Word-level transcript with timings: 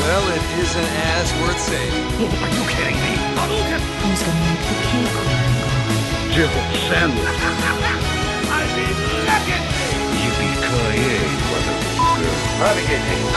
Well, 0.00 0.26
it 0.32 0.44
isn't 0.64 0.90
as 1.12 1.28
worth 1.40 1.60
saying. 1.60 1.92
Are 2.24 2.52
you 2.56 2.64
kidding 2.72 2.96
me? 2.96 3.12
Hadouken! 3.36 3.80
Who's 4.00 4.22
gonna 4.24 4.40
make 4.48 4.64
the 4.64 4.76
cake 4.88 5.12
run? 5.28 5.52
Triple 6.32 6.66
sandwich. 6.88 7.36
I 8.48 8.64
mean, 8.76 8.96
legendary! 9.28 10.00
Yippee-ki-yay, 10.20 11.20
motherfucker. 11.52 12.32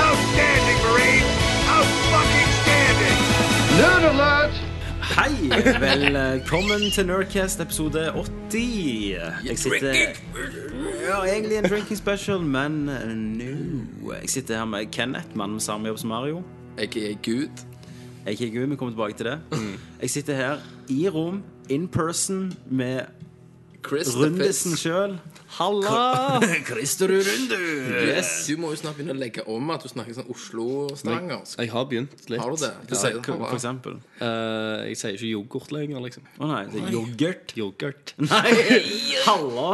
Outstanding, 0.07 0.79
Marine! 0.87 1.27
Out-fucking-standing! 1.67 3.19
Nerd 3.77 4.03
alert! 4.11 4.55
Hei! 5.03 5.49
Velkommen 5.79 6.91
til 6.91 7.05
Nerdcast 7.05 7.59
episode 7.59 8.11
80. 8.51 9.11
Jeg 9.45 9.57
sitter 9.57 9.93
Ja, 11.07 11.23
egentlig 11.33 11.57
en 11.57 11.63
drinking 11.69 11.97
special, 11.97 12.39
men 12.39 12.89
uh, 12.89 13.07
no. 13.11 13.81
Jeg 14.21 14.29
sitter 14.29 14.57
her 14.57 14.65
med 14.65 14.85
Kenneth, 14.85 15.27
mannen 15.35 15.53
med 15.53 15.61
samme 15.61 15.87
jobb 15.87 15.97
som 15.97 16.09
Mario. 16.09 16.43
Jeg 16.77 16.85
er 16.97 17.15
Gud. 17.23 17.47
Jeg 18.25 18.41
er 18.41 18.51
Gud, 18.59 18.65
vi 18.69 18.75
kommer 18.75 18.91
tilbake 18.91 19.13
til 19.17 19.25
det. 19.25 19.39
Jeg 20.01 20.09
sitter 20.09 20.35
her 20.35 20.57
i 20.89 21.09
rom, 21.09 21.43
in 21.69 21.87
person, 21.87 22.53
med 22.65 22.99
Rundesen 23.91 24.77
sjøl. 24.79 25.17
Halla! 25.53 26.39
Christerud 26.67 27.27
Rundu! 27.27 27.57
Yes, 28.07 28.31
du 28.47 28.57
må 28.57 28.71
jo 28.73 28.79
snart 28.79 28.97
begynne 28.97 29.13
å 29.13 29.19
legge 29.19 29.43
om 29.51 29.73
at 29.73 29.83
du 29.85 29.89
snakker 29.91 30.15
sånn 30.17 30.29
Oslo-stanger. 30.33 31.43
Jeg 31.59 31.71
har 31.73 31.89
begynt 31.91 32.15
litt. 32.31 32.41
Har 32.41 32.55
du 32.55 32.63
det? 32.63 32.71
Du 32.89 32.95
sier 32.97 33.19
det 33.19 33.25
For 33.27 33.57
eksempel. 33.57 33.99
Eh, 34.17 34.87
jeg 34.89 34.99
sier 35.01 35.17
ikke 35.19 35.29
yoghurt 35.29 35.75
lenger, 35.75 36.01
liksom. 36.07 36.25
Å 36.39 36.49
nei, 36.49 36.61
det 36.71 36.81
er 36.81 36.95
yoghurt. 36.95 37.53
Yoghurt. 37.59 38.15
Nei! 38.31 38.55
Halla! 39.27 39.67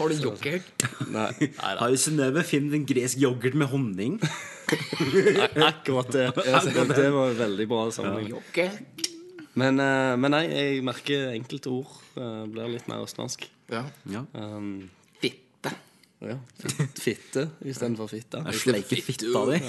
Har 0.00 0.10
du 0.10 0.24
yoghurt? 0.26 0.88
Nei, 1.12 1.30
nei 1.38 1.74
Har 1.84 1.92
du 1.92 2.00
Synnøve 2.00 2.42
funnet 2.48 2.80
en 2.80 2.88
gresk 2.88 3.20
yoghurt 3.22 3.58
med 3.60 3.70
honning? 3.70 4.18
akkurat 5.70 6.10
det. 6.14 6.26
det. 6.34 6.88
Det 6.96 7.08
var 7.14 7.38
veldig 7.44 7.70
bra 7.70 7.86
sammenheng. 7.94 8.34
Yoghurt? 8.34 9.09
Men, 9.60 9.80
eh, 9.82 10.14
men 10.20 10.32
nei, 10.36 10.44
jeg 10.50 10.82
merker 10.86 11.30
enkelte 11.34 11.70
ord 11.74 11.92
eh, 12.16 12.42
blir 12.52 12.72
litt 12.76 12.88
mer 12.90 13.04
østlandsk. 13.04 13.44
Ja. 13.70 13.84
Ja. 14.10 14.24
Um, 14.34 14.88
Fitte. 15.20 15.72
ja. 16.24 16.36
Fitt- 16.64 17.00
Fitte 17.04 17.44
istedenfor 17.70 18.08
fitte. 18.10 18.40
Sleike 18.56 18.98
fitta 19.04 19.44
di. 19.52 19.60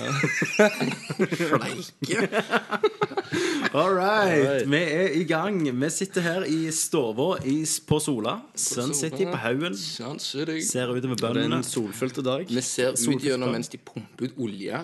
Fleike. 1.35 2.29
All 3.73 3.93
right. 3.95 4.41
Alright. 4.43 4.65
Vi 4.67 4.79
er 4.83 5.13
i 5.15 5.23
gang. 5.29 5.61
Vi 5.79 5.89
sitter 5.93 6.21
her 6.25 6.43
i 6.49 6.71
stua 6.75 7.13
på 7.87 7.99
Sola. 8.03 8.33
Sun 8.55 8.93
City 8.97 9.23
på 9.29 9.37
haugen. 9.39 9.77
Ser 9.77 10.91
utover 10.91 11.15
Det 11.15 11.23
er 11.23 11.33
bøndene. 11.33 11.61
en 11.61 11.63
solfylt 11.63 12.17
dag. 12.25 12.45
Vi 12.51 12.61
ser 12.61 12.91
ut 12.97 13.23
gjennom 13.23 13.51
mens 13.55 13.69
de 13.71 13.77
pumper 13.79 14.27
ut 14.27 14.37
olje. 14.37 14.81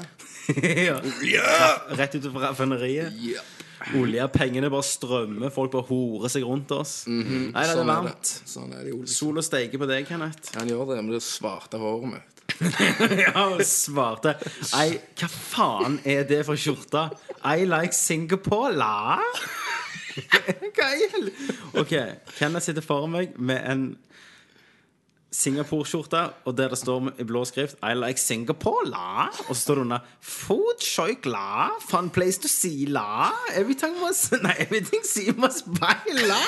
ja. 0.87 1.01
Rett 1.99 2.15
utover 2.15 2.47
raffineriet. 2.47 3.11
Ja. 3.19 3.43
Olje, 3.95 4.27
pengene 4.33 4.69
bare 4.73 4.83
strømmer. 4.83 5.51
Folk 5.53 5.71
bare 5.71 5.87
horer 5.87 6.31
seg 6.33 6.43
rundt 6.43 6.71
oss. 6.75 6.95
Nei, 7.07 7.23
det 7.53 7.61
er 7.63 7.71
Sånn 7.71 7.85
det. 7.87 7.93
varmt. 7.95 8.31
Sånn 8.51 8.73
er 8.75 8.81
det 8.83 8.91
jo. 8.95 9.03
Sol 9.07 9.39
og 9.39 9.45
steike 9.47 9.79
på 9.79 9.87
deg, 9.87 10.07
Kenneth. 10.09 10.51
Han 10.57 10.67
gjør 10.67 10.89
det 10.91 10.97
men 11.03 11.13
det 11.15 11.21
svarte 11.23 11.79
håret 11.81 12.11
mitt. 12.17 12.33
Ja, 13.27 13.45
svarte. 13.67 14.33
Ei, 14.79 14.97
hva 15.19 15.27
faen 15.29 15.99
er 16.07 16.23
det 16.27 16.41
for 16.47 16.57
skjorte? 16.59 17.05
I 17.45 17.65
like 17.69 17.93
Singapore, 17.95 18.73
la? 18.75 19.19
Hva 20.17 20.87
i 20.97 21.07
helvete? 21.11 21.55
OK, 21.77 21.91
Kenneth 22.39 22.65
sitter 22.65 22.81
foran 22.85 23.11
meg 23.13 23.35
med 23.37 23.61
en 23.69 23.83
Singapore-skjorte, 25.37 26.21
og 26.49 26.55
der 26.57 26.71
det 26.73 26.77
står 26.79 27.11
i 27.21 27.25
blå 27.29 27.43
skrift 27.45 27.77
I 27.85 27.91
like 27.93 28.17
Singapore, 28.21 28.87
la? 28.89 29.27
Og 29.47 29.51
så 29.53 29.59
står 29.61 29.75
det 29.79 29.83
under 29.85 30.07
Food 30.21 30.81
choik 30.81 31.27
la? 31.29 31.67
Fun 31.89 32.09
place 32.09 32.41
to 32.41 32.49
see, 32.49 32.85
la? 32.89 33.29
Everything 33.53 33.93
must 34.01 34.31
Nei, 34.45 34.55
everything 34.65 35.03
see 35.05 35.31
must 35.37 35.67
buy, 35.77 35.93
la? 36.25 36.39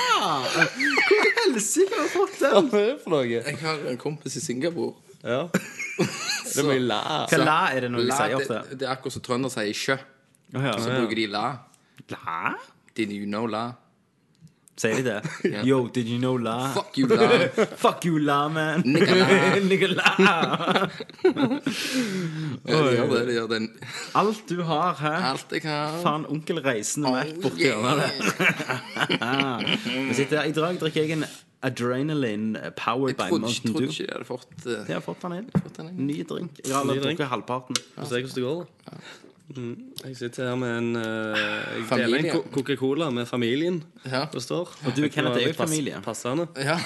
Hvor 0.55 1.27
i 1.27 1.33
helsike 1.43 1.93
har 1.93 2.07
du 2.07 2.13
fått 2.15 2.39
den? 2.41 2.71
Hva 2.71 2.81
er 2.81 2.89
det 2.95 2.97
for 3.03 3.13
noe? 3.13 3.27
Jeg 3.29 3.59
har 3.61 3.85
en 3.93 4.01
kompis 4.01 4.39
i 4.39 4.43
Singapore. 4.43 4.95
Ja. 5.23 5.43
Det 6.49 6.63
er 6.63 6.65
mye 6.65 6.81
læ. 6.81 6.97
Hva 7.29 7.37
la 7.43 7.57
er 7.75 7.83
det 7.85 7.89
når 7.93 8.01
de 8.01 8.09
La, 8.09 8.15
sier 8.17 8.31
det, 8.33 8.45
ofte? 8.47 8.77
det 8.79 8.85
er 8.87 8.91
akkurat 8.95 9.13
som 9.13 9.23
trønder 9.27 9.51
sier 9.53 9.75
sjø. 9.77 9.97
Oh, 10.55 10.63
ja. 10.65 10.71
Så 10.81 10.89
bruker 10.95 11.19
de 11.19 11.27
la. 11.29 11.43
La? 12.09 12.55
Did 12.97 13.11
you 13.13 13.27
know 13.29 13.45
la? 13.45 13.67
Sier 14.79 15.01
de 15.03 15.03
det? 15.03 15.63
Yo, 15.67 15.87
did 15.91 16.07
you 16.07 16.19
know 16.21 16.37
la? 16.39 16.69
Fuck 16.71 16.97
you, 17.01 17.07
la. 17.11 17.47
Fuck 17.83 18.05
you, 18.07 18.19
la, 18.23 18.47
man. 18.47 18.81
Nigga, 18.87 19.15
la. 19.19 19.25
Nigga, 19.71 19.87
la. 19.91 20.13
Ja, 22.69 22.77
de 22.85 22.93
gjør 22.95 23.11
det. 23.11 23.19
De 23.27 23.33
gjør 23.35 23.49
den. 23.51 23.67
Alt 24.19 24.43
du 24.49 24.61
har 24.67 24.95
her. 25.01 25.19
Alt 25.33 25.51
jeg 25.57 25.65
har. 25.67 25.99
Faen, 26.03 26.25
onkel 26.31 26.61
Reisende 26.63 27.11
Mac 27.11 27.27
Oh, 27.29 27.41
borti 27.43 27.67
hjørnet 27.67 27.97
der. 30.31 30.43
I 30.47 30.55
dag 30.55 30.79
drikker 30.81 31.01
jeg 31.03 31.11
en 31.17 31.25
Adrenaline 31.65 32.71
powered 32.79 33.09
Jeg 33.11 33.17
by 33.19 33.29
trodde, 33.33 33.41
Mountain 33.43 33.73
trodde 33.73 33.85
Dew. 33.85 33.91
ikke 33.91 34.03
jeg 34.05 34.13
hadde 34.15 34.27
fått 34.29 34.53
uh, 34.63 34.71
Jeg 34.87 34.95
har 34.95 35.03
fått 35.03 35.21
den 35.25 35.33
inn. 35.41 36.05
Ny 36.07 36.21
drink. 36.29 36.61
Jeg 36.63 36.71
har 36.71 36.85
allerede 36.85 37.03
drukket 37.09 37.27
halvparten. 37.33 37.75
Få 37.97 38.05
se 38.07 38.21
hvordan 38.21 38.35
det 38.37 38.45
går, 38.47 38.63
da. 38.63 39.01
Mm. 39.49 39.75
Jeg 40.05 40.17
sitter 40.17 40.49
her 40.51 40.57
med 40.61 40.77
en 40.77 40.89
uh, 40.95 41.03
Jeg 41.89 42.03
deler 42.03 42.19
en 42.19 42.27
Co- 42.35 42.43
Coca-Cola 42.53 43.09
med 43.09 43.25
familien. 43.27 43.79
Ja. 44.05 44.25
Det 44.29 44.43
står. 44.45 44.75
Og 44.85 44.93
du, 44.95 45.07
Kenneth, 45.09 45.39
er 45.41 45.47
jo 45.47 45.53
familie. 45.57 46.01
Passende. 46.05 46.45
Ja. 46.55 46.77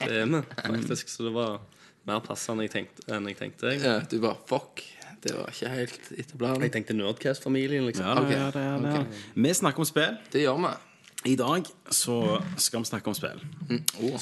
Det 0.00 0.16
er 0.22 0.26
vi, 0.26 0.40
faktisk. 0.56 1.08
Så 1.12 1.28
det 1.28 1.34
var 1.34 1.60
mer 2.08 2.22
passende 2.24 2.64
jeg 2.66 2.72
tenkte, 2.74 3.04
enn 3.12 3.28
jeg 3.30 3.38
tenkte. 3.38 3.70
Jeg, 3.74 3.84
ja. 3.84 3.98
Du 4.10 4.18
bare 4.24 4.38
fuck. 4.50 4.82
Det 5.20 5.34
var 5.36 5.50
ikke 5.52 5.68
helt 5.68 6.12
etter 6.16 6.38
planen. 6.40 6.62
jeg 6.64 6.72
tenkte 6.72 6.94
Nerdcast-familien, 6.96 7.84
liksom. 7.86 8.06
Ja, 8.08 8.14
okay. 8.22 8.38
ja, 8.38 8.46
det 8.54 8.62
det. 8.86 9.24
Vi 9.36 9.52
snakker 9.54 9.84
om 9.84 9.88
spill. 9.88 10.16
Det 10.32 10.46
gjør 10.46 10.62
vi. 10.64 10.70
I 11.24 11.34
dag 11.36 11.66
så 11.92 12.40
skal 12.56 12.80
vi 12.80 12.88
snakke 12.88 13.10
om 13.10 13.14
spill. 13.16 13.40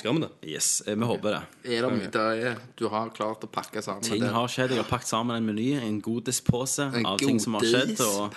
Skal 0.00 0.16
vi 0.16 0.22
det? 0.24 0.30
Yes, 0.50 0.80
eh, 0.80 0.96
vi 0.98 1.06
håper 1.06 1.36
det. 1.36 1.42
Er 1.76 1.84
det 1.86 1.90
mye 1.94 2.10
det 2.10 2.54
du 2.80 2.88
har 2.90 3.12
klart 3.14 3.44
å 3.46 3.50
pakke 3.50 3.82
sammen 3.84 4.02
Ting 4.02 4.24
det? 4.24 4.32
har 4.34 4.50
skjedd. 4.50 4.74
Jeg 4.74 4.82
har 4.82 4.88
pakket 4.90 5.12
sammen 5.12 5.38
en 5.38 5.46
meny, 5.46 5.76
en 5.78 6.00
godispose 6.02 6.88
En 6.90 7.06
av 7.06 7.20
ting 7.22 7.38
som 7.38 7.54
har 7.54 7.62
skjedd. 7.62 8.02
Og 8.02 8.34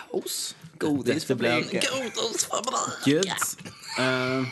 Godispose. 0.78 1.10
dette 1.10 1.38
blir 1.42 1.66
good. 1.72 3.26
Eh, 3.98 4.46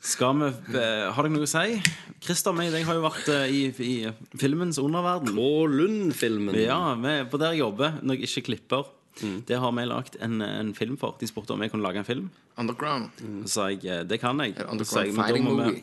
skal 0.00 0.36
vi 0.36 0.76
eh, 0.76 1.08
Har 1.12 1.24
dere 1.24 1.32
noe 1.32 1.48
å 1.48 1.50
si? 1.50 1.80
Christer 2.20 2.52
og 2.52 2.60
meg 2.60 2.68
jeg 2.76 2.84
har 2.84 2.98
jo 2.98 3.02
vært 3.06 3.28
uh, 3.32 3.48
i, 3.48 3.72
i 3.80 4.36
filmens 4.36 4.76
underverden. 4.80 5.32
På 5.32 5.64
Lund-filmen. 5.72 6.52
Ja, 6.60 6.92
vi, 7.00 7.16
på 7.32 7.40
der 7.40 7.56
jeg 7.56 7.64
jobber 7.64 7.96
når 8.04 8.20
jeg 8.20 8.28
ikke 8.28 8.50
klipper. 8.52 8.90
Mm. 9.22 9.42
Det 9.46 9.58
har 9.58 9.72
vi 9.72 9.84
lagd 9.86 10.16
en, 10.22 10.40
en 10.42 10.74
film 10.74 10.96
for. 10.96 11.16
De 11.20 11.26
spurte 11.26 11.50
om 11.52 11.60
jeg 11.60 11.70
kunne 11.72 11.82
lage 11.82 11.98
en 11.98 12.04
film. 12.08 12.30
Underground. 12.58 13.10
Så 13.44 13.48
sa 13.54 13.68
jeg 13.68 13.84
eh, 13.84 14.02
det 14.04 14.20
kan 14.22 14.38
jeg. 14.38 14.54
Underground 14.56 14.86
Så 14.86 15.04
jeg, 15.04 15.14
fighting 15.14 15.44
vi- 15.46 15.56
movie? 15.56 15.82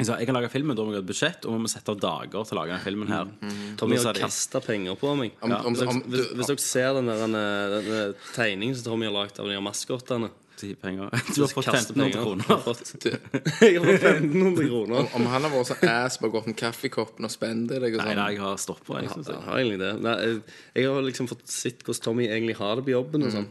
Jeg 0.00 0.06
sa 0.06 0.16
jeg 0.16 0.26
kan 0.30 0.34
lage 0.38 0.48
film, 0.48 0.66
men 0.70 0.76
da 0.78 0.82
må 0.86 0.92
vi 0.92 0.96
ha 0.96 1.02
et 1.02 1.06
budsjett, 1.08 1.44
og 1.44 1.52
vi 1.56 1.60
må 1.64 1.68
sette 1.68 1.90
av 1.92 1.98
dager 2.00 2.44
til 2.46 2.56
å 2.56 2.60
lage 2.60 2.72
den 2.72 2.80
filmen 2.84 3.08
her. 3.10 3.24
Tommy 3.26 3.50
Mm. 3.50 3.76
Tommy 3.76 3.96
har 3.98 4.14
kasta 4.14 4.60
penger 4.64 4.94
på 4.96 5.16
meg. 5.18 5.32
Om- 5.42 5.52
om- 5.52 5.74
hvis, 5.74 5.78
dere, 5.80 5.88
om- 5.88 6.02
hvis, 6.06 6.28
du- 6.28 6.34
hvis 6.36 6.46
dere 6.46 6.58
ser 6.58 6.94
den 6.94 7.06
der 7.10 7.18
den, 7.26 7.32
den 7.32 8.14
tegningen 8.34 8.74
som 8.76 8.92
Tommy 8.92 9.06
har 9.10 9.12
lagd 9.12 9.40
av 9.40 9.46
de 9.50 9.58
maskottene 9.60 10.30
De 10.60 10.70
penger. 10.76 11.10
Du 11.34 11.40
har 11.42 11.50
fått 11.56 11.68
Kaster 11.70 11.96
1500 11.96 12.12
kroner. 12.20 12.44
jeg 12.50 12.56
har 12.58 13.86
fått 13.86 14.04
1500 14.04 14.66
kroner. 14.70 15.08
Om 15.16 15.26
han 15.32 15.46
har 15.46 15.54
vært 15.54 15.70
så 15.72 15.76
ass 15.90 16.18
på 16.20 16.28
å 16.28 16.32
gå 16.34 16.40
opp 16.42 16.50
med 16.50 16.58
kaffekoppen 16.60 17.28
og 17.28 17.32
spende 17.32 17.80
deg 17.80 17.96
og 17.96 18.02
Nei, 18.02 18.10
sånn 18.10 18.20
nei, 18.20 18.28
jeg 18.36 18.42
har 18.44 18.60
stoppa. 18.60 19.00
Jeg, 19.02 19.12
synes 19.14 19.30
Jeg 19.32 19.38
jeg. 19.38 19.46
har 19.48 19.62
egentlig 19.62 19.80
det. 19.84 19.92
Nei, 20.04 20.14
jeg, 20.26 20.40
jeg 20.80 20.90
har 20.92 21.06
liksom 21.08 21.30
fått 21.32 21.46
sett 21.50 21.84
hvordan 21.86 22.04
Tommy 22.10 22.28
egentlig 22.28 22.58
har 22.60 22.76
det 22.80 22.86
på 22.90 22.94
jobben. 22.96 23.26
Og 23.28 23.34
sånn 23.38 23.48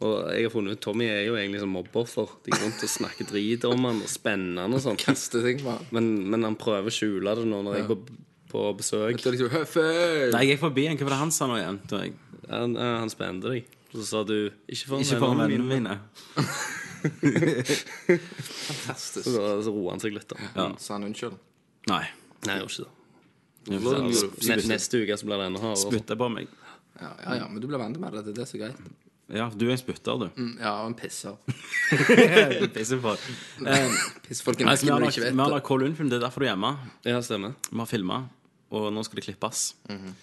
Og 0.00 0.14
jeg 0.32 0.46
har 0.46 0.52
funnet 0.54 0.76
ut 0.78 0.84
Tommy 0.84 1.08
er 1.12 1.24
jo 1.26 1.34
egentlig 1.36 1.60
som 1.64 1.74
mobbeoffer. 1.76 2.36
De 2.46 2.54
går 2.54 2.62
rundt 2.64 2.84
og 2.86 2.92
snakker 2.94 3.28
drit 3.32 3.66
om 3.68 3.84
han 3.88 4.00
og 4.04 4.08
spenner 4.08 4.64
han 4.64 4.76
og 4.78 4.84
sånn. 4.84 5.00
Kaster 5.00 5.44
ting 5.44 5.60
på 5.64 5.74
han. 5.74 5.84
Men, 5.96 6.10
men 6.32 6.46
han 6.48 6.56
prøver 6.60 6.88
å 6.88 6.94
skjule 6.94 7.34
det 7.36 7.44
nå 7.50 7.60
når 7.66 7.76
jeg 7.80 7.84
er 7.84 7.90
på, 7.90 7.98
på 8.54 8.62
besøk. 8.78 9.20
Så 9.20 9.34
liksom! 9.34 9.52
Nei, 10.32 10.46
jeg 10.46 10.54
gikk 10.54 10.62
forbi 10.64 10.86
han. 10.88 10.96
Hva 11.00 11.08
var 11.10 11.16
det 11.16 11.20
han 11.26 11.34
sa 11.36 11.50
nå 11.50 11.58
igjen? 11.60 11.82
Han, 12.50 12.72
eh, 12.80 12.94
han 13.02 13.12
spente 13.12 13.52
deg. 13.52 13.68
Og 13.92 13.98
så 14.00 14.04
sa 14.06 14.22
du 14.24 14.50
'ikke 14.70 14.86
for 14.86 14.98
ikke 15.00 15.18
vennene 15.20 15.48
mine'. 15.50 15.66
mine. 15.66 16.00
Fantastisk. 18.10 19.24
Så, 19.26 19.62
så 19.64 19.72
roer 19.74 19.90
han 19.96 20.00
seg 20.02 20.14
litt. 20.14 20.28
da 20.28 20.36
Ja. 20.54 20.68
Sa 20.78 20.94
han 20.96 21.04
unnskyld? 21.08 21.36
Nei. 21.90 22.04
Nei, 22.46 22.54
jeg 22.56 22.62
gjør 22.62 22.70
ikke 22.70 22.84
det. 22.84 22.90
Spytte. 24.16 24.48
Ne- 24.48 24.68
Neste 24.74 25.02
uke 25.04 25.16
så 25.20 25.26
blir 25.28 25.36
det 25.40 25.46
enda 25.50 25.60
hardere. 25.60 25.84
Spytte 25.90 26.16
på 26.16 26.28
meg. 26.32 26.48
Ja, 27.00 27.10
ja, 27.24 27.34
ja, 27.42 27.46
men 27.48 27.60
du 27.60 27.66
blir 27.68 27.78
vant 27.80 27.98
med 28.00 28.12
det. 28.12 28.24
Det 28.24 28.32
er 28.34 28.38
det 28.42 28.48
som 28.48 28.60
er 28.60 28.66
greit. 28.68 28.80
Ja, 29.30 29.48
du 29.48 29.66
er 29.68 29.72
en 29.76 29.78
spytter, 29.78 30.18
du. 30.18 30.26
Mm, 30.36 30.56
Ja, 30.58 30.72
og 30.82 30.86
en 30.90 30.94
pisser. 30.98 31.36
Pisser 32.74 32.98
på. 32.98 33.12
Eh, 33.14 33.90
altså, 34.66 34.84
vi 34.84 34.90
har 34.90 34.98
når 34.98 34.98
de 34.98 35.04
lagt- 35.04 35.16
ikke 35.16 35.22
vi 35.22 35.30
vet 35.30 35.36
har 35.38 35.46
det. 35.46 35.54
lagt 35.54 35.66
Kål 35.68 35.80
Lundfilm, 35.84 36.08
det 36.10 36.16
er 36.18 36.24
derfor 36.26 36.40
du 36.40 36.46
er 36.46 36.50
hjemme. 36.56 36.72
Ja, 37.06 37.20
stemmer. 37.22 37.54
Vi 37.70 37.78
har 37.78 37.86
filma. 37.86 38.28
Og 38.70 38.92
nå 38.94 39.02
skal 39.02 39.18
det 39.18 39.24
klippes. 39.24 39.74
Mm 39.88 39.96
-hmm. 39.98 40.14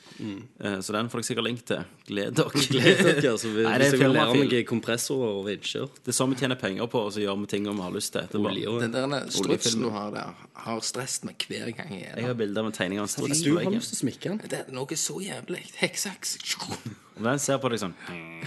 mm. 0.64 0.82
Så 0.82 0.94
den 0.94 1.10
får 1.10 1.18
dere 1.18 1.24
sikkert 1.24 1.44
link 1.44 1.66
til. 1.66 1.84
Gled 2.08 2.32
dere. 2.32 2.50
Gled 2.72 3.04
dere, 3.04 3.32
altså. 3.32 3.50
vi, 3.50 3.64
Nei, 3.64 3.78
det 3.78 3.94
er 3.94 4.08
lære 4.08 4.36
meg 4.36 4.68
kompressorer 4.68 5.34
og 5.40 5.46
vinsjer. 5.46 5.90
Det 6.06 6.08
er 6.08 6.16
sånn 6.16 6.30
vi 6.30 6.36
tjener 6.40 6.56
penger 6.56 6.88
på, 6.88 7.00
og 7.00 7.12
så 7.14 7.20
gjør 7.20 7.40
vi 7.42 7.46
ting 7.46 7.68
vi 7.68 7.82
har 7.82 7.92
lyst 7.92 8.14
til. 8.14 8.22
Det 8.22 8.36
er 8.36 8.44
bare- 8.44 8.80
Den 8.82 9.12
der 9.12 9.30
strutsen 9.30 9.82
du 9.82 9.90
har 9.90 10.12
der, 10.12 10.34
har 10.54 10.80
stresset 10.80 11.26
meg 11.26 11.36
hver 11.48 11.76
gang 11.76 11.92
jeg 11.92 12.08
er 12.12 12.16
Jeg 12.16 12.26
har 12.26 12.34
bilder 12.34 12.62
av 12.62 12.66
en 12.66 12.72
tegning 12.72 13.00
av 13.00 13.08
struts 13.08 13.42
Du 13.42 13.58
har 13.58 13.72
lyst 13.72 13.94
til 13.94 14.08
å 14.08 14.12
smikke 14.12 14.30
den? 14.30 14.38
Det 14.38 14.54
er 14.54 14.72
noe 14.72 14.96
så 14.96 15.20
jævlig. 15.20 15.64
Heksaks. 15.76 16.38
Og 17.18 17.24
den 17.24 17.40
ser 17.40 17.58
på 17.58 17.70
deg 17.70 17.80
sånn 17.80 17.96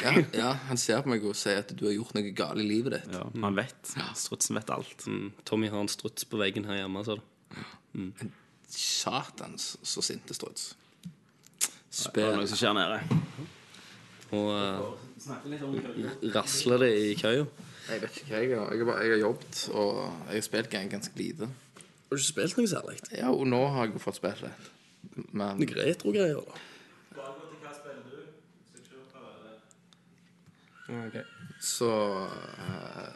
Ja, 0.03 0.23
ja, 0.33 0.53
han 0.53 0.77
ser 0.77 1.03
på 1.03 1.09
meg 1.09 1.25
og 1.25 1.37
sier 1.37 1.59
at 1.59 1.77
du 1.77 1.85
har 1.87 1.93
gjort 1.93 2.15
noe 2.15 2.31
galt 2.31 2.59
i 2.59 2.63
livet 2.63 2.93
ditt. 2.93 3.13
Ja, 3.13 3.27
han 3.43 3.55
vet. 3.55 3.97
Strutsen 4.15 4.57
vet 4.57 4.71
alt. 4.71 5.07
Mm. 5.07 5.33
Tommy 5.45 5.69
har 5.69 5.81
en 5.81 5.89
struts 5.89 6.25
på 6.25 6.39
veggen 6.39 6.65
her 6.65 6.75
hjemme, 6.75 7.05
sa 7.05 7.17
du. 7.17 8.31
Satans 8.71 9.77
så 9.83 10.03
sinte 10.05 10.37
struts. 10.37 10.75
Noe 12.15 12.47
som 12.47 12.59
skjer 12.59 12.77
nede. 12.77 13.01
Og 14.31 14.51
uh, 14.55 14.95
rasler 16.35 16.85
det 16.85 16.91
i 17.03 17.15
køya. 17.19 17.47
Jeg 17.91 18.03
vet 18.05 18.19
ikke 18.21 18.29
hva 18.31 18.41
jeg 18.43 18.53
har. 18.55 18.69
Jeg 18.71 18.79
har, 18.79 18.87
bare, 18.87 19.03
jeg 19.03 19.11
har 19.17 19.23
jobbet, 19.25 19.63
og 19.75 19.97
jeg 20.29 20.37
har 20.37 20.45
spilt 20.47 20.71
gang 20.71 20.91
ganske 20.93 21.19
lite. 21.19 21.49
Har 21.51 22.15
du 22.15 22.21
ikke 22.21 22.29
spilt 22.29 22.59
noe 22.59 22.71
særlig? 22.71 22.99
Ja, 23.17 23.31
og 23.31 23.47
nå 23.51 23.61
har 23.75 23.89
jeg 23.89 23.97
jo 23.97 24.03
fått 24.05 24.21
spilt 24.21 24.45
litt. 24.47 24.69
Men 25.35 25.59
Noe 25.59 25.79
retro-greier, 25.79 26.39
da? 26.39 26.67
Så 31.61 31.91
eh, 32.59 33.11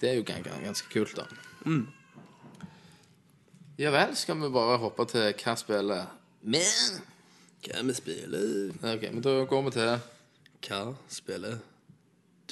Det 0.00 0.10
er 0.10 0.18
jo 0.18 0.24
gang, 0.26 0.44
gang, 0.44 0.64
ganske 0.64 0.88
kult, 0.92 1.16
da. 1.16 1.24
Ja 3.78 3.90
vel, 3.90 4.16
skal 4.16 4.36
vi 4.36 4.48
bare 4.54 4.76
hoppe 4.78 5.04
til 5.10 5.32
hva 5.44 5.54
spillet 5.58 6.06
vi 6.42 6.58
Hva 7.66 7.80
vi 7.82 7.94
spiller? 7.94 8.68
Ok, 8.86 9.06
men 9.12 9.22
da 9.22 9.32
går 9.50 9.62
vi 9.66 9.70
til 9.74 9.88
Hva 10.68 10.82
spiller 11.08 11.56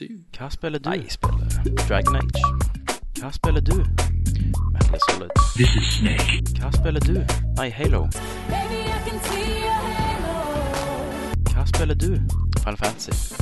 du? 0.01 0.09
Hva 0.39 0.49
spiller 0.51 0.79
du? 0.79 0.91
Jeg 0.91 1.11
spiller 1.15 1.85
Dragon 1.89 2.17
Age. 2.17 2.43
Hva 3.21 3.31
spiller 3.37 3.61
du? 3.61 3.77
Metal 4.73 4.99
Solid. 5.11 5.31
This 5.57 5.71
is 5.79 5.87
Snake. 5.95 6.43
Hva 6.59 6.71
spiller 6.75 7.01
du? 7.01 7.15
Nei, 7.57 7.69
Halo. 7.71 8.01
Baby, 8.51 8.81
I 8.83 8.99
can 9.07 9.21
see 9.29 9.63
your 9.63 9.79
halo. 9.99 10.35
Hva 11.53 11.67
spiller 11.71 11.95
du? 11.95 12.11
Final 12.65 12.77
Fantasy. 12.83 13.35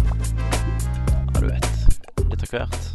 Ja, 1.35 1.41
du 1.41 1.47
vet. 1.47 1.71
Litt 2.29 2.45
av 2.45 2.53
hvert. 2.53 2.93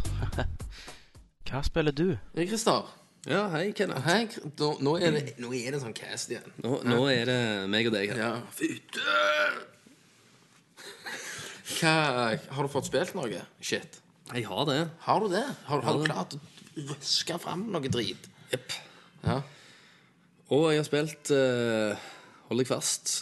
Hva 1.50 1.64
spiller 1.66 1.92
du? 1.92 2.18
Christer. 2.38 3.05
Ja, 3.26 3.48
hei, 3.50 3.72
Kenneth. 3.74 4.06
Hei, 4.06 4.28
nå, 4.60 4.68
nå, 4.86 4.92
er 5.02 5.16
det, 5.16 5.22
nå 5.42 5.50
er 5.58 5.74
det 5.74 5.80
sånn 5.82 5.96
cast 5.98 6.30
igjen. 6.30 6.46
Nå, 6.62 6.76
nå 6.86 7.00
er 7.10 7.26
det 7.26 7.38
meg 7.74 7.88
og 7.90 7.96
deg 7.96 8.12
her. 8.14 8.20
Ja, 8.22 8.34
fytte! 8.54 9.16
Hva 11.76 11.94
Har 12.38 12.68
du 12.68 12.70
fått 12.70 12.92
spilt 12.92 13.16
noe? 13.18 13.42
Shit. 13.66 13.98
Jeg 14.30 14.46
har 14.46 14.70
det. 14.70 14.78
Har 15.08 15.26
du 15.26 15.34
det? 15.34 15.42
Har, 15.66 15.82
har 15.88 15.98
du 15.98 16.06
klart 16.06 16.38
å 16.38 16.42
røske 16.92 17.40
fram 17.42 17.66
noe 17.74 17.90
drit? 17.90 18.30
Jepp. 18.54 18.78
Ja. 19.26 19.40
Og 20.54 20.68
jeg 20.70 20.84
har 20.84 20.86
spilt 20.86 21.34
eh, 21.34 22.06
Hold 22.52 22.62
deg 22.62 22.70
fast. 22.70 23.16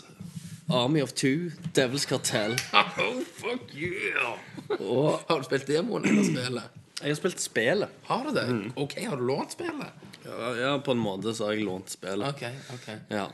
Army 0.67 0.99
of 1.03 1.13
Two, 1.15 1.51
Devil's 1.75 2.03
Cartel. 2.07 2.57
Oh, 2.99 3.23
fuck 3.39 3.71
yeah! 3.71 4.35
Og 4.79 5.23
Har 5.29 5.39
du 5.39 5.47
spilt 5.47 5.67
demoen 5.71 6.03
eller 6.11 6.27
spillet? 6.27 6.82
Jeg 7.03 7.11
har 7.11 7.19
spilt 7.19 7.43
spillet. 7.43 8.01
Har 8.07 8.25
du 8.27 8.33
det? 8.35 8.47
OK, 8.79 8.97
har 9.03 9.19
du 9.19 9.27
lånt 9.27 9.53
spillet? 9.55 10.09
Ja, 10.23 10.49
ja, 10.55 10.73
på 10.79 10.95
en 10.95 11.03
måte 11.03 11.35
så 11.35 11.49
har 11.49 11.57
jeg 11.57 11.67
lånt 11.67 11.91
spillet. 11.91 12.33
OK. 12.33 12.43
ok 12.77 12.89
Ja. 13.11 13.27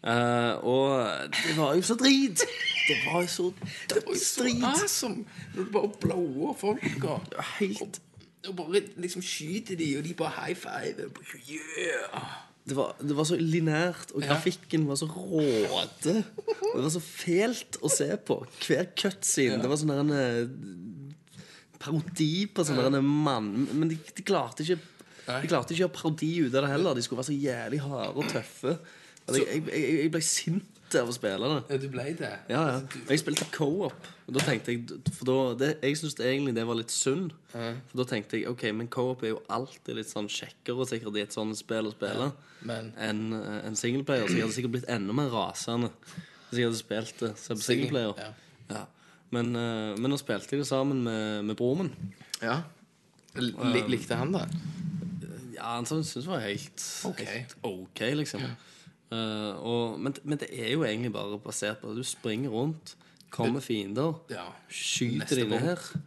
Eh, 0.00 0.52
og 0.64 1.32
det 1.36 1.56
var 1.58 1.74
jo 1.76 1.82
så 1.84 1.96
drit! 2.00 2.40
Det 2.88 2.96
var 3.04 3.20
jo 3.20 3.28
så 3.28 3.48
var 3.52 3.98
dødsdrit. 4.06 4.64
awesome 4.64 5.26
når 5.54 5.66
du 5.66 5.72
bare 5.74 5.90
blower 6.00 6.64
og, 6.64 7.34
Helt 7.58 8.00
og 8.48 8.54
bare 8.56 8.80
liksom 8.96 9.22
skyter 9.22 9.76
de, 9.76 9.98
og 9.98 10.04
de 10.04 10.14
bare 10.16 10.32
high 10.38 10.56
five. 10.56 11.10
Yeah! 11.44 12.24
det 12.64 12.76
var, 12.76 12.94
det 13.00 13.16
var 13.16 13.26
så 13.26 13.36
linært, 13.36 14.12
og 14.14 14.22
grafikken 14.22 14.86
var 14.88 14.98
så 15.00 15.08
råte. 15.10 16.22
Og 16.46 16.76
det 16.76 16.84
var 16.84 16.92
så 16.94 17.02
fælt 17.02 17.80
å 17.82 17.90
se 17.92 18.08
på. 18.26 18.36
Hver 18.66 18.90
cutscene. 18.98 19.58
Det 19.62 19.70
var 19.70 19.80
sånn 19.80 19.92
der 19.92 20.02
en 20.04 20.12
eh, 20.14 20.52
parodi 21.80 22.46
på 22.52 22.64
sånn 22.66 22.80
en 22.94 23.06
mann 23.24 23.50
Men 23.72 23.90
de, 23.92 23.98
de 24.16 24.24
klarte 24.26 24.64
ikke 24.64 24.78
De 25.40 25.50
klarte 25.50 25.72
ikke 25.72 25.80
å 25.80 25.84
gjøre 25.86 25.94
parodi 25.96 26.32
ut 26.44 26.54
av 26.54 26.64
det 26.64 26.72
heller. 26.72 26.96
De 26.96 27.04
skulle 27.06 27.20
være 27.20 27.30
så 27.30 27.38
jævlig 27.38 27.80
harde 27.84 28.12
og 28.18 28.30
tøffe. 28.32 28.76
Og 29.30 29.36
jeg, 29.38 29.60
jeg, 29.68 29.82
jeg, 30.00 30.10
ble 30.10 30.22
sint 30.26 30.96
av 30.98 31.10
å 31.10 31.14
spille 31.14 31.50
det. 31.52 31.58
Ja, 31.70 31.78
du 31.78 31.86
ble 31.92 32.06
det? 32.18 32.30
Ja, 32.50 32.62
ja. 32.72 33.02
Jeg 33.12 33.22
spilte 33.22 33.46
co-op. 33.54 34.08
Da 34.30 34.42
tenkte 34.46 34.74
jeg 34.74 34.98
For 35.16 35.26
da, 35.26 35.36
det, 35.58 35.70
Jeg 35.86 35.98
syns 36.00 36.16
egentlig 36.18 36.54
det 36.56 36.64
var 36.66 36.78
litt 36.80 36.94
synd. 36.94 37.34
For 37.52 38.02
da 38.02 38.06
tenkte 38.10 38.40
jeg 38.40 38.50
OK, 38.50 38.66
men 38.74 38.90
co-op 38.90 39.22
er 39.22 39.34
jo 39.34 39.42
alltid 39.52 40.00
litt 40.00 40.10
sånn 40.10 40.30
kjekkere 40.30 40.88
sikkert 40.90 41.20
i 41.20 41.24
et 41.26 41.36
sånt 41.36 41.58
spill 41.58 41.90
å 41.90 41.94
spille 41.94 42.32
enn 42.66 43.22
eh, 43.38 43.60
en 43.68 43.78
singleplayer. 43.78 44.26
Så 44.26 44.36
jeg 44.36 44.46
hadde 44.48 44.56
sikkert 44.58 44.76
blitt 44.78 44.90
enda 44.92 45.14
mer 45.16 45.30
rasende 45.32 45.92
hvis 46.50 46.58
jeg 46.58 46.66
hadde 46.66 46.80
spilt 46.80 47.22
det 47.22 47.34
som 47.38 47.60
singleplayer. 47.62 48.18
ja. 48.72 48.86
Men, 49.30 49.52
eh, 49.56 49.94
men 50.00 50.10
nå 50.10 50.18
spilte 50.18 50.56
jeg 50.56 50.64
det 50.64 50.68
sammen 50.70 51.02
med, 51.06 51.44
med 51.46 51.56
broren 51.58 51.86
min. 51.90 52.12
Ja. 52.42 52.62
Lik, 53.38 53.86
likte 53.92 54.16
han 54.18 54.32
det? 54.34 54.46
Ja, 55.54 55.76
han 55.76 55.86
syntes 55.86 56.14
det 56.16 56.26
var 56.26 56.40
helt 56.42 56.82
Ok. 57.06 57.20
helt 57.28 57.54
OK, 57.68 58.00
liksom. 58.18 58.42
Eh, 59.12 59.52
og, 59.60 60.00
men, 60.02 60.14
men 60.24 60.38
det 60.40 60.48
er 60.54 60.72
jo 60.72 60.82
egentlig 60.86 61.12
bare 61.14 61.38
basert 61.42 61.78
på 61.82 61.90
at 61.92 61.98
du 62.00 62.02
springer 62.06 62.50
rundt, 62.54 62.96
kommer 63.30 63.62
fiender, 63.62 64.16
Ja. 64.32 64.48
skyter 64.68 65.36
de 65.38 65.44
punkt. 65.46 65.62
ned, 65.62 66.02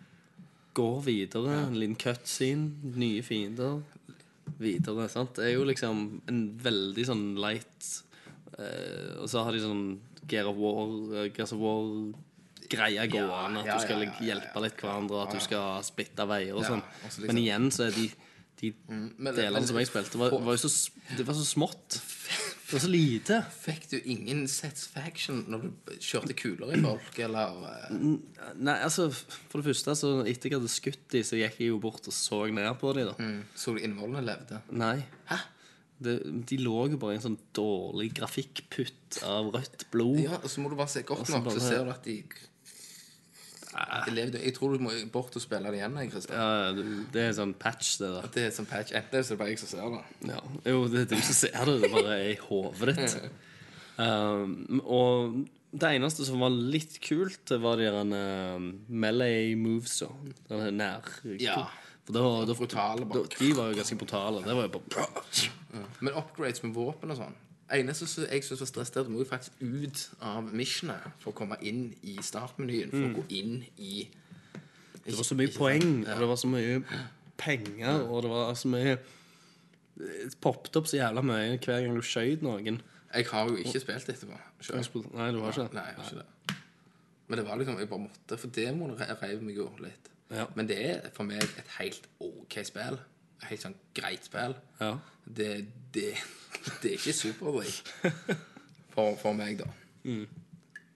går 0.75 1.01
videre, 1.05 1.53
en 1.67 1.77
liten 1.79 1.95
cutscene, 1.95 2.73
nye 2.97 3.21
fiender, 3.23 3.81
videre. 4.59 5.07
sant? 5.11 5.35
Det 5.37 5.45
er 5.47 5.53
jo 5.55 5.63
liksom 5.69 6.21
en 6.27 6.41
veldig 6.59 7.05
sånn 7.07 7.23
light 7.39 7.87
eh, 8.59 9.13
Og 9.21 9.29
så 9.31 9.43
har 9.45 9.55
de 9.55 9.61
sånn 9.63 9.85
Gear 10.27 10.49
of 10.51 10.57
War, 10.59 10.91
uh, 11.13 11.29
Gears 11.35 11.53
of 11.55 11.59
War-greia 12.77 13.07
gående. 13.11 13.63
At 13.63 13.79
du 13.79 13.85
skal 13.85 14.05
hjelpe 14.27 14.61
litt 14.65 14.77
hverandre, 14.81 15.23
at 15.27 15.33
du 15.33 15.39
skal 15.43 15.83
splitte 15.83 16.27
veier 16.27 16.55
og 16.55 16.63
sånn. 16.65 16.83
liksom- 17.03 17.27
Men 17.27 17.37
igjen 17.37 17.71
så 17.71 17.87
er 17.87 17.91
de, 17.91 18.11
de 18.61 18.73
men- 19.17 19.35
delene 19.35 19.65
som 19.67 19.77
jeg 19.77 19.87
spilte, 19.87 20.15
var, 20.17 20.29
var 20.31 20.53
jo 20.57 20.67
så, 20.67 20.89
det 21.17 21.25
var 21.25 21.35
så 21.35 21.45
smått. 21.45 22.01
Det 22.73 22.79
var 22.79 22.79
så 22.79 22.89
lite. 22.91 23.45
Fikk 23.61 23.89
du 23.89 23.97
ingen 24.05 24.47
satisfaction 24.47 25.45
når 25.47 25.61
du 25.61 25.97
kjørte 25.99 26.33
kuler 26.35 26.73
i 26.73 26.81
folk, 26.81 27.19
eller 27.19 27.67
eh, 27.91 28.17
Nei, 28.55 28.77
altså, 28.81 29.11
for 29.13 29.61
det 29.61 29.75
første, 29.75 29.93
så 29.95 30.25
etter 30.25 30.49
jeg 30.49 30.59
hadde 30.59 30.69
skutt 30.71 31.07
de, 31.09 31.21
så 31.21 31.37
gikk 31.37 31.59
jeg 31.59 31.67
jo 31.69 31.77
bort 31.79 32.07
og 32.07 32.13
så 32.13 32.47
ned 32.51 32.79
på 32.79 32.93
de 32.95 33.05
da. 33.05 33.13
så 33.55 33.75
du 33.75 33.79
innvollene 33.83 34.23
levde? 34.25 34.61
Nei. 34.71 35.03
Hæ? 35.29 35.37
Det, 36.03 36.45
de 36.49 36.57
lå 36.57 36.89
jo 36.89 36.97
bare 36.97 37.13
i 37.13 37.15
en 37.19 37.21
sånn 37.21 37.37
dårlig 37.55 38.09
grafikkputt 38.17 39.21
av 39.23 39.51
rødt 39.53 39.85
blod. 39.93 40.19
Ja, 40.23 40.35
og 40.41 40.49
så 40.51 40.59
må 40.63 40.69
du 40.71 40.75
bare 40.75 40.89
se 40.91 41.03
godt 41.07 41.29
nok, 41.29 41.45
så 41.53 41.61
ser 41.61 41.85
du 41.85 41.91
at 41.93 42.03
de. 42.03 42.23
Jeg 43.73 44.53
tror 44.55 44.75
du 44.77 44.83
må 44.83 44.91
bort 45.11 45.35
og 45.35 45.41
spille 45.41 45.71
det 45.71 45.79
igjen. 45.79 45.97
Christian. 46.11 46.37
Ja, 46.37 46.71
det- 47.13 47.23
er 47.23 47.33
sånn 47.33 47.53
patch, 47.53 47.97
det 47.99 48.11
der. 48.13 48.29
Det 48.33 48.45
er 48.47 48.51
sånn 48.51 48.69
patch. 48.69 48.93
Enten 48.93 49.19
er 49.19 49.23
det 49.23 49.37
bare 49.39 49.49
jeg 49.49 49.59
som 49.59 49.67
ser 49.67 49.89
det. 49.89 50.29
Ja. 50.29 50.39
Jo, 50.65 50.87
det 50.87 51.01
er 51.01 51.15
du 51.15 51.21
som 51.21 51.33
ser 51.33 51.65
det. 51.65 51.81
Det 51.81 51.91
bare 51.91 52.19
er 52.19 52.29
i 52.33 52.37
hodet 52.49 52.95
ditt. 52.95 53.17
Um, 53.93 54.79
og 54.89 55.35
det 55.69 55.91
eneste 55.99 56.25
som 56.25 56.41
var 56.41 56.49
litt 56.49 56.95
kult, 57.05 57.43
det 57.45 57.59
var 57.61 57.77
de 57.77 57.85
der 57.85 58.13
uh, 58.57 58.63
melee 58.89 59.53
movesa. 59.53 60.07
Den 60.49 60.79
nær... 60.79 61.05
Ja. 61.37 61.67
For 62.03 62.17
det 62.17 62.23
var, 62.25 62.45
det, 62.49 62.57
Brutale 62.57 63.05
de 63.05 63.49
var 63.55 63.69
jo 63.69 63.77
ganske 63.77 63.95
brutale. 63.95 64.41
Det 64.43 64.55
var 64.57 64.65
jo 64.65 64.71
bare 64.73 65.91
Men 66.01 66.17
upgrades 66.19 66.63
med 66.65 66.73
våpen 66.75 67.13
og 67.13 67.19
sånn 67.21 67.37
eneste 67.79 68.07
som 68.07 68.25
jeg 68.29 68.43
synes 68.43 68.61
var 68.63 68.69
stress, 68.69 68.89
er 68.95 68.99
at 69.01 69.07
du 69.07 69.11
må 69.13 69.19
jo 69.23 69.27
faktisk 69.29 69.61
ut 69.61 70.03
av 70.21 70.49
missionet 70.53 71.05
for 71.23 71.31
å 71.31 71.37
komme 71.37 71.57
inn 71.61 71.85
i 72.03 72.17
startmenyen. 72.21 72.91
For 72.93 73.07
å 73.09 73.13
gå 73.21 73.25
inn 73.39 73.63
i 73.77 74.07
Det 75.03 75.17
var 75.17 75.27
så 75.27 75.35
mye 75.35 75.51
poeng, 75.51 76.05
og 76.07 76.19
det 76.23 76.27
var 76.29 76.39
så 76.39 76.47
mye 76.47 76.77
penger, 77.37 78.03
og 78.07 78.21
det 78.23 78.29
var 78.31 78.53
så 78.55 78.67
mye 78.71 78.97
Det 79.97 80.35
poppet 80.41 80.75
opp 80.79 80.87
så 80.89 80.97
jævla 80.97 81.21
mye 81.25 81.57
hver 81.61 81.83
gang 81.85 81.95
du 81.97 82.01
skjøt 82.05 82.41
noen. 82.45 82.79
Jeg 83.13 83.27
har 83.29 83.49
jo 83.49 83.55
ikke 83.61 83.79
spilt 83.83 84.09
etterpå. 84.09 84.37
selv. 84.61 85.03
Nei, 85.13 85.27
du 85.31 85.41
har 85.43 85.51
ikke? 85.53 85.67
Nei, 85.75 85.83
jeg 85.85 85.95
har 85.99 86.07
ikke 86.07 86.21
det. 86.23 86.55
Men 87.27 87.37
det 87.39 87.45
var 87.47 87.59
liksom, 87.59 87.77
jeg 87.79 87.89
bare 87.89 87.99
måtte 88.07 88.37
For 88.41 88.47
demoen 88.55 88.95
re- 88.99 89.15
reiv 89.21 89.43
meg 89.45 89.55
jo 89.55 89.67
litt. 89.79 90.09
Ja. 90.33 90.45
Men 90.55 90.67
det 90.67 90.79
er 90.89 91.09
for 91.13 91.23
meg 91.29 91.43
et 91.43 91.69
helt 91.77 92.07
OK 92.19 92.57
spill. 92.65 92.97
Et 93.43 93.49
helt 93.51 93.61
sånn 93.67 93.75
greit 93.93 94.25
spill. 94.25 94.55
Ja. 94.81 94.95
Det, 95.27 95.51
det, 95.93 96.13
det 96.81 96.91
er 96.91 96.97
ikke 96.99 97.13
superdrit 97.13 97.93
for, 98.93 99.15
for 99.21 99.33
meg, 99.37 99.59
da. 99.63 99.67
Mm. 100.03 100.27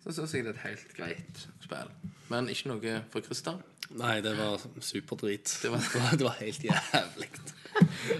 Så 0.03 0.13
syns 0.15 0.33
jeg 0.37 0.45
det 0.45 0.53
er 0.53 0.59
et 0.59 0.65
helt 0.69 0.93
greit 0.97 1.41
spill. 1.63 1.89
Men 2.31 2.47
ikke 2.51 2.71
noe 2.71 3.01
for 3.11 3.25
Christer. 3.25 3.59
Nei, 3.97 4.17
det 4.23 4.33
var 4.37 4.59
superdrit. 4.83 5.51
Det 5.63 5.71
var- 5.71 5.89
det, 6.19 6.23
var, 6.23 6.35
helt 6.41 6.63
jævlig. 6.63 7.29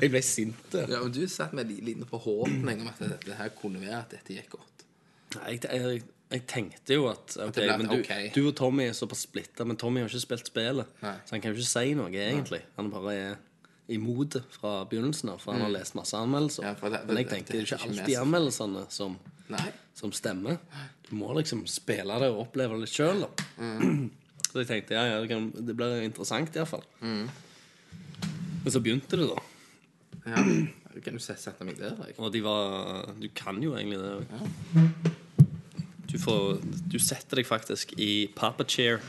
Jeg 0.02 0.12
ble 0.14 0.22
sint. 0.24 0.76
Ja, 0.78 1.02
og 1.02 1.12
Du 1.16 1.24
satt 1.32 1.54
med 1.58 1.68
en 1.68 1.82
liten 1.86 2.06
forhåpning 2.08 2.84
om 2.84 2.92
at 2.92 3.02
dette 3.04 3.36
her 3.40 3.50
kunne 3.56 3.82
være 3.84 4.00
at 4.04 4.14
dette 4.16 4.36
gikk 4.38 4.54
godt. 4.56 4.86
Jeg, 5.38 5.60
jeg, 5.68 6.04
jeg 6.32 6.44
tenkte 6.48 6.96
jo 6.96 7.08
at 7.12 7.36
okay, 7.36 7.48
at 7.48 7.58
ble- 7.58 7.78
men 7.82 7.90
du, 7.92 7.98
okay. 8.00 8.30
du 8.36 8.48
og 8.48 8.56
Tommy 8.56 8.88
er 8.88 8.96
såpass 8.96 9.26
splitta, 9.28 9.66
men 9.68 9.78
Tommy 9.80 10.04
har 10.04 10.08
ikke 10.12 10.24
spilt 10.24 10.48
spillet. 10.52 10.88
Nei. 11.04 11.16
Så 11.26 11.36
han 11.36 11.44
kan 11.44 11.52
jo 11.52 11.60
ikke 11.60 11.72
si 11.72 11.94
noe, 12.00 12.12
egentlig. 12.16 12.62
Han 12.78 12.92
bare 12.94 13.16
er 13.16 13.36
imot 13.90 14.30
det 14.36 14.44
fra 14.52 14.84
begynnelsen 14.86 15.30
av, 15.32 15.40
for 15.40 15.54
han 15.54 15.62
har 15.62 15.70
lest 15.72 15.96
masse 15.96 16.18
anmeldelser. 16.18 16.64
Mm. 16.64 16.68
Ja, 16.68 16.74
for 16.76 16.90
det- 16.90 17.04
men 17.08 17.18
jeg 17.18 17.26
det- 17.26 17.34
tenker 17.36 17.54
det 17.54 17.60
det 17.62 17.72
er 17.72 17.78
ikke 17.78 17.88
alltid 18.02 18.18
anmeldelsene 18.22 18.86
som, 18.92 19.18
som 19.96 20.12
stemmer. 20.12 20.58
Du 21.10 21.16
må 21.16 21.34
liksom 21.38 21.66
spille 21.68 22.20
det 22.20 22.28
og 22.30 22.48
oppleve 22.48 22.80
det 22.82 22.90
sjøl. 22.90 23.28
Mm. 23.58 24.12
Så 24.52 24.60
jeg 24.64 24.68
tenkte 24.68 24.96
ja, 24.96 25.04
ja, 25.06 25.20
det, 25.22 25.28
kan, 25.30 25.52
det 25.52 25.76
blir 25.76 26.02
interessant 26.04 26.56
iallfall. 26.56 26.84
Mm. 27.02 27.28
Men 28.64 28.72
så 28.72 28.80
begynte 28.82 29.18
det, 29.20 29.28
da. 29.30 29.42
Ja. 30.26 30.44
Kan 31.04 31.14
du 31.14 31.20
sette 31.20 31.64
meg 31.64 31.78
der, 31.78 31.94
jeg. 32.08 32.16
Og 32.18 32.32
de 32.34 32.42
var 32.42 33.12
Du 33.22 33.28
kan 33.36 33.62
jo 33.62 33.76
egentlig 33.76 34.00
det 34.00 34.14
òg. 34.18 35.12
Du, 36.08 36.16
får, 36.20 36.62
du 36.88 36.96
setter 37.04 37.42
deg 37.42 37.48
faktisk 37.50 37.92
i 38.00 38.28
papa 38.36 38.64
chair. 38.68 39.02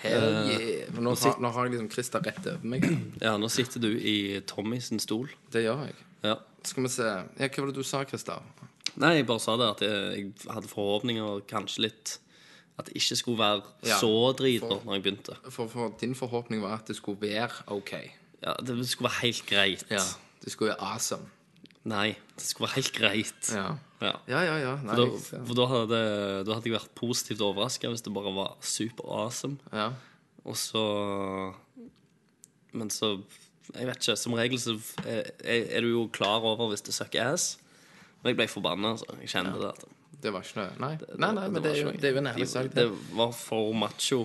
Hell 0.00 0.22
Eh, 0.22 0.52
yeah. 0.54 0.94
Nå, 1.00 1.12
har, 1.20 1.34
nå 1.40 1.50
har 1.52 1.66
jeg 1.68 1.74
liksom 1.74 1.90
Christer 1.92 2.22
rett 2.24 2.46
over 2.48 2.64
meg. 2.64 2.86
Ja, 3.20 3.34
nå 3.36 3.50
sitter 3.52 3.82
du 3.84 3.90
i 3.98 4.40
Tommy 4.48 4.78
sin 4.80 4.98
stol. 5.02 5.28
Det 5.52 5.66
gjør 5.66 5.82
jeg. 5.90 5.94
Ja. 6.24 6.38
Skal 6.64 6.84
vi 6.84 6.90
se 6.92 7.04
ja, 7.08 7.48
Hva 7.48 7.62
var 7.62 7.70
det 7.70 7.76
du 7.76 7.84
sa, 7.84 8.00
Christer? 8.08 8.40
Nei, 9.00 9.14
jeg 9.20 9.26
bare 9.28 9.40
sa 9.40 9.54
det 9.60 9.68
at 9.76 9.82
jeg, 9.84 10.24
jeg 10.40 10.52
hadde 10.52 10.68
forhåpninger 10.68 11.44
kanskje 11.48 11.84
litt 11.86 12.16
At 12.80 12.88
det 12.88 12.96
ikke 12.98 13.16
skulle 13.20 13.38
være 13.40 13.62
Ja, 13.86 13.96
så 14.00 14.10
drit 14.36 14.60
for- 14.64 14.80
når 14.84 14.98
jeg 14.98 15.04
begynte. 15.06 15.36
For, 15.52 15.68
for 15.70 15.92
din 16.00 16.14
forhåpning 16.18 16.60
var 16.64 16.78
at 16.80 16.88
det 16.90 16.96
skulle 16.98 17.20
være 17.22 17.64
OK. 17.76 17.92
Ja, 18.42 18.54
Det 18.64 18.76
skulle 18.88 19.10
være 19.12 19.20
helt 19.28 19.44
greit. 19.48 19.84
Det 19.88 20.52
skulle 20.52 20.72
være 20.72 20.80
awesome. 20.94 21.28
Nei, 21.88 22.10
det 22.36 22.44
skulle 22.44 22.68
være 22.68 22.76
helt 22.82 22.92
greit. 22.92 23.52
Ja, 23.54 23.68
Ja. 24.00 24.14
ja, 24.28 24.40
ja. 24.44 24.56
ja. 24.60 24.74
Nei, 24.84 24.94
For, 24.96 25.36
da, 25.36 25.44
for 25.48 25.54
da, 25.58 25.66
hadde, 25.68 26.00
da 26.48 26.54
hadde 26.56 26.68
jeg 26.70 26.74
vært 26.76 26.94
positivt 26.96 27.40
overraska 27.44 27.88
hvis 27.92 28.02
det 28.04 28.12
bare 28.16 28.32
var 28.36 28.56
super 28.60 29.04
awesome. 29.24 29.58
ja. 29.72 29.90
Og 30.44 30.56
så 30.56 30.82
Men 32.72 32.88
så 32.90 33.20
Jeg 33.74 33.86
vet 33.86 34.00
ikke. 34.00 34.16
Som 34.16 34.32
regel 34.38 34.58
så 34.58 34.72
er, 35.04 35.26
er 35.44 35.80
du 35.84 35.90
jo 35.92 36.08
klar 36.12 36.40
over 36.42 36.70
hvis 36.72 36.82
det 36.86 36.94
sucker 36.96 37.34
ass. 37.34 37.58
Men 38.22 38.32
jeg 38.32 38.36
ble 38.40 38.46
forbanna. 38.50 38.94
Altså. 38.96 39.06
Jeg 39.20 39.28
kjente 39.34 39.60
det. 39.60 39.68
At 39.70 40.22
Det 40.22 40.32
var 40.34 40.42
ikke 40.44 40.56
noe 40.60 40.72
Nei, 40.80 40.94
nei, 41.16 41.30
nei 41.36 41.44
men 41.48 41.62
det, 41.62 41.70
er 41.74 41.78
jo, 41.80 41.86
var 41.90 42.00
det 42.00 42.08
er 42.08 42.12
jo 42.16 42.18
en 42.22 42.30
ærlig 42.32 42.48
sak. 42.48 42.70
Det 42.74 42.74
Det. 42.88 43.14
var 43.20 43.30
for 43.36 43.72
macho. 43.72 44.24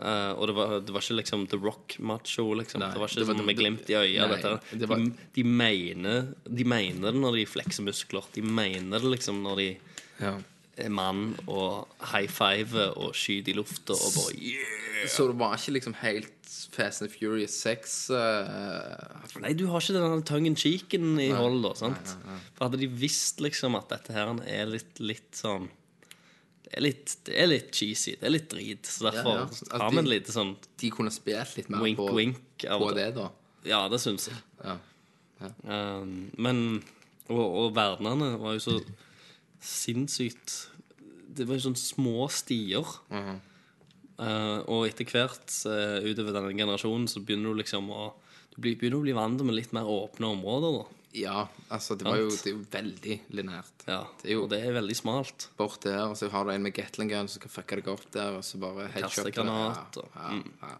Eh, 0.00 0.32
og 0.32 0.46
det 0.48 0.54
var, 0.56 0.70
det 0.80 0.94
var 0.94 1.04
ikke 1.04 1.18
liksom 1.18 1.42
The 1.52 1.58
Rock-macho. 1.60 2.46
Liksom. 2.56 2.80
Nei, 2.80 2.88
det 2.94 3.00
var 3.02 3.10
ikke 3.10 3.20
det 3.20 3.26
var- 3.28 3.36
sånn 3.36 3.46
med 3.50 3.58
glimt 3.58 3.90
i 3.92 3.98
øyet. 3.98 4.30
Nei, 4.30 4.86
de, 4.86 5.12
de, 5.36 5.44
mener, 5.44 6.34
de 6.48 6.64
mener 6.64 7.12
det 7.12 7.20
når 7.20 7.36
de 7.40 7.46
flekser 7.46 7.84
muskler. 7.84 8.24
De 8.32 8.42
mener 8.42 8.98
det 8.98 9.10
liksom 9.18 9.42
når 9.44 9.56
de 9.60 9.68
Ja. 10.20 10.34
er 10.80 10.88
mann 10.88 11.34
og 11.46 11.88
high 12.12 12.28
five 12.28 12.74
og 12.96 13.12
skyter 13.14 13.52
i 13.52 13.56
lufta 13.58 13.92
og 13.92 14.12
bare 14.16 14.36
yeah! 14.40 15.06
Så 15.08 15.26
det 15.28 15.36
var 15.40 15.56
ikke 15.56 15.72
liksom 15.78 15.94
helt 16.00 16.32
Fast 16.72 17.02
and 17.02 17.10
Furious 17.10 17.52
6 17.62 18.10
Uh... 18.10 19.40
Nei, 19.40 19.52
du 19.56 19.66
har 19.70 19.80
ikke 19.80 19.94
den 19.96 20.22
tongue 20.28 20.46
in 20.50 20.56
cheeken 20.56 21.18
i 21.20 21.30
hold, 21.30 21.62
da. 21.64 21.72
sant? 21.74 22.14
For 22.56 22.66
hadde 22.68 22.80
de 22.80 22.86
visst 22.86 23.40
liksom 23.40 23.76
at 23.78 23.88
dette 23.92 24.12
her 24.12 24.32
er 24.46 24.66
litt, 24.66 25.00
litt 25.00 25.32
sånn 25.36 25.68
det 26.70 26.78
er, 26.78 26.82
litt, 26.84 27.16
det 27.26 27.34
er 27.42 27.48
litt 27.50 27.70
cheesy. 27.74 28.12
Det 28.20 28.26
er 28.28 28.30
litt 28.36 28.48
drit. 28.52 28.86
Så 28.86 29.08
derfor 29.10 29.30
Ja, 29.32 29.40
ja. 29.40 29.46
Altså, 29.50 29.66
har 29.80 29.90
vi 29.90 29.98
en 29.98 30.04
de- 30.06 30.10
lite 30.14 30.32
sånn 30.34 30.52
De 30.78 30.90
kunne 30.94 31.10
spilt 31.10 31.56
litt 31.58 31.68
mer 31.70 31.82
wink, 31.82 31.98
på, 31.98 32.08
wink 32.14 32.64
av 32.70 32.80
på 32.84 32.92
det, 32.94 33.08
da. 33.16 33.28
Ja, 33.66 33.80
det 33.90 33.98
syns 34.00 34.28
jeg. 34.30 34.38
Ja. 34.64 34.76
Um, 35.66 36.30
men 36.38 36.82
Og, 37.30 37.40
og 37.40 37.74
verdenene 37.74 38.38
var 38.38 38.52
jo 38.54 38.60
så 38.60 38.74
sinnssykt 39.60 40.54
Det 41.36 41.46
var 41.48 41.56
jo 41.58 41.64
sånne 41.70 41.80
små 41.80 42.26
stier. 42.32 42.86
Mhm. 43.10 43.40
Uh, 44.20 44.60
og 44.68 44.82
etter 44.84 45.06
hvert 45.08 45.48
uh, 45.64 45.96
utover 46.04 46.34
denne 46.36 46.50
generasjonen 46.52 47.06
så 47.08 47.22
begynner 47.24 47.54
du 47.54 47.62
liksom 47.62 47.86
å 47.88 48.10
Du 48.52 48.58
blir- 48.60 48.76
begynner 48.76 48.98
å 48.98 49.04
bli 49.06 49.12
vant 49.16 49.40
med 49.46 49.54
litt 49.54 49.72
mer 49.72 49.86
åpne 49.88 50.26
områder, 50.34 50.74
da. 50.82 50.84
Ja, 51.12 51.48
altså, 51.70 51.96
det 51.98 52.04
var 52.06 52.16
jo, 52.20 52.28
det 52.30 52.46
er 52.46 52.54
jo 52.54 52.64
veldig 52.70 53.16
linært. 53.34 53.84
Ja, 53.88 54.04
Det 54.22 54.30
jo- 54.30 54.42
og 54.44 54.50
det 54.50 54.60
er 54.64 54.72
veldig 54.72 54.96
smalt. 54.96 55.48
Bort 55.58 55.80
der, 55.82 56.04
og 56.06 56.16
så 56.16 56.28
har 56.30 56.44
du 56.44 56.50
en 56.50 56.62
med 56.62 56.72
Gatling 56.74 57.10
gun 57.10 57.28
som 57.28 57.40
kan 57.42 57.50
fucke 57.50 57.76
deg 57.80 57.88
opp 57.88 58.04
der, 58.12 58.36
og 58.36 58.42
så 58.44 58.58
bare 58.60 58.86
headshot 58.88 59.24
Kaste 59.26 59.32
granat, 59.34 59.96
Ja, 59.96 60.30
ja, 60.30 60.42
ja. 60.62 60.76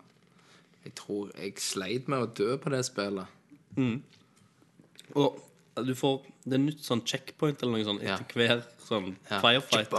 Jeg 0.84 0.94
tror 0.94 1.30
jeg 1.37 1.54
sleit 1.60 2.06
med 2.08 2.22
å 2.22 2.34
dø 2.34 2.56
på 2.56 2.70
det 2.70 2.84
spillet. 2.87 3.26
Og 5.16 5.40
du 5.87 5.94
får 5.94 6.22
Det 6.46 6.54
er 6.56 6.62
nytt 6.62 6.80
sånn 6.87 7.02
checkpoint 7.04 7.60
eller 7.62 7.76
noe 7.78 7.84
sånt 7.84 8.02
etter 8.02 8.34
hver 8.34 8.62
sånn 8.87 9.16
firefight. 9.28 9.92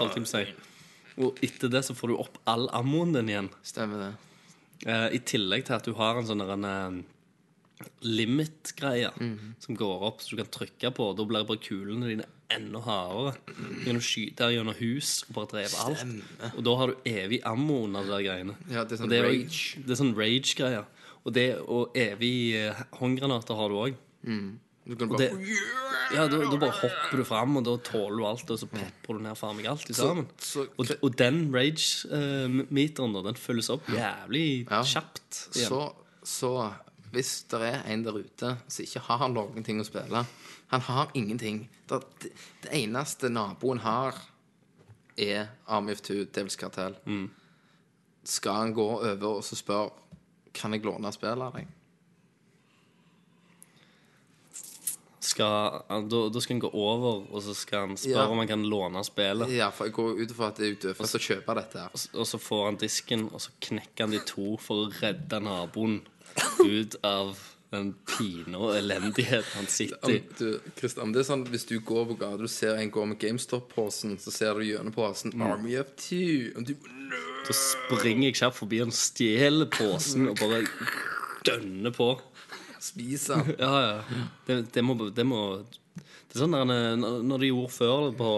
Og 1.21 1.37
etter 1.43 1.69
det 1.69 1.83
så 1.85 1.93
får 1.93 2.07
du 2.07 2.15
opp 2.17 2.37
all 2.47 2.67
ammoen 2.69 3.13
din 3.13 3.27
igjen. 3.29 3.49
Stemmer 3.63 3.99
det. 3.99 4.11
Eh, 4.89 5.07
I 5.17 5.19
tillegg 5.19 5.65
til 5.67 5.75
at 5.75 5.83
du 5.85 5.93
har 5.93 6.17
en 6.17 6.25
sånn 6.25 6.39
derre 6.41 6.57
en 6.87 7.05
limit-greie 8.05 9.11
mm. 9.17 9.55
som 9.63 9.77
går 9.77 10.05
opp, 10.07 10.21
så 10.21 10.35
du 10.35 10.41
kan 10.41 10.51
trykke 10.53 10.93
på. 10.97 11.09
Da 11.17 11.25
blir 11.27 11.47
bare 11.49 11.61
kulene 11.63 12.09
dine 12.11 12.27
enda 12.51 12.81
hardere. 12.85 13.35
Du 13.47 13.83
kan 13.85 14.01
skyte 14.03 14.49
gjennom 14.51 14.75
hus 14.79 15.21
og 15.29 15.35
bare 15.37 15.51
drepe 15.55 15.85
alt. 15.85 16.03
Og 16.55 16.63
da 16.67 16.75
har 16.81 16.91
du 16.91 17.11
evig 17.11 17.41
ammo 17.47 17.83
under 17.85 18.07
de 18.07 18.23
greiene. 18.25 18.57
Ja, 18.71 18.83
det 18.83 18.97
er 18.97 19.03
sånn 19.03 19.11
Og 19.13 19.29
rage. 19.29 19.85
Det 19.85 19.95
er 19.95 20.01
sånn 20.01 20.15
rage-greier. 20.17 20.89
Og, 21.21 21.31
det, 21.37 21.47
og 21.69 21.95
evig 21.97 22.35
eh, 22.57 22.83
håndgranater 22.97 23.57
har 23.57 23.71
du 23.71 23.79
òg. 23.85 24.01
Du 24.81 24.95
kan 24.97 25.11
bare 25.11 25.27
det, 25.29 25.55
ja, 26.15 26.25
da, 26.25 26.39
da 26.49 26.57
bare 26.57 26.73
hopper 26.73 27.21
du 27.21 27.25
fram, 27.27 27.53
og 27.59 27.65
da 27.67 27.75
tåler 27.85 28.17
du 28.17 28.25
alt, 28.25 28.49
og 28.49 28.59
så 28.59 28.67
pepper 28.71 29.19
du 29.19 29.23
ned 29.23 29.43
meg 29.55 29.67
alt 29.69 29.89
i 29.89 29.93
sammen. 29.93 30.27
så- 30.41 30.67
og, 30.77 30.89
og 31.01 31.17
den 31.17 31.53
rage-meteren, 31.53 33.13
da, 33.13 33.21
den 33.29 33.35
følges 33.35 33.69
opp 33.69 33.85
jævlig 33.87 34.67
Ja. 34.69 34.81
kjapt. 34.81 35.49
igjen. 35.55 35.69
Så, 35.69 35.93
så 36.23 36.73
hvis 37.11 37.31
det 37.51 37.61
er 37.67 37.81
en 37.91 38.05
der 38.05 38.17
ute 38.17 38.55
som 38.67 38.85
ikke 38.85 39.03
har 39.07 39.27
noen 39.31 39.65
ting 39.67 39.81
å 39.81 39.87
spille 39.87 40.25
Han 40.71 40.81
har 40.87 41.11
ingenting. 41.13 41.65
Det, 41.89 41.99
det, 42.21 42.31
eneste 42.71 43.29
naboen 43.29 43.81
har, 43.83 44.15
er 45.17 45.49
of 45.67 46.01
Two, 46.01 46.23
Devils 46.25 46.55
Kartell. 46.55 46.95
Mm. 47.05 47.29
Skal 48.23 48.53
han 48.53 48.73
gå 48.73 48.87
over 49.01 49.27
og 49.27 49.43
så 49.43 49.55
spørre 49.55 49.91
Kan 50.53 50.73
jeg 50.73 50.83
låne 50.83 51.11
spillet 51.11 51.43
av 51.43 51.55
deg? 51.55 51.67
skal, 55.31 55.83
da, 55.87 56.21
da 56.29 56.41
skal 56.41 56.55
han 56.55 56.61
gå 56.63 56.71
over, 56.73 57.25
og 57.31 57.43
så 57.43 57.53
skal 57.57 57.87
han 57.87 57.97
spørre 57.97 58.25
Ja. 58.25 58.27
om 58.27 58.37
han 58.41 58.47
kan 58.47 58.63
låne 58.69 59.03
spillet. 59.05 59.51
Ja, 59.53 59.69
for 59.69 59.85
jeg 59.85 59.93
går 59.93 60.21
ut 60.21 60.31
ifra 60.31 60.47
at 60.47 60.57
det 60.57 60.85
er 60.85 60.93
for 60.97 61.05
å 61.05 61.21
kjøpe 61.21 61.55
dette 61.55 61.79
her. 61.79 61.89
Og 62.13 62.27
så 62.27 62.39
får 62.41 62.65
han 62.65 62.79
disken, 62.81 63.29
og 63.33 63.41
så 63.41 63.51
knekker 63.61 64.05
han 64.05 64.11
de 64.11 64.19
to 64.25 64.57
for 64.57 64.85
å 64.85 64.91
redde 65.01 65.39
naboen 65.39 66.01
ut 66.65 66.95
av 67.07 67.37
den 67.71 67.93
pine 68.03 68.57
og 68.59 68.73
elendigheten 68.75 69.53
han 69.55 69.67
sitter 69.71 69.95
Om, 70.03 70.11
i. 70.11 70.17
du, 70.37 70.59
Christian, 70.75 71.13
det 71.15 71.21
er 71.21 71.27
sånn 71.29 71.45
Hvis 71.47 71.63
du 71.69 71.77
går 71.79 72.09
på 72.09 72.17
gata 72.19 72.43
og 72.43 72.51
ser 72.51 72.75
en 72.81 72.89
gå 72.91 73.05
med 73.07 73.17
GameStop-posen, 73.21 74.17
så 74.19 74.33
ser 74.35 74.59
du 74.59 74.65
gjennom 74.67 74.91
posen 74.95 75.31
Mm. 75.31 75.45
Army 75.47 75.77
of 75.79 75.93
Two. 75.95 76.51
Og 76.57 76.65
du 76.67 76.73
Så 77.47 77.55
springer 77.55 78.27
jeg 78.27 78.35
kjapt 78.41 78.59
forbi 78.59 78.81
han, 78.83 78.91
stjeler 78.91 79.69
posen 79.71 80.27
og 80.29 80.35
bare 80.41 80.65
dønner 81.47 81.95
på. 81.95 82.09
spiser 82.81 83.39
den. 83.45 83.55
Ja, 83.59 83.71
ja. 83.81 84.25
Det, 84.47 84.59
det, 84.73 84.81
må, 84.83 84.95
det 85.13 85.25
må 85.25 85.39
Det 85.95 86.35
er 86.35 86.43
sånn 86.43 86.51
der 86.55 86.65
når- 86.97 87.39
de 87.39 87.49
gjorde 87.53 87.71
før 87.75 88.11
på, 88.17 88.29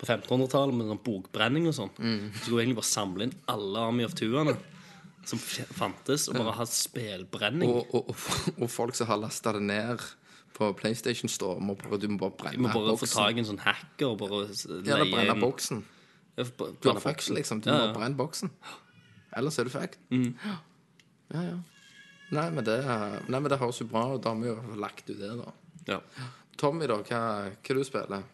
på 0.00 0.06
1500-tallet 0.06 0.74
med 0.74 0.88
sånn 0.92 1.02
bokbrenning 1.04 1.66
og 1.68 1.74
sånn, 1.76 1.90
så 1.96 2.42
skulle 2.42 2.56
du 2.56 2.62
egentlig 2.62 2.78
bare 2.82 2.92
samle 2.92 3.22
inn 3.28 3.34
alle 3.48 3.78
Army 3.88 4.04
of 4.04 4.14
Two-ene 4.18 4.56
som 5.28 5.38
fantes, 5.40 6.26
og 6.32 6.38
bare 6.40 6.54
ha 6.58 6.64
spelbrenning. 6.68 7.68
Og, 7.70 7.94
og, 7.94 8.08
og, 8.14 8.16
og 8.64 8.70
folk 8.72 8.96
som 8.98 9.10
har 9.10 9.20
lasta 9.20 9.52
det 9.58 9.62
ned 9.68 10.02
på 10.58 10.72
PlayStation 10.78 11.30
Store, 11.30 11.60
må 11.62 11.76
bare, 11.78 11.98
du 12.02 12.08
må 12.10 12.18
bare 12.24 12.34
brenne 12.40 12.64
boksen. 12.64 12.64
Du 12.64 12.66
må 12.66 12.72
bare 12.74 12.96
få 12.96 13.06
boksen. 13.06 13.20
tak 13.20 13.36
i 13.36 13.42
en 13.44 13.48
sånn 13.52 13.62
hacker 13.62 14.08
og 14.14 14.18
bare 14.24 14.40
leie 14.48 14.94
eller 14.96 15.12
brenne 15.12 15.36
en... 15.36 15.42
boksen. 15.44 15.84
Ja, 16.38 16.44
f- 16.48 16.54
Du 16.58 16.88
har 16.88 16.98
fucked, 16.98 17.12
boksen. 17.12 17.34
liksom. 17.38 17.60
Du 17.62 17.68
Ja, 17.70 17.76
må 17.86 17.94
brenne 17.98 18.18
boksen. 18.18 18.50
Ellers 19.38 19.58
er 19.60 19.68
du 19.68 19.70
fucked. 19.74 19.98
Mm. 20.10 20.32
Ja, 21.34 21.42
ja. 21.52 21.58
Nei, 22.34 22.46
men 22.52 22.64
det, 22.66 22.78
nei, 22.84 23.38
men 23.40 23.48
det 23.52 23.58
høres 23.60 23.78
jo 23.80 23.86
bra 23.88 24.02
ut. 24.14 24.22
Da 24.24 24.32
har 24.34 24.40
vi 24.42 24.48
jo 24.50 24.76
lagt 24.80 25.06
ut 25.10 25.18
det, 25.20 25.30
da. 25.38 25.52
Ja. 25.88 26.00
Tommy, 26.60 26.88
da, 26.90 26.98
hva, 27.06 27.20
hva 27.52 27.76
du 27.78 27.84
spiller 27.86 28.24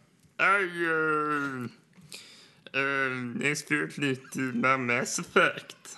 Jeg 2.74 3.58
spilte 3.60 4.02
litt 4.02 4.36
mer 4.58 4.80
Mass 4.82 5.18
Effect. 5.22 5.94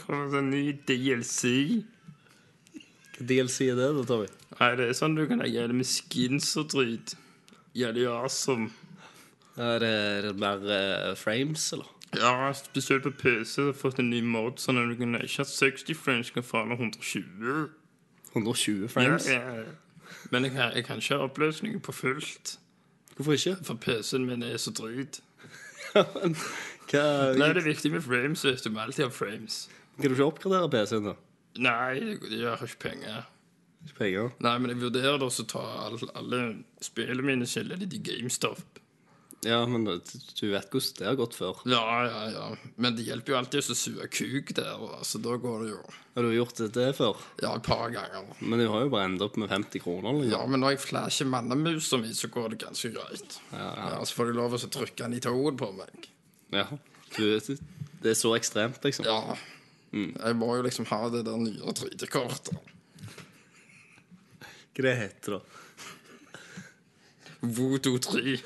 Kommer 0.00 0.30
det 0.32 0.38
en 0.40 0.50
ny 0.50 0.64
DLC? 0.88 1.50
Hva 3.16 3.26
DLC 3.28 3.66
er 3.70 3.76
det, 3.78 3.88
da, 3.98 4.04
Tommy? 4.08 4.28
Nei, 4.60 4.70
det 4.80 4.86
er 4.90 4.96
sånn 4.96 5.16
du 5.18 5.26
kan 5.28 5.42
gjøre 5.44 5.70
det 5.72 5.76
med 5.80 5.88
skins 5.88 6.50
og 6.60 6.70
drit. 6.72 7.14
Jævlig 7.76 8.06
awesome. 8.10 8.70
Er 9.60 9.78
det, 9.82 9.90
er 9.90 10.22
det 10.30 10.34
mer 10.40 10.62
eh, 10.72 11.10
frames, 11.20 11.66
eller? 11.76 11.90
Ja, 12.16 12.48
spesielt 12.58 13.04
på 13.06 13.12
PC 13.20 13.68
har 13.68 13.76
fått 13.78 14.00
en 14.02 14.08
ny 14.10 14.18
mod, 14.26 14.56
sånn 14.58 14.80
at 14.80 14.88
du 14.90 14.96
kan 14.98 15.14
ikke 15.20 15.44
ha 15.44 15.46
60 15.46 15.94
frames, 16.00 16.30
du 16.32 16.40
kan 16.40 16.46
få 16.48 16.64
ned 16.66 16.80
120. 16.80 17.68
120 18.32 18.80
Ja, 18.82 18.88
frames? 18.90 19.28
ja. 19.30 19.62
Men 20.32 20.44
jeg 20.48 20.52
kan, 20.56 20.72
jeg 20.74 20.84
kan 20.88 20.98
ikke 20.98 21.16
ha 21.20 21.26
oppløsningen 21.28 21.80
på 21.86 21.92
fullt. 21.94 22.56
Hvorfor 23.16 23.36
ikke? 23.36 23.56
For 23.68 23.78
PC-en 23.84 24.24
min 24.26 24.42
er 24.42 24.56
så 24.58 24.72
drit. 24.74 25.20
Hva, 25.94 27.04
Nei, 27.36 27.52
det 27.54 27.60
er 27.62 27.66
viktig 27.68 27.92
med 27.94 28.02
frames, 28.02 28.42
hvis 28.46 28.64
du. 28.64 28.70
Må 28.74 28.82
alltid 28.82 29.04
ha 29.06 29.10
frames. 29.14 29.60
Kan 29.96 30.06
du 30.08 30.14
ikke 30.16 30.28
oppgradere 30.30 30.70
PC-en, 30.72 31.10
da? 31.10 31.16
Nei, 31.60 32.16
jeg 32.30 32.46
har 32.46 32.62
ikke 32.66 32.84
penger. 32.90 33.24
Ikke 33.86 33.96
penger? 34.04 34.30
Nei, 34.44 34.54
men 34.60 34.74
jeg 34.74 34.82
vurderer 34.84 35.24
også 35.24 35.46
å 35.46 35.50
ta 35.50 35.64
alle, 35.86 36.10
alle 36.20 36.42
spillene 36.84 37.24
mine 37.26 37.48
skille 37.48 37.78
litt 37.80 37.96
i 37.96 38.02
GameStop. 38.04 38.62
Ja, 39.40 39.62
men 39.64 39.86
du 39.86 39.94
du 39.96 40.50
vet 40.52 40.68
hvordan 40.68 40.96
det 40.98 41.06
har 41.08 41.16
gått 41.16 41.36
før. 41.38 41.62
Ja, 41.68 41.84
ja, 42.04 42.24
ja. 42.34 42.46
Men 42.76 42.96
det 42.96 43.06
hjelper 43.06 43.32
jo 43.32 43.38
alltid 43.38 43.70
å 43.72 43.76
suge 43.78 44.08
kuk 44.12 44.52
der, 44.56 44.82
så 45.06 45.20
da 45.24 45.36
går 45.40 45.62
det 45.64 45.70
jo 45.70 45.78
Har 46.16 46.26
du 46.26 46.34
gjort 46.34 46.60
det 46.76 46.90
før? 46.98 47.22
Ja, 47.40 47.54
et 47.56 47.64
par 47.64 47.88
ganger. 47.94 48.26
Men 48.40 48.60
du 48.60 48.66
har 48.68 48.84
jo 48.84 48.90
bare 48.92 49.08
endt 49.08 49.24
opp 49.24 49.38
med 49.40 49.48
50 49.48 49.80
kroner. 49.80 50.18
Liksom. 50.18 50.34
Ja, 50.34 50.42
men 50.44 50.60
når 50.60 50.74
jeg 50.74 50.82
flasher 50.84 51.30
mannemusa 51.32 52.00
mi, 52.02 52.12
så 52.12 52.28
går 52.28 52.52
det 52.52 52.60
ganske 52.66 52.92
greit. 52.92 53.38
Ja, 53.54 53.96
Så 54.04 54.18
får 54.18 54.28
de 54.28 54.36
lov 54.42 54.58
å 54.58 54.60
trykke 54.60 55.06
den 55.06 55.16
i 55.16 55.22
toet 55.24 55.56
på 55.60 55.70
meg. 55.78 56.10
Ja. 56.52 56.66
Du, 57.16 57.24
det 57.40 58.12
er 58.12 58.18
så 58.18 58.34
ekstremt, 58.36 58.82
liksom. 58.84 59.08
Ja. 59.08 59.38
Jeg 59.90 60.36
må 60.38 60.52
jo 60.56 60.62
liksom 60.62 60.86
ha 60.90 61.00
det 61.10 61.24
der 61.26 61.40
nye 61.40 61.74
3D-kortet. 61.74 62.58
Hva 64.70 64.86
det 64.86 64.96
heter 64.96 65.36
da? 65.36 65.40
Voto 67.40 67.96
3. 67.98 68.38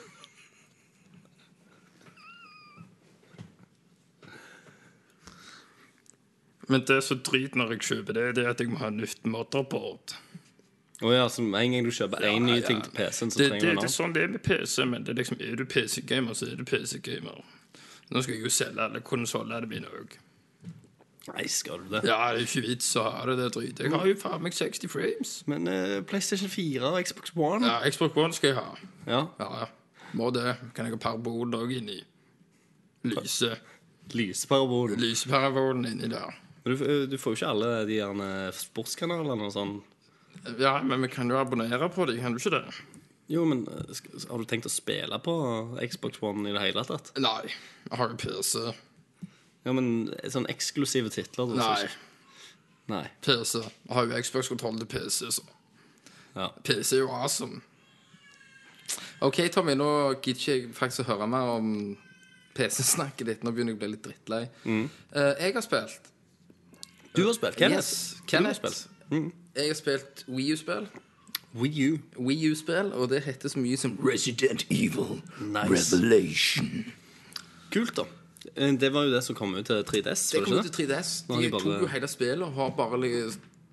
Men 6.66 6.84
det 6.88 6.96
er 6.96 7.02
så 7.04 7.16
drit 7.20 7.56
når 7.58 7.74
jeg 7.74 7.88
kjøper 7.90 8.16
det, 8.16 8.28
det 8.38 8.44
er 8.46 8.54
at 8.54 8.62
jeg 8.62 8.72
må 8.72 8.80
ha 8.80 8.88
nytt 8.92 9.26
motherboard. 9.28 10.14
Å 11.04 11.10
ja, 11.12 11.24
så 11.28 11.42
med 11.44 11.60
en 11.60 11.74
gang 11.74 11.88
du 11.88 11.92
kjøper 11.92 12.24
én 12.24 12.46
ny 12.46 12.56
ja. 12.60 12.64
ting 12.64 12.80
til 12.80 12.94
PC-en, 12.94 13.32
så 13.34 13.38
Det, 13.38 13.44
det, 13.44 13.50
trenger 13.50 13.60
du 13.60 13.68
en 13.68 13.68
det 13.68 13.68
er 13.68 13.82
annen. 13.82 13.94
sånn 13.96 14.14
det 14.14 14.22
er 14.22 14.32
med 14.32 14.44
PC, 14.46 14.76
men 14.88 15.04
det 15.04 15.12
er 15.12 15.18
liksom, 15.20 15.40
er 15.42 15.58
du 15.60 15.64
PC-gamer, 15.68 16.38
så 16.38 16.48
er 16.48 16.60
du 16.60 16.64
PC-gamer. 16.70 17.42
Nå 18.14 18.22
skal 18.22 18.36
jeg 18.36 18.46
jo 18.46 18.52
selge 18.54 18.86
alle 18.86 19.02
konsollene 19.04 19.68
mine 19.68 19.90
òg. 19.90 20.16
Nei, 21.30 21.46
skal 21.48 21.80
du 21.80 21.88
det? 21.94 22.02
Ja, 22.04 22.18
det 22.34 22.42
er 22.42 22.46
ikke 22.48 22.62
vits 22.66 22.90
å 23.00 23.04
ha 23.08 23.22
det, 23.30 23.36
det 23.40 23.46
drit. 23.54 23.78
Jeg 23.80 23.92
har 23.94 24.04
jo 24.10 24.16
faen 24.20 24.42
meg 24.44 24.52
60 24.52 24.90
frames. 24.92 25.30
Men 25.48 25.68
eh, 25.72 26.00
PlayStation 26.04 26.50
4 26.52 26.84
og 26.90 26.98
Xbox 27.06 27.32
One 27.36 27.64
Ja, 27.64 27.78
Xbox 27.88 28.18
One 28.20 28.36
skal 28.36 28.52
jeg 28.52 28.58
ha. 28.58 28.74
Ja. 29.08 29.22
Ja, 29.40 29.48
ja. 29.62 29.68
Må 30.14 30.28
det. 30.36 30.56
Kan 30.76 30.84
jeg 30.90 30.94
ha 30.98 31.00
parabol 31.00 31.56
òg 31.56 31.72
inni? 31.78 31.96
Lyse. 33.08 33.54
Lyseparabolen. 34.12 35.00
Lyseparabolen 35.00 35.86
inni 35.88 36.08
der. 36.12 36.36
Men 36.64 36.76
du, 36.76 36.84
du 37.12 37.16
får 37.20 37.34
jo 37.34 37.38
ikke 37.40 37.50
alle 37.54 37.70
de 37.88 37.96
gjerne 37.98 38.28
sportskanalene 38.56 39.48
og 39.48 39.52
sånn. 39.56 39.74
Ja, 40.60 40.76
men 40.84 41.02
vi 41.04 41.10
kan 41.12 41.28
jo 41.30 41.38
abonnere 41.40 41.88
på 41.92 42.06
dem, 42.08 42.20
kan 42.20 42.34
du 42.36 42.40
ikke 42.40 42.52
det? 42.58 42.62
Jo, 43.32 43.44
men 43.48 43.62
eh, 43.70 43.92
sk- 43.96 44.26
har 44.28 44.40
du 44.40 44.44
tenkt 44.48 44.68
å 44.68 44.72
spille 44.72 45.18
på 45.24 45.34
Xbox 45.88 46.20
One 46.24 46.50
i 46.50 46.54
det 46.56 46.64
hele 46.66 46.84
tatt? 46.88 47.12
Nei. 47.20 47.48
Jeg 47.88 47.96
har 48.00 48.12
jo 48.12 48.18
PC. 48.20 48.64
Ja, 49.64 49.72
men 49.72 50.10
sånn 50.28 50.46
eksklusive 50.52 51.08
titler 51.14 51.46
Du, 51.48 51.54
Nei. 51.56 51.88
Nei. 52.88 53.04
PC. 53.24 53.62
Jeg 53.62 53.94
har 53.96 54.06
jo 54.10 54.18
Xbox-kontroll 54.22 54.78
til 54.82 54.86
PC, 54.86 55.30
så 55.38 55.42
Ja. 56.36 56.48
PC 56.64 56.96
er 56.96 57.00
jo 57.06 57.10
awesome. 57.10 57.62
OK, 59.20 59.38
Tommy, 59.52 59.74
nå 59.74 59.86
gidder 60.20 60.40
ikke 60.40 60.52
jeg 60.58 60.74
faktisk 60.76 61.04
å 61.04 61.14
høre 61.14 61.28
mer 61.30 61.52
om 61.56 61.96
PC-snakket 62.54 63.26
ditt. 63.30 63.44
Nå 63.46 63.52
begynner 63.54 63.72
jeg 63.72 63.78
å 63.78 63.82
bli 63.84 63.88
litt 63.94 64.02
drittlei. 64.04 64.42
Eh, 64.66 65.34
jeg 65.40 65.54
har 65.54 65.64
spilt 65.64 66.10
Du 67.14 67.24
har 67.26 67.32
spilt 67.36 67.56
Kenneth. 67.56 67.78
Yes, 67.78 68.16
Kenneth. 68.26 68.60
har 68.60 68.70
spilt. 68.70 68.88
Mm. 69.10 69.32
Jeg 69.54 69.68
har 69.70 69.74
spilt 69.78 70.24
Wii 70.28 70.52
U-spill. 70.52 70.88
Wii 71.54 71.84
U. 71.94 71.98
Wii 72.18 72.50
U-spill, 72.50 72.92
og 72.92 73.08
det 73.10 73.22
heter 73.22 73.48
så 73.48 73.58
mye 73.62 73.76
som 73.78 73.96
Resident 74.02 74.64
Evil 74.70 75.22
Nice. 75.40 75.94
Revelation. 75.94 76.92
Kult, 77.70 77.94
da. 77.96 78.04
Eh, 78.54 78.72
Det 78.78 78.92
var 78.92 79.06
jo 79.08 79.14
det 79.14 79.22
som 79.24 79.36
kom 79.36 79.54
ut 79.56 79.66
til 79.66 79.82
3DS. 79.84 80.30
Det 80.32 80.44
kom 80.44 80.58
ut 80.58 80.68
til 80.70 80.86
3DS. 80.86 81.12
De 81.28 81.40
de 81.42 81.50
bare- 81.50 81.60
tok 81.62 81.82
jo 81.84 81.86
hele 81.86 82.08
spillet 82.08 82.42
og 82.46 82.52
har 82.54 82.70
bare 82.76 82.98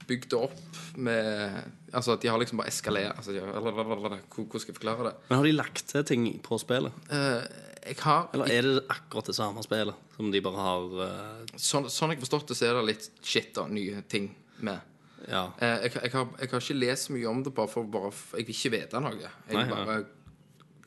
bygd 0.07 0.29
det 0.29 0.39
opp 0.39 0.59
med 0.97 1.63
Altså, 1.93 2.15
de 2.19 2.27
har 2.27 2.39
liksom 2.39 2.57
bare 2.57 2.67
eskalert 2.71 3.17
altså, 3.17 3.31
Hvordan 3.35 4.59
skal 4.59 4.73
jeg 4.73 4.77
forklare 4.79 5.09
det? 5.09 5.13
Men 5.29 5.37
har 5.37 5.43
de 5.45 5.51
lagt 5.51 5.83
til 5.87 6.03
ting 6.03 6.41
på 6.43 6.57
spillet? 6.59 6.91
Uh, 7.11 7.43
jeg 7.85 7.97
har 7.99 8.29
Eller 8.33 8.45
er 8.51 8.61
det 8.61 8.83
akkurat 8.89 9.25
det 9.27 9.35
samme 9.35 9.63
spillet 9.63 9.95
som 10.15 10.31
de 10.31 10.41
bare 10.41 10.55
har 10.55 10.81
uh... 11.01 11.45
sånn, 11.55 11.89
sånn 11.89 12.13
jeg 12.13 12.19
har 12.19 12.25
forstått 12.25 12.47
det, 12.51 12.57
så 12.57 12.69
er 12.69 12.79
det 12.79 12.85
litt 12.91 13.09
shit 13.25 13.57
og 13.57 13.71
nye 13.73 14.03
ting 14.07 14.29
med. 14.61 14.79
Ja. 15.27 15.47
Eh, 15.57 15.87
jeg, 15.87 15.93
jeg, 16.03 16.11
har, 16.13 16.27
jeg 16.39 16.49
har 16.51 16.61
ikke 16.61 16.77
lest 16.77 17.07
så 17.07 17.15
mye 17.15 17.29
om 17.29 17.41
det, 17.43 17.53
bare 17.57 17.69
for 17.71 17.83
bare, 17.89 18.11
Jeg 18.37 18.45
vil 18.47 18.55
ikke 18.55 18.71
vite 18.75 19.01
noe. 19.01 19.17
Jeg 19.49 19.57
vil 19.57 19.73
bare 19.73 19.97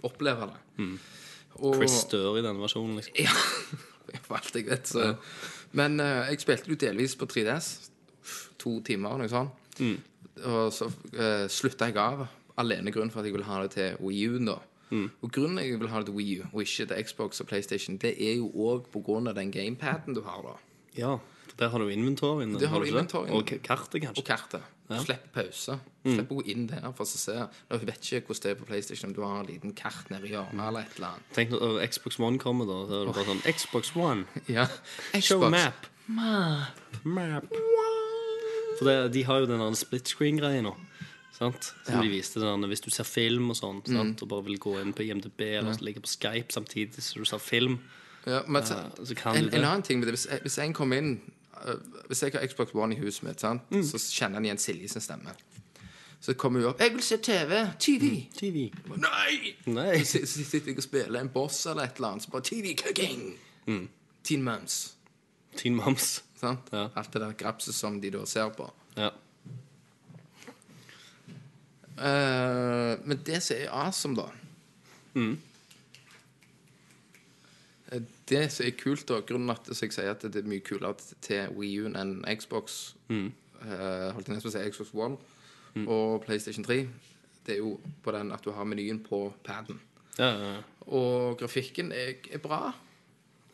oppleve 0.07 0.51
det. 0.53 0.89
Og, 1.61 1.77
Chris 1.79 2.05
dør 2.11 2.39
i 2.39 2.45
denne 2.45 2.63
versjonen, 2.63 2.99
liksom. 2.99 3.19
Ja, 3.21 3.35
for 4.27 4.39
alt 4.39 4.57
jeg 4.59 4.69
vet. 4.69 4.91
Så. 4.91 5.15
Men 5.77 5.99
eh, 6.03 6.31
jeg 6.33 6.45
spilte 6.45 6.73
jo 6.73 6.79
delvis 6.81 7.17
på 7.19 7.29
3DS. 7.31 7.73
To 8.63 8.79
timer, 8.87 9.19
noe 9.21 9.29
sånt. 9.29 9.79
Mm. 9.83 9.99
Og 10.51 10.71
så 10.73 10.87
uh, 10.89 11.45
slutta 11.53 11.91
jeg 11.91 11.99
av. 12.01 12.25
Alene 12.63 12.93
grunn 12.95 13.11
for 13.13 13.21
at 13.21 13.29
jeg 13.29 13.35
ville 13.35 13.47
ha 13.47 13.59
det 13.65 13.75
til 13.75 13.99
Wii 14.03 14.29
U. 14.31 14.39
da 14.47 14.61
Mm. 14.95 15.09
Og 15.25 15.31
grunnen 15.33 15.59
jeg 15.65 15.79
vil 15.81 15.91
ha 15.91 16.01
det 16.03 16.11
til 16.11 16.15
Wii 16.15 16.35
U, 16.39 16.49
og 16.53 16.61
ikke 16.63 16.87
til 16.91 17.07
Xbox 17.09 17.41
og 17.43 17.49
PlayStation, 17.51 17.97
det 17.99 18.13
er 18.15 18.37
jo 18.37 18.51
òg 18.53 18.85
pga. 18.93 19.33
den 19.33 19.51
gamepaden 19.51 20.15
du 20.15 20.23
har. 20.23 20.43
da 20.43 20.55
Ja, 20.97 21.19
der 21.59 21.69
har 21.69 21.79
du 21.79 21.89
har 22.69 22.79
du 22.79 22.85
ikke. 22.85 23.33
Og 23.33 23.47
kartet, 23.63 24.03
kanskje. 24.03 24.21
Og 24.21 24.25
kartet. 24.25 24.63
Du 24.89 24.95
Slipp 25.01 25.31
pause. 25.33 25.79
Slipp 26.05 26.31
å 26.33 26.37
gå 26.43 26.43
inn 26.53 26.67
der 26.69 26.83
for 26.93 27.05
å 27.05 27.09
se. 27.09 27.33
Jeg 27.71 27.87
vet 27.89 28.11
ikke 28.13 28.27
hvordan 28.29 28.43
det 28.43 28.51
er 28.51 28.59
på 28.61 28.67
PlayStation, 28.69 29.11
om 29.11 29.15
du 29.17 29.23
har 29.25 29.39
en 29.41 29.47
liten 29.49 29.73
kart 29.73 30.11
nede 30.13 30.29
i 30.29 30.35
hjørnet 30.35 30.61
eller 30.69 30.81
et 30.85 30.99
eller 30.99 31.09
annet. 31.15 31.31
Tenk 31.33 31.55
når 31.55 31.79
Xbox 31.89 32.19
One 32.21 32.39
kommer, 32.43 32.69
da. 32.69 32.77
Så 32.91 32.99
er 33.01 33.07
det 33.09 33.15
bare 33.17 33.31
sånn 33.31 33.45
Xbox 33.57 33.95
One. 33.97 34.27
Ja. 34.59 34.67
Xbox. 35.15 35.25
Show 35.31 35.47
map. 35.49 35.87
map. 36.07 37.01
Map. 37.05 37.49
For 38.79 38.85
det, 38.91 38.97
de 39.15 39.23
har 39.25 39.41
jo 39.41 39.47
den 39.49 39.63
der 39.63 39.77
split 39.79 40.11
screen-greia 40.11 40.61
nå. 40.67 40.75
Sant? 41.35 41.73
Som 41.87 41.97
Ja. 41.97 42.03
de 42.03 42.09
viste 42.13 42.41
den, 42.41 42.63
Hvis 42.69 42.81
du 42.85 42.91
ser 42.91 43.05
film 43.05 43.51
og 43.51 43.57
sånn, 43.57 43.81
sant? 43.87 44.23
og 44.23 44.29
bare 44.29 44.45
vil 44.45 44.59
gå 44.59 44.77
inn 44.81 44.93
på 44.93 45.03
IMDb 45.03 45.41
eller 45.59 45.75
ligge 45.83 46.01
på 46.01 46.07
Skype 46.13 46.53
samtidig 46.53 47.03
som 47.03 47.23
du 47.23 47.27
ser 47.27 47.39
film 47.39 47.81
Ja, 48.27 48.43
men 48.47 48.63
uh, 48.63 48.91
så 49.05 49.15
kan 49.17 49.37
en, 49.37 49.45
du 49.45 49.51
det. 49.51 49.59
en 49.59 49.65
annen 49.65 49.83
ting 49.83 49.99
med 49.99 50.07
det 50.09 50.15
Hvis, 50.15 50.29
hvis 50.43 50.59
en 50.63 50.73
kommer 50.73 50.97
inn 50.97 51.21
Hvis 52.07 52.23
jeg 52.23 52.33
har 52.33 52.47
Xbox 52.47 52.75
One 52.75 52.95
i 52.95 52.99
huset 52.99 53.23
mitt? 53.23 53.43
Mm. 53.71 53.83
så 53.83 53.99
kjenner 53.99 54.35
han 54.35 54.45
igjen 54.45 54.59
Silje 54.59 54.89
sin 54.89 55.01
stemme. 55.01 55.35
Så 56.21 56.35
kommer 56.35 56.61
hun 56.61 56.69
opp 56.69 56.81
'Jeg 56.81 56.93
vil 56.93 57.03
se 57.03 57.17
TV! 57.17 57.71
TV!' 57.79 58.29
TV. 58.39 58.71
Nei! 58.97 59.55
Nei. 59.67 60.05
Så, 60.05 60.19
så 60.27 60.45
sitter 60.45 60.69
jeg 60.69 60.77
og 60.77 60.83
spiller 60.83 61.21
en 61.21 61.29
boss 61.29 61.67
eller 61.67 61.83
et 61.83 61.97
eller 61.97 62.09
annet, 62.09 62.23
så 62.23 62.31
bare 62.31 62.43
'TV 62.43 62.77
cooking!' 62.77 63.39
Teen 64.25 64.43
Mums. 64.43 64.95
Teen 65.57 65.75
Moms. 65.75 66.25
Sant? 66.41 66.73
Mm. 66.73 66.79
Ja. 66.79 66.89
Alt 66.97 67.13
det 67.13 67.21
der 67.21 67.33
grapset 67.33 67.75
som 67.75 68.01
de 68.01 68.11
da 68.11 68.25
ser 68.27 68.49
på. 68.49 68.73
Ja. 68.97 69.11
Uh, 71.95 72.99
men 73.07 73.21
det 73.27 73.43
som 73.43 73.57
er 73.61 73.71
awesome, 73.71 74.17
da 74.17 74.31
Mm. 75.15 75.39
Det 78.29 78.45
som 78.53 78.67
er 78.67 78.77
kult, 78.81 79.05
da 79.09 79.19
grunnen 79.21 79.51
at 79.53 79.67
jeg 79.69 79.93
sier 79.93 80.11
at 80.15 80.23
det 80.25 80.41
er 80.41 80.49
mye 80.49 80.65
kulere 80.65 80.97
til 81.21 81.51
Wii 81.59 81.81
U 81.85 81.91
enn 81.93 82.23
Xbox 82.39 82.95
Mm. 83.09 83.33
uh, 83.61 84.13
Holdt 84.17 84.29
jeg 84.29 84.37
nesten 84.37 84.49
på 84.49 84.53
å 84.53 84.55
si 84.55 84.71
Xbox 84.71 84.95
One 84.95 85.17
og 85.91 86.23
PlayStation 86.25 86.65
3, 86.65 86.89
det 87.47 87.57
er 87.57 87.59
jo 87.59 87.81
på 88.03 88.13
den 88.15 88.31
at 88.33 88.45
du 88.45 88.53
har 88.55 88.65
menyen 88.65 89.01
på 89.03 89.33
paden. 89.45 89.81
Ja, 90.19 90.29
ja, 90.31 90.53
ja. 90.55 90.61
Og 90.87 91.39
grafikken 91.41 91.91
er, 91.93 92.15
er 92.31 92.39
bra 92.39 92.73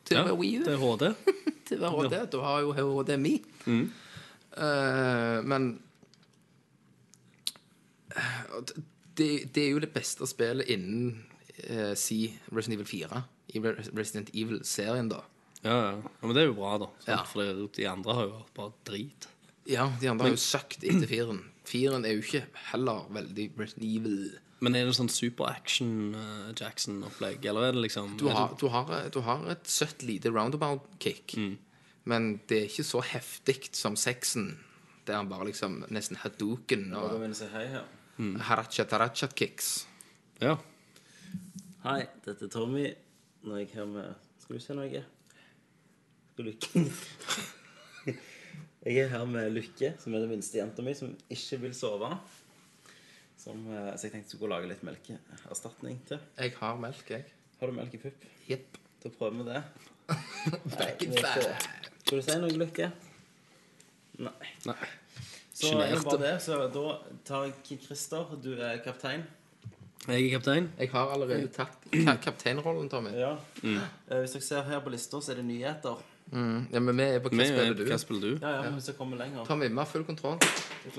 til 0.05 0.19
å 0.21 0.25
være 0.27 0.37
Wii 0.37 0.59
U. 0.61 0.65
Det 0.67 0.75
er 0.75 0.83
HD. 0.85 1.07
til 1.71 1.81
å 1.87 1.91
være 1.97 2.11
HD. 2.11 2.19
Du 2.35 2.39
har 2.45 2.61
jo 2.61 2.75
HDMI. 2.77 3.35
Eh, 4.51 5.41
men 5.47 5.71
eh, 8.17 8.71
det, 9.17 9.31
det 9.55 9.65
er 9.65 9.71
jo 9.71 9.83
det 9.83 9.93
beste 9.95 10.27
spillet 10.29 10.69
innen 10.75 11.25
uh, 11.71 11.95
si 11.99 12.27
Resident 12.53 12.79
Evil 12.81 12.89
4. 12.91 13.23
I 13.55 13.63
Resident 13.63 14.31
Evil-serien, 14.35 15.11
da. 15.13 15.23
Ja, 15.63 15.75
ja. 15.75 15.91
ja, 15.97 16.13
Men 16.23 16.37
det 16.37 16.43
er 16.45 16.51
jo 16.51 16.57
bra, 16.57 16.77
da. 16.81 16.89
Ja. 17.07 17.23
For 17.29 17.69
de 17.77 17.87
andre 17.91 18.17
har 18.17 18.29
jo 18.29 18.37
vært 18.39 18.55
bare 18.57 18.73
drit. 18.89 19.29
Ja, 19.69 19.91
de 20.01 20.09
andre 20.11 20.29
har 20.29 20.35
jo 20.35 20.41
søkt 20.43 20.85
etter 20.87 21.09
firen. 21.11 21.43
Firen 21.69 22.07
er 22.09 22.17
jo 22.17 22.23
ikke 22.25 22.47
heller 22.73 23.05
veldig 23.15 23.51
Resident 23.61 23.87
Evil. 23.87 24.23
Men 24.61 24.77
er 24.77 24.89
det 24.89 24.97
sånn 24.97 25.09
super 25.13 25.49
action 25.49 26.15
uh, 26.17 26.51
Jackson-opplegg, 26.57 27.45
eller 27.49 27.69
er 27.71 27.77
det 27.77 27.85
liksom 27.87 28.17
Du 28.21 28.27
har, 28.29 28.53
du 28.61 28.67
har, 28.73 28.91
du 29.13 29.21
har 29.25 29.47
et 29.55 29.69
søtt 29.71 30.03
lite 30.05 30.33
roundabout-kick, 30.35 31.37
men 32.11 32.33
det 32.51 32.59
er 32.59 32.67
ikke 32.69 32.85
så 32.85 33.01
heftig 33.05 33.71
som 33.77 33.97
sexen, 33.97 34.59
der 35.09 35.17
han 35.21 35.31
bare 35.31 35.49
liksom 35.49 35.79
nesten 35.89 36.21
hadouken 36.21 36.91
og 36.97 37.25
her. 37.55 37.79
haracha-taracha-kicks. 38.51 39.71
Ja. 40.45 40.59
Hei, 41.87 42.03
dette 42.27 42.45
er 42.45 42.53
Tommy. 42.53 42.91
Nå 43.47 43.57
er 43.57 43.65
jeg 43.65 43.89
med 43.89 44.13
Skal 44.43 44.59
du 44.59 44.63
se 44.65 44.77
noe? 44.77 45.03
Skal 46.33 46.49
Lykke 46.51 46.85
Jeg 48.81 48.97
er 49.05 49.11
her 49.13 49.27
med 49.29 49.51
Lykke, 49.53 49.95
som 50.01 50.15
er 50.15 50.23
den 50.25 50.31
minste 50.33 50.57
jenta 50.57 50.85
mi, 50.85 50.95
som 50.97 51.11
ikke 51.29 51.59
vil 51.67 51.75
sove. 51.77 52.09
Som, 53.37 53.67
eh, 53.69 53.91
så 53.93 54.07
jeg 54.07 54.15
tenkte 54.15 54.33
jeg 54.33 54.39
skulle 54.39 54.57
lage 54.57 54.71
litt 54.71 54.85
melkeerstatning 54.89 55.99
til. 56.09 56.23
Jeg 56.41 56.55
har 56.57 56.81
melk, 56.81 57.11
jeg. 57.13 57.27
Har 57.61 57.69
du 57.69 57.77
melk 57.77 57.97
i 57.97 58.01
pupp? 58.01 58.25
Jepp. 58.49 58.79
Da 59.05 59.13
prøver 59.13 59.37
vi 59.37 59.45
det. 59.51 59.61
Skal 62.07 62.23
du 62.23 62.25
si 62.25 62.39
noe, 62.41 62.57
Lykke? 62.57 62.89
Nei. 64.25 64.49
Nei. 64.69 64.79
Så 65.53 65.75
er 65.77 65.93
det 65.93 66.01
bare 66.05 66.23
det. 66.25 66.35
Så 66.45 66.57
da 66.73 66.87
tar 67.29 67.51
jeg 67.51 67.81
Christer. 67.85 68.33
Du 68.41 68.55
er 68.57 68.81
kaptein. 68.85 69.29
Jeg 70.09 70.27
er 70.27 70.31
kaptein. 70.39 70.71
Jeg 70.79 70.89
har 70.91 71.11
allerede 71.13 71.49
tatt 71.53 71.75
ka- 71.93 72.17
kapteinrollen, 72.25 72.89
Tommy. 72.89 73.11
Ja. 73.15 73.35
Eh, 73.63 74.21
hvis 74.23 74.33
dere 74.33 74.43
ser 74.43 74.63
her 74.63 74.81
på 74.81 74.91
lista, 74.91 75.21
så 75.21 75.33
er 75.33 75.37
det 75.37 75.45
nyheter. 75.45 75.99
Ja, 76.33 76.79
men 76.81 76.97
vi 76.97 77.03
er 77.03 77.19
på 77.21 77.29
hva 77.29 77.37
Vi 77.37 77.45
spiller 77.45 77.71
er 77.71 77.75
du? 77.75 77.85
Hva 77.85 77.97
spiller 77.99 78.21
du? 78.21 78.39
Ja, 78.41 78.51
ja, 78.55 78.63
men 78.63 78.73
hvis 78.79 78.87
jeg 78.87 78.97
kommer 78.97 79.17
lenger 79.19 79.45
Tommy, 79.49 79.67
vi 79.69 79.75
har 79.75 79.85
full 79.91 80.05
kontroll. 80.07 80.39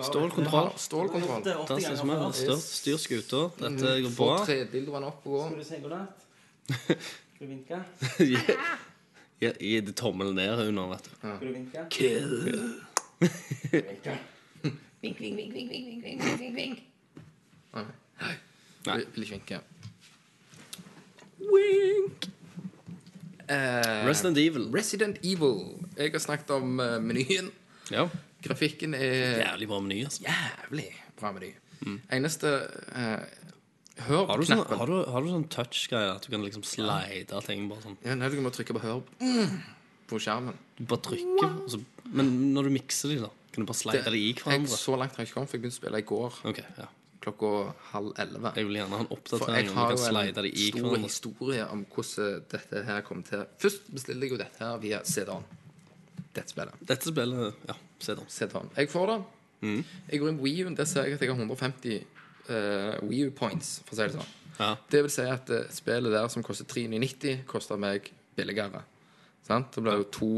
Stålkontroll. 0.04 0.72
Stålkontroll. 0.78 1.44
Det 1.46 1.54
er 1.54 1.58
80 1.58 1.68
Fantastisk. 1.68 2.02
ganger 2.04 2.20
men 2.20 2.34
før. 2.34 2.56
Styr, 2.60 2.98
styr 2.98 2.98
skuta. 2.98 3.42
Dette 3.62 3.94
går 4.04 4.12
Få 4.18 4.28
bra. 4.28 4.46
tredildoene 4.46 5.08
opp 5.08 5.26
og 5.28 5.46
Skal 5.48 5.58
du 5.60 5.64
si 5.64 5.76
god 5.82 5.90
natt? 5.96 6.18
Skal 7.36 7.42
du 7.42 7.46
vinke? 7.48 7.84
Ja, 9.42 9.52
Gi 9.60 9.80
det 9.82 9.96
tommelen 9.98 10.36
ned 10.36 10.68
under, 10.68 10.90
vet 10.94 11.04
du. 11.08 11.10
Skal 11.16 11.48
du 11.48 11.54
vinke? 11.54 11.88
Nei. 17.74 18.36
Vil- 18.86 19.08
Vil 19.16 19.24
ikke 19.28 19.38
vinke. 19.40 19.62
Wink. 21.42 22.28
Eh, 23.52 24.06
Resident 24.08 24.38
Evil. 24.38 24.70
Resident 24.74 25.18
Evil. 25.26 25.58
Jeg 25.98 26.12
har 26.14 26.24
snakket 26.24 26.54
om 26.56 26.80
eh, 26.80 27.00
menyen. 27.04 27.50
Ja. 27.92 28.06
Grafikken 28.42 28.94
er 28.98 29.42
Jævlig 29.44 29.68
bra 29.70 29.80
meny, 29.84 30.00
altså. 30.08 30.24
jævlig 30.26 30.88
bra 31.20 31.32
meny. 31.36 31.52
Eneste 32.14 32.50
eh, 32.96 33.26
Hør 34.08 34.24
Har 34.30 34.38
på 34.38 34.42
du 34.42 34.48
sånn, 34.50 34.62
har 34.66 34.90
du, 34.90 34.96
har 35.14 35.22
du 35.22 35.28
sånn 35.30 35.44
touch-greie 35.52 36.10
at 36.16 36.24
du 36.26 36.32
kan 36.34 36.42
liksom 36.46 36.64
slide 36.66 37.42
ting 37.46 37.68
bare 37.70 37.84
sånn? 37.84 37.98
Ja, 38.06 38.16
nei, 38.18 38.30
du 38.34 38.40
må 38.42 38.50
trykke 38.54 38.74
på 38.78 38.82
hør 38.82 39.02
mm, 39.22 39.58
på 40.10 40.18
skjermen. 40.22 40.56
Du 40.80 40.86
bare 40.90 41.04
trykker, 41.06 41.52
og 41.66 41.70
så, 41.70 41.82
men 42.10 42.32
når 42.56 42.70
du 42.70 42.74
mikser 42.80 43.14
de 43.14 43.20
da, 43.26 43.30
kan 43.54 43.66
du 43.66 43.70
bare 43.70 43.78
slide 43.78 44.06
de 44.08 44.18
i 44.24 44.32
jeg, 44.32 44.40
hverandre? 44.42 44.80
så 44.80 44.96
langt 44.98 45.14
har 45.18 45.22
jeg 45.26 45.30
ikke 45.30 45.38
kommet, 45.38 45.52
for 45.52 45.58
jeg 45.60 45.66
begynte 45.66 45.78
å 45.78 45.82
spille 45.84 46.02
i 46.02 46.08
går 46.14 46.40
Ok, 46.50 46.64
ja. 46.80 46.88
Klokka 47.22 47.50
halv 47.92 48.14
elleve. 48.20 48.52
Jeg 48.58 48.66
vil 48.68 48.78
gjerne 48.80 48.98
ha 48.98 49.04
en 49.06 49.12
oppdatering. 49.14 49.48
For 49.48 49.58
jeg 49.58 49.74
har 49.76 49.92
jo 49.92 49.98
en 50.42 50.70
stor 50.72 50.98
historie 51.06 51.66
om 51.70 51.84
hvordan 51.94 52.46
dette 52.52 52.84
her 52.88 53.02
kom 53.06 53.22
til. 53.28 53.44
Først 53.62 53.92
bestilte 53.94 54.26
jeg 54.26 54.34
jo 54.34 54.40
dette 54.42 54.64
her 54.64 54.80
via 54.82 55.02
CD-en. 55.06 55.46
Dette 56.32 56.50
spillet. 56.54 56.82
Dette 56.88 57.12
spillet, 57.12 57.62
ja. 57.70 57.76
CD-en. 58.02 58.72
Jeg 58.78 58.90
får 58.90 59.12
det. 59.12 59.20
Mm. 59.62 59.82
Jeg 60.10 60.20
går 60.22 60.32
inn 60.32 60.40
på 60.40 60.48
Wii 60.48 60.64
U, 60.66 60.72
der 60.78 60.88
ser 60.90 61.06
jeg 61.06 61.20
at 61.20 61.22
jeg 61.22 61.30
har 61.30 61.38
150 61.38 62.00
uh, 62.50 63.10
Wii 63.10 63.28
U-points, 63.30 63.76
for 63.86 63.94
å 63.94 64.00
si 64.00 64.08
det 64.08 64.16
sånn. 64.16 64.32
Ja. 64.58 64.72
Det 64.90 65.04
vil 65.06 65.14
si 65.14 65.26
at 65.30 65.52
uh, 65.54 65.68
spillet 65.74 66.14
der 66.16 66.32
som 66.34 66.46
koster 66.46 66.66
390, 66.66 67.44
koster 67.50 67.78
meg 67.82 68.10
billigere. 68.38 68.82
Sant? 69.46 69.70
Det 69.76 69.84
blir 69.86 70.02
jo 70.02 70.08
to 70.18 70.32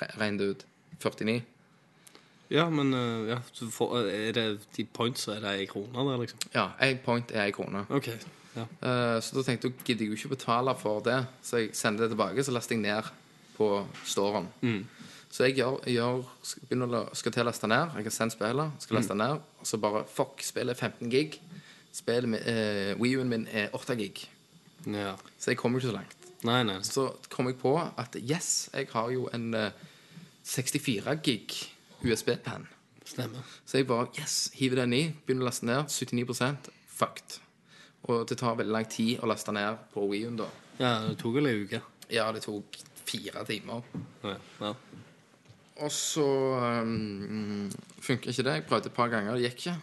re- 0.00 0.12
regnet 0.20 0.54
ut 0.54 0.64
49. 1.04 1.36
Ja, 2.50 2.68
men 2.70 2.94
eh, 2.94 3.32
ja, 3.32 3.40
får, 3.72 3.96
er 4.06 4.32
det 4.36 4.46
de 4.76 4.84
points, 4.84 5.26
så 5.26 5.34
er 5.34 5.42
det 5.42 5.54
ei 5.60 5.68
krone 5.70 6.04
der, 6.06 6.20
liksom? 6.22 6.42
Ja, 6.54 6.68
én 6.86 7.00
point 7.02 7.32
er 7.34 7.48
ei 7.48 7.54
krone. 7.54 7.82
Okay, 7.90 8.18
ja. 8.54 8.66
uh, 8.66 9.16
så 9.22 9.38
da 9.38 9.46
tenkte 9.46 9.72
jeg 9.72 9.80
gidder 9.84 10.06
jeg 10.06 10.12
jo 10.14 10.20
ikke 10.20 10.34
betale 10.36 10.74
for 10.78 11.02
det, 11.04 11.24
så 11.42 11.64
jeg 11.64 11.72
sender 11.74 12.06
det 12.06 12.14
tilbake, 12.14 12.44
så 12.46 12.54
laster 12.54 12.76
jeg 12.76 12.84
ned 12.84 13.10
på 13.56 13.70
storen. 14.04 14.46
Så 15.32 15.48
jeg 15.48 15.58
gjør, 15.58 15.80
gjør 15.90 16.22
skal, 16.46 16.68
begynner 16.68 17.08
skal 17.18 17.34
til 17.34 17.42
å 17.42 17.48
laste 17.48 17.68
ned. 17.68 17.96
Jeg 17.98 18.06
har 18.06 18.14
sendt 18.14 18.36
spillet, 18.36 18.78
skal 18.80 18.96
laste 19.00 19.16
ned, 19.18 19.42
og 19.60 19.68
så 19.68 19.80
bare 19.82 20.04
fuck, 20.08 20.44
spillet 20.44 20.76
er 20.76 20.88
15 20.88 21.10
gig. 21.12 21.40
Spillet 21.96 22.30
med, 22.30 22.46
eh, 22.46 22.92
Wii 23.00 23.18
U-en 23.18 23.32
min 23.32 23.48
er 23.52 23.74
8 23.74 23.96
gig. 23.98 24.22
ja. 24.86 25.16
Så 25.38 25.50
jeg 25.50 25.58
kommer 25.58 25.80
ikke 25.80 25.90
så 25.90 25.96
langt. 25.98 26.16
Nei, 26.44 26.62
nei. 26.62 26.78
Så 26.84 27.08
kom 27.32 27.48
jeg 27.50 27.58
på 27.58 27.74
at 27.76 28.16
yes, 28.20 28.70
jeg 28.72 28.88
har 28.92 29.10
jo 29.10 29.28
en 29.34 29.54
uh, 29.54 29.70
64 30.44 31.16
gig 31.24 31.56
USB-penn. 32.04 32.66
Så 33.06 33.78
jeg 33.78 33.86
bare 33.86 34.08
yes, 34.18 34.50
hiver 34.58 34.82
den 34.82 34.94
i, 34.96 35.02
begynner 35.24 35.46
å 35.46 35.50
laste 35.50 35.66
ned. 35.68 35.90
79% 35.92 36.70
fucked. 36.90 37.38
Og 38.10 38.26
det 38.28 38.38
tar 38.40 38.58
veldig 38.58 38.74
lang 38.74 38.88
tid 38.90 39.22
å 39.22 39.30
laste 39.30 39.54
ned 39.54 39.78
på 39.92 40.04
Wii-en 40.10 40.38
da. 40.40 40.48
Ja, 40.80 40.92
det 41.06 41.16
tok 41.20 41.38
vel 41.38 41.50
ei 41.50 41.60
uke. 41.64 41.80
Ja, 42.12 42.28
det 42.34 42.42
tok 42.44 42.78
fire 43.06 43.44
timer. 43.48 43.86
Ja, 44.26 44.36
ja. 44.62 44.72
Og 45.84 45.92
så 45.92 46.24
um, 46.82 47.68
funker 48.00 48.32
ikke 48.32 48.46
det. 48.46 48.54
Jeg 48.58 48.66
prøvde 48.70 48.90
et 48.90 48.96
par 48.96 49.12
ganger, 49.12 49.36
det 49.36 49.50
gikk 49.50 49.60
ikke. 49.60 49.76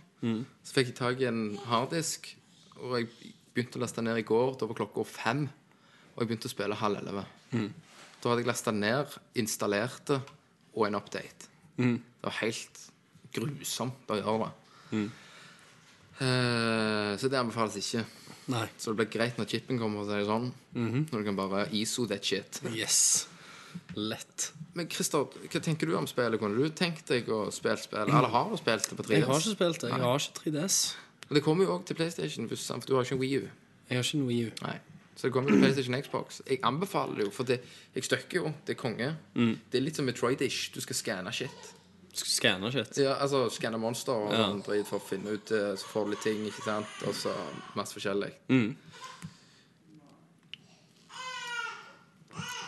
Så 0.64 0.78
fikk 0.78 0.92
jeg 0.92 0.98
tak 0.98 1.22
i 1.22 1.28
en 1.30 1.44
harddisk, 1.68 2.32
og 2.80 2.96
jeg 2.98 3.10
begynte 3.54 3.78
å 3.80 3.84
laste 3.84 4.04
ned 4.06 4.22
i 4.22 4.26
går. 4.28 4.56
Da 4.58 4.70
var 4.70 4.80
klokka 4.80 5.04
fem, 5.08 5.46
og 6.14 6.24
jeg 6.24 6.32
begynte 6.32 6.50
å 6.50 6.54
spille 6.54 6.80
halv 6.80 7.02
elleve. 7.04 7.26
Da 8.24 8.32
hadde 8.32 8.46
jeg 8.46 8.50
lasta 8.50 8.72
ned, 8.72 9.12
installerte 9.38 10.22
og 10.74 10.88
en 10.88 10.98
update. 10.98 11.53
Det 11.78 12.28
var 12.28 12.38
helt 12.42 12.82
grusomt 13.34 14.12
å 14.14 14.20
gjøre 14.20 14.48
det. 14.48 15.04
Eh, 16.22 17.12
så 17.18 17.30
det 17.32 17.40
anbefales 17.40 17.78
ikke. 17.82 18.04
Nei. 18.54 18.66
Så 18.78 18.92
det 18.92 19.00
blir 19.02 19.12
greit 19.14 19.38
når 19.40 19.50
chipen 19.50 19.80
kommer, 19.82 20.04
for 20.04 20.10
å 20.10 20.14
si 20.14 20.20
det 20.22 20.30
sånn. 20.30 20.50
Når 21.10 21.24
du 21.24 21.28
kan 21.30 21.40
bare 21.40 21.68
ISO 21.80 22.06
that 22.12 22.26
shit. 22.28 22.60
Yes. 22.74 23.28
Lett. 23.98 24.52
Men 24.78 24.90
Christer, 24.92 25.26
hva 25.50 25.62
tenker 25.64 25.90
du 25.90 25.96
om 25.98 26.06
spillet? 26.10 26.40
Kunne 26.42 26.60
du 26.60 26.70
tenkt 26.78 27.08
deg 27.10 27.30
å 27.34 27.48
spille 27.54 27.80
spillet? 27.82 28.12
Eller 28.14 28.30
har 28.36 28.52
du 28.52 28.58
spilt 28.62 28.90
det 28.90 28.98
på 29.00 29.06
3DS? 29.08 29.18
Jeg 29.18 29.30
har 29.30 29.42
ikke 29.42 29.56
spilt 29.58 29.82
det. 29.86 29.90
Jeg 29.94 30.06
har 30.06 30.26
ikke 30.28 30.40
3DS. 30.44 30.80
Men 31.24 31.38
det 31.40 31.44
kommer 31.46 31.66
jo 31.66 31.78
òg 31.78 31.86
til 31.90 31.98
PlayStation, 31.98 32.50
for 32.52 32.86
du 32.86 32.98
har 32.98 33.08
ikke 33.08 33.16
en 33.18 33.24
Wii 33.24 33.38
U. 33.40 33.48
Jeg 33.90 33.98
har 33.98 34.04
ikke 34.06 34.20
en 34.20 34.28
Wii 34.30 34.44
U. 34.46 34.52
Nei. 34.68 34.76
Så 35.16 35.28
det 35.28 35.34
kommer 35.36 35.52
til 35.54 35.60
PlayStation 35.62 35.96
Xbox. 36.02 36.42
Jeg 36.50 36.60
anbefaler 36.66 37.16
det 37.20 37.26
jo, 37.28 37.32
for 37.32 37.44
det, 37.44 37.60
jeg 37.96 38.04
støkker 38.08 38.38
jo. 38.40 38.52
Det 38.66 38.74
er 38.74 38.80
konge. 38.82 39.12
Det 39.36 39.78
er 39.78 39.84
litt 39.86 39.96
som 40.00 40.06
Metroid-ish. 40.10 40.72
Du 40.74 40.82
skal 40.82 40.96
skanne 40.98 41.32
shit. 41.34 41.70
Skanne 42.14 42.72
shit. 42.74 42.98
Ja, 43.02 43.16
altså 43.22 43.48
Skanne 43.50 43.78
monster 43.82 44.14
og 44.14 44.34
Ja. 44.34 44.48
sånn 44.48 44.64
drit 44.66 44.86
for 44.88 45.00
å 45.00 45.06
finne 45.08 45.32
ut 45.34 45.52
eh, 45.52 45.72
Så 45.76 45.86
får 45.90 46.04
du 46.06 46.10
litt 46.12 46.22
ting, 46.22 46.44
ikke 46.46 46.62
sant? 46.66 46.86
Og 47.08 47.14
så 47.18 47.34
masse 47.76 47.94
forskjellig. 47.98 48.32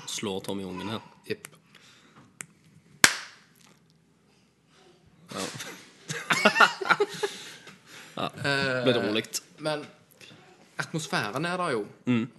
Slår 0.08 0.40
Tommy 0.46 0.64
ungen 0.64 0.90
her. 0.90 1.02
Jepp. 1.30 1.48
Ble 8.16 8.94
det 8.94 9.02
rolig. 9.04 9.24
Men 9.64 9.84
atmosfæren 10.82 11.46
er 11.46 11.58
der 11.58 11.70
jo. 11.76 11.86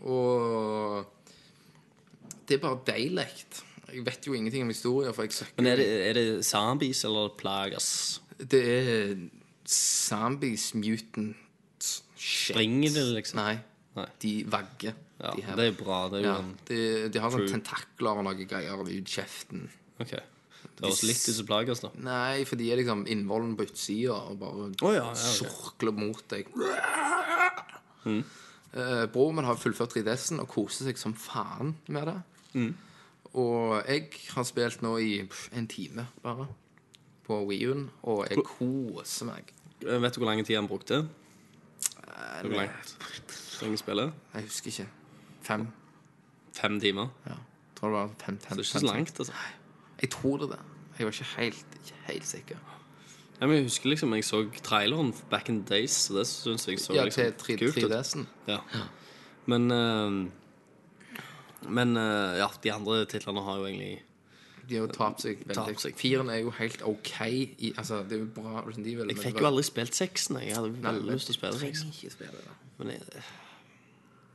Og 0.05 1.07
det 2.49 2.59
er 2.59 2.63
bare 2.63 2.79
deilig. 2.87 3.27
Jeg 3.95 4.05
vet 4.07 4.27
jo 4.27 4.35
ingenting 4.35 4.63
om 4.67 4.69
historie, 4.69 5.13
for 5.15 5.23
jeg 5.23 5.33
søker 5.33 5.53
Men 5.57 5.67
er 5.67 5.77
det, 5.77 5.89
er 6.09 6.13
det 6.13 6.45
zombies 6.45 7.05
eller 7.05 7.29
plagas? 7.39 8.21
Det 8.39 8.63
er 8.63 9.17
zombies, 9.69 10.75
mutants, 10.75 12.05
shit. 12.17 12.55
Springer 12.55 12.91
det, 12.91 13.07
liksom? 13.15 13.41
Nei. 13.41 13.59
Nei. 13.97 14.07
De 14.23 14.33
vagger. 14.53 14.93
Ja, 15.17 15.31
de 15.33 15.43
her. 15.43 15.57
det 15.57 15.67
er 15.67 15.77
bra. 15.85 16.01
Det 16.13 16.21
er 16.21 16.27
Ja, 16.29 16.39
de, 16.69 16.79
de 17.13 17.21
har 17.21 17.33
sånne 17.33 17.49
tentakler 17.49 18.19
og 18.21 18.27
noe 18.27 18.49
greier 18.49 18.83
ut 18.83 19.13
kjeften. 19.13 19.69
Okay. 20.03 20.21
Det 20.77 20.85
høres 20.85 21.03
litt 21.07 21.23
ut 21.25 21.37
som 21.39 21.47
plagas, 21.49 21.81
da. 21.81 21.91
Nei, 22.05 22.45
for 22.45 22.61
de 22.61 22.69
er 22.73 22.83
liksom 22.83 23.07
innvollen 23.09 23.55
på 23.57 23.65
utsida 23.69 24.19
og 24.29 24.37
bare 24.43 24.67
oh, 24.69 24.93
ja, 24.93 25.07
ja, 25.07 25.13
okay. 25.15 25.39
sorkler 25.39 25.97
mot 25.97 26.21
deg. 26.33 26.51
Mm. 28.07 28.23
Eh, 28.77 29.33
min 29.35 29.45
har 29.45 29.59
fullført 29.61 29.95
3DS-en 29.97 30.41
og 30.43 30.49
koser 30.53 30.89
seg 30.89 30.99
som 31.01 31.15
faen 31.15 31.77
med 31.89 32.07
det. 32.11 32.17
Mm. 32.55 32.75
Og 33.37 33.83
jeg 33.89 34.09
har 34.33 34.47
spilt 34.49 34.83
nå 34.83 34.97
i 35.03 35.11
pff, 35.27 35.49
en 35.53 35.67
time 35.69 36.07
bare 36.23 36.47
på 37.27 37.41
Wii-en, 37.49 37.89
og 38.07 38.27
jeg 38.31 38.45
koser 38.47 39.27
meg. 39.29 39.53
Eh, 39.83 39.99
Vet 40.03 40.15
du 40.15 40.21
hvor 40.23 40.31
lang 40.31 40.45
tid 40.47 40.57
han 40.57 40.69
brukte? 40.69 41.03
Hvor 42.43 42.57
langt? 42.57 42.97
trenger 43.57 43.77
spillet? 43.81 44.13
Jeg 44.35 44.43
husker 44.43 44.67
ikke. 44.73 44.89
Fem. 45.43 45.67
Fem 46.53 46.81
timer? 46.81 47.09
Ja. 47.27 47.37
Tror 47.77 47.89
det 47.89 47.97
var 47.99 48.11
fem, 48.19 48.39
fem, 48.39 48.41
Så 48.41 48.55
det 48.55 48.59
er 48.59 48.63
ikke 48.63 48.73
fem, 48.73 48.81
så 48.81 48.95
langt, 48.95 49.21
altså. 49.21 49.33
Jeg 50.03 50.11
tror 50.11 50.37
det. 50.37 50.49
det. 50.51 50.59
Jeg 50.99 51.07
var 51.07 51.13
ikke 51.13 51.25
helt, 51.25 51.67
ikke 51.81 51.95
helt 52.07 52.27
sikker. 52.27 52.57
Ja, 53.41 53.47
men 53.47 53.59
jeg 53.59 53.67
husker 53.67 53.91
liksom 53.91 54.15
Jeg 54.17 54.25
så 54.25 54.41
traileren 54.65 55.13
back 55.31 55.49
in 55.49 55.63
the 55.63 55.75
days, 55.75 55.91
så 56.07 56.19
det 56.19 56.27
syns 56.31 56.67
jeg 56.69 56.81
så 56.81 56.95
Ja, 56.97 57.05
liksom 57.05 57.33
til 57.37 57.59
kult 57.59 57.77
ut. 57.77 57.85
3DS-en. 57.85 58.27
Ja. 58.49 58.59
Men 59.47 59.71
uh, 59.71 60.27
Men 61.69 61.97
uh, 61.97 62.37
ja, 62.39 62.49
de 62.63 62.73
andre 62.73 63.05
titlene 63.05 63.43
har 63.43 63.59
jo 63.59 63.67
egentlig 63.67 64.03
De 64.69 64.75
har 64.75 64.87
jo 64.87 64.93
tapt 64.95 65.23
seg 65.23 65.45
veldig. 65.47 65.95
Firen 65.99 66.31
er 66.31 66.41
jo 66.43 66.51
helt 66.51 66.83
OK 66.83 67.21
i 67.29 67.73
Altså, 67.77 68.03
det 68.09 68.19
er 68.19 68.25
jo 68.25 68.31
bra 68.35 68.65
Resident 68.67 68.89
Evil. 68.95 69.13
Jeg 69.13 69.23
fikk 69.23 69.41
jo 69.41 69.51
aldri 69.53 69.63
spilt 69.69 69.95
seksen. 69.95 70.41
Jeg 70.43 70.57
hadde 70.57 70.73
veldig 70.83 71.13
lyst 71.13 71.31
til 71.31 71.37
å 71.37 71.41
spille 71.41 71.61
seksen. 71.61 71.93
Men 72.79 72.97
jeg, 72.97 73.23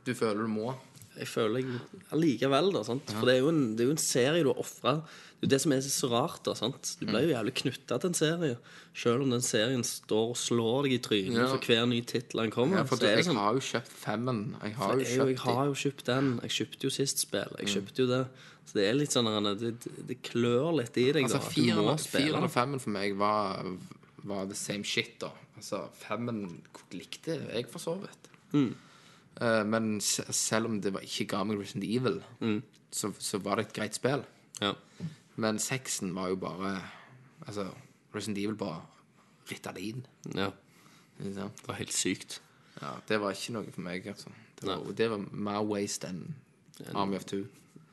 Du 0.06 0.14
føler 0.14 0.42
du 0.42 0.48
må. 0.48 0.72
Jeg 1.18 1.28
føler 1.28 1.60
jeg 1.62 1.80
allikevel, 2.14 2.72
da. 2.72 2.82
Sant? 2.86 3.10
For 3.18 3.28
det 3.28 3.36
er, 3.40 3.48
en, 3.48 3.62
det 3.76 3.84
er 3.84 3.90
jo 3.90 3.94
en 3.96 4.00
serie 4.02 4.42
du 4.44 4.48
har 4.52 4.60
ofra. 4.62 4.94
Det 5.42 5.48
er 5.48 5.48
jo 5.48 5.50
det 5.52 5.60
som 5.64 5.72
er 5.74 5.80
så 5.84 6.08
rart. 6.12 6.40
da, 6.46 6.54
sant? 6.54 6.92
Du 7.00 7.06
blir 7.08 7.24
jo 7.26 7.32
jævlig 7.34 7.52
knytta 7.62 7.98
til 8.00 8.12
en 8.12 8.14
serie. 8.14 8.56
Selv 8.94 9.24
om 9.24 9.30
den 9.34 9.42
serien 9.44 9.82
står 9.84 10.30
og 10.32 10.38
slår 10.38 10.86
deg 10.86 10.92
i 10.96 11.00
trynet 11.02 11.40
Ja. 11.40 11.48
for 11.50 11.58
hver 11.66 11.86
ny 11.90 12.00
tittel 12.06 12.40
han 12.44 12.50
kommer. 12.54 12.78
Ja, 12.78 12.84
for 12.84 13.02
er 13.02 13.16
jeg 13.18 13.26
sånn, 13.26 13.40
har 13.40 13.56
jo 13.58 13.64
kjøpt 13.66 13.92
femmen. 14.04 14.42
Jeg 14.62 14.74
har 14.78 14.92
jo 14.94 15.00
jeg, 15.02 15.08
jeg, 15.08 15.18
kjøpt 15.36 15.44
har 15.48 15.64
jo 15.66 15.74
kjøpt 15.82 16.04
den. 16.12 16.30
Jeg 16.46 16.50
kjøpte 16.58 16.86
jo 16.88 16.90
sist 16.90 17.18
spill. 17.26 17.56
Jeg 17.58 17.72
kjøpte 17.74 18.04
jo 18.04 18.06
det. 18.12 18.22
Så 18.62 18.78
det 18.78 18.84
er 18.88 18.94
litt 18.94 19.10
sånn 19.10 19.26
det, 19.58 19.72
det- 19.82 20.06
det 20.06 20.18
klør 20.22 20.70
litt 20.78 20.96
i 20.96 21.08
deg. 21.12 21.24
Altså, 21.24 21.40
da, 21.42 21.48
du 21.96 21.98
firen 22.06 22.44
og 22.46 22.50
femmen 22.54 22.78
for 22.80 22.90
meg 22.94 23.16
var, 23.18 23.66
var 24.22 24.46
the 24.46 24.54
same 24.54 24.84
shit, 24.84 25.18
da. 25.18 25.32
Altså, 25.56 25.88
femmen 25.98 26.62
likte 26.94 27.40
jeg 27.52 27.66
for 27.68 27.78
så 27.82 27.96
vidt. 28.00 28.30
Mm. 28.54 28.74
Eh, 29.40 29.64
men 29.64 30.00
se- 30.00 30.26
selv 30.32 30.66
om 30.66 30.80
det 30.80 30.92
var, 30.92 31.00
ikke 31.00 31.26
ga 31.32 31.42
meg 31.44 31.58
Resident 31.58 31.84
Evil, 31.84 32.22
Mm. 32.40 32.62
så, 32.92 33.12
så 33.18 33.38
var 33.42 33.56
det 33.56 33.66
et 33.68 33.72
greit 33.74 33.94
spill. 33.94 34.24
Ja. 34.60 34.72
Men 35.36 35.58
sexen 35.58 36.14
var 36.14 36.28
jo 36.28 36.36
bare 36.36 36.82
Altså, 37.46 37.64
Resident 38.14 38.38
Evil 38.38 38.54
bare 38.56 38.82
Ritalin. 39.50 40.04
ja. 40.34 40.50
Ikke 41.20 41.34
sant? 41.34 41.56
Det 41.56 41.68
var 41.68 41.74
helt 41.74 41.92
sykt. 41.92 42.40
Ja, 42.80 42.92
det 43.08 43.20
var 43.20 43.30
ikke 43.34 43.52
noe 43.52 43.72
for 43.72 43.80
meg, 43.82 44.06
altså. 44.06 44.30
Det 44.60 44.68
var, 44.68 44.92
det 44.92 45.08
var 45.10 45.18
mer 45.32 45.62
waste 45.66 46.08
enn 46.08 46.34
Army 46.94 47.16
of 47.16 47.24
Two. 47.24 47.44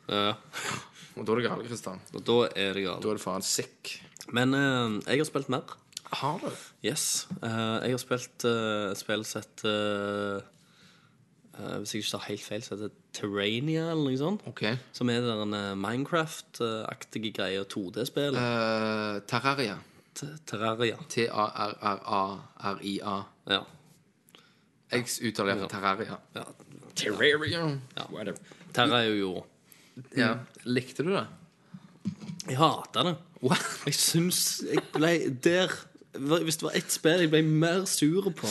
Ja. 0.07 0.33
Og 1.17 1.25
da 1.25 1.31
er 1.33 1.35
det 1.41 1.45
galt, 1.49 1.67
Kristian. 1.67 1.99
Og 2.13 2.23
da 2.25 2.37
er 2.55 2.73
det 2.73 2.83
galt. 2.85 3.01
Da 3.03 3.09
er 3.09 3.17
det 3.17 3.21
faen 3.23 3.41
sick. 3.45 4.01
Men 4.33 4.53
eh, 4.53 4.99
jeg 5.09 5.19
har 5.19 5.25
spilt 5.25 5.49
mer. 5.49 5.75
Har 6.11 6.39
du? 6.41 6.47
Yes. 6.85 7.27
Eh, 7.41 7.79
jeg 7.85 7.91
har 7.91 8.01
spilt 8.01 8.45
uh, 8.45 8.93
spill 8.97 9.25
som 9.25 9.41
heter 9.41 10.37
eh, 10.37 10.47
Hvis 11.79 11.93
jeg 11.93 11.99
ikke 12.03 12.11
tar 12.15 12.25
helt 12.27 12.43
feil, 12.45 12.61
så 12.63 12.75
heter 12.75 12.87
det 12.89 12.97
Terrania 13.19 13.83
eller 13.91 14.03
noe 14.05 14.17
sånt. 14.19 14.41
Okay. 14.47 14.77
Som 14.95 15.09
er 15.11 15.19
den 15.25 15.53
uh, 15.53 15.73
Minecraft-aktige 15.79 17.31
greia 17.35 17.63
2D-spill. 17.67 18.33
Uh, 18.37 19.19
Terraria. 19.29 19.77
Terraria. 20.47 20.97
T-a-r-r-a-r-i-a. 21.89 23.17
Ja. 23.49 23.59
Jeg 24.91 25.05
uttaler 25.29 25.55
det 25.61 25.69
Terraria. 25.71 26.15
ja. 26.35 26.43
Terraria. 26.95 27.79
ja. 27.95 28.03
Terra 28.73 29.03
er 29.03 29.13
jo 29.19 29.45
Ja. 30.17 30.33
Likte 30.65 31.03
du 31.03 31.09
det? 31.13 31.27
Jeg 32.47 32.57
hata 32.57 33.03
det. 33.03 33.15
What? 33.43 33.61
Jeg 33.85 33.93
syns 33.95 34.63
jeg 34.73 34.81
ble 34.93 35.29
der 35.43 35.71
Hvis 36.43 36.57
det 36.57 36.63
var 36.65 36.71
ett 36.75 36.91
spill 36.91 37.21
jeg 37.23 37.29
ble 37.31 37.41
mer 37.45 37.85
sur 37.87 38.29
på 38.35 38.47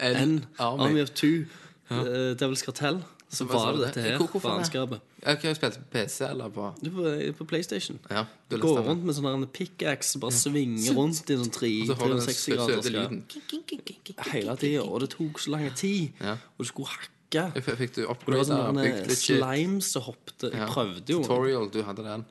En 0.00 0.16
enn. 0.16 0.44
Army 0.58 1.00
of 1.02 1.10
Two, 1.10 1.46
uh, 1.90 2.34
Devil's 2.38 2.62
Cartel, 2.64 3.02
så 3.28 3.44
Hva 3.44 3.58
var 3.60 3.72
det 3.72 3.80
det? 3.80 3.94
dette 3.94 4.02
her 4.18 4.40
faenskapet. 4.40 5.00
Jeg 5.24 5.36
har 5.42 5.54
spilt 5.58 5.74
på 5.78 5.84
PC 5.92 6.24
eller 6.30 6.48
på 6.48 6.68
Du 6.82 6.90
på, 6.90 7.02
på 7.38 7.44
PlayStation. 7.50 7.98
Ja, 8.10 8.24
Du 8.50 8.56
du 8.56 8.62
går 8.62 8.80
rundt 8.86 9.04
med 9.04 9.14
sånn 9.14 9.46
pickaxe, 9.52 10.18
bare 10.20 10.32
svinger 10.32 10.94
rundt 10.96 11.28
i 11.30 11.36
sånn 11.36 11.50
tre- 11.52 11.72
Og 11.82 11.86
så 11.90 11.94
har 11.98 12.08
du 12.08 12.14
den 12.14 12.24
360 12.24 12.56
grader 12.56 14.32
hele 14.32 14.56
tida. 14.56 14.82
Og 14.82 15.00
det 15.04 15.10
tok 15.14 15.38
så 15.42 15.50
lang 15.54 15.68
tid. 15.76 16.12
Ja. 16.20 16.32
Og 16.56 16.64
du 16.64 16.68
skulle 16.70 16.88
hakke. 16.88 17.44
F- 17.60 17.76
Fikk 17.76 17.94
du 17.98 18.02
var 18.06 18.14
upgrade 18.14 18.44
sånn 18.48 18.62
og 18.70 18.74
der 18.78 18.84
bygd 18.88 18.98
en 19.02 19.08
litt 19.10 19.18
shit? 19.20 19.38
slime 19.42 19.80
som 19.84 20.02
hoppet. 20.08 20.48
Jeg 20.54 20.68
prøvde 20.72 21.12
jo. 21.12 21.20
Tutorial, 21.22 21.68
du 21.70 21.82
hadde 21.84 22.04
den. 22.06 22.24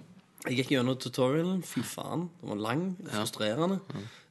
Jeg 0.47 0.57
gikk 0.63 0.71
gjennom 0.77 0.97
tutorialen. 0.97 1.61
Fy 1.65 1.81
faen. 1.85 2.29
Den 2.41 2.49
var 2.49 2.55
lang. 2.63 2.83
Frustrerende. 3.05 3.79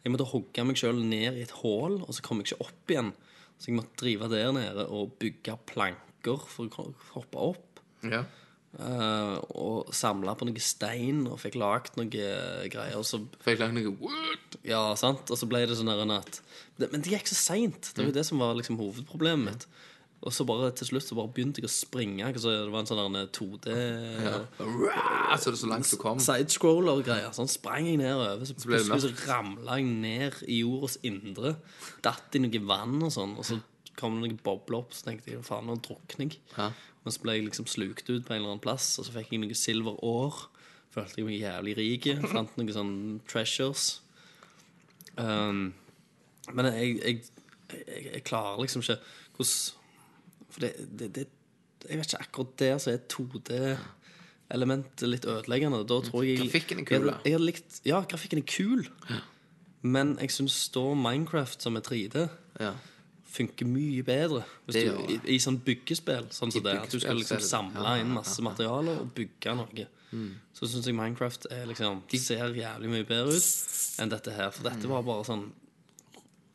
Jeg 0.07 0.13
måtte 0.15 0.27
hogge 0.31 0.65
meg 0.67 0.77
sjøl 0.79 0.99
ned 1.03 1.37
i 1.39 1.43
et 1.43 1.51
hull, 1.63 2.01
og 2.03 2.11
så 2.15 2.23
kom 2.23 2.39
jeg 2.43 2.53
ikke 2.53 2.61
opp 2.67 2.91
igjen. 2.95 3.13
Så 3.57 3.71
jeg 3.71 3.79
måtte 3.79 3.97
drive 4.03 4.29
der 4.33 4.51
nede 4.55 4.89
og 4.93 5.17
bygge 5.21 5.57
planker 5.69 6.43
for 6.51 6.83
å 6.83 6.91
hoppe 7.15 7.47
opp. 7.53 7.81
Ja. 8.07 8.25
Uh, 8.77 9.39
og 9.57 9.95
samle 9.97 10.35
på 10.37 10.45
noe 10.45 10.61
stein 10.61 11.23
og 11.31 11.39
fikk 11.41 11.57
lagd 11.57 11.95
noe 11.97 12.11
greier. 12.13 12.99
Og 12.99 13.07
så 13.09 13.23
Fikk 13.45 13.63
lagd 13.63 13.77
noe 13.79 13.95
wood? 14.03 14.59
Ja, 14.69 14.91
sant? 15.01 15.31
Og 15.33 15.41
så 15.41 15.49
ble 15.49 15.63
det 15.69 15.79
sånn 15.79 15.93
at 15.93 16.43
Men 16.83 17.01
det 17.01 17.15
gikk 17.15 17.31
så 17.31 17.39
seint. 17.39 17.93
Det 17.95 18.03
var 18.03 18.11
jo 18.11 18.19
det 18.19 18.27
som 18.29 18.43
var 18.43 18.57
liksom 18.59 18.81
hovedproblemet 18.81 19.49
mitt. 19.49 19.69
Og 20.25 20.33
så 20.33 20.47
bare 20.49 20.71
til 20.75 20.89
slutt 20.89 21.05
så 21.05 21.17
bare 21.19 21.31
begynte 21.35 21.61
jeg 21.61 21.69
å 21.69 21.73
springe. 21.73 22.31
Så 22.41 22.51
det 22.51 22.73
var 22.73 22.83
en 22.83 22.89
sånn 22.89 23.19
2D 23.37 23.75
ja. 24.25 24.39
Så 25.37 25.53
det 25.53 25.61
så 25.61 25.69
langt 25.71 25.91
du 25.93 25.99
kom. 26.01 26.21
sidescroller-greier. 26.23 27.35
Sånn 27.37 27.51
sprang 27.53 27.87
jeg 27.91 28.01
nedover. 28.01 28.43
Så 28.43 28.57
så 28.57 28.71
plutselig 28.71 29.03
så 29.05 29.13
ramla 29.29 29.79
jeg 29.79 29.93
ned 29.93 30.41
i 30.49 30.63
jordas 30.65 30.99
indre. 31.07 31.57
Datt 32.05 32.35
i 32.35 32.43
noe 32.43 32.63
vann 32.67 32.99
og 33.05 33.13
sånn. 33.15 33.37
Og 33.37 33.47
så 33.47 33.61
kom 33.97 34.17
det 34.17 34.25
noen 34.25 34.43
bobler 34.45 34.83
opp, 34.83 34.93
så 34.97 35.07
tenkte 35.07 35.33
jeg 35.33 35.45
faen, 35.47 35.69
nå 35.69 35.79
drukner 35.85 36.27
jeg. 36.27 36.41
Ja. 36.57 36.71
Men 37.05 37.15
så 37.15 37.23
ble 37.23 37.37
jeg 37.37 37.47
liksom 37.47 37.69
slukt 37.71 38.09
ut 38.11 38.27
på 38.27 38.35
en 38.35 38.41
eller 38.41 38.57
annen 38.57 38.65
plass, 38.65 38.91
og 38.99 39.07
så 39.07 39.15
fikk 39.15 39.31
jeg 39.33 39.45
noe 39.45 39.57
silver 39.57 40.01
år. 40.05 40.43
Følte 40.93 41.21
jeg 41.21 41.29
meg 41.29 41.39
jævlig 41.39 41.77
rik. 41.79 42.11
Fant 42.33 42.59
noen 42.59 42.75
sånne 42.75 43.17
treasures. 43.31 43.89
Um, 45.17 45.71
men 46.53 46.69
jeg, 46.73 46.97
jeg, 46.99 47.23
jeg, 47.73 48.07
jeg 48.11 48.25
klarer 48.27 48.61
liksom 48.65 48.85
ikke 48.85 48.99
hvordan 49.37 49.76
For 50.57 50.65
det, 50.65 50.73
det, 50.99 51.09
det 51.15 51.27
Jeg 51.87 51.99
vet 52.01 52.09
ikke 52.09 52.25
akkurat 52.25 52.53
der 52.63 52.79
så 52.83 52.91
er 52.97 53.01
2D-elementet 53.13 55.09
litt 55.11 55.27
ødeleggende. 55.29 55.83
Da 55.87 56.01
tror 56.09 56.25
jeg 56.27 56.41
Grafikken 56.41 56.81
er 56.83 56.89
kul, 56.89 57.07
da. 57.11 57.39
Likt, 57.43 57.81
ja, 57.87 58.01
grafikken 58.09 58.41
er 58.43 58.47
kul. 58.49 58.87
Men 59.87 60.17
jeg 60.23 60.33
syns 60.35 60.57
da 60.75 60.83
Minecraft, 60.99 61.63
som 61.63 61.77
er 61.79 61.85
3D, 61.87 62.29
Ja. 62.61 62.73
funker 63.37 63.67
mye 63.69 64.03
bedre 64.03 64.45
Det 64.73 64.87
du, 64.89 65.13
i, 65.13 65.19
i 65.35 65.39
sånn 65.43 65.59
byggespill. 65.61 66.31
Sånn 66.33 66.51
som 66.51 66.63
så 66.63 66.65
det, 66.65 66.79
at 66.81 66.91
du 66.95 66.99
skal 67.03 67.19
liksom 67.21 67.43
samle 67.45 67.83
ja, 67.85 67.97
ja, 67.99 68.03
inn 68.03 68.15
masse 68.15 68.41
materialer 68.43 69.03
og 69.03 69.13
bygge 69.15 69.55
noe. 69.59 69.87
Så 70.57 70.67
syns 70.71 70.87
jeg 70.89 70.97
Minecraft 70.97 71.47
er 71.53 71.67
liksom 71.69 72.01
ser 72.17 72.55
jævlig 72.57 72.89
mye 72.89 73.05
bedre 73.05 73.37
ut 73.37 74.01
enn 74.01 74.09
dette 74.15 74.33
her. 74.33 74.51
For 74.57 74.63
dette 74.71 74.89
var 74.89 75.05
bare 75.05 75.27
sånn 75.29 75.51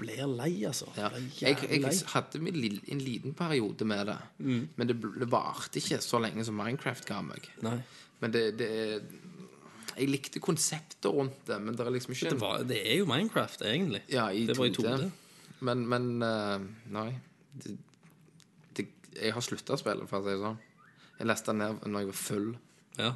Blir 0.02 0.26
lei, 0.30 0.52
altså. 0.66 0.88
Ja. 0.98 1.10
Jeg, 1.42 1.58
jeg 1.70 1.98
hadde 2.14 2.40
en 2.42 3.02
liten 3.06 3.36
periode 3.38 3.86
med 3.86 4.08
det, 4.10 4.18
men 4.42 4.90
det, 4.90 4.96
det 5.22 5.28
varte 5.32 5.78
ikke 5.82 6.00
så 6.02 6.20
lenge 6.24 6.46
som 6.48 6.58
Minecraft 6.58 7.06
ga 7.10 7.20
meg. 7.26 7.46
Nei. 7.66 7.78
Men 8.22 8.34
det, 8.34 8.42
det 8.60 8.70
Jeg 9.98 10.08
likte 10.10 10.40
konseptet 10.42 11.10
rundt 11.12 11.40
det, 11.50 11.58
men 11.62 11.76
det 11.78 11.86
er 11.86 11.94
liksom 11.94 12.14
ikke 12.16 12.30
Det, 12.34 12.40
var, 12.42 12.62
det 12.70 12.80
er 12.82 13.00
jo 13.02 13.08
Minecraft, 13.10 13.62
egentlig. 13.68 14.02
Ja, 14.14 14.30
i 14.32 14.46
det 14.50 14.58
var 14.58 14.70
i 14.70 14.74
2D. 14.76 14.92
2D. 14.98 15.10
Men, 15.68 15.86
men 15.90 16.10
uh, 16.26 16.64
Nei. 16.96 17.08
Det, 17.54 17.76
det, 18.78 18.86
jeg 19.20 19.34
har 19.36 19.46
slutta 19.46 19.76
å 19.76 19.82
spille, 19.82 20.08
for 20.10 20.22
å 20.22 20.26
si 20.26 20.34
det 20.34 20.42
sånn. 20.42 20.62
Jeg 21.20 21.30
leste 21.30 21.52
den 21.54 21.62
ned 21.62 21.84
når 21.92 22.06
jeg 22.06 22.12
var 22.14 22.22
full 22.22 22.48
Ja. 22.98 23.12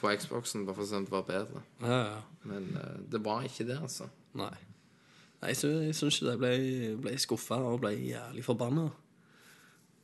på 0.00 0.12
Xboxen, 0.20 0.64
bare 0.64 0.78
for 0.78 0.86
å 0.86 0.88
se 0.88 0.96
om 1.00 1.04
det 1.08 1.12
var 1.12 1.26
bedre. 1.28 1.64
Ja, 1.82 1.98
ja. 2.14 2.22
Men 2.48 2.70
uh, 2.78 2.94
det 3.12 3.20
var 3.24 3.44
ikke 3.48 3.66
det, 3.68 3.76
altså. 3.84 4.08
Nei. 4.38 4.54
Nei, 5.44 5.52
syns, 5.52 5.82
jeg 5.84 5.96
syns 5.98 6.18
ikke 6.18 6.30
det. 6.30 6.34
Jeg 6.34 6.40
ble, 6.40 6.90
ble 7.04 7.14
skuffa 7.20 7.58
og 7.68 7.82
ble 7.84 7.90
jævlig 8.00 8.44
forbanna. 8.46 8.86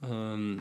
Um, 0.04 0.58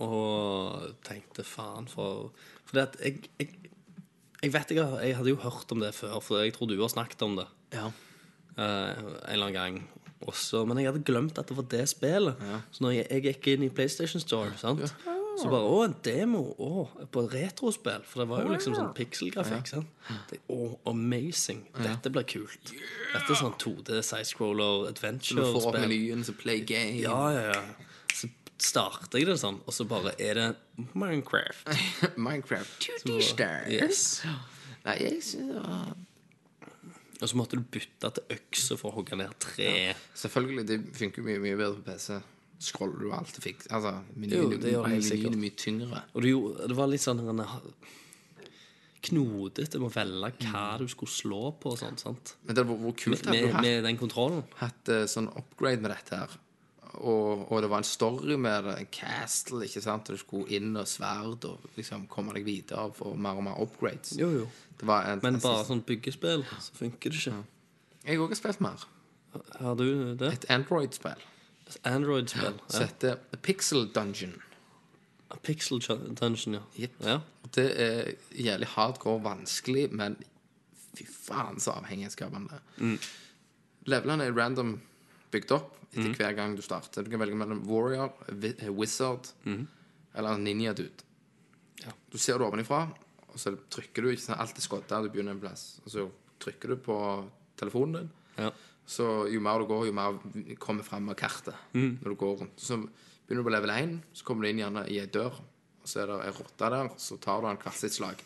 og 0.00 0.94
tenkte 1.04 1.44
faen 1.44 1.88
for 1.88 2.30
For 2.68 2.76
det 2.76 2.82
at 2.86 2.98
jeg, 3.04 3.30
jeg 3.40 3.48
Jeg 4.42 4.52
vet 4.54 4.70
ikke, 4.70 4.84
jeg 5.02 5.16
hadde 5.16 5.32
jo 5.32 5.38
hørt 5.42 5.72
om 5.74 5.80
det 5.82 5.94
før, 5.96 6.20
for 6.22 6.38
jeg 6.44 6.52
tror 6.54 6.68
du 6.70 6.76
har 6.80 6.88
snakket 6.92 7.22
om 7.26 7.36
det 7.40 7.46
Ja. 7.74 7.86
uh, 7.86 8.62
en 8.62 9.16
eller 9.28 9.46
annen 9.48 9.52
gang 9.56 9.90
også. 10.20 10.64
Men 10.64 10.78
jeg 10.78 10.86
hadde 10.92 11.04
glemt 11.04 11.38
at 11.38 11.48
det 11.48 11.56
var 11.56 11.66
det 11.70 11.88
spillet. 11.88 12.36
Så 12.70 12.84
når 12.84 12.90
jeg, 12.96 13.06
jeg 13.10 13.22
gikk 13.28 13.46
inn 13.52 13.66
i 13.66 13.68
PlayStation 13.68 14.20
Store, 14.22 14.52
sant? 14.60 14.80
Så 15.38 15.48
bare 15.52 15.68
Å, 15.70 15.78
en 15.86 15.94
demo 16.04 16.40
å, 16.58 16.84
på 17.12 17.22
et 17.24 17.34
retrospill. 17.36 18.02
For 18.08 18.22
det 18.22 18.28
var 18.30 18.42
jo 18.44 18.52
liksom 18.54 18.74
sånn 18.76 18.90
pikselgrafikk. 18.96 19.70
sant? 19.70 20.32
Å, 20.50 20.58
amazing. 20.90 21.64
Dette 21.78 22.10
blir 22.14 22.26
kult. 22.28 22.72
Dette 23.12 23.24
er 23.34 23.38
sånn 23.42 23.54
2D 23.60 24.00
sidescroller 24.02 24.88
Du 24.88 24.88
får 24.88 24.88
opp 24.88 24.96
adventure-spill. 24.96 25.80
menyen, 25.84 26.24
så 26.26 26.34
play 26.38 26.60
game. 26.66 26.98
Ja, 27.02 27.20
ja, 27.34 27.44
ja. 27.52 27.62
Så 28.14 28.30
starter 28.58 29.20
jeg 29.20 29.28
det 29.30 29.38
sånn, 29.38 29.60
og 29.64 29.74
så 29.74 29.86
bare 29.88 30.14
er 30.18 30.34
det 30.40 30.48
Minecraft. 30.98 31.68
Minecraft 32.26 32.78
2D 32.82 33.20
stars. 33.22 33.70
Yes. 33.70 34.04
Nei, 34.84 34.96
jeg 35.04 35.22
synes 35.22 35.94
Og 37.20 37.26
så 37.28 37.34
måtte 37.38 37.58
du 37.58 37.64
bytte 37.66 38.10
til 38.14 38.34
økse 38.36 38.76
for 38.78 38.92
å 38.92 39.00
hogge 39.00 39.16
ned 39.18 39.32
tre. 39.42 39.94
Selvfølgelig, 40.14 40.66
det 40.68 40.76
funker 40.94 41.24
mye, 41.26 41.40
mye 41.42 41.56
bedre 41.58 41.80
på 41.80 41.88
PC. 41.90 42.18
Scroller 42.58 42.98
du 42.98 43.12
alt 43.14 43.36
fikk 43.38 43.68
Altså, 43.70 43.92
menyen, 44.18 44.56
er 44.66 45.36
mye 45.38 45.54
tyngre. 45.54 46.02
Og 46.14 46.24
det, 46.24 46.34
det 46.72 46.76
var 46.78 46.90
litt 46.90 47.04
sånn 47.04 47.22
knodete 49.08 49.78
med 49.78 49.88
å 49.88 49.94
velge 49.94 50.50
hva 50.50 50.64
du 50.80 50.88
skulle 50.90 51.12
slå 51.12 51.40
på 51.60 51.72
og 51.74 51.78
sånn, 51.80 51.98
sant? 52.00 52.34
Men 52.48 52.58
det 52.58 52.64
var 52.66 52.80
hvor 52.82 52.96
kult 52.98 53.24
Med, 53.30 53.44
du 53.44 53.52
hatt, 53.54 53.62
med 53.62 53.86
den 53.86 54.00
kontrollen. 54.00 54.42
hatt 54.58 54.90
eh, 54.92 55.06
sånn 55.10 55.30
upgrade 55.38 55.84
med 55.84 55.92
dette 55.94 56.18
her. 56.18 56.34
Og, 56.98 57.44
og 57.52 57.62
det 57.62 57.70
var 57.70 57.84
en 57.84 57.86
story 57.86 58.34
med 58.40 58.66
det, 58.66 58.74
en 58.82 58.90
castle, 58.90 59.62
ikke 59.68 59.84
sant? 59.84 60.10
Og 60.10 60.18
du 60.18 60.22
skulle 60.24 60.58
inn 60.58 60.74
og 60.74 60.88
sverd 60.90 61.46
og 61.46 61.70
liksom 61.78 62.08
komme 62.10 62.34
deg 62.34 62.48
videre 62.48 62.88
og 62.90 62.98
få 62.98 63.14
mer 63.14 63.38
og 63.38 63.46
mer 63.46 63.62
upgrades. 63.62 64.16
Jo, 64.18 64.32
jo. 64.40 64.50
Det 64.78 64.86
var 64.88 65.06
en, 65.12 65.22
Men 65.22 65.38
en 65.38 65.46
bare 65.46 65.64
sånn 65.68 65.86
byggespill, 65.86 66.42
så 66.58 66.74
funker 66.82 67.14
det 67.14 67.22
ikke. 67.22 67.38
Jeg 68.02 68.18
òg 68.18 68.34
har 68.34 68.42
spilt 68.42 68.62
mer. 68.64 68.86
Har 69.60 69.78
du 69.78 70.16
det? 70.18 70.34
Et 70.40 70.50
Android-spill 70.58 71.22
Android-spill? 71.84 72.58
som 72.68 72.80
Ja. 72.80 72.86
heter 72.86 73.16
Pixel 73.42 73.88
Dungeon. 73.92 74.34
Pixel 75.42 75.80
Dungeon, 76.14 76.54
ja. 76.54 76.62
Yep. 76.78 76.92
ja. 77.04 77.20
Det 77.54 77.66
er 77.80 78.12
jævlig 78.32 78.66
hardcore 78.74 79.22
vanskelig, 79.24 79.90
men 79.92 80.16
fy 80.96 81.04
faen 81.04 81.60
så 81.60 81.74
avhengighetsskapende. 81.78 82.60
Mm. 82.80 82.98
Levelene 83.88 84.24
er 84.28 84.32
random 84.36 84.80
bygd 85.32 85.52
opp 85.52 85.74
etter 85.92 86.14
hver 86.16 86.34
gang 86.36 86.56
du 86.56 86.62
starter. 86.62 87.02
Du 87.04 87.10
kan 87.10 87.20
velge 87.20 87.36
mellom 87.36 87.62
warrior, 87.68 88.12
eh, 88.28 88.70
wizard 88.70 89.28
Mm. 89.44 89.66
eller 90.14 90.36
ninja 90.38 90.72
dude. 90.74 91.04
Du 92.12 92.18
ser 92.18 92.38
det 92.38 92.46
ovenifra, 92.46 92.88
og 93.28 93.36
så 93.38 93.56
trykker 93.70 94.02
du 94.02 94.08
ikke 94.10 94.22
sant? 94.22 94.40
Alt 94.40 94.56
er 94.56 94.60
skodda, 94.60 95.02
du 95.02 95.08
begynner 95.10 95.32
en 95.32 95.40
plass. 95.40 95.80
Og 95.84 95.90
så 95.92 96.10
trykker 96.40 96.68
du 96.68 96.76
på 96.76 97.30
telefonen 97.56 97.92
din. 97.92 98.10
Ja. 98.38 98.50
Så 98.88 99.04
jo 99.28 99.40
mer 99.44 99.60
du 99.60 99.66
går, 99.68 99.86
jo 99.90 99.92
mer 99.92 100.16
kommer 100.58 100.82
frem 100.86 101.10
av 101.12 101.16
kartet 101.20 101.54
Mm. 101.76 101.98
når 102.00 102.08
du 102.14 102.16
går 102.16 102.38
rundt. 102.40 102.56
Så 102.64 102.78
begynner 102.80 103.42
du 103.42 103.48
på 103.50 103.52
level 103.52 103.70
1, 103.74 103.94
så 104.16 104.24
kommer 104.24 104.42
du 104.46 104.48
inn 104.48 104.62
gjerne 104.62 104.86
i 104.88 104.96
ei 105.02 105.06
dør, 105.12 105.34
og 105.82 105.84
så 105.88 106.00
er 106.02 106.06
det 106.08 106.16
ei 106.24 106.32
rotte 106.38 106.70
der, 106.72 106.88
så 106.96 107.18
tar 107.20 107.42
du 107.44 107.48
en 107.50 107.58
hvert 107.60 107.76
sitt 107.76 107.92
slag. 107.92 108.16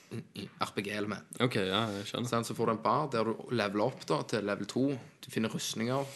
RPG-element. 0.62 1.40
OK, 1.42 1.56
ja, 1.66 1.80
jeg 1.98 2.06
skjønner. 2.12 2.44
Så 2.46 2.54
får 2.54 2.66
du 2.70 2.72
en 2.76 2.82
bar 2.84 3.08
der 3.12 3.24
du 3.24 3.34
leveler 3.50 3.88
opp 3.88 4.06
da, 4.06 4.20
til 4.22 4.44
level 4.46 4.66
2. 4.70 4.84
Du 5.26 5.30
finner 5.34 5.50
rustninger. 5.52 6.06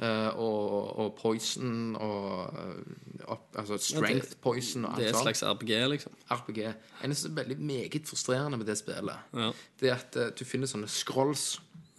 eh, 0.00 0.28
og, 0.38 0.98
og 1.02 1.16
poison 1.18 1.96
og 1.98 2.54
eh, 2.54 3.24
opp, 3.34 3.48
Altså 3.58 3.74
strength 3.82 4.36
poison 4.40 4.84
og 4.86 4.92
alt 4.92 5.00
Det 5.02 5.08
er 5.08 5.16
et 5.16 5.22
slags 5.24 5.42
RPG, 5.42 5.72
liksom. 5.90 6.12
RPG. 6.30 6.60
En 7.02 7.14
som 7.18 7.32
er 7.32 7.42
veldig 7.42 7.56
meget 7.58 8.06
frustrerende 8.06 8.56
med 8.60 8.66
det 8.70 8.78
spillet, 8.78 9.18
Ja. 9.34 9.50
det 9.80 9.90
er 9.90 9.94
at 9.96 10.16
eh, 10.16 10.30
du 10.38 10.44
finner 10.46 10.70
sånne 10.70 10.86
scrolls 10.86 11.58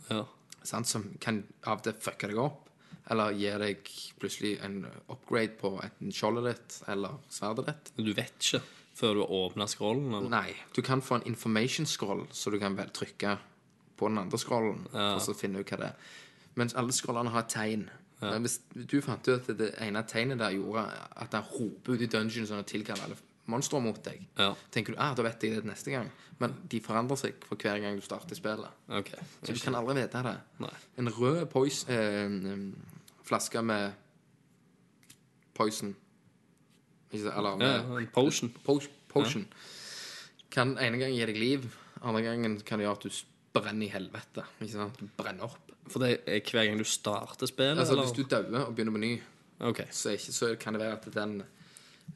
Ja. 0.10 0.24
Sant, 0.63 0.88
som 0.88 1.06
kan 1.22 1.43
av 1.65 1.78
og 1.80 1.84
til 1.84 1.93
fucke 1.93 2.28
deg 2.32 2.38
opp. 2.41 2.65
Eller 3.10 3.32
gi 3.34 3.50
deg 3.58 3.89
plutselig 4.22 4.60
en 4.63 4.84
upgrade 5.10 5.56
på 5.58 5.72
enten 5.82 6.12
skjoldet 6.13 6.45
ditt 6.52 6.76
eller 6.93 7.15
sverdet 7.34 7.65
ditt. 7.72 7.91
Men 7.98 8.06
du 8.06 8.13
vet 8.13 8.36
ikke 8.38 8.62
før 9.00 9.13
du 9.15 9.22
åpner 9.24 9.65
scrollen, 9.72 10.10
eller? 10.13 10.30
Nei, 10.30 10.54
du 10.76 10.82
kan 10.86 11.02
få 11.02 11.15
en 11.15 11.26
information 11.30 11.86
scroll, 11.88 12.26
så 12.36 12.52
du 12.52 12.60
kan 12.60 12.76
vel 12.78 12.89
trykke 12.93 13.38
på 13.98 14.08
den 14.12 14.17
andre 14.17 14.38
scrollen 14.38 14.86
Ja. 14.93 15.13
og 15.15 15.22
så 15.24 15.34
finne 15.34 15.60
ut 15.63 15.69
hva 15.72 15.78
det 15.80 15.88
er. 15.88 15.95
Mens 16.56 16.76
alle 16.76 16.91
scrollene 16.91 17.32
har 17.32 17.39
et 17.45 17.50
tegn. 17.54 17.89
Men 18.22 18.43
hvis 18.43 18.60
du 18.76 19.00
fant 19.02 19.26
ut 19.28 19.50
at 19.50 19.58
det 19.58 19.74
ene 19.80 20.04
tegnet 20.04 20.38
der 20.41 20.52
gjorde 20.52 20.84
at 21.15 21.32
han 21.34 21.43
roper 21.54 21.93
ut 21.95 22.02
i 22.02 22.06
dungeon 22.12 22.45
sånn 22.50 22.60
og 22.60 22.67
tilkaller 22.67 23.04
alle 23.08 23.15
monstre 23.50 23.80
mot 23.82 23.98
deg, 24.06 24.22
Ja. 24.38 24.54
tenker 24.72 24.94
du 24.96 25.00
ah, 25.02 25.14
da 25.18 25.24
vet 25.26 25.42
jeg 25.44 25.56
det 25.56 25.66
neste 25.66 25.92
gang. 25.92 26.10
Men 26.40 26.54
de 26.72 26.80
forandrer 26.80 27.18
seg 27.20 27.34
for 27.44 27.56
hver 27.60 27.82
gang 27.84 27.98
du 28.00 28.02
starter 28.06 28.36
spillet. 28.38 28.70
Okay. 28.88 29.20
Så 29.44 29.54
du 29.54 29.60
kan 29.60 29.76
aldri 29.76 29.96
vite 30.02 30.22
det. 30.24 30.36
Nei. 30.64 30.74
En 30.98 31.10
rød 31.12 31.46
pois, 31.52 31.82
eh, 31.90 32.26
em, 32.26 32.76
flaske 33.28 33.62
med 33.66 33.92
poison 35.54 35.96
Eller 37.12 37.56
med 37.58 37.68
Ja, 37.68 37.98
en 38.00 38.08
potion. 38.14 38.50
potion. 38.64 38.92
potion. 39.10 39.48
Kan 40.52 40.78
ene 40.78 40.98
gang 41.00 41.12
gi 41.12 41.26
deg 41.26 41.38
liv, 41.38 41.66
andre 42.04 42.22
gangen 42.22 42.60
kan 42.62 42.78
det 42.80 42.86
gjøre 42.86 42.98
at 42.98 43.02
du 43.04 43.10
brenner 43.54 43.86
i 43.88 43.90
helvete. 43.90 44.44
Du 45.00 45.08
brenner 45.18 45.44
opp. 45.44 45.72
For 45.90 46.00
det 46.00 46.22
er 46.28 46.40
hver 46.42 46.66
gang 46.68 46.78
du 46.78 46.84
starter 46.84 47.48
spillet, 47.48 47.80
Altså, 47.80 47.94
eller? 47.94 48.04
hvis 48.06 48.16
du 48.16 48.24
dauer 48.24 48.66
og 48.68 48.76
begynner 48.76 48.92
på 48.92 49.00
ny, 49.00 49.22
okay. 49.60 49.86
så, 49.90 50.12
ikke, 50.12 50.32
så 50.32 50.56
kan 50.60 50.74
det 50.74 50.82
være 50.82 50.94
at 50.94 51.14
den 51.14 51.44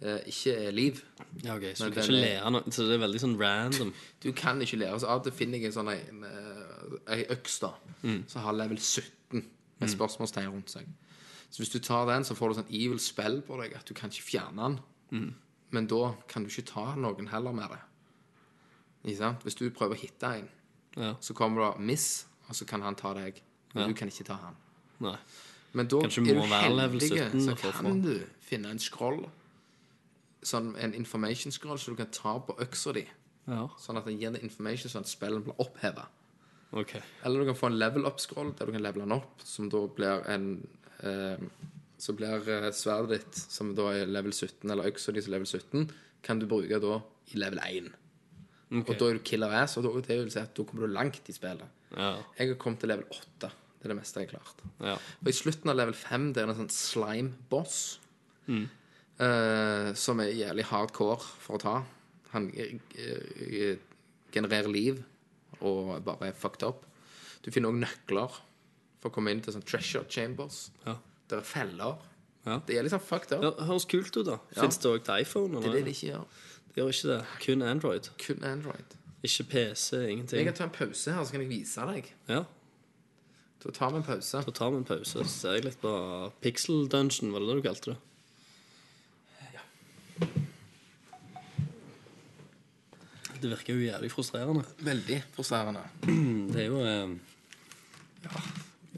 ikke 0.02 0.54
er 0.68 0.72
liv. 0.72 1.02
Ja, 1.44 1.56
ok, 1.56 1.62
Så 1.76 1.84
Men 1.86 1.92
du 1.94 1.96
kan 1.96 2.04
den 2.08 2.16
ikke 2.16 2.28
er- 2.28 2.42
lære 2.44 2.52
noe 2.52 2.62
Så 2.72 2.84
det 2.88 2.96
er 3.02 3.08
veldig 3.08 3.20
sånn 3.22 3.38
random. 3.40 3.94
Du 4.24 4.32
kan 4.34 4.60
ikke 4.62 4.78
lære. 4.78 5.00
Så 5.00 5.08
av 5.08 5.20
og 5.20 5.24
til 5.24 5.32
finner 5.32 5.58
jeg 5.60 5.66
en 5.66 5.72
sånn 5.72 5.92
en, 5.92 6.24
eh, 6.24 7.16
ei 7.16 7.26
øks 7.30 7.60
da 7.60 7.74
som 8.28 8.42
har 8.42 8.54
level 8.54 8.78
17 8.78 9.46
med 9.80 9.90
spørsmålstegn 9.90 10.48
rundt 10.52 10.70
seg. 10.70 10.86
Så 11.52 11.58
hvis 11.64 11.70
du 11.72 11.80
tar 11.80 12.06
den, 12.08 12.24
så 12.24 12.36
får 12.36 12.50
du 12.54 12.62
sånn 12.62 12.70
evil 12.74 13.00
spell 13.00 13.42
på 13.42 13.62
deg 13.62 13.74
at 13.76 13.86
du 13.86 13.94
kan 13.94 14.10
ikke 14.10 14.24
fjerne 14.24 14.80
den. 15.12 15.36
Men 15.72 15.88
da 15.88 16.14
kan 16.28 16.44
du 16.44 16.50
ikke 16.50 16.66
ta 16.66 16.96
noen 16.96 17.28
heller 17.30 17.52
med 17.54 17.70
det. 17.70 17.80
Ikke 19.06 19.18
sant? 19.18 19.40
Hvis 19.44 19.56
du 19.56 19.70
prøver 19.70 19.96
å 19.96 20.00
hitte 20.00 20.24
en, 20.40 20.50
Ja. 20.98 21.14
så 21.22 21.34
kommer 21.34 21.74
det 21.74 21.82
miss, 21.82 22.26
og 22.50 22.56
så 22.56 22.66
kan 22.68 22.82
han 22.82 22.96
ta 22.96 23.14
deg. 23.14 23.42
Men 23.74 23.84
Ja. 23.84 23.88
du 23.88 23.94
kan 23.94 24.08
ikke 24.08 24.26
ta 24.26 24.34
han. 24.36 24.56
Nei. 25.00 25.18
Men 25.74 25.88
da 25.88 25.98
Kanskje 26.02 26.22
er 26.30 26.34
du 26.34 26.42
være 26.42 26.76
level 26.76 27.00
heldig, 27.00 27.32
17 27.32 27.42
så 27.58 27.72
kan 27.72 28.02
du 28.02 28.26
finne 28.42 28.66
en 28.70 28.78
scroll. 28.80 29.30
Sånn 30.44 30.74
en 30.78 30.94
information 30.98 31.54
scroll, 31.56 31.80
så 31.80 31.94
du 31.94 32.00
kan 32.00 32.12
ta 32.12 32.36
på 32.44 32.56
øksa 32.64 32.94
di. 32.96 33.06
Ja. 33.48 33.66
Sånn 33.80 34.00
at 34.00 34.06
den 34.08 34.20
gir 34.20 34.32
deg 34.36 34.44
information 34.44 34.92
sånn 34.92 35.06
at 35.08 35.12
spillet 35.12 35.44
blir 35.46 35.60
oppheva. 35.64 36.08
OK. 36.74 36.96
Eller 37.24 37.44
du 37.44 37.50
kan 37.52 37.58
få 37.60 37.70
en 37.70 37.78
level 37.80 38.08
up-scroll 38.10 38.54
der 38.58 38.66
du 38.70 38.74
kan 38.76 38.84
levele 38.84 39.06
den 39.06 39.16
opp, 39.16 39.42
som 39.46 39.68
da 39.70 39.84
blir 39.94 40.24
en 40.32 40.48
eh, 41.06 41.44
Så 42.04 42.16
blir 42.18 42.48
eh, 42.50 42.72
sverdet 42.76 43.22
ditt, 43.22 43.36
som 43.54 43.70
da 43.78 43.86
er 43.96 44.10
level 44.12 44.34
17, 44.34 44.70
eller 44.72 44.90
øksa 44.90 45.14
di 45.14 45.22
som 45.22 45.32
er 45.32 45.38
level 45.38 45.48
17, 45.48 45.92
kan 46.26 46.40
du 46.42 46.48
bruke 46.50 46.80
da 46.84 46.98
i 47.32 47.38
level 47.40 47.62
1. 47.64 47.92
Ok. 48.74 48.90
Og 48.90 48.98
da 49.00 49.08
er 49.08 49.20
du 49.20 49.24
killer 49.24 49.54
ass, 49.62 49.78
og 49.78 49.86
da, 49.86 49.92
det 50.04 50.18
vil 50.24 50.32
si 50.34 50.42
at 50.42 50.52
da 50.58 50.66
kommer 50.68 50.88
du 50.88 50.96
langt 50.96 51.30
i 51.30 51.36
spillet. 51.36 51.70
Ja. 51.94 52.16
Jeg 52.40 52.50
har 52.50 52.58
kommet 52.60 52.82
til 52.82 52.90
level 52.92 53.06
8. 53.14 53.52
Det 53.80 53.86
er 53.88 53.94
det 53.94 54.00
meste 54.00 54.20
jeg 54.24 54.32
har 54.32 54.40
klart. 54.40 54.64
ja. 54.82 54.96
Og 55.22 55.30
i 55.30 55.36
slutten 55.38 55.70
av 55.72 55.78
level 55.78 55.94
5 55.96 56.30
det 56.34 56.42
er 56.42 56.48
det 56.50 56.56
en 56.56 56.62
sånn 56.64 56.74
slime-boss. 56.74 57.78
Eh, 59.20 59.92
som 60.00 60.20
er 60.24 60.32
jævlig 60.34 60.66
hardcore 60.70 61.20
for 61.44 61.58
å 61.58 61.62
ta. 61.64 61.76
Han 62.34 62.50
eh, 62.56 63.76
genererer 64.34 64.72
liv 64.72 65.04
og 65.64 66.00
bare 66.04 66.32
er 66.32 66.38
fucked 66.38 66.66
up. 66.68 66.86
Du 67.44 67.52
finner 67.52 67.70
òg 67.72 67.78
nøkler 67.84 68.40
for 69.04 69.12
å 69.12 69.14
komme 69.14 69.32
inn 69.36 69.44
til 69.44 69.54
sånn 69.56 69.66
treasure 69.68 70.08
chambers. 70.10 70.70
Ja. 70.88 70.98
Der 71.30 71.42
er 71.44 71.48
feller. 71.48 72.00
Ja. 72.48 72.58
Det 72.68 72.76
er 72.80 72.84
liksom 72.88 73.04
fucked 73.04 73.36
up. 73.38 73.44
Ja, 73.46 73.54
høres 73.70 73.86
kult 73.88 74.16
ut, 74.18 74.26
da. 74.28 74.40
Fins 74.58 74.80
det 74.82 74.90
òg 74.90 75.06
til 75.08 75.24
iPhone? 75.24 75.62
Det 75.62 75.70
er 75.72 75.78
det 75.78 75.86
de 75.88 75.94
ikke 75.96 76.10
gjør. 76.10 76.26
Det 76.74 76.82
gjør 76.82 76.92
ikke 76.96 77.12
det. 77.12 77.20
Kun 77.46 77.62
Android. 77.70 78.10
Kun 78.26 78.44
Android. 78.50 78.98
Ikke 79.24 79.46
PC, 79.54 80.02
ingenting. 80.10 80.42
Jeg 80.42 80.50
kan 80.50 80.58
ta 80.58 80.66
en 80.68 80.74
pause 80.76 81.14
her, 81.16 81.24
så 81.24 81.32
kan 81.36 81.44
jeg 81.46 81.52
vise 81.54 81.86
deg. 81.94 82.10
Ja, 82.32 82.44
Da 83.64 83.72
tar 83.72 83.94
vi 83.94 84.02
en 84.02 84.04
pause. 84.04 84.42
Da 84.44 84.52
tar 84.52 84.72
vi 84.74 84.82
en 84.82 84.84
pause, 84.84 85.22
så 85.24 85.24
ser 85.32 85.54
jeg 85.56 85.64
litt 85.70 85.78
på 85.80 85.92
Pixel 86.44 86.90
Dungeon, 86.92 87.30
var 87.32 87.40
det 87.40 87.48
det 87.48 87.56
du 87.56 87.68
kalte 87.70 87.94
det? 87.94 88.00
Det 93.44 93.50
virker 93.52 93.76
jo 93.76 93.84
jævlig 93.84 94.10
frustrerende. 94.14 94.64
Veldig 94.88 95.20
frustrerende. 95.36 95.84
Det 96.54 96.62
er 96.64 96.70
jo 96.70 96.80
eh, 96.88 97.16
Ja, 98.24 98.44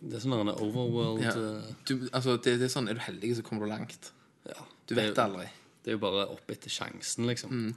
det 0.06 0.20
er 0.20 0.22
sånn 0.22 0.36
en 0.38 0.52
overworld 0.54 1.24
Ja. 1.24 1.32
eh, 1.34 1.70
Du, 1.90 1.96
altså, 2.14 2.36
det, 2.38 2.60
det 2.62 2.68
er 2.70 2.74
sånn, 2.76 2.90
er 2.92 3.00
du 3.00 3.02
heldig, 3.08 3.32
så 3.40 3.46
kommer 3.48 3.66
du 3.66 3.72
langt. 3.74 4.12
ja. 4.46 4.62
Du 4.86 4.94
vet 4.94 5.16
det, 5.18 5.24
aldri. 5.24 5.48
Det 5.82 5.90
er 5.90 5.96
jo 5.96 6.02
bare 6.04 6.28
opp 6.30 6.52
etter 6.54 6.70
sjansen, 6.70 7.26
liksom. 7.26 7.72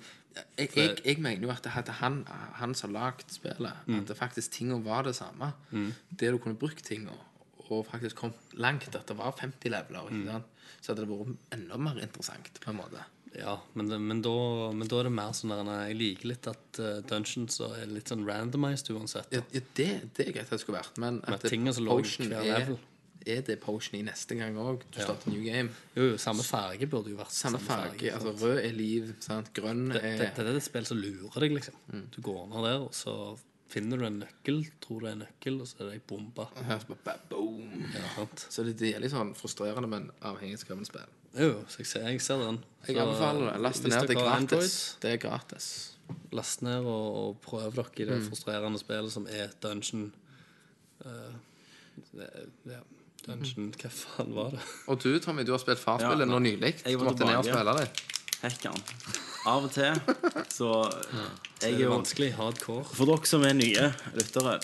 Jeg, 0.59 0.69
jeg, 0.77 0.99
jeg 1.07 1.23
mener 1.25 1.47
jo 1.47 1.51
at 1.51 1.65
det 1.65 1.73
hadde 1.73 1.95
han, 2.03 2.19
han 2.61 2.75
som 2.77 2.93
lagd 2.93 3.33
spillet, 3.33 3.81
at 3.89 4.11
det 4.11 4.17
faktisk 4.19 4.53
tingene 4.59 4.85
var 4.85 5.09
det 5.09 5.15
samme. 5.17 5.49
Det 6.13 6.29
du 6.35 6.37
kunne 6.39 6.59
brukt 6.61 6.85
tingene 6.85 7.17
og 7.69 7.87
faktisk 7.89 8.17
kommet 8.21 8.53
langt, 8.61 8.93
at 8.93 9.09
det 9.09 9.17
var 9.17 9.33
50 9.41 9.73
leveler, 9.73 10.13
mm. 10.13 10.29
så 10.81 10.93
hadde 10.93 11.05
det 11.05 11.11
vært 11.11 11.57
enda 11.57 11.81
mer 11.89 11.99
interessant, 12.05 12.53
på 12.65 12.71
en 12.73 12.79
måte. 12.79 13.03
Ja, 13.39 13.55
men, 13.79 13.89
men, 14.07 14.21
da, 14.25 14.35
men 14.75 14.89
da 14.91 15.01
er 15.01 15.09
det 15.09 15.15
mer 15.15 15.33
sånn 15.37 15.53
der 15.55 15.89
Jeg 15.89 15.99
liker 15.99 16.31
litt 16.33 16.49
at 16.51 16.81
uh, 16.83 16.99
dungeons 17.09 17.61
er 17.65 17.87
litt 17.91 18.11
sånn 18.11 18.27
randomized 18.27 18.91
uansett. 18.95 19.31
Ja, 19.35 19.43
ja 19.55 19.63
det, 19.79 19.89
det 20.17 20.27
er 20.29 20.33
greit 20.35 20.47
at 20.49 20.57
det 20.57 20.63
skulle 20.65 20.81
vært, 20.81 20.99
men 21.03 21.21
at 21.25 21.39
at 21.39 21.47
det- 21.47 21.59
potion 21.87 22.33
er, 22.33 22.47
level. 22.49 22.79
er 23.27 23.43
det 23.47 23.59
potion 23.63 23.99
i 24.01 24.03
neste 24.07 24.39
gang 24.39 24.57
òg? 24.59 24.83
Du 24.91 25.01
starter 25.01 25.31
new 25.31 25.43
game. 25.45 25.71
Jo, 25.95 26.11
jo, 26.13 26.17
samme 26.23 26.43
farge 26.47 26.89
burde 26.91 27.13
jo 27.13 27.19
vært 27.21 27.35
Samme 27.37 27.61
farge. 27.63 28.11
altså? 28.15 28.35
Rød 28.43 28.63
er 28.65 28.73
liv, 28.75 29.13
sant? 29.25 29.53
grønn 29.55 29.93
er 29.93 30.03
er 30.03 30.25
det, 30.25 30.33
det 30.39 30.47
er 30.47 30.57
et 30.57 30.67
spill 30.67 30.89
som 30.89 30.99
lurer 30.99 31.39
deg, 31.45 31.55
liksom. 31.61 31.79
Du 32.15 32.21
går 32.25 32.49
ned 32.51 32.67
der, 32.67 32.81
og 32.89 32.95
så 32.97 33.37
finner 33.69 34.01
du 34.01 34.07
en 34.09 34.23
nøkkel, 34.23 34.63
tror 34.81 35.05
det 35.05 35.11
er 35.11 35.17
en 35.19 35.23
nøkkel, 35.27 35.61
og 35.61 35.69
så 35.69 35.83
er 35.83 35.91
det 35.91 35.99
ei 35.99 36.05
bombe. 36.09 36.47
Ja, 36.65 36.79
så 36.81 36.97
bare 37.05 37.21
boom. 37.29 37.85
Ja, 37.93 38.05
sant? 38.17 38.47
Så 38.49 38.65
det 38.65 38.79
det 38.81 38.95
er 38.97 39.03
litt 39.05 39.13
sånn 39.13 39.35
frustrerende, 39.37 39.91
men 39.91 40.09
avhengig 40.09 40.25
av 40.25 40.37
avhengighetsskapende 40.39 40.89
spill. 40.89 41.11
Jo, 41.39 41.65
så 41.69 41.79
jeg 41.83 41.87
ser, 41.87 42.07
jeg 42.09 42.21
ser 42.25 42.39
den. 42.43 42.59
Jeg 42.87 42.97
Så 42.97 43.03
anbefaler 43.03 43.53
det. 43.53 43.61
Last 43.61 43.83
det 43.83 43.91
ned. 43.93 44.07
Det 44.09 44.17
er 44.17 44.21
gratis. 44.21 44.37
Android, 44.39 44.61
gratis. 44.61 44.97
Det 45.03 45.11
er 45.13 45.17
gratis. 45.17 45.67
Last 46.33 46.63
ned 46.63 46.85
og, 46.89 47.17
og 47.29 47.41
prøv 47.45 47.73
dere 47.75 47.85
i 47.99 48.05
Mm. 48.05 48.11
det 48.15 48.29
frustrerende 48.29 48.79
spillet 48.81 49.13
som 49.13 49.27
er 49.31 49.49
Dungeon 49.63 50.13
Uh, 50.99 51.31
det- 52.13 52.49
ja, 52.67 52.81
Dungeon 53.27 53.69
Hva 53.79 53.89
faen 53.89 54.33
var 54.35 54.51
det? 54.51 54.59
Og 54.89 54.99
du, 55.03 55.19
Tommy, 55.23 55.45
du 55.47 55.53
har 55.53 55.59
spilt 55.63 55.79
farspillet 55.79 56.25
Ja, 56.27 56.33
nå 56.33 56.39
nylig. 56.43 56.73
jeg 56.85 56.93
Du 56.93 56.99
var 56.99 57.13
måtte 57.13 57.25
ned 57.25 57.37
og 57.37 57.45
spille 57.45 57.75
det. 57.79 57.89
Hacker'n. 58.43 58.83
Av 59.47 59.65
og 59.65 59.71
til. 59.71 59.95
Så 60.51 60.73
Det 60.91 61.69
jeg 61.69 61.73
er 61.73 61.77
er 61.77 61.83
jo 61.85 61.91
vanskelig. 61.95 62.33
Hardcore. 62.35 62.85
For 62.85 63.05
dere 63.07 63.27
som 63.27 63.45
er 63.45 63.53
nye 63.55 63.95
lyttere, 64.15 64.61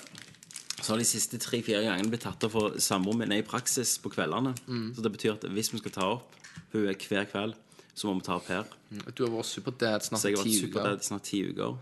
så 0.83 0.89
har 0.93 0.99
de 0.99 1.05
siste 1.05 1.39
tre-fire 1.39 1.83
gangene 1.87 2.11
blitt 2.11 2.23
tatt 2.27 2.43
opp 2.45 2.53
for 2.53 2.71
samboeren 2.83 3.19
min 3.19 3.33
er 3.33 3.39
i 3.39 3.47
praksis 3.47 3.97
på 4.03 4.11
kveldene. 4.11 4.57
Så 4.95 5.03
det 5.07 5.13
betyr 5.15 5.33
at 5.39 5.47
hvis 5.55 5.71
vi 5.73 5.79
skal 5.79 5.91
ta 5.93 6.11
opp 6.19 6.35
hun 6.73 6.89
er 6.89 6.99
hver 7.09 7.29
kveld, 7.31 7.55
så 7.95 8.09
må 8.09 8.19
vi 8.19 8.27
ta 8.27 8.39
opp 8.39 8.49
her. 8.51 8.65
Du 9.15 9.25
har 9.25 9.33
vært 9.35 9.51
superdad 9.51 10.07
snart 10.07 10.23
Så 10.23 10.31
jeg 10.31 10.39
har 10.39 10.45
vært 10.45 10.55
uker. 10.55 10.67
superdad 10.69 11.05
i 11.05 11.09
snart 11.09 11.29
ti 11.29 11.43
uker. 11.51 11.77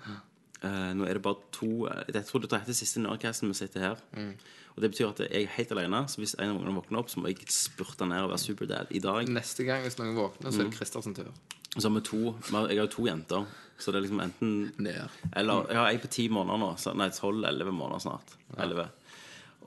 Uh, 0.63 0.93
nå 0.95 1.07
er 1.09 1.19
det 1.19 1.23
bare 1.25 1.43
to 1.51 1.89
Jeg 1.91 2.27
tror 2.29 2.45
det 2.45 2.53
er 2.55 2.77
siste 2.77 3.01
Nerdcasten 3.03 3.51
vi 3.51 3.57
sitter 3.59 3.81
her. 3.89 4.03
Og 4.73 4.81
det 4.81 4.93
betyr 4.93 5.11
at 5.11 5.21
jeg 5.21 5.43
er 5.45 5.51
helt 5.59 5.73
alene, 5.75 6.05
så 6.09 6.21
hvis 6.23 6.35
en 6.39 6.55
av 6.55 6.57
ungene 6.57 6.79
våkner 6.79 7.03
opp, 7.03 7.11
så 7.13 7.21
må 7.21 7.29
jeg 7.29 7.45
spurte 7.53 8.07
ned 8.09 8.25
og 8.25 8.31
være 8.33 8.41
superdad 8.41 8.93
i 8.97 9.03
dag. 9.05 9.29
Neste 9.29 9.67
gang 9.69 9.85
hvis 9.85 9.99
noen 10.01 10.15
våkner, 10.17 10.49
så 10.49 10.63
er 10.63 10.71
det 10.71 10.79
Christer 10.79 11.05
sin 11.05 11.17
tur. 11.17 11.29
Så 11.77 11.89
har 11.89 11.95
vi 11.97 12.03
to 12.05 12.23
Jeg 12.23 12.79
har 12.79 12.81
jo 12.81 12.89
to 12.93 13.05
jenter, 13.09 13.45
så 13.81 13.93
det 13.93 14.01
er 14.01 14.07
liksom 14.07 14.23
enten 14.25 14.73
Ned. 14.79 15.21
Eller 15.37 15.69
jeg 15.69 15.81
har 15.81 15.91
ei 15.91 16.01
på 16.01 16.11
ti 16.13 16.27
måneder 16.33 16.61
nå. 16.61 16.73
Så, 16.81 16.93
nei, 16.97 17.09
tolv-elleve 17.17 17.73
måneder 17.73 18.05
snart. 18.05 18.35
11. 18.57 18.89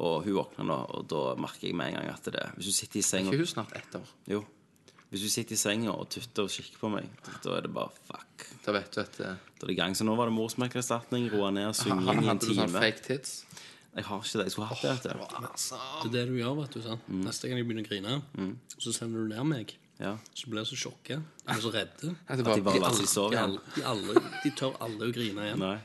Og 0.06 0.26
hun 0.26 0.38
våkner 0.38 0.68
nå, 0.70 0.78
og 0.98 1.08
da 1.10 1.24
merker 1.42 1.70
jeg 1.70 1.78
med 1.78 1.94
en 1.94 2.00
gang 2.00 2.12
at 2.12 2.28
det 2.34 2.50
Hvis 2.58 2.70
du 2.70 2.76
sitter 2.76 3.00
i 3.00 3.04
Er 3.06 3.26
ikke 3.30 3.42
hun 3.42 3.54
snart 3.54 3.74
ett 3.78 3.96
år? 3.98 4.10
Jo. 4.30 4.44
Hvis 5.16 5.24
du 5.24 5.32
sitter 5.32 5.56
i 5.56 5.60
senga 5.62 5.94
og 5.96 6.10
tutter 6.12 6.44
og 6.44 6.52
kikker 6.52 6.82
på 6.82 6.90
meg, 6.92 7.08
da 7.46 7.54
er 7.56 7.64
det 7.64 7.72
bare 7.76 7.94
fuck. 8.10 8.46
Da 8.66 8.74
vet 8.76 8.92
du 8.92 9.00
at 9.00 9.20
eh, 9.24 9.38
Da 9.56 9.64
er 9.64 9.70
det 9.70 9.76
i 9.78 9.80
gang. 9.80 9.96
Så 9.96 10.04
nå 10.04 10.16
var 10.20 10.28
det 10.28 10.36
morsmelkerstatning, 10.36 11.30
roa 11.32 11.54
ned, 11.56 11.70
ha- 11.72 11.78
synging 11.80 12.04
i 12.12 12.18
en 12.20 12.28
Hadde 12.34 12.50
du 12.50 12.52
sånn 12.58 12.68
time. 12.68 12.82
fake 12.84 13.04
tits? 13.08 13.38
Jeg 13.96 14.04
har 14.10 14.20
ikke 14.20 14.38
det. 14.42 14.46
Jeg 14.50 14.52
skulle 14.58 14.68
hatt 14.68 14.82
det. 14.84 14.92
vet 14.92 15.06
du. 15.08 15.10
Det 15.16 16.10
er 16.10 16.12
det 16.18 16.24
du 16.28 16.36
gjør, 16.42 16.56
vet 16.60 16.74
du. 16.76 16.82
sant? 16.84 17.06
Mm. 17.08 17.22
Neste 17.30 17.48
gang 17.48 17.62
jeg 17.62 17.68
begynner 17.70 17.86
å 17.86 17.90
grine, 17.90 18.56
så 18.84 18.92
sender 18.98 19.24
du 19.24 19.32
ned 19.32 19.46
meg. 19.54 19.72
Ja. 20.04 20.18
Så 20.36 20.50
blir 20.52 20.60
jeg 20.66 20.68
så 20.74 20.80
sjokket. 20.82 21.22
Jeg 21.24 21.48
blir 21.54 21.64
så 21.64 21.72
redde. 21.72 22.12
At 22.28 22.42
de 22.44 22.44
bare, 22.66 22.82
lar 22.84 22.98
seg 22.98 23.08
sove 23.08 23.32
De, 23.32 23.38
igjen. 23.40 23.56
alle, 23.56 23.62
de, 23.78 23.86
alle, 24.20 24.36
de 24.44 24.52
tør 24.60 24.76
alle 24.84 25.08
å 25.08 25.14
grine 25.16 25.46
igjen. 25.48 25.64
Nei. 25.64 25.78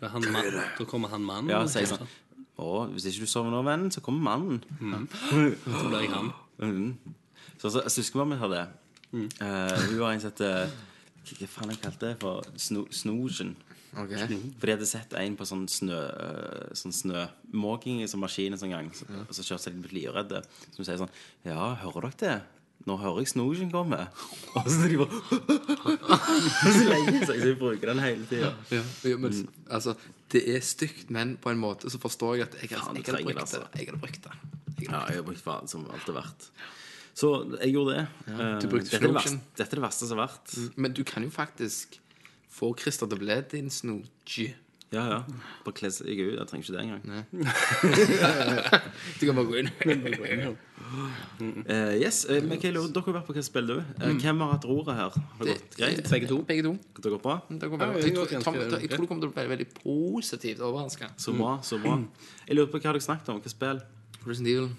For 0.00 0.10
han, 0.10 0.26
mann, 0.34 0.48
da 0.80 0.88
kommer 0.90 1.12
han 1.14 1.22
mannen. 1.22 1.52
Ja, 1.54 1.60
og 1.62 1.70
sier 1.70 1.86
sånn. 1.86 2.02
sånn 2.02 2.48
Å, 2.58 2.72
hvis 2.90 3.06
ikke 3.12 3.28
du 3.28 3.30
sover 3.30 3.54
nå, 3.54 3.60
vennen, 3.70 3.94
så 3.94 4.02
kommer 4.02 4.26
mannen. 4.34 4.58
Så 5.30 5.86
blir 5.86 6.00
jeg 6.02 6.10
han. 6.10 6.32
Mm. 6.58 7.14
Så, 7.64 7.70
så 7.72 7.88
søskenbarnet 7.88 8.34
mitt 8.34 8.42
har 8.44 8.50
det. 8.52 8.64
Mm. 9.14 9.28
Eh, 9.40 9.84
hun 9.88 10.02
har 10.02 10.10
en 10.12 10.20
som 10.20 10.32
heter 10.32 10.66
Hva 11.24 11.36
hva 11.38 11.46
faen 11.48 11.70
jeg 11.72 11.80
kalte 11.80 12.10
det 12.10 12.16
for? 12.20 12.48
Sno, 12.60 12.82
Snogen. 12.92 13.54
Ok. 13.94 14.10
For 14.58 14.66
de 14.66 14.74
hadde 14.74 14.88
sett 14.90 15.14
en 15.16 15.36
på 15.38 15.46
sånn 15.48 15.62
snø 15.70 15.94
eh, 15.96 16.74
Sånn 16.76 16.92
snømåking 16.92 18.02
som 18.02 18.18
sånn 18.18 18.24
maskin 18.26 18.56
en 18.56 18.60
sånn 18.60 18.74
gang. 18.74 18.90
Så, 18.92 19.06
og 19.08 19.32
så 19.32 19.46
kjørte 19.46 19.72
de 19.72 19.86
litt 19.86 19.94
livredde. 19.96 20.42
Som 20.74 20.84
sier 20.84 21.00
sånn 21.00 21.14
Ja, 21.46 21.70
hører 21.86 22.10
dere 22.10 22.20
det? 22.20 22.36
Nå 22.84 22.98
hører 23.00 23.22
jeg 23.22 23.32
Snogen 23.32 23.70
komme. 23.72 24.02
Og 24.60 24.68
så 24.68 24.90
de 24.90 24.98
bare 25.00 25.20
Så 26.74 26.84
lenge 26.90 27.22
seg, 27.22 27.30
så 27.30 27.48
jeg 27.48 27.56
bruker 27.56 27.94
den 27.94 28.02
hele 28.04 28.28
tida. 28.28 28.50
Ja, 28.74 28.82
ja, 29.08 29.16
men 29.16 29.38
altså, 29.72 29.94
det 30.34 30.42
er 30.52 30.60
stygt, 30.60 31.08
men 31.14 31.38
på 31.40 31.54
en 31.54 31.62
måte 31.62 31.88
så 31.88 32.02
forstår 32.02 32.36
jeg 32.36 32.48
at 32.50 32.58
jeg, 32.60 32.74
altså, 32.76 32.92
jeg, 32.98 33.06
du 33.06 33.14
hadde 33.14 33.24
brukt 33.30 33.54
det. 33.54 33.62
Jeg 33.78 33.88
hadde 33.88 34.02
brukt 34.02 34.28
det. 34.28 34.34
Ja, 34.84 35.00
jeg 35.08 35.22
har 35.22 35.24
brukt 35.30 35.40
faen 35.46 35.70
som 35.70 35.86
alt 35.88 36.10
er 36.12 36.18
verdt. 36.18 36.50
Så 37.14 37.30
jeg 37.60 37.70
gjorde 37.76 37.94
det. 37.94 38.06
Ja, 38.26 38.58
du 38.58 38.66
brukte 38.72 38.90
dette, 38.90 38.98
er 38.98 39.06
det 39.06 39.14
verste, 39.14 39.38
dette 39.56 39.70
er 39.70 39.78
det 39.80 39.84
verste 39.86 40.06
som 40.10 40.18
har 40.18 40.26
vært. 40.28 40.46
Men 40.76 40.92
du 40.96 41.04
kan 41.06 41.22
jo 41.22 41.30
faktisk 41.30 42.00
få 42.54 42.74
Christer 42.78 43.06
til 43.10 43.18
å 43.18 43.20
bli 43.22 43.36
din 43.54 43.70
snoge. 43.70 44.54
Ja, 44.94 45.02
ja. 45.10 45.20
Bare 45.64 45.74
kle 45.74 45.88
seg 45.90 46.06
ut. 46.06 46.38
Jeg 46.38 46.46
trenger 46.46 46.64
ikke 46.66 46.76
det 46.76 46.82
engang. 46.84 47.02
Du 49.18 49.22
kan 49.26 49.34
bare 49.38 49.48
gå 49.48 49.54
inn. 49.58 49.70
uh, 51.66 51.94
yes, 51.98 52.18
uh, 52.30 52.38
Mikael, 52.46 52.76
dere 52.94 53.02
har 53.08 53.14
vært 53.16 53.26
på 53.26 53.32
hvilket 53.34 53.48
spill 53.48 53.66
du? 53.72 53.76
Uh, 53.80 54.12
Hvem 54.20 54.38
har 54.44 54.48
hatt 54.54 54.66
roret 54.68 54.94
her? 54.94 55.10
Har 55.38 55.42
det 55.48 55.54
gått 55.56 55.74
greit? 55.80 56.06
Begge 56.12 56.26
to. 56.30 56.36
Begge 56.46 56.62
to. 56.68 56.72
Det 57.00 57.10
går 57.14 57.20
bra? 57.24 57.36
Det 57.50 57.66
går 57.72 57.78
bra. 57.82 57.88
Jeg, 57.98 58.12
tror- 58.14 58.30
Tom, 58.46 58.54
jeg 58.60 58.90
tror 58.92 59.02
du 59.02 59.08
kommer 59.10 59.22
til 59.26 59.32
å 59.32 59.34
bli 59.34 59.46
veldig 59.54 59.68
positivt 59.80 60.60
overraska. 60.62 61.06
Så 61.18 61.30
bra, 61.38 61.52
så 61.66 61.74
bra. 61.82 61.94
Jeg 62.46 62.54
lurer 62.58 62.70
på 62.74 62.78
hva 62.82 62.90
dere 62.94 63.02
snakket 63.06 63.26
om? 63.34 63.38
Hvilket 63.40 63.54
spill? 63.56 63.78
Resident 64.24 64.50
Evil. 64.54 64.70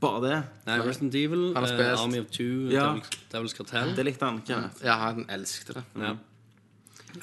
Bare 0.00 0.20
det? 0.26 0.38
Nei, 0.66 0.78
Resident 0.84 1.14
Evil, 1.14 1.54
Han 1.54 1.64
har 1.64 1.70
eh, 1.72 1.78
spilt. 1.78 2.00
Army 2.02 2.18
of 2.20 2.26
Two, 2.30 2.68
Ja. 2.70 2.88
Devil's, 2.94 3.10
Devil's 3.32 3.54
Cartel. 3.56 3.94
Det 3.96 4.04
likte 4.04 4.24
han. 4.28 4.42
Kenneth. 4.44 4.82
Ja, 4.84 4.96
han 5.06 5.24
elsket 5.32 5.74
det. 5.74 5.84
Ja. 6.02 6.14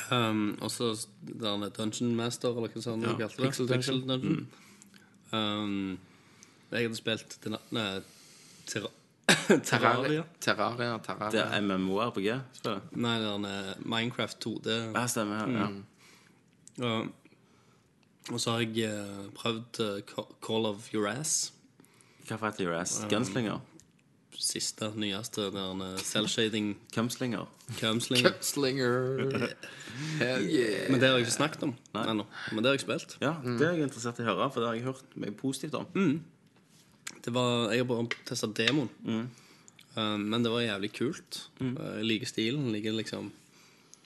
Um, 0.10 0.58
og 0.62 0.72
så 0.74 0.88
Dungeon 1.22 2.16
Master, 2.18 2.50
eller 2.58 2.72
hva 2.74 2.82
sånn 2.82 3.04
Ja, 3.06 3.14
kalte 3.14 3.38
det. 3.38 3.46
Pixel 3.46 3.68
Dungeon. 3.70 4.02
Dungeon. 4.10 4.48
Um, 5.32 6.00
jeg 6.74 6.88
hadde 6.88 6.98
spilt 6.98 7.38
den, 7.44 7.58
nei, 7.72 8.02
Terra 8.66 8.90
Terraria. 9.70 10.24
Terraria. 10.42 10.98
Terraria. 10.98 10.98
Det 10.98 11.06
Terraria. 11.06 11.44
er 11.54 11.62
MMO-RPG-spillet. 11.62 12.90
Nei, 12.98 13.20
den 13.22 13.46
er 13.46 13.74
Minecraft 13.86 14.40
2D. 14.44 14.74
Ja, 14.98 15.06
stemmer. 15.08 15.46
Ja. 15.48 15.68
ja. 16.82 16.90
Og, 16.90 17.08
og 18.34 18.42
så 18.42 18.58
har 18.58 18.66
jeg 18.66 18.90
eh, 18.90 19.30
prøvd 19.38 19.80
eh, 19.86 20.02
Ca- 20.10 20.28
Call 20.44 20.66
of 20.66 20.90
Your 20.94 21.08
Ass. 21.08 21.53
Hva 22.34 22.40
for 22.42 22.50
heter 22.50 22.66
your 22.66 22.74
ass? 22.74 22.96
Gunslinger? 23.12 23.60
Siste, 24.34 24.88
nyeste. 24.98 25.52
Der 25.54 25.76
uh, 25.78 25.98
Cell-shading 26.02 26.72
Cumslinger? 26.90 27.46
Cumslinger. 27.78 28.34
Slinger. 28.42 29.54
Hell 30.20 30.48
yeah. 30.50 30.90
Men 30.90 30.98
det 30.98 31.10
har 31.12 31.20
jeg 31.20 31.28
ikke 31.28 31.36
snakket 31.36 31.68
om 31.68 31.76
Nei. 31.94 32.08
ennå. 32.10 32.26
Men 32.50 32.64
det 32.66 32.72
har 32.72 32.80
jeg 32.80 32.86
spilt. 32.88 33.14
Ja, 33.22 33.36
det 33.46 33.68
er 33.68 33.78
jeg 33.78 33.86
interessert 33.86 34.18
i 34.18 34.26
å 34.26 34.32
høre, 34.32 34.50
for 34.50 34.64
det 34.66 34.72
har 34.72 34.80
jeg 34.80 34.88
hørt 34.88 35.14
mye 35.22 35.36
positivt 35.38 35.78
om. 35.78 35.86
Det 37.22 37.36
var, 37.38 37.70
jeg 37.70 37.84
har 37.84 37.90
bare 37.94 38.10
testa 38.26 38.50
demoen. 38.50 38.90
Um, 39.06 40.26
men 40.26 40.42
det 40.42 40.50
var 40.50 40.66
jævlig 40.66 40.90
kult. 40.98 41.44
Uh, 41.62 41.78
Jeg 42.02 42.10
liker 42.10 42.34
stilen. 42.34 42.72
Liker 42.74 42.98
liksom 42.98 43.30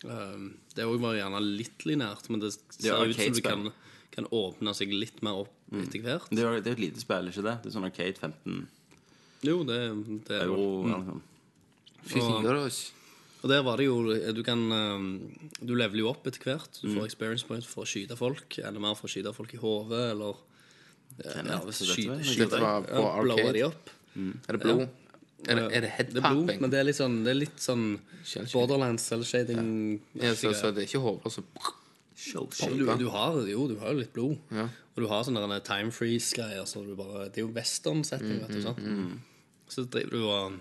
um, 0.04 0.48
Det 0.76 0.84
òg 0.84 1.00
var 1.00 1.16
gjerne 1.16 1.46
litt 1.48 1.88
linært, 1.88 2.28
men 2.28 2.44
det 2.44 2.52
ser 2.58 2.92
ser 2.92 3.08
ut 3.08 3.16
som 3.24 3.40
du 3.40 3.46
kan, 3.48 3.70
kan 4.18 4.28
åpne 4.34 4.74
seg 4.74 4.92
litt 4.96 5.22
mer 5.26 5.44
opp 5.44 5.54
etter 5.78 6.02
hvert. 6.02 6.28
Det 6.34 6.42
er 6.42 6.58
jo 6.58 6.74
et 6.74 6.82
lite 6.82 7.02
spill, 7.04 7.30
ikke 7.30 7.46
det? 7.46 7.56
Det 7.62 7.70
er 7.70 7.76
sånn 7.76 7.88
Arcade 7.88 8.18
15 8.18 8.62
Jo, 9.46 9.60
det, 9.68 9.80
det 10.26 10.40
er 10.40 10.48
euro 10.48 10.70
noe. 10.90 11.20
Fy 12.08 12.18
finger, 12.18 12.62
Og 13.44 13.52
der 13.52 13.64
var 13.68 13.78
det 13.78 13.86
jo 13.90 13.98
Du 14.34 14.40
kan 14.48 14.62
um, 14.72 15.08
Du 15.60 15.76
leveler 15.76 16.06
jo 16.06 16.12
opp 16.14 16.26
etter 16.30 16.42
hvert. 16.48 16.80
Du 16.82 16.90
får 16.96 17.06
experience 17.06 17.46
point 17.46 17.66
for 17.68 17.86
å 17.86 17.90
skyte 17.90 18.18
folk, 18.18 18.58
eller 18.58 18.82
mer 18.82 18.98
for 18.98 19.10
å 19.10 19.14
skyte 19.14 19.36
folk 19.38 19.54
i 19.54 19.62
hodet, 19.62 20.04
eller 20.16 20.40
ja, 21.18 21.42
ja, 21.42 21.60
skyte, 21.74 22.18
skyte, 22.26 22.62
ja, 22.62 22.78
blowe 23.22 23.52
de 23.56 23.68
opp. 23.68 23.92
Er 24.18 24.58
det 24.58 24.62
blod? 24.64 24.88
Er 25.48 25.60
det, 25.60 25.66
er 25.70 25.84
det 25.86 25.92
Det 26.16 26.22
er 26.24 26.32
blod, 26.34 26.56
men 26.62 26.72
det 26.74 26.80
er 26.80 26.88
litt 26.90 26.98
sånn, 26.98 27.22
det 27.26 27.36
er 27.36 27.38
litt 27.46 27.62
sånn 27.62 27.92
borderlands 28.52 29.06
eller 29.14 29.30
shading. 29.30 29.68
Ja, 30.18 30.34
så, 30.34 30.54
så 30.58 30.74
det 30.74 30.88
er 30.88 30.90
ikke 30.90 31.04
hodet 31.06 31.38
som 31.38 31.46
Du, 32.18 32.86
du 33.04 33.10
har 33.14 33.38
jo, 33.46 33.68
du 33.70 33.76
har 33.82 33.94
litt 33.98 34.14
blod. 34.16 34.38
Ja. 34.52 34.68
Og 34.96 35.04
du 35.04 35.08
har 35.12 35.26
sånne 35.28 35.60
time 35.66 35.94
freeze-greier. 35.94 36.66
Så 36.66 36.82
det 36.88 36.98
er 37.38 37.44
jo 37.44 37.52
western-setting, 37.54 38.40
vet 38.42 38.56
du. 38.58 38.62
sant? 38.66 38.82
Så 39.70 39.84
driver 39.86 40.16
du 40.16 40.24
og, 40.26 40.58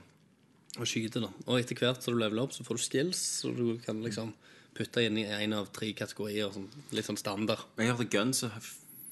og 0.76 0.88
skyter, 0.90 1.24
da. 1.24 1.30
Og 1.46 1.60
etter 1.60 1.78
hvert 1.80 2.02
som 2.04 2.12
du 2.16 2.20
leveler 2.20 2.44
opp, 2.44 2.52
så 2.52 2.66
får 2.66 2.76
du 2.76 2.84
skills, 2.84 3.22
så 3.40 3.52
du 3.56 3.78
kan 3.84 4.02
liksom 4.04 4.34
putte 4.76 5.04
inn 5.06 5.16
i 5.22 5.24
en 5.24 5.54
av 5.56 5.70
tre 5.72 5.92
kategorier. 5.96 6.50
Sånn, 6.52 6.68
litt 6.92 7.08
sånn 7.08 7.20
standard. 7.20 7.62
Jeg 7.80 7.94
hørte 7.94 8.10
guns 8.12 8.42
så 8.44 8.50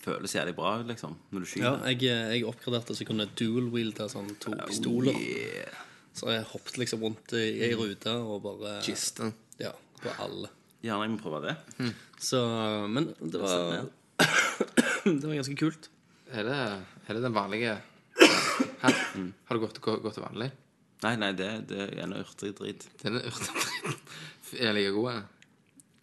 føles 0.05 0.35
jævlig 0.37 0.53
bra 0.59 0.75
liksom, 0.85 1.15
når 1.33 1.47
du 1.47 1.63
Ja, 1.63 1.71
jeg, 1.89 2.03
jeg 2.05 2.45
oppgraderte 2.45 2.93
så 2.93 3.05
jeg 3.05 3.09
kunne 3.09 3.25
dual-wielde 3.41 4.09
sånn 4.13 4.35
to 4.43 4.53
pistoler. 4.67 5.17
Yeah. 5.17 5.79
Så 6.15 6.29
jeg 6.31 6.45
hoppet 6.53 6.77
liksom 6.83 7.03
rundt 7.07 7.33
i 7.39 7.47
ei 7.65 7.73
rute 7.79 8.13
og 8.21 8.43
bare 8.45 8.77
Kiste. 8.85 9.33
Ja, 9.63 9.73
på 10.03 10.13
alle. 10.23 10.53
Gjerne 10.85 11.07
jeg 11.07 11.15
må 11.15 11.23
prøve 11.23 11.41
det. 11.47 11.55
Så 12.25 12.41
Men 12.89 13.11
det 13.21 13.41
var 13.43 13.85
Det 15.05 15.27
var 15.27 15.35
ganske 15.37 15.57
kult. 15.61 15.91
Er 16.33 16.47
det, 16.49 16.59
er 17.09 17.19
det 17.19 17.23
den 17.27 17.35
vanlige 17.37 17.75
Hæ? 18.81 18.91
Har 19.49 19.57
du 19.59 19.61
gått, 19.65 19.81
gått, 19.85 20.01
gått 20.05 20.17
til 20.17 20.25
vanlig? 20.25 20.51
Nei, 21.05 21.15
nei, 21.21 21.33
det, 21.37 21.49
det 21.69 21.87
er 22.01 22.09
noe 22.09 22.23
urtegrit. 22.25 22.87
Den 23.03 23.19
urtedritten. 23.21 23.97
Er 24.65 24.73
like 24.77 24.93
god? 24.95 25.25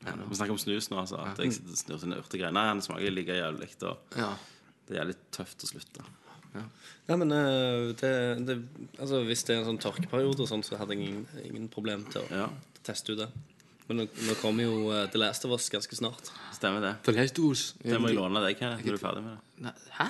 Vi 0.01 0.35
snakker 0.37 0.53
om 0.53 0.59
snus 0.61 0.89
nå, 0.91 0.99
altså. 1.01 1.19
At 1.25 1.39
jeg 1.41 1.53
sitter 1.55 1.73
og 1.73 1.79
snur 1.81 2.01
sine 2.03 2.17
urtegreier. 2.21 2.53
Nei, 2.53 2.65
den 2.69 2.81
smaker 2.85 3.13
like 3.13 3.37
jævlig. 3.37 3.69
Og 3.87 4.17
Ja. 4.19 4.31
det 4.89 4.99
er 5.01 5.07
litt 5.09 5.23
tøft 5.33 5.63
å 5.65 5.69
slutte. 5.71 6.05
Ja, 7.07 7.15
men 7.15 7.31
eh, 7.31 7.93
det, 8.01 8.11
det 8.45 8.55
Altså, 8.99 9.21
hvis 9.23 9.45
det 9.47 9.55
er 9.55 9.61
en 9.61 9.69
sånn 9.71 9.79
tørkeperiode 9.81 10.43
og 10.43 10.49
sånn, 10.51 10.65
så 10.67 10.77
hadde 10.81 10.97
jeg 10.97 11.05
ingen, 11.07 11.25
ingen 11.47 11.69
problem 11.71 12.03
til 12.11 12.25
å 12.25 12.41
Ja, 12.43 12.49
teste 12.83 13.15
ut 13.15 13.21
det. 13.23 13.29
Men 13.89 13.97
nå, 14.03 14.07
nå 14.27 14.35
kommer 14.41 14.63
jo 14.63 14.75
uh, 14.91 15.05
The 15.11 15.17
Last 15.19 15.45
of 15.45 15.51
Us 15.57 15.69
ganske 15.73 15.95
snart. 15.97 16.31
stemmer 16.55 16.81
det. 16.85 16.95
The 17.03 17.11
det 17.17 17.39
of 17.39 17.45
Us. 17.51 17.73
Det 17.83 17.99
må 17.99 18.07
jeg 18.11 18.17
låne 18.21 18.43
deg 18.45 18.59
her 18.61 18.77
når 18.77 18.83
du 18.85 18.93
er 18.93 19.01
ferdig 19.07 19.23
med 19.25 19.33
det. 19.37 19.63
Nei, 19.67 19.73
Hæ? 19.99 20.09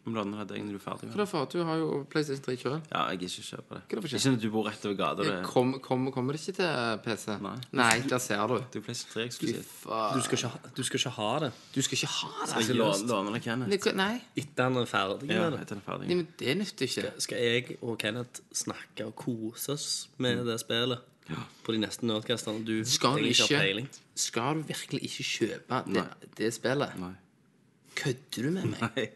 Jeg 0.00 0.08
må 0.14 0.16
låne 0.16 0.44
deg 0.48 0.62
når 0.64 0.72
du 0.72 0.78
er 0.78 0.82
ferdig 0.82 1.06
med 1.06 1.12
Hva 1.12 1.12
det. 1.12 1.20
er 1.20 1.26
det 1.26 1.28
for? 1.28 1.44
Du 1.52 1.58
har 1.68 1.76
jo 1.76 1.88
PlayStation 2.10 2.42
3 2.46 2.54
sjøl. 2.56 2.76
Ja, 2.88 3.02
jeg 3.12 3.18
gidder 3.20 3.34
ikke 3.36 3.48
kjøpe 3.50 3.74
det. 3.76 3.80
Hva 3.84 3.92
er 3.92 4.00
det 4.00 4.02
for 4.08 4.16
Ikke 4.16 4.30
når 4.32 4.38
du 4.40 4.46
bor 4.54 4.64
rett 4.70 4.86
over 4.88 4.96
gata. 4.96 5.26
Det, 5.28 5.34
Kom, 5.44 5.74
kom, 5.84 6.06
kommer 6.16 6.32
det 6.34 6.40
ikke 6.40 6.54
til 6.56 7.02
PC? 7.04 7.26
Nei. 7.44 7.52
Nei, 7.82 7.90
der 8.08 8.22
ser 8.24 8.46
du. 8.48 8.56
det 8.72 8.80
er 8.80 8.86
PlayStation 8.86 9.12
3 9.18 9.26
eksklusivt. 9.28 9.74
Du 10.16 10.24
skal 10.24 10.38
ikke, 10.40 10.50
ha- 10.56 10.72
du 10.78 10.82
skal 10.88 11.02
ikke 11.02 11.12
ha 11.20 11.28
det 11.44 11.52
Du 11.76 11.82
skal 11.84 12.00
ikke 12.00 12.10
ha 12.16 12.32
det. 12.46 12.54
Jeg 12.56 12.64
skal 12.70 12.80
låne, 12.80 13.06
låne 13.12 13.36
deg 13.36 13.44
Kenneth. 13.44 13.76
Det- 13.84 13.94
Nei, 14.00 14.14
etter 14.40 14.62
han 14.70 14.80
er 14.80 14.88
ferdig 14.96 15.28
Ja, 15.30 15.44
med 15.44 15.52
det. 15.52 15.60
etter 15.66 15.74
den 15.76 15.84
er 15.84 15.88
ferdig. 15.92 16.08
Nei, 16.08 16.16
men 16.22 16.28
det 16.40 16.56
nytter 16.64 16.88
ikke. 16.88 17.12
Skal 17.28 17.38
jeg 17.44 17.78
og 17.82 17.98
Kenneth 18.00 18.40
snakke 18.64 19.06
og 19.06 19.14
kose 19.20 19.76
oss 19.76 20.08
med 20.16 20.40
det 20.48 20.58
spillet 20.64 21.04
på 21.64 21.72
de 21.72 21.78
neste 21.78 22.06
nerdcastene? 22.06 22.64
Du 22.66 22.84
Skal 22.84 23.18
du 23.18 23.24
ikke 23.30 23.46
har 23.54 23.62
peiling. 23.64 23.88
Skal 24.14 24.54
du 24.60 24.62
virkelig 24.68 25.02
ikke 25.08 25.24
kjøpe 25.24 25.82
det, 25.94 26.04
det 26.38 26.52
spillet? 26.54 26.96
Nei. 27.00 27.12
Kødder 27.96 28.42
du 28.42 28.50
med 28.50 28.64
meg? 28.74 28.80
Nei. 28.96 29.08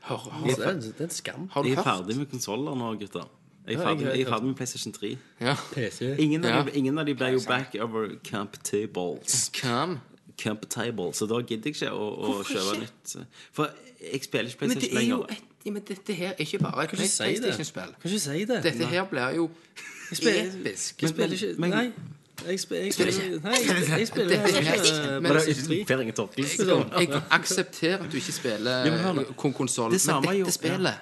Har, 0.00 0.16
har, 0.16 0.46
Det 0.46 0.58
er, 0.58 0.72
det 0.80 0.94
er 1.00 1.04
en 1.04 1.10
skam. 1.10 1.48
har 1.52 1.62
du 1.62 1.68
Jeg 1.68 1.76
er 1.76 1.82
hørt? 1.82 1.90
ferdig 2.06 2.16
med 2.16 2.26
konsoller 2.30 2.74
nå, 2.74 2.94
gutter. 3.02 3.26
Jeg 3.68 3.74
er 3.76 3.82
ferdig, 3.84 4.06
jeg- 4.06 4.20
er 4.26 4.30
ferdig 4.30 4.46
med 4.46 4.54
PlayStation 4.56 4.92
3. 4.92 5.10
Ja. 5.40 5.54
PC. 5.74 6.14
Ingen 6.18 6.44
av, 6.44 6.50
Ja. 6.50 6.62
de, 6.64 6.78
ingen 6.78 6.98
av 6.98 7.04
de 7.06 7.14
ble 7.14 7.26
jo 7.34 7.40
back 7.46 7.74
over. 7.80 8.08
Camp 8.24 8.56
tables 10.70 11.16
Så 11.16 11.26
da 11.28 11.40
gidder 11.44 11.68
jeg 11.68 11.74
ikke 11.76 11.90
å, 11.92 12.06
å 12.24 12.42
kjøpe 12.48 12.74
ikke? 12.76 12.80
nytt. 12.80 13.26
For 13.52 13.68
jeg 14.00 14.22
spiller 14.24 14.48
ikke 14.48 14.58
PlayStation 14.58 14.94
lenger. 14.96 15.16
Men 15.16 15.26
det 15.26 15.36
er 15.36 15.36
jo 15.36 15.36
et 15.36 15.49
ja, 15.66 15.70
men 15.70 15.82
dette 15.88 16.14
her 16.14 16.28
er 16.30 16.34
ikke 16.44 16.58
bare 16.58 16.84
et. 16.84 16.90
PlayStation-spill. 16.90 17.92
Kan 18.00 18.10
ikke 18.10 18.18
si 18.20 18.44
det. 18.44 18.62
Dette 18.64 18.86
her 18.86 19.04
blir 19.10 19.34
jo 19.36 19.50
episk. 20.12 21.02
Jeg 21.02 21.08
spiller 21.08 21.32
ikke 21.36 21.54
Nei. 21.60 21.92
Jeg 22.48 22.60
spiller, 22.60 22.84
ikke 22.84 23.04
nei, 23.44 23.52
jeg, 23.68 23.98
jeg 23.98 24.08
spiller 24.08 24.28
Det- 24.28 24.54
det- 24.54 24.56
ikke 24.56 25.20
men- 25.20 25.30
PlayStation 25.32 25.66
3. 25.68 25.84
Per 25.86 26.00
Inge 26.00 26.12
Torkelsen. 26.12 26.68
Jeg 27.00 27.22
aksepterer 27.30 27.98
at 28.04 28.12
du 28.12 28.16
ikke 28.16 28.32
spiller 28.32 28.86
Ja, 28.86 29.12
men 29.12 29.24
konsoll, 29.36 29.90
men 29.90 30.24
dette 30.38 30.52
spillet 30.52 30.94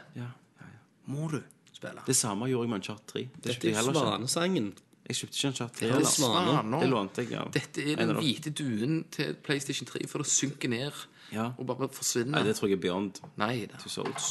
må 1.07 1.29
du 1.31 1.41
spille. 1.73 2.01
Det 2.07 2.17
samme 2.17 2.47
gjorde 2.47 2.63
jeg 2.65 2.69
med 2.69 2.77
Uncharted 2.77 3.07
3. 3.07 3.29
Dette 3.45 3.71
er. 3.71 3.83
Svanesangen. 3.83 4.75
Jeg 5.09 5.17
kjøpte 5.17 5.37
ikke 5.37 5.49
Uncharted 5.49 5.77
3 5.77 5.87
Det 5.87 6.81
Det 6.83 6.91
lånte 6.91 7.23
jeg 7.31 7.39
av 7.39 7.53
Dette 7.53 7.93
er 7.93 7.97
den 7.97 8.17
hvite 8.17 8.51
duen 8.51 9.05
til 9.11 9.35
PlayStation 9.45 9.87
3, 9.87 10.07
for 10.09 10.19
det 10.19 10.27
synker 10.27 10.69
ned 10.69 10.91
Ja. 11.35 11.51
og 11.59 11.67
bare 11.69 11.89
forsvinner. 11.93 12.39
Nei, 12.39 12.45
det 12.49 12.57
tror 12.57 12.69
jeg 12.71 12.79
er 12.79 12.85
Beyond 12.87 13.19
Nei 13.37 13.67
da. 13.69 13.77
Two 13.83 13.91
Souls. 13.93 14.31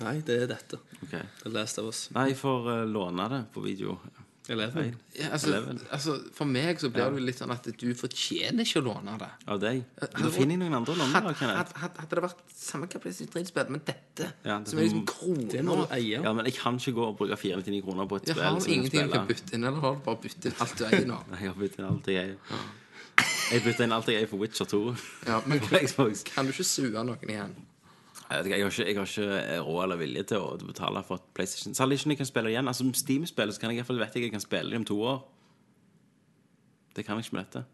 Nei, 0.00 0.16
det 0.24 0.38
er 0.46 0.48
dette. 0.48 0.78
Okay. 1.04 1.20
Det 1.42 1.50
er 1.50 1.54
Last 1.58 1.78
of 1.82 1.90
Us. 1.90 2.06
Nei, 2.16 2.30
jeg 2.32 2.38
får 2.40 2.70
eh, 2.72 2.84
låne 2.88 3.26
det 3.32 3.40
på 3.52 3.60
video. 3.64 3.98
Eleven. 4.50 4.94
Ja, 5.14 5.28
altså, 5.36 5.50
Eleven. 5.52 5.78
altså, 5.94 6.14
for 6.34 6.48
meg 6.48 6.80
så 6.82 6.88
blir 6.90 7.12
det 7.12 7.20
jo 7.20 7.26
litt 7.28 7.38
sånn 7.38 7.52
at 7.54 7.68
du 7.78 7.84
fortjener 7.94 8.64
ikke 8.64 8.80
å 8.80 8.86
låne 8.88 9.12
det. 9.20 9.28
Av 9.52 9.60
deg. 9.62 9.82
hadde 10.00 10.24
Da 10.24 10.30
finner 10.34 10.56
jeg 10.56 10.62
noen 10.64 10.78
andre 10.80 10.96
å 10.96 10.98
låne. 10.98 11.12
Hadde, 11.14 11.28
da, 11.28 11.34
Kenneth. 11.38 11.60
hadde, 11.60 11.76
hadde, 11.84 12.02
hadde 12.06 12.18
det 12.18 12.24
vært 12.24 12.40
samme 12.58 12.88
PlayStation 12.90 13.30
3-spill, 13.36 13.70
men 13.76 13.84
dette, 13.86 14.30
Ja, 14.48 14.56
det 14.58 14.72
som 14.72 14.80
er 14.80 14.88
liksom 14.88 15.04
Det 15.52 15.62
må 15.62 15.76
kroner 15.76 15.84
du 15.92 15.94
eie. 16.00 16.24
Ja, 16.24 16.32
men 16.34 16.48
jeg 16.50 16.56
kan 16.58 16.80
ikke 16.80 16.96
gå 16.96 17.06
og 17.12 17.16
bruke 17.20 17.38
499 17.44 17.84
kroner 17.86 18.10
på 18.10 18.18
et 18.18 18.26
Jeg 18.32 18.38
spill 18.40 18.48
har 18.48 18.58
som 18.58 18.72
jeg 18.72 18.78
ingenting 18.80 19.04
spiller. 19.04 19.16
kan 19.20 19.30
bytte 19.30 19.54
inn, 19.60 19.68
eller 19.70 19.80
har 19.86 19.94
du 20.00 20.04
bare 20.08 20.22
byttet 20.24 20.50
inn 20.50 20.60
alt 20.66 20.76
du 20.80 20.84
eier 20.88 21.06
nå? 21.12 21.20
Nei, 21.30 21.42
jeg 21.44 21.52
har 21.52 21.60
byttet 21.62 21.82
inn 21.84 21.90
alt 21.92 22.10
jeg 22.16 22.24
eier. 22.24 22.68
Jeg 23.50 23.64
bytta 23.64 23.86
inn 23.86 23.94
alt 23.96 24.08
jeg 24.08 24.22
er 24.22 24.30
for 24.30 24.38
Witcher 24.42 24.68
2. 24.70 24.80
Ja, 25.26 25.40
men 25.46 25.60
på 25.64 25.80
Xbox. 25.82 26.22
kan 26.28 26.46
du 26.46 26.54
ikke 26.54 26.66
sue 26.66 26.92
noen 26.92 27.32
igjen? 27.32 27.56
Jeg, 28.30 28.38
vet 28.38 28.46
ikke, 28.46 28.58
jeg, 28.58 28.64
har 28.64 28.70
ikke, 28.70 28.86
jeg 28.86 28.96
har 28.96 29.10
ikke 29.10 29.62
råd 29.66 29.82
eller 29.84 29.98
vilje 29.98 30.22
til 30.30 30.44
å 30.44 30.52
betale 30.62 31.02
for 31.06 31.18
et 31.18 31.32
PlayStation. 31.34 31.74
Særlig 31.74 31.98
ikke 31.98 32.10
når 32.10 32.14
jeg 32.14 32.20
kan 32.22 32.30
spille 32.30 32.52
igjen. 32.52 32.70
Altså, 32.70 32.86
Steam-spillet 32.94 33.56
så 33.56 33.62
kan 33.62 33.72
jeg 33.72 33.78
i 33.78 33.80
hvert 33.80 33.90
fall 33.90 34.02
vet 34.04 34.18
jeg 34.20 34.30
kan 34.30 34.44
spille 34.44 34.70
det 34.70 34.78
om 34.78 34.86
to 34.86 34.98
år. 35.02 35.20
Det 36.94 37.04
kan 37.06 37.18
jeg 37.18 37.26
ikke 37.26 37.36
med 37.40 37.48
dette. 37.48 37.64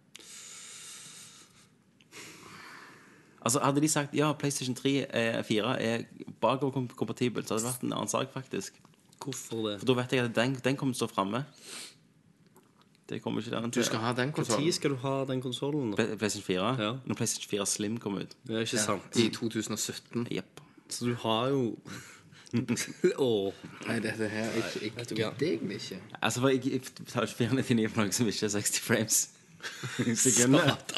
Altså, 3.47 3.61
Hadde 3.63 3.85
de 3.85 3.89
sagt 3.89 4.15
ja, 4.17 4.33
PlayStation 4.33 4.75
3 4.75 4.95
er, 5.11 5.43
4 5.43 5.77
er 5.83 6.07
bakoverkompatibel, 6.41 7.45
så 7.47 7.55
hadde 7.55 7.67
det 7.67 7.73
vært 7.75 7.85
en 7.85 7.93
annen 7.99 8.11
sak, 8.11 8.33
faktisk. 8.33 8.81
Hvorfor 9.23 9.69
det? 9.69 9.77
For 9.83 9.91
da 9.91 9.95
vet 10.01 10.17
jeg 10.17 10.25
at 10.25 10.35
den, 10.37 10.57
den 10.65 10.77
kommer 10.81 10.97
til 10.97 11.05
å 11.05 11.07
stå 11.07 11.15
framme. 11.15 11.45
Det 13.09 13.23
kommer 13.23 13.41
ikke 13.41 13.55
den 13.55 13.71
Du 13.71 13.83
skal 13.87 13.99
ha 14.03 14.13
den 14.13 14.29
Når 14.29 14.35
konsollen 14.35 14.73
skal 14.73 14.91
du 14.91 14.97
ha 14.97 15.25
den 15.25 15.43
konsollen? 15.43 15.95
PlayStation 15.95 16.43
4? 16.43 16.77
Ja. 16.83 16.93
Når 17.07 17.15
PlayStation 17.15 17.51
4 17.51 17.67
Slim 17.67 17.99
kommer 18.03 18.21
ut. 18.27 18.37
Det 18.47 18.57
er 18.57 18.61
ikke 18.67 18.79
sant. 18.79 19.17
i 19.17 19.29
2017. 19.29 20.27
Jepp. 20.31 20.61
Så 20.89 21.07
du 21.07 21.15
har 21.15 21.49
jo 21.49 21.79
Åh. 23.19 23.53
Nei, 23.87 23.99
dette 24.01 24.29
her 24.29 24.45
er 24.49 24.55
jeg 24.81 24.93
Vet 24.97 25.11
du 25.11 25.15
gidder 25.15 25.47
egentlig 25.47 25.75
ikke. 25.77 25.99
Altså, 26.23 26.41
for 26.41 26.49
jeg, 26.49 26.67
jeg 26.67 26.81
betaler 26.99 27.27
ikke 27.27 27.37
499 27.37 27.91
for 27.93 28.03
noe 28.03 28.13
som 28.13 28.27
ikke 28.31 28.47
er 28.47 28.55
60 28.55 28.81
frames. 28.81 29.19
Sekundet. 30.25 30.95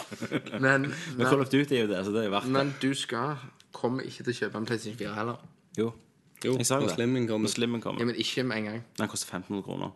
Men, 0.61 0.61
Men 0.61 0.91
Call 1.17 1.39
men, 1.39 1.41
of 1.41 1.49
Duty 1.49 1.75
er 1.75 1.81
jo 1.81 1.89
det, 1.93 2.05
så 2.05 2.13
det 2.13 2.25
er 2.25 2.31
verdt 2.31 2.45
det. 2.45 2.53
men 2.53 2.75
du 2.83 2.95
skal 2.95 3.37
kommer 3.73 4.05
ikke 4.09 4.25
til 4.27 4.35
å 4.35 4.39
kjøpe 4.43 4.61
en 4.61 4.69
PlayStation 4.69 4.99
4 4.99 5.15
heller. 5.17 5.43
Jo. 5.79 5.93
Jo, 6.45 6.55
Jeg 6.59 6.67
sa 6.67 6.79
jo 6.79 6.87
det. 6.87 6.95
Slimmen 6.95 7.27
kommer. 7.27 7.49
Når 7.49 7.55
Slimmen 7.55 7.83
Ja, 7.85 8.05
men 8.05 8.15
ikke 8.15 8.43
med 8.47 8.57
en 8.57 8.65
gang. 8.65 8.83
Den 8.99 9.09
koster 9.09 9.27
1500 9.27 9.65
kroner. 9.67 9.91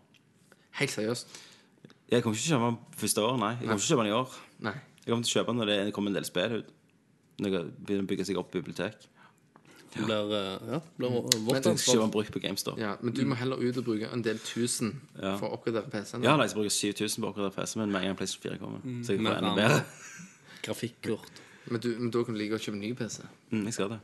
Helt 0.81 0.91
seriøst. 0.91 1.37
Jeg 2.13 2.23
kommer 2.23 2.37
ikke 2.37 2.45
til 2.45 2.53
å 2.53 2.59
kjøpe 2.59 2.69
den 2.69 2.99
første 3.01 3.23
år, 3.25 3.37
nei. 3.41 3.53
Jeg 3.57 3.63
kommer 3.65 3.79
ikke 3.79 3.87
til 3.87 3.89
å 3.89 3.97
kjøpe 3.97 4.05
den 4.05 4.11
i 4.13 4.17
år. 4.19 4.35
Nei. 4.67 4.73
Jeg 5.03 5.09
kommer 5.13 5.25
til 5.25 5.33
å 5.33 5.37
kjøpe 5.39 5.53
den 5.53 5.61
når 5.63 5.71
det 5.73 5.95
kommer 5.97 6.13
en 6.13 6.17
del 6.19 6.27
spill 6.29 6.57
ut. 6.59 6.73
Når 7.41 7.55
det 7.55 7.63
begynner 7.87 8.05
å 8.05 8.11
bygge 8.13 8.27
seg 8.29 8.41
opp 8.43 8.51
bibliotek. 8.53 9.07
Ja. 9.93 10.05
blir, 10.07 10.31
eh, 10.37 10.69
ja, 10.73 10.81
blir 10.97 11.17
vårt 11.47 11.67
ansvar. 11.69 12.11
brukt 12.13 12.33
på 12.33 12.41
GameStop. 12.41 12.79
Ja, 12.81 12.97
men 13.01 13.13
du 13.17 13.25
må 13.29 13.37
heller 13.37 13.57
ut 13.61 13.77
og 13.77 13.85
bruke 13.85 14.09
en 14.13 14.23
del 14.25 14.39
tusen 14.39 15.01
Ja. 15.21 15.37
for 15.37 15.49
å 15.49 15.59
oppgradere 15.59 15.91
PC-en. 15.91 16.23
Ja, 16.25 16.37
jeg 16.41 16.55
bruker 16.55 16.71
7000 16.71 17.21
på 17.21 17.29
å 17.29 17.33
oppgradere 17.33 17.55
PC, 17.57 17.79
men 17.79 17.91
med 17.93 18.01
en 18.03 18.09
gang 18.09 18.17
PlayStation 18.17 18.53
4 18.53 18.59
kommer, 18.59 18.81
så 19.05 19.13
jeg 19.13 19.21
får 19.21 19.37
enda 19.37 19.55
bedre. 19.55 19.85
Grafikkort. 20.65 21.43
Men, 21.67 21.81
du, 21.81 21.89
men 21.99 22.11
da 22.11 22.25
kan 22.25 22.35
du 22.35 22.41
like 22.41 22.57
å 22.57 22.59
kjøpe 22.59 22.79
ny 22.79 22.93
PC. 22.95 23.23
Mm, 23.51 23.65
jeg 23.65 23.75
skal 23.75 23.89
det. 23.89 24.01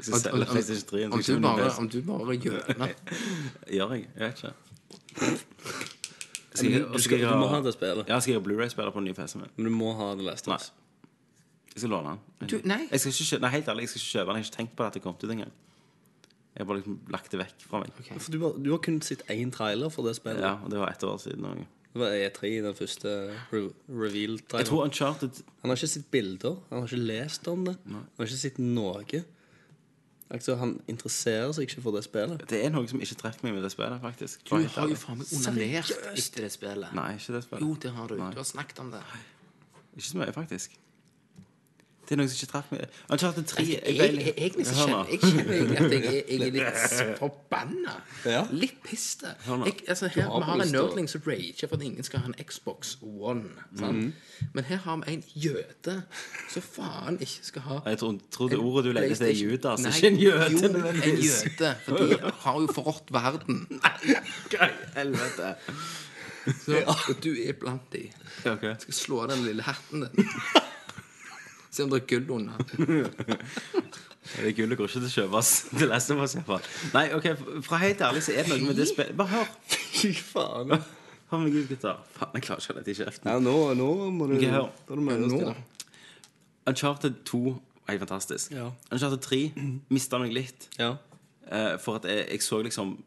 Jeg 0.00 0.04
skal 0.04 0.14
Om, 0.14 0.20
selge 0.20 0.46
om, 0.46 0.46
PlayStation 0.54 0.88
3 0.88 1.04
om, 1.04 1.22
du 1.22 1.40
bare, 1.44 1.70
om 1.78 1.88
du 1.88 2.02
bare 2.02 2.36
gjør 2.40 2.60
det 2.66 2.94
Gjør 3.76 3.90
jeg? 3.94 4.06
Jeg 4.16 4.28
vet 4.30 4.44
ikke. 4.44 4.69
Men 6.62 6.72
du, 6.72 6.86
og 6.94 7.00
skal, 7.00 7.18
jeg 7.18 7.28
du 7.30 7.36
må 7.40 7.48
ha- 7.48 7.60
det 7.64 7.72
spillet. 7.74 8.08
Ja, 8.08 8.18
skal 8.20 8.32
jeg 8.34 8.40
ha 8.40 8.44
Blu-ray-spiller 8.48 8.90
på 8.94 9.00
den 9.02 9.08
nye 9.10 9.14
PC-en 9.18 9.40
min? 9.44 9.50
Men 9.56 9.64
du 9.70 9.70
må 9.78 9.94
ha 9.98 10.14
det 10.18 10.24
Last 10.26 10.48
of 10.48 10.54
Nei. 10.56 10.60
Jeg 11.70 11.80
skal 11.84 11.90
låne 11.94 12.14
den. 12.40 12.48
Du, 12.50 12.56
nei. 12.66 12.80
Jeg 12.90 13.00
skal 13.00 13.12
ikke 13.14 13.40
nei, 13.44 13.50
helt 13.54 13.68
ærlig, 13.70 13.82
jeg 13.86 13.92
skal 13.94 14.00
ikke 14.00 14.12
kjøpe 14.12 14.26
den. 14.26 14.36
Jeg 14.36 14.44
har 14.44 14.48
ikke 14.50 14.56
tenkt 14.56 14.72
på 14.76 14.82
det 14.82 14.86
at 14.90 14.94
det 14.98 15.02
kom 15.04 15.14
ut 15.14 15.30
engang. 15.30 15.52
Jeg 16.50 16.64
har 16.64 16.66
bare 16.66 16.80
liksom 16.80 16.96
lagt 17.14 17.30
det 17.30 17.38
vekk 17.40 17.60
fra 17.70 17.80
meg. 17.84 17.92
For 18.18 18.32
du, 18.34 18.38
har, 18.42 18.56
du 18.58 18.70
har 18.74 18.80
kun 18.82 18.96
sett 19.06 19.22
én 19.30 19.52
trailer 19.54 19.92
for 19.94 20.02
det 20.08 20.16
spillet. 20.18 20.42
Ja, 20.42 20.56
og 20.64 20.70
det 20.72 20.80
var 20.82 20.90
ett 20.90 21.04
år 21.06 21.20
siden. 21.22 21.46
også. 21.46 21.66
Det 21.90 21.98
var 22.02 22.12
E3, 22.14 22.50
den 22.66 22.74
første 22.78 23.08
re 23.10 23.30
Jeg 23.30 23.46
tror 23.50 24.02
reveal-traileren. 24.04 24.82
Uncharted 24.84 25.40
Han 25.62 25.70
har 25.72 25.76
ikke 25.78 25.88
sett 25.94 26.10
bilder, 26.10 26.58
han 26.70 26.82
har 26.82 26.86
ikke 26.90 27.06
lest 27.06 27.48
om 27.50 27.64
det. 27.66 27.76
Han 27.86 28.02
har 28.18 28.26
ikke 28.28 28.36
sett 28.42 28.58
noe. 28.62 29.22
Altså, 30.30 30.54
han 30.60 30.76
interesserer 30.86 31.50
seg 31.56 31.66
ikke 31.66 31.82
for 31.82 31.96
det 31.96 32.04
spillet. 32.06 32.44
Det 32.50 32.60
er 32.62 32.70
noe 32.70 32.86
som 32.90 33.00
ikke 33.02 33.16
treffer 33.18 33.48
meg 33.48 33.56
med 33.56 33.64
det 33.66 33.72
spillet, 33.74 33.98
faktisk. 34.02 34.44
Du 34.46 34.52
har 34.54 34.62
jo 34.92 34.98
faen 35.00 35.18
meg 35.18 35.32
onanert 35.40 35.90
etter 36.14 36.46
det 36.46 36.52
spillet. 36.54 36.94
Nei, 36.94 37.08
ikke 37.18 37.34
det 37.34 37.42
spillet. 37.48 37.64
Jo, 37.66 37.74
det 37.82 37.90
har 37.96 38.12
du. 38.12 38.14
Nei. 38.20 38.30
Du 38.36 38.38
har 38.38 38.46
snakket 38.46 38.78
om 38.84 38.92
det. 38.94 39.02
Ikke 39.96 40.06
så 40.06 40.20
mye, 40.22 40.34
faktisk. 40.36 40.78
Det 42.10 42.16
er 42.16 42.18
noe 42.18 42.26
som 42.26 42.40
ikke 42.40 42.50
traff 42.50 42.70
meg. 42.74 42.94
Uncharted 43.14 43.44
3 43.46 43.62
Jeg, 43.62 43.82
jeg, 43.86 44.14
jeg, 44.18 44.32
egentlig 44.34 44.64
så 44.66 44.72
kjenner 44.80 45.10
jeg 45.12 45.18
kjenner 45.22 45.52
egentlig 45.54 45.76
at 45.78 45.92
jeg, 45.92 46.22
jeg 46.26 46.40
er 46.40 46.54
litt 46.56 47.18
forbanna. 47.20 47.92
Ja. 48.26 48.40
Litt. 48.50 48.88
Jeg, 48.90 49.74
altså, 49.86 50.08
her, 50.10 50.24
har 50.26 50.40
vi 50.40 50.48
har 50.48 50.62
en 50.64 50.72
nerdling 50.74 51.06
som 51.12 51.22
rager 51.22 51.68
for 51.70 51.76
at 51.76 51.84
ingen 51.86 52.02
skal 52.02 52.24
ha 52.24 52.32
en 52.32 52.34
Xbox 52.42 52.96
One. 53.06 53.52
Sant? 53.78 54.18
Men 54.56 54.66
her 54.66 54.80
har 54.88 54.96
vi 54.96 55.14
en 55.14 55.22
jøde 55.34 55.94
som 56.50 56.64
faen 56.66 57.20
ikke 57.20 57.46
skal 57.46 57.64
ha 57.68 57.78
Jeg 57.92 58.00
tror, 58.02 58.18
tror 58.34 58.50
det 58.50 58.58
ordet 58.58 58.84
du 58.84 58.90
legger 58.98 59.14
til, 59.14 59.26
er. 59.26 59.38
Judas, 59.44 59.84
Nei, 59.86 59.92
ikke 59.94 60.10
en 60.10 60.18
jøde. 60.24 60.50
Jo, 60.50 60.72
en 61.12 61.22
jøde. 61.28 61.70
For 61.84 61.96
de 62.02 62.32
har 62.40 62.58
jo 62.64 62.72
forrådt 62.74 63.14
verden. 63.14 63.62
Nei, 63.84 64.72
helvete? 64.96 65.54
Så, 66.64 66.82
du 67.22 67.30
er 67.38 67.54
blant 67.60 67.86
de. 67.94 68.08
Jeg 68.44 68.76
skal 68.82 68.98
slå 68.98 69.22
av 69.22 69.30
den 69.36 69.46
lille 69.46 69.62
hatten 69.62 70.08
din. 70.08 70.26
Se 71.70 71.84
om 71.84 71.90
det 71.92 72.02
er 72.02 72.06
gull 72.10 72.30
under. 72.34 72.54
Det 74.30 74.52
gullet 74.54 74.78
går 74.78 74.86
ikke 74.86 75.00
til 75.00 75.06
å 75.06 75.12
kjøpes. 75.14 75.50
Det 75.80 75.86
leste 75.88 76.14
jeg 76.14 76.20
på 76.20 76.26
iallfall. 76.26 76.66
Nei, 76.94 77.04
ok, 77.16 77.28
fra 77.66 77.80
helt 77.82 78.02
ærlig 78.04 78.22
så 78.26 78.34
er 78.36 78.46
det 78.46 78.52
noe 78.52 78.68
med 78.68 78.78
det 78.78 78.86
spillet 78.90 79.16
Bare 79.18 79.32
hør. 79.32 79.48
Fy 79.70 80.10
faen. 80.14 80.74
Hør 81.30 81.42
meg 81.42 81.56
ut, 81.56 81.70
gutter. 81.70 82.02
Faen, 82.18 82.36
jeg 82.36 82.46
klarer 82.46 82.62
ikke 82.62 82.72
å 82.72 82.76
holde 82.76 82.84
det 82.86 82.94
i 82.94 82.98
kjeften. 83.00 83.30
Ja, 83.32 83.42
nå, 83.42 83.56
nå 83.78 83.88
må 84.14 84.28
du 84.30 84.36
okay, 84.36 84.52
hør. 84.54 84.68
Da 84.86 84.98
må 85.00 85.16
du 85.18 85.26
Nå. 85.30 85.54
Uncharted 86.70 87.22
2 87.30 87.42
er 87.88 88.00
fantastisk. 88.02 88.54
Ja. 88.54 88.68
Uncharted 88.92 89.24
3 89.26 89.40
mista 89.96 90.20
meg 90.22 90.34
litt. 90.36 90.68
Ja. 90.78 90.94
Uh, 91.50 91.74
for 91.82 91.98
at 91.98 92.06
jeg, 92.10 92.26
jeg 92.28 92.46
så 92.46 92.60
liksom 92.66 92.98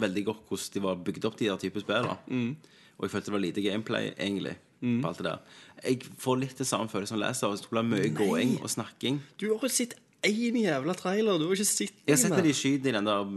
veldig 0.00 0.26
godt 0.30 0.48
hvordan 0.48 0.74
de 0.76 0.84
var 0.86 1.00
bygd 1.04 1.28
opp, 1.28 1.38
de 1.40 1.50
der 1.50 1.60
type 1.60 1.82
spill. 1.82 2.08
Mm. 2.30 2.54
Og 2.96 3.06
jeg 3.06 3.14
følte 3.14 3.32
det 3.32 3.36
var 3.36 3.44
lite 3.44 3.64
gameplay, 3.64 4.12
egentlig. 4.16 4.54
På 4.80 5.08
alt 5.10 5.20
det 5.20 5.26
der. 5.26 5.40
Jeg 5.84 6.06
får 6.20 6.38
litt 6.40 6.58
det 6.60 6.66
samme 6.68 6.88
følelsen 6.92 7.16
som 7.16 7.22
leser. 7.22 7.56
Det 7.56 7.70
blir 7.72 7.86
mye 7.88 8.08
gåing 8.16 8.56
og 8.62 8.70
snakking. 8.72 9.20
Du 9.40 9.50
har 9.52 9.64
jo 9.64 9.72
sett 9.72 9.94
én 10.26 10.56
jævla 10.60 10.94
trailer. 10.98 11.38
Du 11.40 11.46
har 11.48 11.56
ikke 11.56 11.68
sett 11.68 11.92
Jeg 12.06 12.14
har 12.16 12.20
sett 12.20 12.34
når 12.34 12.48
de 12.48 12.54
skyter 12.56 12.92
i 12.92 12.96
den 12.98 13.08
der 13.08 13.34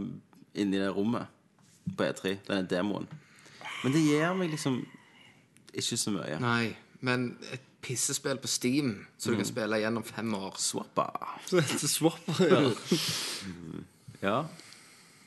inni 0.54 0.80
det 0.80 0.90
rommet 0.94 1.30
på 1.96 2.06
E3, 2.06 2.36
denne 2.48 2.64
demoen. 2.68 3.06
Men 3.84 3.92
det 3.92 4.02
gir 4.06 4.34
meg 4.38 4.52
liksom 4.54 4.80
ikke 5.74 5.96
så 6.00 6.12
mye. 6.14 6.38
Nei, 6.40 6.74
men 7.04 7.34
et 7.52 7.64
pissespill 7.84 8.38
på 8.40 8.48
Steam 8.48 8.94
så 9.20 9.32
du 9.32 9.36
kan 9.36 9.48
spille 9.48 9.80
gjennom 9.82 10.04
fem 10.06 10.30
år. 10.38 10.54
Swappa. 10.60 11.08
Så 11.44 11.60
heter 11.60 11.90
Swapper, 11.96 12.70
ja. 14.22 14.38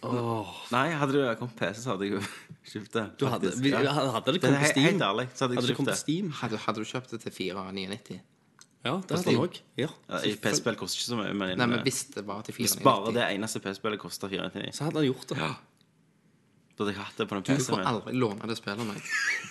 Ja. 0.03 0.45
Nei, 0.71 0.85
hadde 0.93 1.13
du 1.15 1.21
kommet 1.39 1.55
PC, 1.57 1.81
så 1.81 1.95
hadde 1.95 2.05
jeg 2.05 2.13
jo 2.13 2.21
kjøpt 2.71 2.93
det. 2.93 3.05
Du 3.19 3.25
hadde, 3.31 3.51
vi, 3.57 3.71
Ja. 3.73 3.91
hadde 3.97 4.33
det 4.35 4.41
kommet 4.43 4.61
på 4.61 4.71
Steam 4.71 4.85
Helt 4.91 5.01
ærlig, 5.07 5.27
så 5.33 5.45
hadde 5.47 5.55
jeg 5.55 5.61
Hadde 5.63 5.67
det 5.71 5.77
kjøpt 5.77 5.89
det. 5.89 5.97
Steam? 6.01 6.31
Hadde, 6.41 6.57
hadde 6.67 6.83
du 6.83 6.89
kjøpt 6.91 7.13
det 7.15 7.19
til 7.25 7.31
499? 7.39 8.19
Ja, 8.85 8.93
det 9.09 9.17
hadde 9.17 9.31
jeg 9.33 9.41
òg. 9.41 9.57
Ja. 9.81 9.87
Ja, 10.07 10.19
PC-spill 10.43 10.77
koster 10.79 11.01
ikke 11.01 11.09
så 11.09 11.17
mye, 11.19 11.33
men, 11.35 11.57
Nei, 11.59 11.65
men 11.67 11.81
hvis 11.83 12.03
det 12.13 12.23
var 12.27 12.45
til 12.45 12.55
hvis 12.55 12.77
bare 12.85 13.11
det 13.17 13.25
eneste 13.33 13.59
PC-spillet 13.59 13.99
koster 13.99 14.29
499, 14.31 14.75
Så 14.77 14.85
hadde 14.87 15.01
han 15.01 15.09
gjort 15.09 15.27
det. 15.33 15.37
da 15.41 16.83
hadde 16.85 16.93
jeg 16.93 17.01
hatt 17.01 17.17
det 17.17 17.25
på 17.27 17.35
den 17.35 17.43
Du 17.43 17.51
PC-en 17.51 17.73
får 17.73 17.85
aldri 17.89 18.13
låne 18.21 18.47
det 18.47 18.57
spillet 18.61 18.79
av 18.79 18.85
meg. 18.93 19.01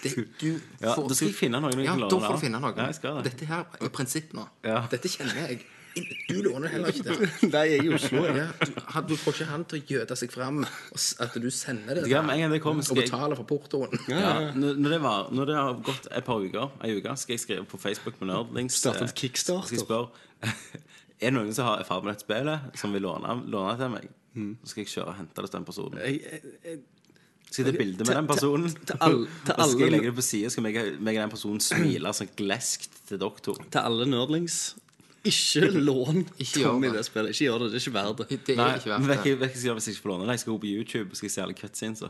Det, 0.05 0.12
du 0.40 0.49
Ja, 0.80 0.94
får, 0.94 1.09
da 1.11 1.14
skal 1.18 1.28
jeg 1.32 1.36
finne 1.42 1.61
noen 1.61 1.74
jeg 1.74 1.84
Ja, 1.90 1.97
kan 1.99 2.07
da 2.07 2.20
får 2.22 2.38
du 2.38 2.44
finne 2.47 2.61
noe. 2.62 2.72
Ja, 2.78 2.86
jeg 2.86 3.01
skal 3.03 3.18
det. 3.18 3.32
Dette 3.32 3.51
her 3.51 3.66
er 3.82 3.92
prinsipp 3.99 4.32
nå. 4.38 4.47
Ja. 4.64 4.78
Dette 4.94 5.11
kjenner 5.11 5.42
jeg. 5.51 5.66
Du 6.28 6.42
låner 6.44 6.68
heller 6.68 6.92
ikke 6.92 7.05
det. 7.09 7.28
Nei, 7.55 7.62
jeg 7.70 7.78
er 7.78 7.86
i 7.86 7.92
Oslo. 7.97 8.24
Ja. 8.26 8.47
Ja, 8.61 9.01
du, 9.01 9.14
du 9.14 9.16
får 9.20 9.36
ikke 9.38 9.47
han 9.51 9.64
til 9.70 9.78
å 9.80 9.84
gjøte 9.94 10.16
seg 10.20 10.32
fram, 10.34 10.59
at 11.24 11.36
du 11.40 11.47
sender 11.55 12.01
det 12.03 12.11
Ja, 12.11 12.20
gang 12.26 12.53
det 12.53 12.61
kommer, 12.64 12.84
og 12.84 12.99
betaler 13.01 13.38
for 13.38 13.49
portoen. 13.49 13.94
Ja, 14.11 14.51
når, 14.53 14.76
når, 14.82 14.97
det 14.97 15.01
var, 15.07 15.30
når 15.32 15.51
det 15.53 15.57
har 15.61 15.78
gått 15.86 16.09
et 16.11 16.26
par 16.26 16.42
uker, 16.44 16.68
en 16.84 16.99
uke, 16.99 17.16
skal 17.22 17.36
jeg 17.38 17.44
skrive 17.47 17.64
på 17.70 17.80
Facebook 17.80 18.20
med 18.20 18.32
Nerdlings 18.32 18.76
Starte 18.82 19.07
en 19.07 19.11
eh, 19.11 19.16
Kickstarter. 19.22 19.70
Skal 19.70 19.80
jeg 19.80 19.86
spørre 19.86 20.53
Er 21.16 21.30
det 21.30 21.36
noen 21.38 21.55
som 21.57 21.64
har 21.70 21.80
erfaring 21.80 22.05
med 22.11 22.12
dette 22.18 22.26
spillet, 22.26 22.66
som 22.76 22.92
vil 22.92 23.07
låne, 23.07 23.38
låne 23.49 23.72
til 23.80 23.92
meg? 23.94 24.11
Mm. 24.36 24.51
Så 24.61 24.74
skal 24.74 24.84
jeg 24.84 24.90
kjøre 24.92 25.12
og 25.14 25.16
hente 25.22 25.40
det 25.40 25.49
til 25.49 25.57
den 25.57 25.64
personen. 25.70 26.01
Jeg, 26.05 26.18
jeg, 26.20 26.55
jeg, 26.66 26.80
Skal 27.49 27.62
jeg 27.64 27.72
ta 27.72 27.78
bilde 27.80 28.05
med 28.05 28.18
den 28.18 28.28
personen? 28.28 28.66
til- 28.74 28.84
til 28.90 28.99
alle- 29.07 29.28
til 29.47 29.55
og 29.57 29.70
skal 29.70 29.86
jeg 29.86 29.94
legge 29.94 30.11
det 30.11 30.16
på 30.18 30.26
sida, 30.28 30.51
skal 30.53 30.66
meg 30.66 30.76
meg 31.01 31.16
og 31.16 31.22
den 31.24 31.32
personen 31.32 31.62
smile 31.64 32.12
sånn 32.18 32.28
gleskt 32.36 33.01
til 33.09 33.22
dere 33.22 33.40
to. 33.47 33.55
til 33.64 33.80
alle 33.80 34.05
nerdlings 34.12 34.59
Ikke 35.31 35.70
lån 35.87 36.22
Ikke 36.39 36.62
Tommy 36.62 36.91
det. 36.95 37.05
spillet. 37.07 37.31
Ikke 37.35 37.45
gjør 37.49 37.62
det. 37.64 37.68
Det 37.72 37.79
er 37.81 37.85
ikke 37.87 37.95
verdt 37.99 38.18
det. 38.22 38.29
Det 38.47 38.55
er 38.55 38.61
Nei, 38.62 38.66
ikke 38.77 38.91
verdt 38.93 39.24
det. 39.24 39.37
hva 39.39 39.47
jeg 39.49 39.57
skal 39.57 39.68
gjøre 39.68 39.79
hvis 39.81 39.87
jeg 39.89 39.95
ikke 39.97 40.03
får 40.07 40.12
låne 40.14 40.27
det? 40.27 40.35
Jeg 40.37 40.41
skal 40.45 40.53
gå 40.53 40.59
på 40.64 40.72
YouTube 40.74 41.11
og 41.11 41.16
skal 41.20 41.31
se 41.37 41.43
alle 41.47 41.57
cutscenes. 41.61 42.03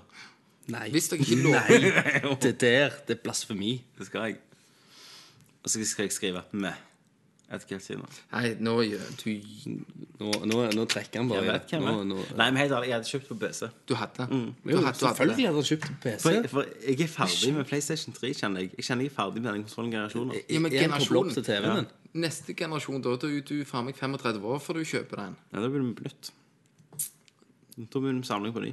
Nei. 0.77 0.89
Hvis 0.91 1.09
dere 1.12 1.21
ikke 1.23 1.39
låner 1.45 1.87
Nei, 1.87 2.35
det 2.47 2.53
der 2.61 2.99
det 3.07 3.17
er 3.19 3.23
blasfemi. 3.23 3.73
Det 3.99 4.07
skal 4.11 4.29
jeg. 4.31 4.39
Og 5.62 5.71
så 5.71 5.85
skal 5.85 6.07
jeg 6.09 6.12
skrive 6.12 6.43
med 6.53 6.73
et 7.55 7.67
cutscene. 7.71 8.07
Nei, 8.33 8.55
nå 8.59 8.77
gjør 8.83 9.07
du 9.23 9.31
Nå, 10.17 10.31
nå, 10.49 10.59
nå 10.73 10.85
trekker 10.89 11.21
han 11.21 11.29
bare. 11.29 11.43
Jeg 11.45 11.53
vet 11.53 11.73
hvem 11.75 11.83
nå, 11.85 11.97
nå. 12.09 12.23
Nei, 12.39 12.47
men 12.49 12.57
helt 12.62 12.73
ærlig, 12.73 12.89
jeg 12.89 12.97
hadde 12.97 13.11
kjøpt 13.11 13.27
på 13.29 13.37
PC. 13.43 13.67
Du 13.85 13.93
hadde. 14.01 14.27
Jo, 14.31 14.39
Du 14.39 14.71
hadde, 14.71 14.85
hadde 14.87 15.01
selvfølgelig 15.03 15.49
hadde 15.51 15.61
han 15.61 15.69
kjøpt 15.71 15.85
på 15.91 15.97
PC. 16.07 16.23
For, 16.23 16.49
for 16.55 16.71
jeg 16.87 17.05
er 17.05 17.11
ferdig 17.12 17.51
med 17.59 17.69
PlayStation 17.69 18.17
3, 18.17 18.31
kjenner 18.41 18.64
jeg. 18.64 18.71
Jeg 18.79 18.89
kjenner 18.89 19.05
jeg 19.05 19.12
er 19.12 19.17
ferdig 19.19 19.43
med 19.45 19.51
den 19.53 19.67
konsollen 19.67 19.93
generasjonen. 19.93 20.33
Ja, 20.41 20.62
men 20.64 20.73
Er 20.73 20.87
generasjonen 20.87 21.37
til 21.37 21.45
TV-en 21.51 21.83
din? 21.83 21.93
Neste 22.25 22.57
generasjon, 22.57 23.05
da, 23.05 23.12
er 23.12 23.45
du 23.45 23.55
faen 23.69 23.91
meg 23.91 24.01
35 24.01 24.49
år 24.55 24.64
før 24.64 24.81
du 24.81 24.87
kjøper 24.89 25.21
den. 25.21 25.37
Ja, 25.53 25.61
da 25.61 25.69
blir 25.69 25.85
vi 25.85 25.93
på 26.01 26.09
nytt. 26.09 26.33
Da 27.77 28.01
begynner 28.01 28.23
vi 28.25 28.31
samling 28.33 28.57
på 28.57 28.64
ny. 28.64 28.73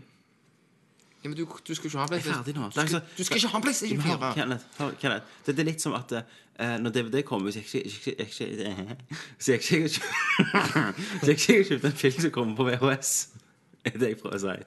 Ja, 1.23 1.29
men 1.29 1.37
du, 1.37 1.45
du 1.67 1.75
skal 1.75 1.87
ikke 1.87 1.97
ha 1.97 2.07
Jeg 2.11 2.19
er 2.19 2.23
ferdig 2.33 2.53
nå. 2.57 2.65
Du 2.67 2.87
skal, 2.87 3.01
du 3.17 3.23
skal 3.23 3.37
ikke 3.37 3.51
ha 3.53 3.59
PlayStation 3.63 4.01
4. 4.01 4.31
Kenneth, 4.35 4.65
hør, 4.79 4.91
Kenneth. 4.99 5.37
Det, 5.45 5.55
det 5.55 5.63
er 5.63 5.69
litt 5.69 5.83
som 5.83 5.95
at 5.95 6.11
eh, 6.17 6.73
når 6.83 6.95
DVD 6.97 7.21
kommer 7.23 7.51
så 7.51 7.61
jeg 7.61 7.65
ikke, 7.65 7.83
ikke, 7.87 8.15
ikke, 8.25 8.47
ikke, 8.49 8.97
Så 9.39 9.51
jeg 9.51 9.59
ikke 9.63 9.79
jeg 11.23 11.37
ikke 11.37 11.55
har 11.55 11.63
kjøpt 11.69 11.85
en 11.85 11.97
film 12.01 12.19
som 12.25 12.33
kommer 12.35 12.55
på 12.59 12.67
VHS, 12.67 13.13
er 13.87 13.97
det 14.01 14.11
jeg 14.11 14.19
prøver 14.19 14.35
å 14.35 14.43
si. 14.43 14.57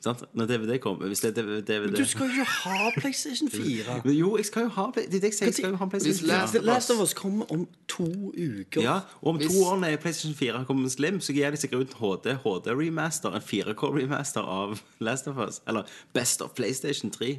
Sant? 0.00 0.22
Når 0.32 0.46
DVD 0.48 0.78
kommer 0.80 1.10
Hvis 1.12 1.20
det 1.20 1.36
er 1.36 1.42
DVD 1.44 1.90
Du 1.92 2.04
skal 2.08 2.30
jo 2.32 2.44
ha 2.48 2.90
PlayStation 2.96 3.50
4. 3.52 3.98
Men 4.04 4.14
Jo, 4.16 4.30
jeg 4.38 4.46
skal 4.48 4.62
jo 4.64 4.68
ha 4.78 4.86
Det 4.96 5.02
er 5.04 5.10
det 5.10 5.22
jeg 5.28 5.34
sier. 5.36 5.50
Jeg 5.50 5.54
skal 5.58 5.74
jo 5.74 5.76
ha 5.76 5.88
Hvis 5.92 6.06
PlayStation 6.06 6.30
4. 6.30 6.38
Last 6.40 6.56
of 6.56 6.64
Last 6.64 6.90
Us- 6.90 6.94
of 6.96 7.02
Us 7.04 7.12
kommer 7.18 7.50
om 7.52 7.66
to 7.88 8.06
uker. 8.32 8.80
Ja, 8.80 8.94
og 9.20 9.34
om 9.34 9.38
to 9.42 9.52
år 9.66 9.76
når 9.82 9.96
PlayStation 10.00 10.34
4 10.38 10.62
kommer 10.70 10.88
Slim, 10.88 11.20
så 11.20 11.34
gir 11.36 11.50
de 11.52 11.60
sikkert 11.60 11.80
ut 11.90 11.98
HD, 12.00 12.32
HD-remaster, 12.46 13.34
en 13.36 13.44
4K-remaster 13.44 14.40
av 14.48 14.80
Last 15.06 15.28
of 15.28 15.36
Us. 15.36 15.60
Eller 15.68 15.84
Best 16.16 16.40
of 16.42 16.54
PlayStation 16.56 17.10
3. 17.12 17.34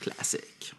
Classic. 0.00 0.72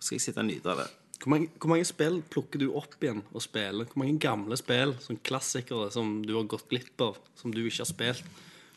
Så 0.00 0.06
skal 0.08 0.16
jeg 0.16 0.24
sitte 0.24 0.40
og 0.42 0.48
nyte 0.48 0.72
av 0.72 0.80
det. 0.82 0.88
Hvor, 1.22 1.30
mange, 1.30 1.50
hvor 1.60 1.70
mange 1.70 1.84
spill 1.86 2.16
plukker 2.32 2.58
du 2.58 2.70
opp 2.74 2.96
igjen 3.04 3.20
og 3.30 3.44
spiller? 3.44 3.84
Hvor 3.92 4.00
mange 4.02 4.16
gamle 4.18 4.56
spill, 4.58 4.96
sånn 5.04 5.20
klassikere 5.22 5.90
som 5.94 6.16
du 6.26 6.32
har 6.40 6.48
gått 6.50 6.64
glipp 6.72 7.04
av, 7.04 7.20
som 7.38 7.52
du 7.54 7.60
ikke 7.62 7.84
har 7.84 7.90
spilt? 7.92 8.24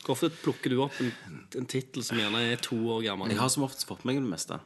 Hvor 0.06 0.14
ofte 0.14 0.30
plukker 0.30 0.70
du 0.70 0.78
opp 0.84 0.96
en, 1.02 1.10
en 1.58 1.66
tittel 1.66 2.04
som 2.06 2.18
gjerne 2.20 2.44
er 2.52 2.60
to 2.62 2.78
år 2.94 3.02
gammel? 3.08 3.32
Jeg 3.34 3.42
har 3.42 3.50
som 3.50 3.66
oftest 3.66 3.88
fått 3.88 4.04
meg 4.06 4.20
det 4.20 4.30
meste. 4.30 4.60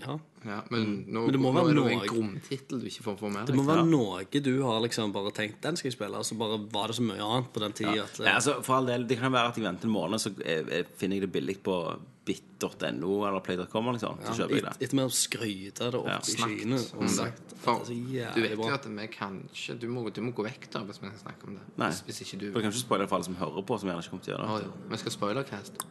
Ja. 0.00 0.18
Ja, 0.42 0.62
men 0.72 1.04
nå, 1.06 1.20
Men 1.26 1.34
det 1.34 1.38
må 1.38 1.50
nå 1.52 1.60
være 1.60 1.72
er 1.72 1.76
det 1.76 1.92
en 1.94 2.06
gromtittel 2.08 2.80
du 2.80 2.86
ikke 2.88 3.04
får 3.04 3.18
få 3.20 3.28
med 3.30 3.50
Det 3.50 3.54
må 3.54 3.62
være 3.66 3.84
noe 3.86 4.22
du 4.32 4.54
har 4.64 4.80
liksom 4.82 5.12
bare 5.14 5.30
tenkt 5.36 5.60
Den 5.62 5.76
skal 5.78 5.90
jeg 5.90 5.96
spille, 5.98 6.18
og 6.18 6.26
så 6.26 6.38
bare 6.40 6.56
var 6.72 6.90
det 6.90 6.96
så 6.98 7.04
mye 7.06 7.20
annet 7.22 7.52
på 7.52 7.62
den 7.62 7.76
tida 7.76 7.92
Ja, 8.00 8.06
altså, 8.32 8.56
for 8.64 8.80
all 8.80 8.88
del, 8.88 9.04
Det 9.06 9.20
kan 9.20 9.34
være 9.34 9.52
at 9.52 9.60
jeg 9.60 9.66
venter 9.66 9.90
en 9.90 9.94
måned, 9.94 10.22
så 10.22 10.32
jeg, 10.40 10.64
jeg 10.66 10.88
finner 10.98 11.20
jeg 11.20 11.26
det 11.26 11.32
billig 11.36 11.58
på 11.62 11.76
bit.no 12.24 13.14
eller 13.26 13.40
play.com. 13.42 13.88
Liksom, 13.96 14.18
så 14.22 14.34
kjøper 14.38 14.54
jeg 14.54 14.62
et, 14.62 14.68
det. 14.68 14.86
Etter 14.86 14.96
vi 14.98 15.02
har 15.02 15.14
skryta 15.16 15.88
det 15.90 15.98
opp 15.98 16.06
Ja, 16.10 16.18
i 16.22 16.36
skyene 16.36 16.78
om 16.78 17.00
og 17.00 17.02
det. 17.02 17.14
sagt 17.16 17.54
For 17.64 17.82
det 17.88 17.96
er 18.22 18.30
så 18.30 18.36
du 18.36 18.44
vet 18.46 18.54
jo 18.62 18.68
at 18.76 18.86
vi 18.86 19.06
kanskje 19.10 19.76
Du 19.82 19.88
må, 19.90 20.04
du 20.14 20.20
må 20.22 20.30
gå 20.36 20.46
vekk 20.46 20.68
da 20.74 20.84
hvis 20.86 21.02
vi 21.02 21.10
snakker 21.18 21.50
om 21.50 21.58
det. 21.58 21.64
Nei. 21.82 21.90
Hvis, 21.90 22.02
hvis 22.06 22.22
ikke 22.26 22.38
du 22.44 22.46
kan 22.54 22.68
ikke 22.70 22.78
spoile 22.84 23.08
for 23.10 23.18
alle 23.18 23.26
som 23.26 23.38
hører 23.42 23.66
på, 23.66 23.78
som 23.82 23.90
gjerne 23.90 24.04
ikke 24.06 24.14
kommer 24.14 24.28
til 24.28 24.36
å 24.38 24.40
Å, 24.46 24.56
gjøre 24.62 24.70
det. 24.70 24.88
Vi 24.94 25.02
skal 25.02 25.16
spoilercast. 25.18 25.84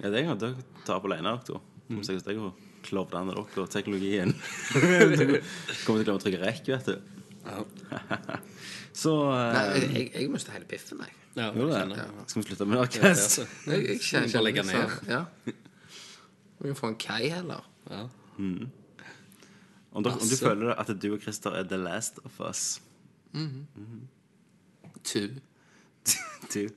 Ja, 0.00 0.10
det 0.14 0.24
kan 0.30 0.38
dere 0.40 0.66
ta 0.86 0.96
opp 1.00 1.10
alene, 1.10 1.34
dere 1.34 1.46
to. 1.50 1.60
Kommer 1.90 2.06
sikkert 2.06 2.28
til 2.30 2.44
å 2.46 2.52
klovne 2.86 3.24
dere 3.34 3.42
og 3.64 3.72
teknologien. 3.74 4.30
Kommer 4.72 5.16
til 5.18 5.34
å 5.34 6.04
glemme 6.04 6.18
å 6.20 6.22
trykke 6.22 6.44
rekk, 6.46 6.70
vet 6.76 6.94
du. 6.94 7.16
Så 8.92 9.12
eh, 9.30 9.52
Nei, 9.54 9.64
jeg, 9.94 10.10
jeg, 10.14 10.30
mista 10.30 10.52
hele 10.52 10.64
piffen, 10.70 10.98
jeg. 11.04 11.14
Ja, 11.36 11.50
jo, 11.54 11.68
det? 11.70 12.04
Skal 12.26 12.42
vi 12.42 12.48
slutte 12.48 12.66
med 12.66 12.76
Ja, 12.76 12.82
Nerdcast? 12.82 13.38
altså. 13.38 13.44
Jeg, 13.70 13.84
jeg 13.88 14.00
kjenner, 14.02 14.32
Bare 14.32 14.44
legge 14.44 14.62
ned. 14.66 14.96
Ja. 15.08 15.24
Vi 16.60 16.66
kan 16.72 16.76
få 16.76 16.88
en 16.90 16.96
Kai 17.00 17.28
heller. 17.30 17.62
Ja. 17.90 18.02
Om, 18.38 20.02
du, 20.02 20.10
om 20.10 20.28
du 20.30 20.36
føler 20.36 20.74
at 20.74 20.90
du 21.02 21.06
og 21.14 21.20
Christer 21.22 21.50
er 21.60 21.62
the 21.70 21.76
last 21.78 22.18
of 22.24 22.40
us 22.40 22.80
Two. 25.04 25.28
two. 26.50 26.68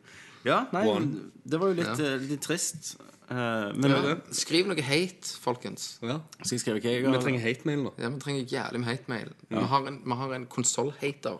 Ja, 0.46 0.66
nei, 0.74 0.84
One. 0.88 1.30
det 1.44 1.60
var 1.60 1.72
jo 1.72 1.74
litt, 1.78 2.00
Ja. 2.00 2.14
eh, 2.16 2.22
litt 2.30 2.42
trist. 2.44 2.94
Eh, 3.30 3.72
men 3.76 3.92
Ja. 3.92 4.16
Skriv 4.32 4.68
noe 4.68 4.82
hate, 4.82 5.28
folkens. 5.42 5.98
Ja. 6.02 6.20
skal 6.44 6.58
jeg 6.58 6.62
skrive 6.62 6.82
hva 6.82 6.92
jeg 6.92 7.04
Vi 7.12 7.20
trenger 7.24 7.40
hate-mail 7.42 7.84
nå. 7.84 7.94
Ja, 8.00 8.10
Vi 8.10 8.20
trenger 8.20 8.44
jævlig 8.46 8.80
med 8.80 8.88
hate-mail. 8.90 9.30
Vi 9.50 9.56
har 9.56 9.88
en, 9.88 10.02
vi 10.06 10.12
har 10.14 10.34
en 10.34 10.46
konsoll-hater. 10.46 11.40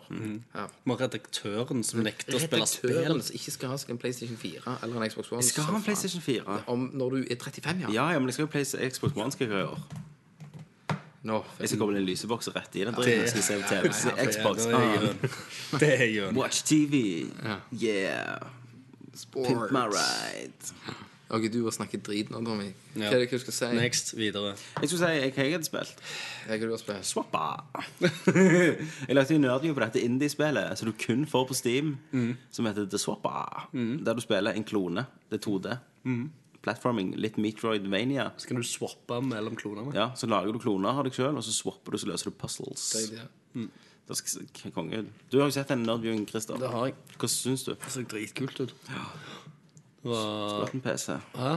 Ja. 0.54 0.66
Vi 0.84 0.90
har 0.90 0.96
redaktøren 1.00 1.82
som 1.84 2.00
nekter 2.02 2.34
å 2.34 2.40
spille 2.40 2.66
spill. 2.66 2.90
Redaktøren 2.90 3.22
som 3.22 3.34
ikke 3.34 3.50
skal 3.52 3.68
ha 3.68 3.76
seg 3.76 3.90
en 3.90 3.98
PlayStation 3.98 4.36
4 4.36 4.78
eller 4.82 5.02
en 5.02 5.10
Xbox 5.10 5.32
One. 5.32 5.42
Jeg 5.42 5.50
skal 5.52 5.64
ha 5.64 5.76
en. 5.76 5.82
PlayStation 5.82 6.20
4. 6.22 6.62
Om 6.66 6.90
når 6.94 7.10
du 7.10 7.16
er 7.30 7.36
35, 7.36 7.80
ja. 7.80 7.88
Ja, 7.92 8.10
ja, 8.12 8.18
men 8.18 8.26
jeg 8.28 8.34
skal 8.34 8.46
jo 8.46 8.50
play 8.50 8.64
Xbox 8.90 9.12
One 9.16 9.30
skal 9.32 9.46
jeg 9.48 9.56
gjøre. 9.56 9.78
No, 11.24 11.40
Jeg 11.58 11.68
skal 11.68 11.78
komme 11.78 11.94
med 11.94 12.02
en 12.02 12.06
lyseboks 12.08 12.48
rett 12.54 12.74
i 12.76 12.84
den 12.84 12.94
Ja, 12.98 13.02
Det- 13.02 13.30
Skal 13.30 13.42
se 13.42 13.54
på 13.62 13.68
TV. 13.68 13.92
Se 13.92 14.10
Xbox. 14.10 14.64
Det 14.66 14.74
er 14.74 15.14
Ah. 15.72 15.78
Det 15.80 16.00
er 16.00 16.06
gjøn. 16.12 16.34
Watch 16.36 16.62
TV. 16.64 17.30
Ja. 17.42 17.56
Yeah. 17.72 18.38
Pimp 19.32 19.72
my 19.72 19.86
ride. 19.88 20.74
Ok, 21.34 21.48
du 21.50 21.64
har 21.66 21.74
snakket 21.74 22.04
drit 22.06 22.30
nå, 22.30 22.38
Tommy. 22.46 22.68
Ja. 22.94 23.08
Hva 23.08 23.16
er 23.16 23.24
det 23.24 23.30
du 23.32 23.42
skal 23.42 23.56
si? 23.56 23.70
Next, 23.74 24.12
videre. 24.14 24.52
Jeg 24.78 24.90
skulle 24.90 25.00
si 25.00 25.32
hva 25.34 25.46
jeg 25.48 25.56
hadde 25.56 25.66
spilt. 25.66 26.04
Hva 26.46 26.58
du 26.60 26.68
har 26.70 26.82
spilt? 26.82 27.08
Swappa. 27.08 27.42
jeg 29.08 29.16
lagde 29.18 29.34
jo 29.34 29.40
nerdview 29.42 29.74
på 29.74 29.82
dette 29.82 30.04
indie-spillet 30.04 30.78
som 30.78 30.90
du 30.90 30.94
kun 31.00 31.26
får 31.26 31.48
på 31.50 31.58
Steam, 31.58 31.96
som 32.54 32.70
heter 32.70 32.86
The 32.86 33.00
Swappa. 33.02 33.66
Der 33.74 34.14
du 34.14 34.22
spiller 34.22 34.54
en 34.54 34.66
klone. 34.68 35.06
Det 35.32 35.40
er 35.40 35.46
2D. 35.48 35.76
Platforming. 36.64 37.14
Litt 37.20 37.36
Metroidvania. 37.36 38.30
Så 38.38 38.48
kan 38.48 38.60
du 38.60 38.64
swappe 38.64 39.18
mellom 39.24 39.56
klonene? 39.58 39.92
Ja, 39.96 40.12
Så 40.16 40.30
lager 40.30 40.54
du 40.54 40.62
kloner 40.62 40.96
av 40.96 41.04
deg 41.04 41.16
sjøl, 41.16 41.34
og 41.36 41.44
så 41.44 41.52
swapper 41.52 41.92
du, 41.92 42.00
så 42.00 42.08
løser 42.08 42.30
du 42.30 42.38
puzzles. 42.40 42.86
Det 42.94 43.02
er 43.04 43.26
det. 43.26 43.66
Da 44.04 44.16
skal. 44.16 44.44
Du 45.32 45.38
har 45.40 45.48
jo 45.48 45.54
sett 45.54 45.70
den 45.72 45.84
nerdviewen, 45.86 46.26
Christer. 46.28 46.58
Det 46.60 46.68
har 46.68 46.90
jeg. 46.90 46.96
Hva 47.16 47.28
syns 47.32 47.64
du? 47.64 47.72
Det 47.72 47.92
så 47.92 48.04
dritkult 48.08 48.60
ut. 48.60 48.74
Det 48.84 49.04
var 50.04 50.60
Fått 50.64 50.74
en 50.74 50.80
PC. 50.84 51.16
Hæ? 51.38 51.52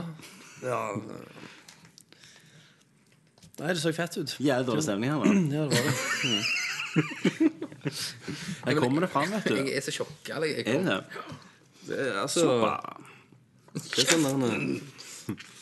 Ja 0.64 0.80
Nei, 3.58 3.72
det 3.74 3.80
så 3.82 3.90
fett 3.92 4.14
ut. 4.20 4.36
Jævlig 4.38 4.66
dårlig 4.68 4.82
stemning 4.86 5.10
her 5.10 5.18
da. 5.18 5.28
Ja, 5.56 5.62
det 5.66 5.74
var 5.74 5.82
det. 5.82 5.94
Her 8.68 8.74
kommer 8.78 9.00
det 9.04 9.08
fram, 9.10 9.30
vet 9.32 9.44
du. 9.48 9.54
Jeg 9.56 9.76
er 9.76 9.80
så 9.86 9.90
sjokka. 9.94 10.34
eller? 10.36 10.46
Jeg 10.46 10.66
Er 10.66 10.82
det? 10.86 10.98
det 11.88 11.98
er, 12.06 12.20
altså, 12.22 12.44
det 13.74 13.98
er 14.02 14.08
sånn 14.12 14.42
der 14.42 14.58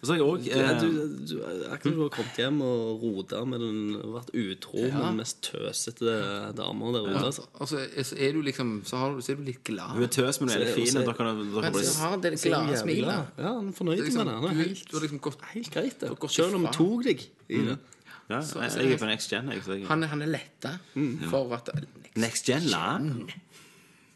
Og 0.00 0.06
så 0.08 0.14
har 0.14 0.16
jeg 0.16 0.24
òg 0.24 0.44
du, 0.80 0.86
du, 0.88 1.24
du, 1.28 1.32
Akkurat 1.68 1.92
du 1.92 1.98
har 2.00 2.08
kommet 2.14 2.38
hjem 2.40 2.60
og 2.64 3.02
rota 3.02 3.42
med 3.44 3.60
den 3.60 3.80
Vært 4.14 4.30
utro 4.32 4.78
med 4.80 4.94
den 4.96 5.18
mest 5.18 5.42
tøsete 5.44 6.14
dama 6.56 6.92
der 6.94 7.04
ute. 7.10 7.20
Altså. 7.28 7.44
Og 7.60 7.68
så 7.68 7.82
er, 7.84 8.06
så 8.08 8.16
er 8.16 8.32
du 8.32 8.40
liksom 8.46 8.70
Så, 8.88 8.96
har, 8.96 9.12
du- 9.12 9.20
så 9.20 9.34
er 9.34 9.36
du 9.36 9.44
litt 9.50 9.60
glad. 9.68 9.92
Hun 9.98 10.06
er 10.06 10.12
tøs, 10.16 10.40
men 10.40 10.48
hun 10.54 10.62
er 10.64 10.72
fin. 10.72 10.96
og 11.02 11.04
Da 11.10 11.12
kan 11.18 11.26
du, 11.36 11.44
Men 11.60 11.72
du 11.76 11.78
så 11.84 11.98
har 12.00 12.16
det 12.16 12.32
glade 12.40 12.64
jævlig 12.70 12.78
smilet. 12.80 13.36
Ja, 13.44 13.52
han 13.58 13.68
er 13.68 13.76
fornøyd 13.76 13.96
Det 14.00 14.00
er 14.00 14.08
liksom, 14.08 14.24
med 14.24 14.32
det. 14.32 14.40
Han 14.40 14.48
er 14.48 14.54
du, 14.56 14.68
helt, 14.70 14.84
du 14.90 14.96
har 14.96 15.04
liksom 15.04 15.20
gått 15.28 15.44
helt 15.52 15.70
greit, 15.76 16.00
det. 16.00 16.12
gått 16.24 16.30
Selv 16.38 16.54
om 16.56 16.64
hun 16.64 16.72
tok 16.80 17.04
deg 17.04 17.20
i 17.50 17.60
det. 17.68 17.78
ja, 18.30 18.40
Så- 18.40 18.60
jeg, 18.64 18.72
jeg 18.80 18.92
er 18.96 19.04
på 19.04 19.10
next 19.12 19.30
gen. 19.36 19.52
Jeg, 19.52 19.62
så 19.68 19.76
jeg, 19.76 19.86
Han, 19.92 20.02
er- 20.02 20.14
han 20.16 20.22
er 20.22 20.32
letta 20.32 20.78
for 21.28 21.52
at 21.60 21.68
Next 22.16 22.46
gen, 22.48 22.62
la? 22.72 22.96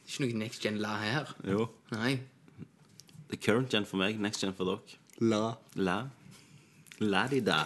Ikke 0.08 0.20
noe 0.24 0.32
next 0.40 0.62
gen 0.64 0.78
la 0.80 0.96
her. 1.04 1.34
Jo. 1.44 1.68
Nei. 1.92 2.16
The 3.28 3.36
current 3.36 3.68
gen 3.70 3.84
for 3.84 3.96
meg, 4.00 4.16
next 4.20 4.40
gen 4.40 4.52
for 4.56 4.64
dere. 4.64 4.80
La. 5.20 5.54
La. 5.76 5.98
La 7.00 7.26
de 7.28 7.40
da. 7.40 7.64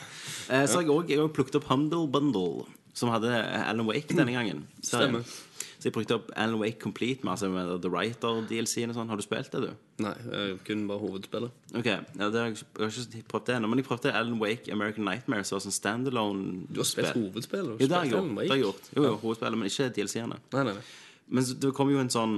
Eh, 0.51 0.65
så 0.67 0.81
har 0.81 1.05
jeg 1.09 1.19
òg 1.21 1.33
plukket 1.37 1.57
opp 1.61 1.69
Humble 1.69 2.07
Bundle, 2.09 2.65
som 2.97 3.11
hadde 3.13 3.29
Alan 3.33 3.87
Wake 3.87 4.09
denne 4.17 4.33
gangen. 4.33 4.67
Så, 4.83 4.99
Stemmer. 4.99 5.23
Så 5.79 5.85
jeg 5.87 5.93
brukte 5.95 6.17
opp 6.17 6.31
Alan 6.35 6.59
Wake 6.59 6.81
Complete 6.81 7.23
med, 7.23 7.31
altså 7.37 7.49
med 7.53 7.69
The 7.83 7.89
Writer-DLC-en 7.93 8.91
og 8.91 8.97
sånn. 8.97 9.09
Har 9.13 9.17
du 9.17 9.23
spilt 9.23 9.53
det, 9.53 9.61
du? 9.63 9.75
Nei, 10.03 10.15
kun 10.67 10.87
bare 10.89 10.99
hovedspillet. 10.99 11.53
Ok, 11.79 11.87
ja, 11.87 12.01
det 12.19 12.41
har 12.41 12.49
jeg, 12.49 12.57
jeg 12.59 12.89
har 12.89 12.97
ikke 13.21 13.29
prøvd 13.31 13.47
det 13.47 13.55
ennå, 13.59 13.69
men 13.71 13.79
jeg 13.79 13.87
prøvde 13.87 14.13
Alan 14.13 14.41
Wake 14.43 14.73
American 14.75 15.05
Nightmare, 15.07 15.45
som 15.47 15.57
var 15.59 15.63
sånn 15.69 15.77
standalone 15.77 16.65
Du 16.73 16.81
har 16.83 16.89
spilt 16.89 17.15
hovedspillet? 17.15 17.79
Ja, 17.79 17.87
det 17.87 17.95
har 17.95 18.09
jeg 18.09 18.13
gjort. 18.17 18.35
Det 18.41 18.49
har 18.51 18.57
jeg 18.59 18.65
gjort. 18.67 18.91
Jo, 18.97 19.05
jo, 19.07 19.15
hovedspillet, 19.23 19.59
men 19.63 19.71
ikke 19.71 19.89
DLC-ene. 20.01 20.41
Nei, 20.57 20.65
nei, 20.65 20.73
nei. 20.81 20.83
Men 21.29 21.45
så- 21.45 21.59
det 21.61 21.75
kom 21.79 21.91
jo 21.95 21.99
en 22.03 22.09
sånn 22.11 22.37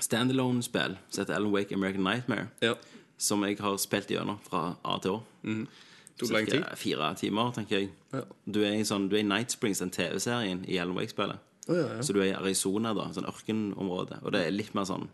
standalone-spill 0.00 0.96
som 1.10 1.22
heter 1.24 1.34
Alan 1.38 1.52
Wake 1.52 1.72
American 1.74 2.02
Nightmare, 2.04 2.48
Ja. 2.60 2.74
Som 3.18 3.42
jeg 3.44 3.58
har 3.58 3.76
spilt 3.80 4.10
gjennom 4.12 4.38
fra 4.44 4.76
A 4.84 4.98
til 5.02 5.16
Å. 5.18 5.20
Tok 6.16 6.30
lang 6.32 6.46
tid. 6.48 6.64
Fire 6.80 7.10
timer, 7.20 7.50
tenker 7.52 7.78
jeg. 7.78 7.90
Ja. 8.12 8.22
Du 8.48 8.62
er 8.64 8.72
i 8.78 8.84
sånn, 8.88 9.08
du 9.10 9.16
er 9.18 9.20
i 9.24 9.28
Night 9.28 9.52
Springs, 9.52 9.82
den 9.84 9.90
TV-serien 9.92 10.62
i 10.68 10.78
Ellen 10.80 10.96
Wake-spillet. 10.96 11.42
Oh, 11.68 11.74
ja, 11.76 11.86
ja. 11.96 12.02
Så 12.02 12.14
du 12.16 12.20
er 12.22 12.30
i 12.30 12.36
Arizona, 12.38 12.94
da, 12.96 13.08
sånn 13.12 13.26
ørkenområde. 13.28 14.20
Og 14.24 14.32
det 14.32 14.46
er 14.46 14.54
litt 14.54 14.72
mer 14.76 14.86
sånn 14.88 15.08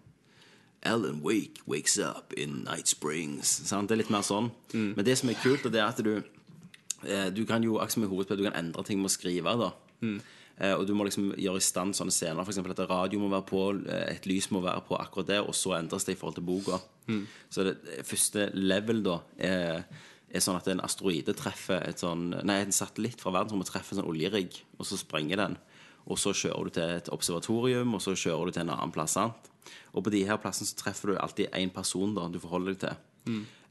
Alan 0.84 1.20
Wake 1.22 1.62
wakes 1.70 1.96
up 2.02 2.32
in 2.36 2.62
Night 2.66 2.90
Springs. 2.90 3.50
Sant? 3.68 3.88
Det 3.88 3.96
er 3.96 4.02
litt 4.02 4.10
mer 4.14 4.22
sånn. 4.26 4.50
Mm. 4.74 4.92
Men 4.98 5.06
det 5.06 5.16
som 5.18 5.30
er 5.30 5.38
kult, 5.42 5.66
det 5.70 5.78
er 5.80 5.88
at 5.88 6.02
du 6.02 6.16
eh, 7.06 7.30
Du 7.34 7.44
kan 7.46 7.62
jo, 7.62 7.78
akkurat 7.78 7.94
som 7.96 8.04
i 8.06 8.10
hovedspill, 8.10 8.38
du 8.42 8.46
kan 8.50 8.58
endre 8.58 8.84
ting 8.86 8.98
med 9.02 9.10
å 9.10 9.14
skrive. 9.16 9.56
da 9.58 9.72
Mm. 10.02 10.16
Eh, 10.58 10.74
Og 10.74 10.86
du 10.86 10.94
må 10.94 11.04
liksom 11.04 11.32
gjøre 11.38 11.60
i 11.60 11.64
stand 11.64 11.96
sånne 11.96 12.14
scener. 12.14 12.44
Eksempel 12.44 12.74
at 12.74 12.88
radio 12.90 13.20
må 13.20 13.28
være 13.32 13.48
på, 13.48 13.64
eh, 13.88 14.14
et 14.14 14.26
lys 14.26 14.50
må 14.50 14.62
være 14.64 14.84
på 14.88 14.96
akkurat 14.96 15.26
der, 15.26 15.42
og 15.46 15.54
så 15.54 15.76
endres 15.78 16.04
det 16.04 16.16
i 16.16 16.20
forhold 16.20 16.38
til 16.38 16.48
boka. 16.48 16.80
Mm. 17.08 17.26
Så 17.50 17.64
det 17.64 17.76
det 17.84 18.06
første 18.06 18.50
level 18.54 19.02
da 19.02 19.20
er, 19.38 19.84
er 20.30 20.40
sånn 20.40 20.56
at 20.56 20.68
en 20.68 20.80
asteroide 20.80 21.34
treffer 21.34 21.82
et 21.88 21.98
sånn 21.98 22.30
Nei, 22.42 22.60
en 22.62 22.72
satellitt 22.72 23.20
fra 23.20 23.32
verdensrommet 23.32 23.68
treffer 23.68 23.96
en 23.96 24.02
sånn 24.02 24.10
oljerigg, 24.10 24.62
og 24.78 24.86
så 24.86 24.98
sprenger 25.00 25.36
den. 25.36 25.56
Og 26.06 26.18
så 26.18 26.32
kjører 26.34 26.66
du 26.66 26.70
til 26.70 26.96
et 26.98 27.08
observatorium, 27.14 27.94
og 27.94 28.02
så 28.02 28.14
kjører 28.18 28.46
du 28.46 28.52
til 28.56 28.64
en 28.64 28.74
annen 28.74 28.92
plass. 28.94 29.14
sant? 29.18 29.50
Og 29.94 30.04
på 30.04 30.10
de 30.10 30.24
her 30.26 30.40
plassene 30.42 30.66
så 30.66 30.78
treffer 30.78 31.12
du 31.12 31.18
alltid 31.20 31.52
én 31.54 31.70
person 31.72 32.14
da 32.16 32.28
du 32.28 32.40
forholder 32.42 32.74
deg 32.74 32.80
til. 32.82 32.96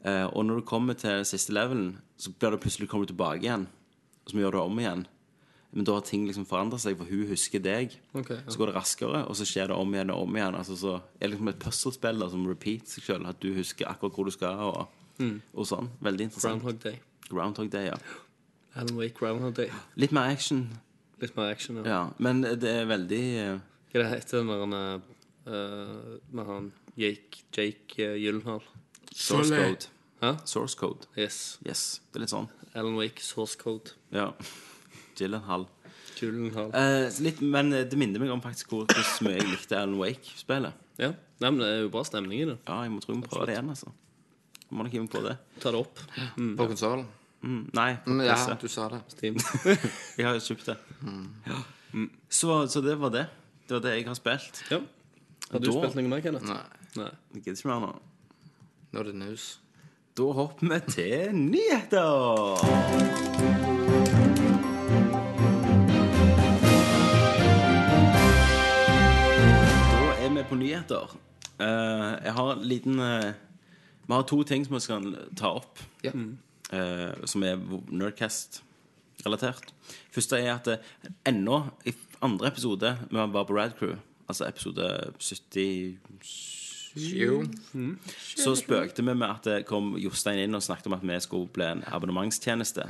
Eh, 0.06 0.28
og 0.34 0.46
når 0.46 0.62
du 0.62 0.68
kommer 0.68 0.98
til 0.98 1.26
siste 1.28 1.54
levelen, 1.54 1.98
så 2.18 2.32
blir 2.32 2.54
det 2.56 2.62
plutselig 2.64 2.90
kommer 2.90 3.06
du 3.06 3.14
tilbake 3.14 3.46
igjen. 3.46 3.68
Og 4.24 4.30
så 4.30 4.36
må 4.36 4.40
du 4.40 4.46
gjøre 4.46 4.58
det 4.58 4.64
om 4.64 4.80
igjen. 4.82 5.04
Men 5.72 5.88
da 5.88 5.96
har 5.96 6.04
ting 6.04 6.26
liksom 6.28 6.46
forandret 6.50 6.84
seg, 6.84 6.98
for 7.00 7.08
hun 7.08 7.30
husker 7.30 7.62
deg. 7.64 7.94
Ok, 8.18 8.34
ja. 8.34 8.42
Så 8.52 8.60
går 8.60 8.72
det 8.72 8.76
raskere, 8.76 9.22
og 9.24 9.38
så 9.40 9.48
skjer 9.48 9.72
det 9.72 9.78
om 9.80 9.94
igjen 9.96 10.12
og 10.12 10.26
om 10.26 10.36
igjen. 10.36 10.58
Altså, 10.60 10.76
så 10.80 10.98
er 11.00 11.26
det 11.26 11.32
liksom 11.36 11.52
et 11.54 11.62
puslespill 11.64 12.26
som 12.34 12.50
repeat 12.50 12.92
seg 12.92 13.08
selv, 13.08 13.30
at 13.32 13.40
du 13.44 13.54
husker 13.56 13.88
akkurat 13.88 14.18
hvor 14.18 14.28
du 14.28 14.36
skal, 14.36 14.60
og, 14.68 15.32
og 15.56 15.70
sånn. 15.70 15.88
Veldig 16.04 16.28
interessant. 16.28 16.60
Groundhog 16.60 16.84
Day. 16.84 17.00
Groundhog 17.30 17.72
Day, 17.72 17.88
ja. 17.94 17.98
Alan 18.76 19.00
Wake 19.00 19.16
Groundhog 19.20 19.56
Day. 19.56 19.72
Litt 20.00 20.12
mer 20.16 20.32
action, 20.32 20.66
Litt 21.22 21.36
mer 21.38 21.52
action. 21.54 21.78
Ja. 21.78 21.84
ja. 21.88 22.04
Men 22.18 22.42
det 22.42 22.70
er 22.70 22.88
veldig 22.90 23.24
eh, 23.38 23.58
Hva 23.92 24.02
det 24.02 24.12
heter 24.16 24.46
når 24.48 24.64
han 24.64 24.72
er 24.74 25.04
uh, 25.46 26.16
Med 26.34 26.48
han 26.48 26.72
Jake, 26.98 27.44
Jake 27.54 28.02
uh, 28.02 28.16
Gyllenhaal? 28.18 28.64
source 29.14 29.54
code. 29.54 29.92
Hæ? 30.22 30.34
Source 30.46 30.78
code. 30.78 31.08
Yes. 31.18 31.60
Yes, 31.68 32.02
det 32.10 32.20
er 32.20 32.26
litt 32.26 32.34
sånn. 32.34 32.50
Alan 32.74 32.96
Wake 32.96 33.24
Source 33.24 33.58
Code. 33.60 33.96
Ja. 34.16 34.32
Gyllenhaal. 35.22 35.64
Gyllenhaal. 36.20 36.70
Eh, 36.78 37.08
litt, 37.26 37.40
men 37.42 37.72
det 37.72 37.98
minner 37.98 38.20
meg 38.22 38.30
om 38.34 38.42
faktisk 38.44 38.70
hvor, 38.74 38.86
hvor 38.92 39.26
mye 39.28 39.38
jeg 39.40 39.48
likte 39.50 39.78
Alan 39.80 39.98
Wake-spillet. 40.02 40.74
Ja. 41.02 41.10
Nei, 41.42 41.50
men 41.50 41.60
det 41.64 41.68
er 41.72 41.80
jo 41.86 41.90
bra 41.94 42.02
stemning 42.06 42.38
i 42.44 42.48
det. 42.52 42.58
Ja, 42.68 42.76
jeg 42.86 42.92
må 42.94 43.00
tro 43.02 43.12
vi 43.16 43.24
prøver 43.26 43.46
det 43.50 43.56
igjen, 43.58 43.72
altså. 43.74 43.90
Jeg 44.68 44.74
må 44.78 44.80
nok 44.86 44.94
hive 44.96 45.08
på 45.12 45.22
det. 45.26 45.36
Ta 45.64 45.68
det 45.74 45.80
opp. 45.82 45.96
På 46.60 46.64
konsollen. 46.70 47.08
Mm, 47.42 47.64
nei, 47.74 47.90
på 48.06 48.10
Ja, 48.22 48.36
PC. 48.38 48.50
du 48.62 48.68
sa 48.70 48.84
det. 48.94 49.00
Steam. 49.16 49.36
Jeg 50.20 50.24
har 50.28 50.34
jo 50.38 50.44
kjøpt 50.46 50.66
det. 50.70 50.78
Ja. 51.50 51.58
Mm. 51.96 52.10
Så, 52.30 52.50
så 52.70 52.78
det 52.86 52.96
var 53.02 53.12
det. 53.16 53.26
Det 53.68 53.74
var 53.80 53.84
det 53.88 53.94
jeg 53.98 54.06
har 54.08 54.16
spilt. 54.20 54.56
ja. 54.72 54.80
Har 55.52 55.60
du 55.60 55.66
Da- 55.68 55.74
spilt 55.82 55.96
noe 55.98 56.08
mer, 56.14 56.22
Kenneth? 56.24 56.46
Nei. 56.48 56.62
Nei. 57.02 57.10
Jeg 57.34 57.42
gidder 57.44 57.58
ikke 57.60 57.72
mer 57.74 57.82
nå. 57.88 57.92
Nå 58.94 58.98
er 59.00 59.04
det 59.10 59.16
news. 59.16 59.46
Da 60.16 60.24
hopper 60.38 60.68
vi 60.70 60.80
til 60.92 61.36
nyheter. 61.36 63.61
På 70.52 70.60
nyheter. 70.60 71.16
Eh, 71.62 72.12
jeg 72.28 72.34
har 72.38 72.52
en 72.58 72.64
liten 72.68 73.00
eh, 73.00 73.32
Vi 74.08 74.14
har 74.14 74.24
to 74.28 74.42
ting 74.44 74.66
som 74.68 74.76
vi 74.76 74.82
skal 74.84 75.12
ta 75.40 75.54
opp, 75.62 75.80
Ja. 76.04 76.12
eh, 76.74 77.26
som 77.26 77.44
er 77.48 77.56
Nerdcast-relatert. 77.92 79.72
Første 80.12 80.40
er 80.42 80.54
at 80.58 80.68
eh, 80.68 81.12
ennå 81.30 81.62
i 81.88 81.94
andre 82.22 82.48
episode 82.52 82.96
vi 83.10 83.16
var 83.18 83.46
på 83.48 83.56
Rad 83.58 83.78
Crew, 83.80 83.96
altså 84.28 84.48
episode 84.50 85.14
70 85.20 85.98
Jo. 86.96 87.44
så 88.36 88.52
spøkte 88.60 89.04
vi 89.06 89.14
med 89.14 89.28
at 89.30 89.44
det 89.48 89.58
kom 89.70 89.94
Jostein 90.02 90.42
inn 90.44 90.56
og 90.58 90.64
snakket 90.66 90.90
om 90.90 90.96
at 90.98 91.04
vi 91.08 91.20
skulle 91.24 91.48
bli 91.56 91.64
en 91.70 91.84
abonnementstjeneste. 91.88 92.84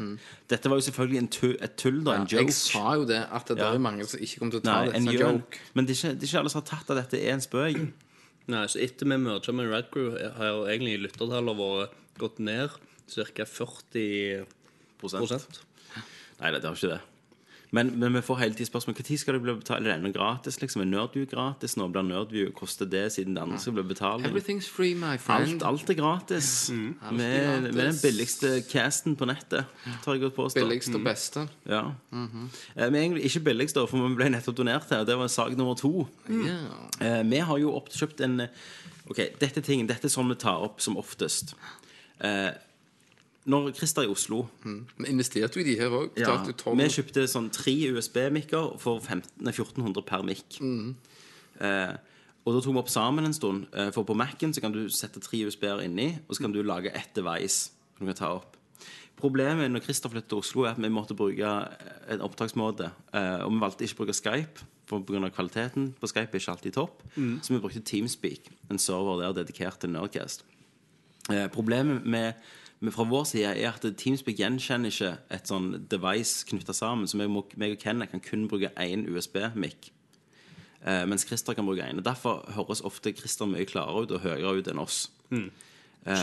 Dette 0.49 0.69
var 0.71 0.79
jo 0.81 0.85
selvfølgelig 0.87 1.19
en 1.21 1.27
tu 1.27 1.49
et 1.53 1.75
tull, 1.77 1.99
da. 2.03 2.15
En 2.17 2.25
joke. 2.25 2.47
Jeg 2.49 2.55
sa 2.57 2.95
jo 2.97 3.05
det, 3.05 3.21
at 3.31 3.47
det 3.47 3.57
Ja. 3.59 3.73
er 3.73 3.77
mange 3.79 4.05
som 4.09 4.19
ikke 4.19 4.39
kommer 4.39 4.51
til 4.57 4.61
å 4.61 4.63
ta 4.63 4.77
Nei, 4.79 4.85
det 4.87 4.95
en 4.95 5.05
som 5.05 5.13
joke. 5.13 5.59
Men 5.73 5.85
det 5.85 5.91
er, 5.95 5.99
ikke, 5.99 6.15
det 6.19 6.23
er 6.23 6.31
ikke 6.31 6.39
alle 6.39 6.49
som 6.55 6.61
har 6.61 6.69
tatt 6.71 6.89
at 6.89 6.97
dette 7.03 7.21
er 7.21 7.33
en 7.33 7.45
spøk. 7.45 7.93
Nei, 8.47 8.65
så 8.67 8.79
etter 8.81 9.05
vi 9.05 9.17
merga 9.17 9.53
med 9.53 9.69
Red 9.69 9.91
Crew, 9.91 10.17
har 10.17 10.45
jo 10.47 10.65
egentlig 10.65 10.97
lyttertallene 11.05 11.55
våre 11.55 11.89
gått 12.17 12.39
ned 12.39 12.69
ca. 13.11 13.45
40 13.45 14.45
Prosent. 15.01 15.61
Nei, 16.41 16.51
det 16.51 16.63
har 16.63 16.73
ikke 16.73 16.89
det. 16.95 17.01
Men, 17.71 17.99
men 17.99 18.13
vi 18.13 18.21
får 18.21 18.35
hele 18.41 18.53
tiden 18.53 18.67
spørsmål 18.67 18.95
Når 18.99 19.17
skal 19.17 19.33
det 19.33 19.41
bli 19.41 19.53
betalt? 19.55 19.87
Er 19.87 20.01
det 20.03 20.13
gratis? 20.13 20.57
liksom? 20.61 20.81
Er 20.81 20.85
Nerdview 20.85 21.25
gratis? 21.25 21.77
Nå 21.77 21.87
blir 21.87 22.03
Nerdview 22.03 22.51
Koster 22.51 22.85
det 22.85 23.05
siden 23.13 23.35
det 23.35 23.41
andre 23.41 23.59
skal 23.59 23.73
bli 23.77 23.83
betalt. 23.83 24.25
Everything's 24.27 24.67
free, 24.67 24.93
my 24.93 25.15
friend. 25.17 25.63
Alt, 25.63 25.63
alt 25.63 25.89
er 25.89 25.93
gratis. 25.93 26.69
Er 26.69 27.11
med 27.15 27.71
den 27.71 27.95
billigste 28.03 28.61
casten 28.67 29.15
på 29.15 29.25
nettet, 29.25 29.65
tar 30.03 30.17
jeg 30.17 30.21
godt 30.25 30.35
påstå. 30.35 30.59
Billigst 30.59 30.95
og 30.95 31.03
beste. 31.05 31.47
Ja. 31.65 31.83
Eh, 32.11 32.89
Men 32.91 32.95
egentlig 32.95 33.23
ikke 33.25 33.39
billigst, 33.39 33.79
for 33.87 33.97
vi 34.07 34.15
ble 34.15 34.29
nettopp 34.29 34.57
donert 34.57 34.89
her. 34.91 35.05
det 35.05 35.17
var 35.17 35.27
sak 35.27 35.55
nummer 35.57 35.75
to. 35.75 36.07
Mm. 36.27 36.45
Eh, 36.99 37.23
vi 37.31 37.37
har 37.37 37.57
jo 37.57 37.75
oppkjøpt 37.75 38.21
en 38.27 38.39
eh, 38.39 38.47
Ok, 39.11 39.17
dette 39.41 39.61
ting, 39.65 39.87
dette 39.89 40.07
er 40.07 40.11
sånn 40.13 40.29
vi 40.29 40.35
tar 40.39 40.61
opp 40.63 40.79
som 40.79 40.95
oftest. 40.95 41.55
Eh, 43.45 43.49
når 43.49 43.71
Christer 43.75 44.01
er 44.03 44.07
i 44.07 44.11
Oslo 44.11 44.43
Vi 44.63 45.07
investerte 45.09 45.57
jo 45.59 45.61
i 45.65 45.69
de 45.71 45.75
her 45.79 45.89
òg. 45.89 46.11
ja, 46.17 46.37
Vi 46.45 46.87
kjøpte 46.89 47.27
sånn 47.27 47.49
tre 47.51 47.73
USB-mikker 47.91 48.79
for 48.79 48.99
15, 48.99 49.31
nei, 49.41 49.51
1400 49.51 50.01
per 50.05 50.23
mikk. 50.23 50.59
Eh, 51.61 51.95
og 52.45 52.55
da 52.55 52.61
tok 52.61 52.73
vi 52.73 52.79
opp 52.79 52.89
sammen 52.89 53.25
en 53.25 53.33
stund. 53.33 53.67
Eh, 53.73 53.91
for 53.91 54.03
på 54.03 54.15
Mac-en 54.15 54.53
så 54.53 54.61
kan 54.61 54.71
du 54.71 54.87
sette 54.89 55.19
tre 55.21 55.43
USB-er 55.45 55.83
inni, 55.85 56.19
og 56.27 56.35
så 56.35 56.41
kan 56.41 56.51
du 56.51 56.61
lage 56.63 56.91
ett 56.93 57.13
device 57.15 57.69
som 57.97 58.05
du 58.05 58.13
kan 58.13 58.15
ta 58.15 58.31
opp. 58.39 58.57
Problemet 59.21 59.69
når 59.69 59.83
Christer 59.85 60.09
flyttet 60.09 60.29
til 60.29 60.37
Oslo, 60.39 60.63
er 60.65 60.71
at 60.71 60.77
vi 60.81 60.89
måtte 60.89 61.13
bruke 61.15 61.51
en 62.09 62.21
opptaksmåte. 62.21 62.91
Eh, 63.13 63.43
og 63.45 63.51
vi 63.51 63.59
valgte 63.61 63.83
ikke 63.85 63.99
å 63.99 64.05
bruke 64.05 64.13
Skype, 64.17 64.63
for 64.87 64.99
pga. 65.01 65.29
kvaliteten 65.29 65.93
på 66.01 66.07
Skype 66.09 66.33
er 66.33 66.39
ikke 66.39 66.51
alltid 66.51 66.73
topp. 66.73 67.03
Så 67.15 67.53
vi 67.53 67.59
brukte 67.59 67.79
Teamspeak, 67.85 68.49
en 68.71 68.77
server 68.79 69.21
der 69.21 69.43
dedikert 69.43 69.79
til 69.79 69.89
Nerdcast. 69.91 70.41
Eh, 71.29 71.47
problemet 71.47 72.03
med, 72.05 72.33
med 72.81 72.93
fra 72.95 73.05
vår 73.05 73.25
side 73.29 73.49
er 73.53 73.69
at 73.69 73.85
Teamspeak 73.97 74.39
gjenkjenner 74.41 74.89
ikke 74.89 75.11
et 75.33 75.49
sånn 75.49 75.73
device 75.89 76.45
knytta 76.49 76.73
sammen. 76.73 77.07
Så 77.07 77.19
meg 77.19 77.29
og 77.75 77.81
Kenneth 77.81 78.11
kan 78.13 78.23
kun 78.25 78.47
bruke 78.49 78.71
én 78.81 79.05
USB-mic. 79.09 79.91
Eh, 80.81 81.03
mens 81.05 81.27
Christer 81.29 81.53
kan 81.53 81.67
bruke 81.67 81.85
én. 81.85 82.01
Derfor 82.01 82.41
høres 82.55 82.81
ofte 82.81 83.13
Christer 83.13 83.45
mye 83.45 83.67
klarere 83.69 84.07
ut 84.07 84.15
og 84.17 84.25
høyere 84.25 84.55
ut 84.57 84.71
enn 84.71 84.81
oss. 84.81 85.03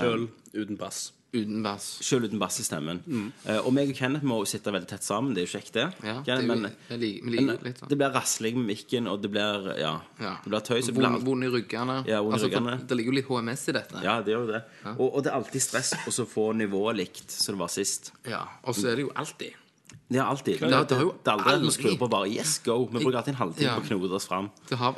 Sjøl 0.01 0.27
uten 0.55 0.81
bass. 0.81 1.13
Uten 1.33 1.63
bass. 1.63 1.87
Selv 2.05 2.25
uten 2.25 2.41
bass 2.41 2.57
i 2.61 2.65
stemmen. 2.65 3.03
Eh, 3.45 3.59
og 3.59 3.69
meg 3.77 3.91
og 3.93 3.99
Kenneth 3.99 4.25
må 4.25 4.39
sitte 4.49 4.73
veldig 4.73 4.89
tett 4.89 5.05
sammen. 5.05 5.35
Det 5.37 5.43
er 5.43 5.47
jo 5.47 5.53
kjekt, 5.59 5.75
det. 5.77 5.85
Ja, 6.01 6.15
det 6.25 6.35
er 6.39 6.47
men, 6.49 6.65
liker, 6.89 7.29
men 7.29 7.51
litt. 7.67 7.83
Det 7.85 7.99
blir 8.01 8.15
rasling 8.15 8.57
med 8.63 8.71
mikken, 8.73 9.11
og 9.13 9.21
det 9.23 9.33
blir 9.35 9.69
Ja. 9.77 9.93
Ja. 10.23 10.35
Det 10.45 10.49
blir 10.55 10.65
tøys. 10.65 10.89
Vond, 10.97 11.21
vond 11.27 11.45
i 11.45 11.53
ryggene. 11.53 12.01
Ja, 12.09 12.23
vond 12.25 12.33
i 12.33 12.39
altså, 12.39 12.49
ryggene. 12.49 12.79
Det 12.89 12.97
ligger 12.97 13.13
jo 13.13 13.19
litt 13.21 13.29
HMS 13.29 13.69
i 13.69 13.77
dette. 13.77 14.03
Ja, 14.05 14.19
det 14.25 14.33
gjør 14.33 14.47
jo 14.47 14.53
det. 14.55 14.63
Og, 14.97 15.07
og 15.09 15.23
det 15.23 15.33
er 15.33 15.37
alltid 15.43 15.67
stress 15.69 15.95
å 16.09 16.29
få 16.29 16.53
nivået 16.57 16.97
likt 17.05 17.31
som 17.31 17.59
det 17.59 17.61
var 17.67 17.73
sist. 17.77 18.13
Ja, 18.25 18.47
Og 18.65 18.77
så 18.79 18.89
er 18.89 18.97
det 18.97 19.11
jo 19.11 19.13
alltid 19.15 19.68
Er 20.11 20.23
alltid. 20.25 20.61
Det 20.61 20.69
det 20.89 20.97
har 20.97 21.03
jo 21.05 21.11
det 21.25 21.33
er 21.35 21.43
aldri 21.53 21.71
skrur 21.71 21.97
på 22.01 22.09
bare 22.09 22.29
Yes, 22.33 22.59
go. 22.65 22.87
Vi 22.87 22.99
bruker 23.03 23.19
alltid 23.19 23.35
en 23.35 23.41
halvtime 23.43 23.67
Ja. 23.69 23.75
på 23.77 23.83
å 23.85 23.89
knote 23.99 24.15
oss 24.17 24.27
fram. 24.27 24.51
det 24.71 24.79
har, 24.79 24.95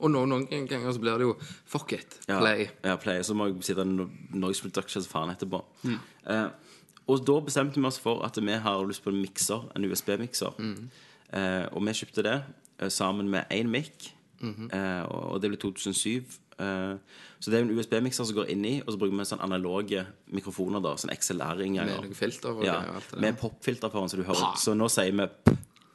Og 0.00 0.10
noen, 0.10 0.28
noen 0.32 0.46
ganger 0.68 0.92
så 0.92 0.98
blir 1.02 1.18
det 1.18 1.26
jo 1.26 1.36
Fuck 1.66 1.92
it, 1.92 2.20
Ja, 2.28 2.38
play. 2.40 2.70
Ja, 2.84 2.96
play. 2.96 3.20
Så 3.22 3.34
må 3.36 3.46
jeg 3.50 3.62
sitte 3.62 3.84
no 3.84 4.08
noise 4.32 4.64
reduction 4.64 5.02
så 5.02 5.08
faen 5.10 5.28
etterpå. 5.34 5.62
Eh, 6.26 6.48
og 7.06 7.24
da 7.26 7.40
bestemte 7.40 7.76
vi 7.78 7.86
oss 7.86 7.98
for 8.00 8.24
at 8.24 8.34
vi 8.40 8.52
har 8.52 8.86
lyst 8.86 9.04
på 9.04 9.10
en 9.12 9.20
mikser, 9.20 9.68
en 9.76 9.84
USB-mikser. 9.84 10.56
Eh, 11.32 11.66
og 11.72 11.82
vi 11.84 11.92
kjøpte 11.92 12.22
det 12.22 12.44
eh, 12.80 12.88
sammen 12.88 13.28
med 13.28 13.44
én 13.50 13.68
mic, 13.68 14.12
eh, 14.42 15.02
og, 15.04 15.32
og 15.34 15.40
det 15.42 15.50
ble 15.50 15.58
2007. 15.58 16.24
Eh, 16.58 16.94
så 17.40 17.52
det 17.52 17.58
er 17.58 17.66
en 17.66 17.74
USB-mikser 17.76 18.24
som 18.24 18.36
går 18.38 18.50
inni, 18.54 18.78
og 18.82 18.94
så 18.94 19.00
bruker 19.00 19.18
vi 19.18 19.26
sånn 19.28 19.42
analoge 19.44 20.06
mikrofoner. 20.32 20.80
da, 20.84 20.94
sånn 20.96 21.12
XLR-ringer. 21.12 21.84
Med 21.84 22.00
noen 22.06 22.16
filter 22.16 22.64
Ja, 22.64 22.78
med 23.20 23.38
popfilter 23.40 23.92
foran, 23.92 24.08
så 24.08 24.16
du 24.16 24.24
hører 24.24 24.56
Så 24.56 24.74
nå 24.76 24.88
sier 24.92 25.12
vi. 25.12 25.28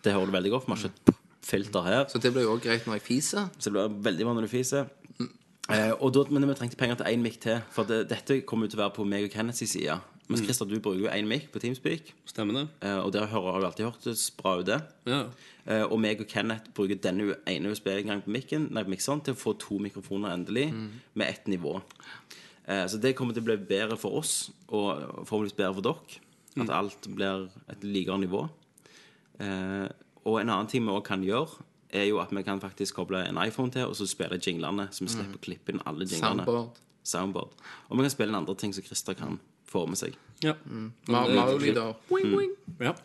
Det 0.02 0.14
hører 0.14 0.30
du 0.30 0.38
veldig 0.38 0.52
godt. 0.52 0.68
Vi 0.68 0.74
har 0.78 0.90
ikke 0.90 1.16
filter 1.42 1.82
her. 1.82 2.06
Så 2.10 2.22
det 2.22 2.34
blir 2.34 2.44
jo 2.46 2.56
også 2.56 2.66
greit 2.68 2.86
når 2.88 3.00
jeg 3.00 3.08
fiser. 3.10 3.50
Så 3.58 3.70
det 3.70 3.74
blir 3.74 4.04
veldig 4.12 4.26
bra 4.26 4.34
når 4.38 4.48
du 4.48 4.52
fiser. 4.52 4.90
Eh, 5.72 5.92
og 6.02 6.14
da, 6.14 6.24
men 6.30 6.48
vi 6.50 6.56
trengte 6.58 6.78
penger 6.78 6.96
til 7.00 7.06
én 7.14 7.22
mic 7.22 7.38
til, 7.40 7.62
for 7.72 7.88
det, 7.88 8.10
dette 8.10 8.42
kommer 8.46 8.68
jo 8.68 8.74
til 8.74 8.80
å 8.82 8.84
være 8.84 8.96
på 8.98 9.06
meg 9.08 9.28
og 9.28 9.32
Kenneths 9.34 9.62
side. 9.70 10.00
Mens 10.32 10.44
Christer, 10.46 10.66
du 10.66 10.80
bruker 10.80 11.00
jo 11.04 11.10
én 11.12 11.28
mic 11.28 11.50
på 11.52 11.60
Teamspeak, 11.60 12.14
Stemmer 12.26 12.54
det? 12.62 12.68
eh, 12.88 12.98
og 13.00 13.12
det 13.14 13.22
har 13.22 13.28
har 13.28 13.60
jo 13.60 13.66
alltid 13.68 13.86
hørtes 13.86 14.32
bra 14.38 14.56
ut. 14.60 14.68
Ja. 15.06 15.22
Eh, 15.68 15.84
og 15.84 16.00
meg 16.00 16.20
og 16.24 16.28
Kenneth 16.28 16.72
bruker 16.74 16.96
denne 16.96 17.36
ene 17.48 17.72
USB-inngangen 17.72 18.24
på 18.26 18.32
mikken 18.34 18.70
Nei, 18.72 18.84
på 18.84 18.90
mikseren 18.96 19.22
til 19.24 19.34
å 19.36 19.38
få 19.38 19.54
to 19.60 19.78
mikrofoner 19.80 20.34
endelig, 20.34 20.72
med 21.14 21.28
ett 21.28 21.48
nivå. 21.48 21.82
Eh, 22.68 22.86
så 22.88 23.00
det 23.02 23.16
kommer 23.16 23.34
til 23.34 23.44
å 23.44 23.50
bli 23.52 23.58
bedre 23.58 23.98
for 23.98 24.20
oss, 24.22 24.52
og 24.70 25.26
forhåpentligvis 25.28 25.58
bedre 25.58 25.74
for 25.76 25.82
dere. 25.82 26.22
At 26.62 26.70
alt 26.70 27.08
blir 27.16 27.50
et 27.70 27.84
likere 27.84 28.18
nivå. 28.20 28.50
Eh, 29.40 29.88
og 30.26 30.40
en 30.42 30.50
annen 30.50 30.68
ting 30.68 30.84
vi 30.86 30.92
også 30.94 31.08
kan 31.08 31.24
gjøre, 31.26 31.64
er 31.92 32.06
jo 32.08 32.20
at 32.24 32.32
vi 32.32 32.42
kan 32.44 32.60
faktisk 32.62 32.96
koble 32.96 33.20
en 33.28 33.40
iPhone 33.42 33.72
til, 33.72 33.86
og 33.90 33.96
så 33.96 34.08
spille 34.08 34.38
jinglene, 34.40 34.88
så 34.92 35.04
vi 35.04 35.12
slipper 35.12 35.36
å 35.40 35.44
klippe 35.44 35.74
inn 35.74 35.82
alle 35.86 36.06
jinglene. 36.08 36.46
Soundboard. 36.46 36.78
Soundboard. 37.04 37.56
Og 37.90 37.98
vi 37.98 38.06
kan 38.06 38.14
spille 38.14 38.32
inn 38.32 38.38
andre 38.40 38.56
ting 38.56 38.74
som 38.74 38.84
Christer 38.86 39.18
kan 39.18 39.40
få 39.72 39.86
med 39.90 40.00
seg. 40.02 40.18
ja. 40.44 40.56
Mm. 40.68 40.92
Mario-lyder. 41.08 41.96
ja. 42.84 42.96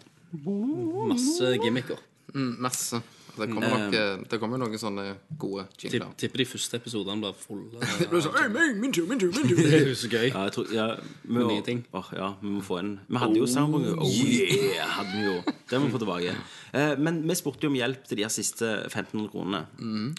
Masse 1.06 1.54
gimmicker. 1.62 2.00
Mm, 2.34 2.56
masse. 2.60 3.00
Det 3.36 3.46
kommer 3.52 3.68
nok 3.68 3.94
eh, 3.94 4.22
Det 4.30 4.38
kommer 4.40 4.60
noen 4.60 4.78
sånne 4.80 5.04
gode 5.38 5.66
Tipp, 5.76 5.90
jingler. 5.92 6.12
tipper 6.16 6.40
de 6.40 6.46
første 6.48 6.78
episodene 6.80 7.20
blir 7.20 7.34
fulle. 7.36 7.80
Det 8.00 8.08
blir 8.10 8.22
sånn, 8.24 8.36
«Hey, 8.38 8.48
min, 8.52 8.78
min 8.80 8.94
tur, 8.96 9.04
min 9.10 9.20
tur, 9.20 9.28
min 9.34 9.50
tur». 9.50 9.60
Det 9.60 9.80
er 9.80 9.90
jo 9.90 9.98
så 10.00 10.08
gøy. 10.08 10.30
Ja, 10.30 10.44
jeg 10.48 10.54
tror, 10.56 10.70
ja, 10.72 10.86
vi, 11.22 11.34
må, 11.36 11.44
nye 11.50 11.64
ting. 11.66 11.82
Åh, 11.92 12.08
ja, 12.16 12.30
vi 12.40 12.54
må 12.54 12.62
få 12.64 12.78
en 12.80 12.94
Vi 13.10 13.20
hadde 13.20 13.40
jo 13.42 13.48
soundboard. 13.50 14.00
Oh 14.00 14.14
yeah, 14.16 14.88
hadde 14.96 15.12
vi 15.18 15.26
jo. 15.26 15.34
Det 15.68 15.80
må 15.82 15.90
vi 15.90 15.94
få 15.98 16.00
tilbake. 16.06 16.36
Eh, 16.80 16.94
men 17.02 17.20
vi 17.28 17.36
spurte 17.38 17.68
jo 17.68 17.72
om 17.74 17.76
hjelp 17.78 18.08
til 18.08 18.22
de 18.22 18.24
her 18.26 18.32
siste 18.32 18.70
1500 18.88 19.28
kronene. 19.34 19.62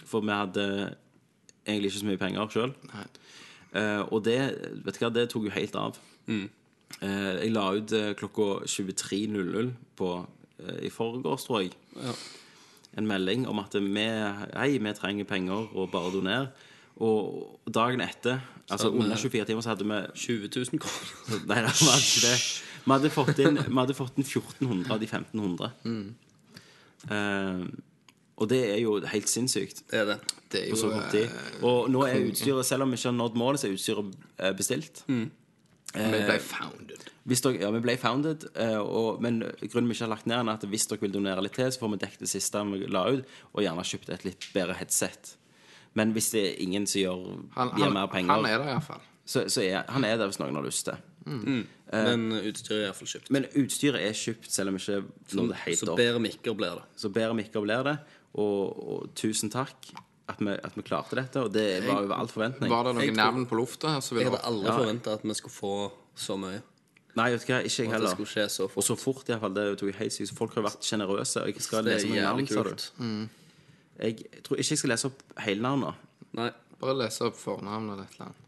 For 0.06 0.22
vi 0.22 0.34
hadde 0.38 0.68
egentlig 1.66 1.90
ikke 1.90 2.02
så 2.04 2.10
mye 2.12 2.22
penger 2.22 2.54
sjøl. 2.54 2.76
og 4.08 4.22
det 4.24 4.38
vet 4.86 4.94
du 4.94 5.02
hva, 5.02 5.10
det 5.18 5.26
tok 5.34 5.50
jo 5.50 5.56
helt 5.58 5.74
av. 5.76 5.98
Eh, 6.28 7.34
jeg 7.44 7.52
la 7.52 7.66
ut 7.76 7.92
eh, 7.94 8.12
klokka 8.18 8.64
23.00 8.66 9.72
på 9.98 10.12
eh, 10.64 10.86
i 10.88 10.90
forgårs, 10.92 11.44
tror 11.46 11.62
jeg. 11.62 11.74
En 12.98 13.06
melding 13.06 13.46
om 13.48 13.60
at 13.62 13.74
vi, 13.78 14.06
hei, 14.56 14.70
vi 14.80 14.94
trenger 14.96 15.28
penger, 15.28 15.68
og 15.76 15.90
bare 15.92 16.12
doner. 16.14 16.48
Og 17.04 17.60
dagen 17.70 18.00
etter, 18.02 18.40
altså 18.68 18.90
under 18.90 19.16
24 19.16 19.44
timer, 19.46 19.62
så 19.62 19.74
hadde 19.74 19.86
vi 19.86 20.00
20 20.14 20.48
000 20.56 20.80
kroner. 20.82 21.44
Nei, 21.50 21.60
det 21.62 21.74
hadde 21.76 22.00
ikke 22.00 22.24
det. 22.24 22.38
Vi 22.88 22.94
hadde 22.94 23.10
fått 23.12 23.42
inn, 23.44 23.60
hadde 23.76 23.94
fått 23.94 24.18
inn 24.18 24.26
1400 24.26 24.90
av 24.94 24.98
de 25.02 25.06
1500. 25.06 25.70
Eh, 27.14 27.68
og 28.38 28.48
det 28.50 28.58
er 28.70 28.78
jo 28.78 28.92
helt 29.06 29.30
sinnssykt 29.30 29.84
Det 29.90 29.98
er 29.98 30.04
det. 30.12 30.16
Det 30.50 30.60
er 30.60 30.66
jo 30.70 30.76
Og 31.66 31.88
nå 31.92 32.02
er 32.06 32.24
utstyret, 32.30 32.66
selv 32.66 32.86
om 32.86 32.90
vi 32.90 32.98
ikke 32.98 33.10
har 33.10 33.16
nådd 33.18 33.38
målet, 33.38 33.60
så 33.60 33.68
er 33.68 33.76
utstyret 33.76 34.18
bestilt. 34.56 35.04
bestilt. 35.06 35.28
Vi 35.94 36.20
ble 36.28 36.38
founded. 36.42 37.04
Hvis 37.28 37.42
dere, 37.44 37.58
ja, 37.60 37.70
vi 37.72 37.80
ble 37.84 37.94
founded, 38.00 38.44
eh, 38.60 38.76
og, 38.78 39.20
men 39.24 39.40
grunnen 39.64 39.88
vi 39.88 39.96
ikke 39.96 40.04
har 40.06 40.12
lagt 40.14 40.28
ned, 40.28 40.40
er 40.40 40.52
at 40.54 40.64
hvis 40.68 40.86
dere 40.88 41.02
vil 41.04 41.12
donere 41.14 41.44
litt 41.44 41.56
til, 41.56 41.70
så 41.72 41.80
får 41.82 41.92
vi 41.94 42.00
dekket 42.04 42.24
det 42.24 42.30
siste 42.32 42.62
vi 42.68 42.88
la 42.92 43.04
ut, 43.08 43.36
og 43.52 43.62
gjerne 43.64 43.84
kjøpt 43.90 44.12
et 44.14 44.26
litt 44.28 44.48
bedre 44.54 44.76
headset. 44.78 45.34
Men 45.98 46.12
hvis 46.16 46.30
det 46.34 46.44
er 46.44 46.58
ingen 46.62 46.86
som 46.86 47.00
gjør, 47.00 47.22
Han, 47.56 47.72
gir 47.76 47.88
han, 47.88 47.96
mer 47.96 48.10
penger, 48.12 48.34
han 48.36 48.46
er 48.48 48.58
der 48.62 48.72
iallfall. 48.74 49.00
så, 49.24 49.46
så 49.48 49.64
er 49.64 49.88
han 49.88 50.04
er 50.04 50.16
der 50.20 50.30
hvis 50.30 50.40
noen 50.40 50.60
har 50.60 50.66
lyst 50.66 50.88
til. 50.88 51.00
Men 51.28 52.28
utstyret 52.38 52.78
er 52.78 52.84
iallfall 52.90 53.08
kjøpt. 53.14 53.32
Men 53.34 53.48
utstyret 53.60 54.04
er 54.04 54.16
kjøpt, 54.16 54.50
selv 54.52 54.72
om 54.72 54.76
ikke 54.80 55.00
det 55.32 55.62
helt 55.64 55.80
Så 55.80 55.96
bedre 55.96 56.20
mikker 56.20 56.56
blir 56.56 56.80
det. 56.80 56.84
Så 57.00 57.12
bedre 57.12 57.34
mikker 57.36 57.64
blir 57.64 57.88
det. 57.88 57.96
Og, 58.38 58.76
og 58.76 59.10
tusen 59.16 59.50
takk 59.50 59.88
at 60.28 60.40
vi, 60.40 60.52
at 60.52 60.74
vi 60.76 60.82
klarte 60.84 61.16
dette. 61.16 61.40
Og 61.40 61.52
det 61.54 61.66
var 61.86 62.02
over 62.04 62.14
all 62.18 62.28
forventning. 62.28 62.70
Var 62.70 62.84
det 62.88 62.94
noen 62.98 63.16
navn 63.16 63.46
på 63.48 63.56
lufta 63.58 63.94
her? 63.94 64.00
Jeg 64.18 64.28
hadde 64.28 64.42
aldri 64.44 64.68
Ja. 64.68 64.76
forventa 64.78 65.14
at 65.18 65.22
vi 65.24 65.34
skulle 65.34 65.54
få 65.54 65.72
så 66.14 66.36
mye. 66.38 66.60
Nei, 67.16 67.30
vet 67.32 67.46
du 67.46 67.52
hva, 67.52 67.62
ikke 67.64 67.82
jeg 67.82 67.90
heller. 67.90 68.48
så 68.48 68.64
Og 68.64 68.70
fort. 68.70 68.84
så 68.84 68.96
fort, 68.96 69.28
iallfall. 69.28 69.54
Det 69.54 69.78
tok 69.78 69.88
jeg 69.90 69.96
helt 69.98 70.12
sykt. 70.12 70.34
Folk 70.36 70.54
har 70.54 70.62
vært 70.68 70.82
sjenerøse. 70.86 71.40
Og 71.42 71.46
jeg 71.54 71.62
skal 71.62 71.84
lese 71.84 72.06
noen 72.06 72.22
navn, 72.22 72.46
sa 72.46 72.62
du. 72.62 72.74
Mm. 73.02 73.28
Jeg 73.98 74.42
tror 74.44 74.56
ikke 74.60 74.70
jeg 74.70 74.78
skal 74.78 74.90
lese 74.90 75.06
opp 75.06 75.22
hele 75.40 75.60
navnet. 75.62 75.94
Nei. 76.32 76.50
bare 76.78 76.94
lese 76.94 77.22
opp 77.26 77.34
fornavnet 77.34 77.92
eller 77.96 78.04
et 78.04 78.12
eller 78.14 78.26
annet. 78.28 78.44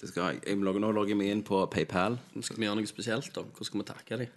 Det 0.00 0.08
skal 0.08 0.32
jeg. 0.32 0.40
jeg 0.46 0.56
logger, 0.64 0.80
nå 0.80 0.92
logger 0.92 1.08
jeg 1.12 1.18
meg 1.18 1.30
inn 1.32 1.42
på 1.42 1.58
PayPal. 1.72 2.18
Skal 2.40 2.56
vi 2.56 2.64
gjøre 2.64 2.76
noe 2.80 2.86
spesielt, 2.88 3.28
da. 3.34 3.42
Hvordan 3.42 3.64
skal 3.68 3.80
vi 3.80 3.86
takke 3.90 4.18
dem? 4.18 4.28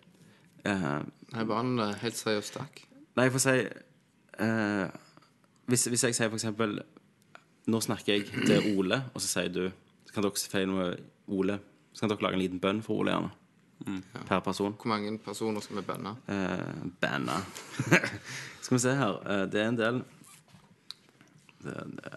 Uh, 0.67 1.03
Nei, 1.31 1.43
bare 1.47 1.59
en 1.63 1.79
eh, 1.79 1.93
helt 2.01 2.17
seriøs 2.17 2.49
takk. 2.51 2.81
nei, 3.15 3.23
jeg 3.29 3.31
får 3.31 3.43
si 3.45 3.55
eh, 4.43 4.87
hvis, 5.67 5.87
hvis 5.91 6.03
jeg 6.07 6.15
sier 6.15 6.33
eksempel 6.33 6.79
Nå 7.67 7.81
snakker 7.83 8.13
jeg 8.13 8.45
til 8.47 8.77
Ole, 8.79 9.01
og 9.13 9.19
så 9.19 9.27
sier 9.27 9.51
du 9.51 9.65
Så 10.07 10.13
kan 10.15 10.23
dere 10.23 10.51
feile 10.51 10.69
noe 10.71 10.85
Ole. 11.27 11.57
Så 11.91 12.05
kan 12.05 12.13
dere 12.13 12.23
lage 12.23 12.39
en 12.39 12.43
liten 12.45 12.61
bønn 12.63 12.79
for 12.85 13.01
Ole, 13.01 13.11
gjerne. 13.11 13.33
Per 14.27 14.39
person. 14.39 14.73
Hvor 14.79 14.89
mange 14.89 15.17
personer 15.21 15.61
skal 15.61 15.81
vi 15.81 15.83
bønne? 15.85 16.13
Eh, 16.31 16.85
banna. 17.01 17.35
Skal 18.61 18.75
vi 18.75 18.79
se 18.81 18.93
her. 18.95 19.19
Eh, 19.31 19.43
det 19.51 19.61
er 19.61 19.67
en 19.69 19.77
del. 19.77 19.99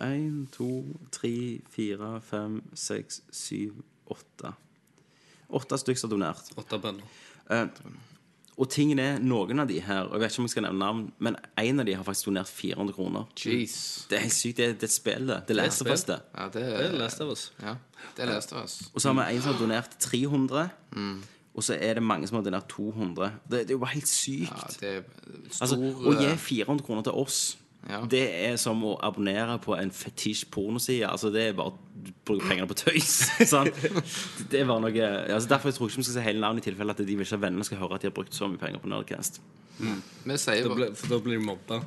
Én, 0.00 0.46
to, 0.54 0.68
tre, 1.12 1.60
fire, 1.70 2.20
fem, 2.22 2.60
seks, 2.74 3.20
syv, 3.34 3.82
åtte. 4.06 4.54
Åtte 5.50 5.78
stykker 5.82 6.00
som 6.00 6.10
har 6.10 6.16
donert. 6.16 6.50
Åtte 6.58 6.78
bønner. 6.82 7.18
Eh, 7.50 7.66
og 8.60 8.68
tingen 8.70 8.98
er, 9.00 9.16
noen 9.24 9.62
av 9.62 9.66
de 9.70 9.78
her 9.80 10.02
Og 10.04 10.12
jeg 10.18 10.20
vet 10.20 10.30
ikke 10.34 10.42
om 10.42 10.46
jeg 10.48 10.52
skal 10.52 10.64
nevne 10.66 10.78
navn, 10.84 11.00
men 11.18 11.36
en 11.58 11.80
av 11.80 11.86
de 11.88 11.94
har 11.96 12.04
faktisk 12.04 12.28
donert 12.28 12.50
400 12.52 12.92
kroner. 12.94 13.24
Jeez. 13.40 13.76
Det 14.10 14.18
er 14.18 14.22
helt 14.26 14.36
sykt. 14.36 14.56
Det, 14.60 14.66
er- 14.68 14.72
det 14.76 14.82
er 14.84 14.90
et 14.92 14.96
spill, 14.98 15.26
det. 15.32 15.38
Det 15.48 15.56
leser 15.56 15.78
spill. 15.80 15.90
først, 15.94 16.06
det. 16.12 16.18
Ja, 16.36 16.44
det 16.44 16.64
Det 16.68 16.86
er 16.90 16.98
lest 17.00 17.20
av 17.24 17.28
oss. 17.34 17.44
Ja, 17.62 17.74
det 18.16 18.28
leste 18.28 18.54
vi 18.58 18.62
oss. 18.62 18.76
Og 18.94 19.00
så 19.00 19.12
har 19.12 19.18
vi 19.20 19.36
en 19.36 19.42
som 19.42 19.52
har 19.54 19.60
donert 19.64 19.96
300. 19.98 20.70
Og 21.54 21.64
så 21.66 21.74
er 21.80 21.94
det 21.98 22.02
mange 22.02 22.28
som 22.28 22.36
har 22.38 22.44
donert 22.46 22.68
200. 22.68 23.30
Det, 23.50 23.62
det 23.66 23.70
er 23.70 23.74
jo 23.74 23.78
bare 23.82 23.94
helt 23.96 24.08
sykt. 24.08 24.52
Ja, 24.52 24.68
det 24.80 24.90
er 24.96 25.02
stor 25.50 25.64
Altså, 25.66 25.76
Å 25.80 26.14
gi 26.20 26.26
eh, 26.30 26.36
400 26.38 26.84
kroner 26.86 27.02
til 27.02 27.12
oss, 27.12 27.56
Ja. 27.88 28.02
det 28.04 28.22
er 28.44 28.56
som 28.60 28.82
å 28.84 28.92
abonnere 29.02 29.56
på 29.64 29.72
en 29.78 29.90
fetisj 29.94 30.44
pornoside. 30.52 31.08
Altså, 31.08 31.30
det 31.32 31.46
er 31.48 31.54
bare 31.56 31.72
å 31.72 31.78
bruke 32.28 32.44
pengene 32.48 32.68
på 32.68 32.76
tøys. 32.76 33.14
sant? 33.54 33.72
Det 34.52 34.60
er 34.60 34.68
bare 34.68 34.84
noe 34.84 35.06
altså, 35.32 35.48
Derfor 35.48 35.70
jeg 35.70 35.78
tror 35.78 35.88
jeg 35.88 35.94
ikke 35.94 36.02
vi 36.02 36.08
skal 36.10 36.18
si 36.18 36.26
hele 36.26 36.44
navnet 36.44 36.66
i 36.66 36.68
tilfelle 36.68 36.92
at 36.94 37.00
de 37.00 37.08
vil 37.16 37.24
ikke 37.24 37.38
at 37.38 37.44
vennene 37.46 37.66
skal 37.66 37.80
høre 37.80 37.96
at 37.96 38.04
de 38.04 38.10
har 38.10 38.14
brukt 38.16 38.36
så 38.36 38.50
mye 38.52 38.60
penger 38.60 38.82
på 38.82 38.92
Nerdcast. 38.92 39.40
Vi 39.80 40.36
sier 40.36 40.68
Da 40.68 40.76
ble, 40.76 40.90
for 40.94 41.14
da 41.14 41.20
blir 41.24 41.40
de 41.40 41.46
mobba. 41.46 41.80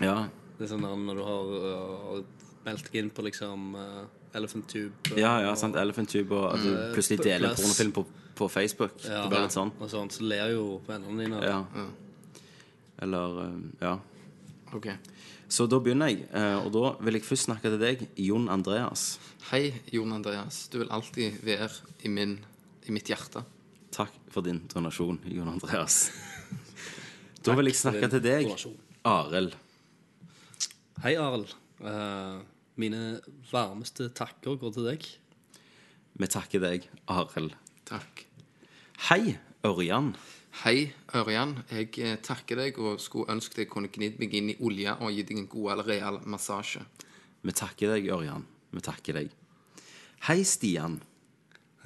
Ja, 0.00 0.16
Det 0.58 0.68
er 0.68 0.72
sånn 0.76 0.86
når 0.86 1.18
du 1.18 1.22
har 1.26 1.52
uh, 1.66 2.42
meldt 2.62 2.86
deg 2.88 3.00
inn 3.02 3.10
på 3.10 3.24
liksom 3.26 3.72
uh, 3.74 4.04
Elephant 4.38 4.68
Tube. 4.70 5.16
ja, 5.18 5.34
ja 5.42 5.56
sant. 5.58 5.76
Elephant 5.76 6.08
Tube 6.08 6.38
og 6.38 6.52
at 6.54 6.62
du 6.62 6.70
plutselig 6.94 7.18
deler 7.24 7.50
en 7.50 7.56
Plus. 7.56 7.64
pornofilm 7.66 7.92
på, 7.98 8.06
på 8.38 8.48
Facebook. 8.48 8.94
Ja. 9.02 9.24
Det 9.24 9.34
blir 9.34 9.44
litt 9.48 9.56
sånn. 9.58 9.74
Og 9.82 9.90
sånt, 9.90 10.14
så 10.14 10.24
ler 10.24 10.54
jo 10.54 10.78
vennene 10.86 11.26
dine. 11.26 11.42
Ja. 11.44 11.88
Eller 13.02 13.42
um, 13.50 13.66
Ja. 13.82 13.98
OK. 14.72 14.86
Så 15.52 15.66
da 15.68 15.76
begynner 15.84 16.08
jeg, 16.08 16.22
eh, 16.32 16.56
og 16.64 16.70
da 16.72 16.94
vil 17.04 17.18
jeg 17.18 17.26
først 17.26 17.50
snakke 17.50 17.68
til 17.68 17.80
deg, 17.80 18.06
Jon 18.24 18.46
Andreas. 18.48 19.18
Hei, 19.50 19.66
Jon 19.92 20.14
Andreas. 20.16 20.62
Du 20.72 20.78
vil 20.80 20.92
alltid 20.94 21.42
være 21.44 21.68
i, 22.06 22.08
min, 22.08 22.38
i 22.88 22.94
mitt 22.94 23.10
hjerte. 23.10 23.42
Takk 23.92 24.14
for 24.32 24.46
din 24.46 24.62
donasjon, 24.72 25.20
Jon 25.28 25.52
Andreas. 25.56 26.06
Da 27.42 27.56
vil 27.58 27.66
jeg 27.66 27.74
snakke 27.74 28.06
til 28.06 28.20
deg. 28.22 28.52
Arild. 29.02 29.56
Hei, 31.02 31.16
Arild. 31.18 31.50
Uh, 31.82 32.38
mine 32.78 33.00
varmeste 33.48 34.06
takker 34.14 34.54
går 34.60 34.76
til 34.76 34.86
deg. 34.86 35.08
Vi 36.22 36.28
takker 36.30 36.62
deg, 36.62 36.86
Arild. 37.10 37.56
Takk. 37.90 38.22
Hei, 39.08 39.34
Ørjan. 39.66 40.12
Hei, 40.60 40.92
Ørjan. 41.16 41.54
Jeg 41.72 41.88
eh, 42.04 42.18
takker 42.20 42.58
deg 42.60 42.76
og 42.76 43.00
skulle 43.00 43.32
ønske 43.32 43.62
jeg 43.62 43.70
kunne 43.72 43.88
gnidd 43.88 44.18
meg 44.20 44.34
inn 44.36 44.50
i 44.52 44.56
olje 44.60 44.92
og 45.00 45.14
gitt 45.16 45.30
deg 45.30 45.40
en 45.40 45.48
god 45.48 45.70
eller 45.72 45.88
real 45.88 46.18
massasje. 46.28 46.82
Vi 47.40 47.54
takker 47.56 47.94
deg, 47.94 48.10
Ørjan. 48.12 48.44
Vi 48.76 48.82
takker 48.84 49.16
deg. 49.16 49.32
Hei, 50.28 50.42
Stian. 50.44 51.00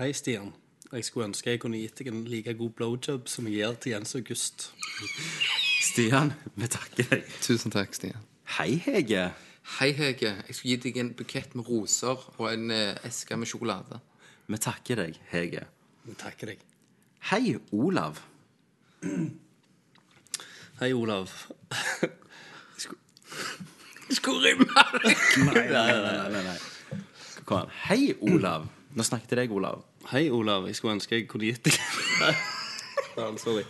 Hei, 0.00 0.10
Stian. 0.18 0.50
Jeg 0.90 1.06
skulle 1.06 1.30
ønske 1.30 1.54
jeg 1.54 1.62
kunne 1.62 1.78
gitt 1.78 2.02
deg 2.02 2.10
en 2.10 2.26
like 2.26 2.56
god 2.58 2.74
blowjob 2.76 3.30
som 3.30 3.46
jeg 3.46 3.60
gir 3.62 3.80
til 3.80 3.94
Jens 3.94 4.18
August. 4.18 4.68
Stian, 5.86 6.34
vi 6.58 6.74
takker 6.74 7.14
deg. 7.14 7.32
Tusen 7.46 7.70
takk, 7.70 7.94
Stian. 7.94 8.28
Hei, 8.58 8.72
Hege. 8.82 9.28
Hei, 9.78 9.92
Hege. 9.94 10.36
Jeg 10.42 10.58
skulle 10.58 10.74
gitt 10.74 10.90
deg 10.90 11.04
en 11.06 11.16
bukett 11.16 11.54
med 11.54 11.70
roser 11.70 12.18
og 12.34 12.48
en 12.50 12.74
eh, 12.74 12.96
eske 13.06 13.38
med 13.38 13.46
sjokolade. 13.46 14.02
Vi 14.50 14.58
takker 14.58 15.06
deg, 15.06 15.22
Hege. 15.30 15.68
Vi 16.02 16.18
takker 16.18 16.56
deg. 16.56 16.72
Hei, 17.30 17.60
Olav. 17.70 18.26
Hei, 20.80 20.92
Olav. 20.92 21.30
Skulle 24.10 24.48
rimme 24.48 24.66
deg! 24.68 25.16
Nei, 25.46 25.66
nei, 25.72 25.92
nei. 26.04 26.30
nei, 26.30 26.42
nei. 26.44 27.00
Kom 27.46 27.62
an. 27.64 27.70
Hei, 27.88 28.12
Olav. 28.20 28.66
Nå 28.96 29.04
snakker 29.04 29.24
jeg 29.26 29.32
til 29.32 29.40
deg, 29.42 29.54
Olav. 29.56 29.82
Hei, 30.12 30.26
Olav. 30.32 30.66
Jeg 30.70 30.76
skulle 30.78 30.94
ønske 30.98 31.18
jeg 31.18 31.26
kunne 31.30 31.48
gitt 31.50 31.64
deg 31.66 31.76
Sorry. 33.42 33.64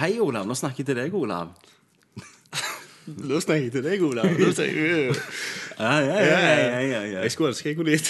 Hei, 0.00 0.12
Olav. 0.24 0.46
Nå 0.48 0.56
snakker 0.58 0.82
jeg 0.82 0.88
til 0.90 0.98
deg, 1.00 1.14
Olav. 1.16 1.52
Nå 3.06 3.38
snakker 3.44 3.68
jeg 3.68 3.74
til 3.76 3.84
deg, 3.86 4.02
Olav. 4.08 4.26
Nå 4.34 4.50
snakker 4.56 4.80
jeg- 4.80 5.20
Ja, 5.76 5.92
ja, 6.00 6.18
ja, 6.24 6.38
ja, 6.40 6.80
ja, 6.80 7.00
ja. 7.04 7.20
Jeg 7.26 7.32
skulle 7.34 7.50
ønske 7.52 7.68
jeg 7.68 7.76
kunne 7.76 7.92
gitt 7.92 8.08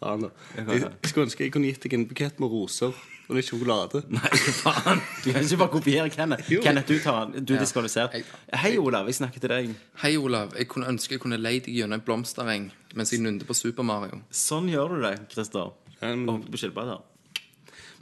Faen, 0.00 0.24
da. 0.26 0.30
Jeg, 0.58 0.80
jeg 0.82 1.10
skulle 1.12 1.28
ønske 1.28 1.44
jeg 1.46 1.52
kunne 1.54 1.68
gitt 1.70 1.84
deg 1.86 1.94
en 1.94 2.06
bukett 2.10 2.40
med 2.42 2.50
roser 2.50 2.96
og 3.28 3.38
litt 3.38 3.48
sjokolade. 3.48 4.02
Nei, 4.12 4.30
faen. 4.62 5.00
Du 5.24 5.30
kan 5.32 5.44
ikke 5.44 5.58
bare 5.62 5.72
kopiere 5.72 6.10
Kenneth. 6.12 6.50
Jo. 6.52 6.60
Kenneth, 6.64 6.88
du 6.90 6.98
tar 7.02 7.30
den. 7.32 7.46
Du 7.46 7.54
er 7.56 7.62
diskvalifisert. 7.62 8.16
Hei. 8.60 8.74
Olav. 8.80 9.08
Jeg 9.08 9.18
snakker 9.20 9.40
til 9.40 9.52
deg. 9.52 9.72
Hei, 10.02 10.14
Olav. 10.20 10.52
Jeg 10.58 10.68
kunne 10.72 10.90
ønske 10.92 11.16
jeg 11.16 11.22
kunne 11.24 11.38
leid 11.40 11.64
deg 11.68 11.78
gjennom 11.78 12.00
en 12.00 12.04
blomstereng 12.04 12.70
mens 12.94 13.10
jeg 13.10 13.24
nynnet 13.24 13.46
på 13.48 13.56
Super 13.56 13.86
Mario. 13.86 14.20
Sånn 14.34 14.68
gjør 14.70 14.94
du 14.94 15.04
det, 15.06 15.16
Christer. 15.32 15.72
Um. 16.04 16.28
Og 16.30 16.44
på 16.50 16.60
skilpadder. 16.60 17.00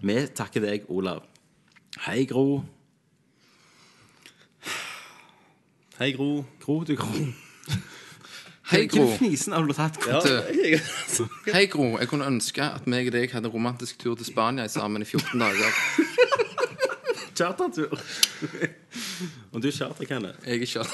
Vi 0.03 0.19
takker 0.35 0.65
deg, 0.65 0.89
Olav. 0.91 1.23
Hei, 2.09 2.25
Gro. 2.29 2.63
Hei, 6.01 6.11
Gro. 6.17 6.43
Gro, 6.65 6.83
du 6.89 6.97
Gro. 6.99 7.31
Hei, 8.73 8.87
Gro. 8.89 9.07
Fnisen 9.19 9.53
har 9.53 9.67
du 9.69 9.73
tatt? 9.77 9.99
Ja, 10.09 10.21
Du. 10.25 11.29
Hei, 11.55 11.67
Gro. 11.67 11.99
Jeg 12.01 12.09
kunne 12.09 12.27
ønske 12.27 12.65
at 12.65 12.87
meg 12.89 13.11
og 13.11 13.17
deg 13.17 13.33
hadde 13.35 13.51
en 13.51 13.53
romantisk 13.53 13.99
tur 14.01 14.17
til 14.17 14.25
Spania 14.29 14.65
sammen 14.73 15.05
i 15.05 15.09
14 15.09 15.41
dager. 15.41 15.77
Chartertur. 17.37 17.93
Og 19.53 19.63
du 19.63 19.69
er 19.69 20.05
Kenneth. 20.09 20.39
Jeg 20.47 20.57
er 20.57 20.63
ikke 20.63 20.85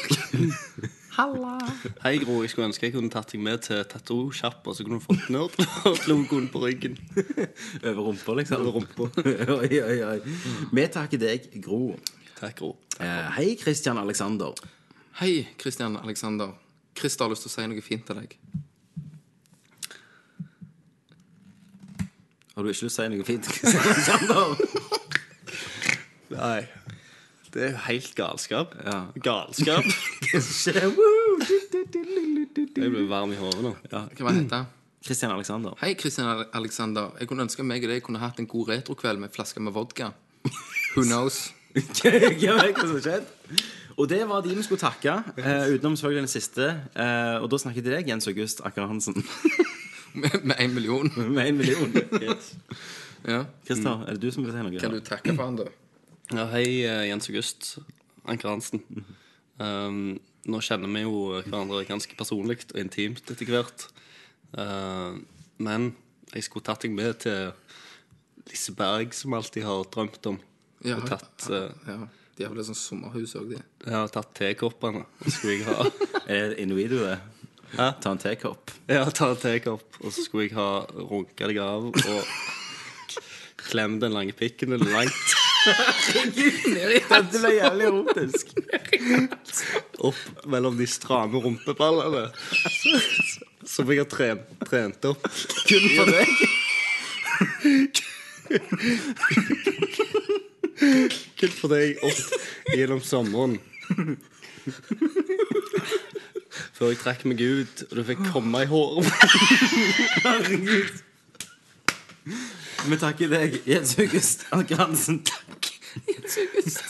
Hei, 2.02 2.18
Gro. 2.22 2.42
Jeg 2.42 2.50
skulle 2.50 2.68
ønske 2.68 2.86
jeg 2.86 2.94
kunne 2.94 3.10
tatt 3.10 3.32
deg 3.32 3.42
med 3.42 3.62
til 3.66 3.82
tattoo-sjappa, 3.90 4.74
så 4.74 4.86
kunne 4.86 4.98
du 5.00 5.06
fått 5.06 5.30
nerdlogoen 5.34 6.46
på 6.52 6.62
ryggen. 6.62 6.98
Over 7.82 8.02
rumpa, 8.10 8.36
liksom. 8.38 8.62
Over 8.62 8.78
rumpa. 8.78 9.10
oi, 9.58 9.82
oi, 9.82 9.98
oi. 10.12 10.20
Vi 10.72 10.86
takker 10.94 11.22
deg, 11.22 11.50
Gro. 11.62 11.96
Takk, 12.38 12.56
Gro. 12.58 12.76
Eh, 13.00 13.26
hei, 13.38 13.50
Christian 13.58 13.98
Alexander. 13.98 14.54
Hei, 15.18 15.48
Christian 15.58 15.98
Alexander. 15.98 16.54
Christer 16.98 17.24
har 17.26 17.32
lyst 17.32 17.46
til 17.46 17.52
å 17.52 17.54
si 17.54 17.66
noe 17.70 17.84
fint 17.84 18.06
til 18.08 18.18
deg. 18.18 18.34
Har 22.54 22.66
du 22.66 22.70
ikke 22.72 22.74
lyst 22.74 22.82
til 22.82 22.90
å 22.90 22.96
si 22.96 23.08
noe 23.12 23.26
fint, 23.28 23.48
Alexander? 23.70 24.46
Nei. 26.38 26.62
Det 27.48 27.62
er 27.64 27.70
jo 27.70 27.82
helt 27.86 28.10
galskap. 28.18 28.74
Ja. 28.84 28.98
Galskap. 29.24 29.86
Woo! 30.98 31.38
Jeg 32.78 32.90
blir 32.92 33.06
varm 33.08 33.32
i 33.32 33.38
hodet 33.38 33.62
nå. 33.64 33.72
Hva 33.88 34.02
var 34.10 34.34
det 34.34 34.42
heter? 34.42 34.66
Christian 35.06 35.32
Alexander. 35.32 35.72
Hei, 35.80 35.94
Christian 35.96 36.44
Alexander. 36.52 37.14
Jeg 37.20 37.30
kunne 37.30 37.46
ønske 37.46 37.64
meg 37.64 37.86
og 37.86 37.92
deg 37.94 38.02
kunne 38.04 38.20
hatt 38.20 38.42
en 38.42 38.50
god 38.50 38.74
retrokveld 38.74 39.22
med 39.22 39.30
en 39.30 39.36
flaske 39.38 39.62
med 39.62 39.72
vodka. 39.72 40.10
Who 40.96 41.06
knows? 41.06 41.52
Hva 41.72 42.12
vet 42.18 42.42
hva 42.42 42.84
som 42.84 42.98
skjedde? 42.98 43.62
Og 43.98 44.06
det 44.10 44.20
var 44.30 44.44
de 44.44 44.54
vi 44.54 44.62
skulle 44.62 44.80
takke, 44.80 45.16
eh, 45.36 45.74
utenom 45.74 45.96
selvfølgelig 45.98 46.22
den 46.22 46.30
siste. 46.30 46.68
Eh, 46.94 47.36
og 47.42 47.48
da 47.50 47.58
snakket 47.58 47.82
jeg 47.82 47.84
til 47.84 47.96
deg, 47.96 48.10
Jens 48.12 48.28
August 48.30 48.62
Akker 48.64 48.86
Hansen, 48.86 49.18
Med 50.14 50.56
én 50.56 50.64
en 50.64 50.74
million. 50.74 51.10
med 51.16 51.48
en 51.48 51.56
million. 51.56 51.92
Ja. 53.26 53.44
Christer, 53.66 54.04
er 54.06 54.14
det 54.14 54.22
du 54.22 54.30
som 54.30 54.44
vil 54.44 54.54
si 54.54 54.62
noe? 54.62 54.80
Kan 54.80 54.94
du 54.94 55.00
takke 55.04 55.34
for 55.34 55.44
han, 55.44 55.58
da? 55.58 55.66
Ja, 56.32 56.46
hei, 56.52 56.84
eh, 56.86 57.08
Jens 57.08 57.28
August 57.28 57.78
Anker 58.28 58.52
Hansen. 58.52 58.82
Um, 59.58 60.18
nå 60.46 60.60
kjenner 60.62 60.90
vi 60.94 61.02
jo 61.02 61.42
hverandre 61.42 61.82
ganske 61.88 62.14
personlig 62.16 62.60
og 62.70 62.78
intimt 62.80 63.30
etter 63.32 63.50
hvert. 63.50 63.88
Uh, 64.54 65.18
men 65.58 65.90
jeg 66.34 66.46
skulle 66.46 66.66
tatt 66.66 66.84
deg 66.84 66.94
med 66.94 67.18
til 67.24 67.50
Liseberg, 68.48 69.12
som 69.16 69.34
alltid 69.36 69.66
har 69.66 69.84
drømt 69.92 70.30
om. 70.30 70.38
Ja, 70.86 71.00
og 71.00 71.08
tatt, 71.10 71.48
eh, 71.50 71.72
ja. 71.88 71.96
De 72.38 72.44
har 72.46 72.52
vel 72.54 72.60
et 72.62 72.68
sånt 72.68 72.78
sommerhus 72.78 73.32
òg, 73.38 73.48
de. 73.50 73.58
jeg 73.84 73.94
har 73.96 74.08
tatt 74.14 74.30
tekoppene. 74.38 75.02
Og 75.18 75.26
så 75.26 75.32
skulle 75.40 75.56
jeg 75.58 75.66
ha 75.66 75.78
Er 76.36 76.52
det 76.52 76.58
Inuido, 76.62 77.00
det? 77.02 77.18
Hæ? 77.74 77.88
Ta 78.00 78.12
en 78.14 78.20
tekopp. 78.22 78.70
Ja, 78.88 79.02
ta 79.12 79.26
en 79.34 79.40
tekopp, 79.42 79.98
og 80.00 80.12
så 80.14 80.22
skulle 80.24 80.46
jeg 80.46 80.54
ha 80.56 80.68
runka 81.10 81.48
deg 81.50 81.58
av 81.60 81.90
og 81.90 82.22
klem 83.68 83.98
den 84.00 84.14
lange 84.14 84.32
pikken 84.38 84.70
din 84.72 84.86
langt 84.88 85.34
Dette 85.68 87.40
ble 87.42 87.50
jævlig 87.58 87.84
erotisk. 87.90 88.54
opp 90.06 90.46
mellom 90.48 90.78
de 90.78 90.86
stramme 90.88 91.42
rumpeballene. 91.44 92.22
Som 93.68 93.90
jeg 93.92 93.98
har 94.00 94.08
trent, 94.08 94.46
trent 94.70 95.04
opp. 95.10 95.26
Kun 95.68 95.84
for 95.98 96.06
deg. 96.14 96.28
Kun 101.38 101.52
for 101.54 101.72
deg 101.72 102.00
opp 102.06 102.20
gjennom 102.74 103.02
sommeren. 103.04 103.58
Før 106.78 106.92
jeg 106.92 107.00
trakk 107.02 107.24
meg 107.28 107.40
ut, 107.42 107.82
og 107.88 107.94
du 107.98 108.02
fikk 108.06 108.22
komme 108.32 108.62
i 108.64 108.68
håret. 108.70 109.06
Herregud. 110.24 111.04
Vi 112.88 112.96
takker 113.00 113.30
deg, 113.32 113.56
Jens 113.66 113.96
August 113.98 114.44
Anker 114.54 114.76
Takk, 115.26 115.70
Jens 116.06 116.36
August. 116.44 116.84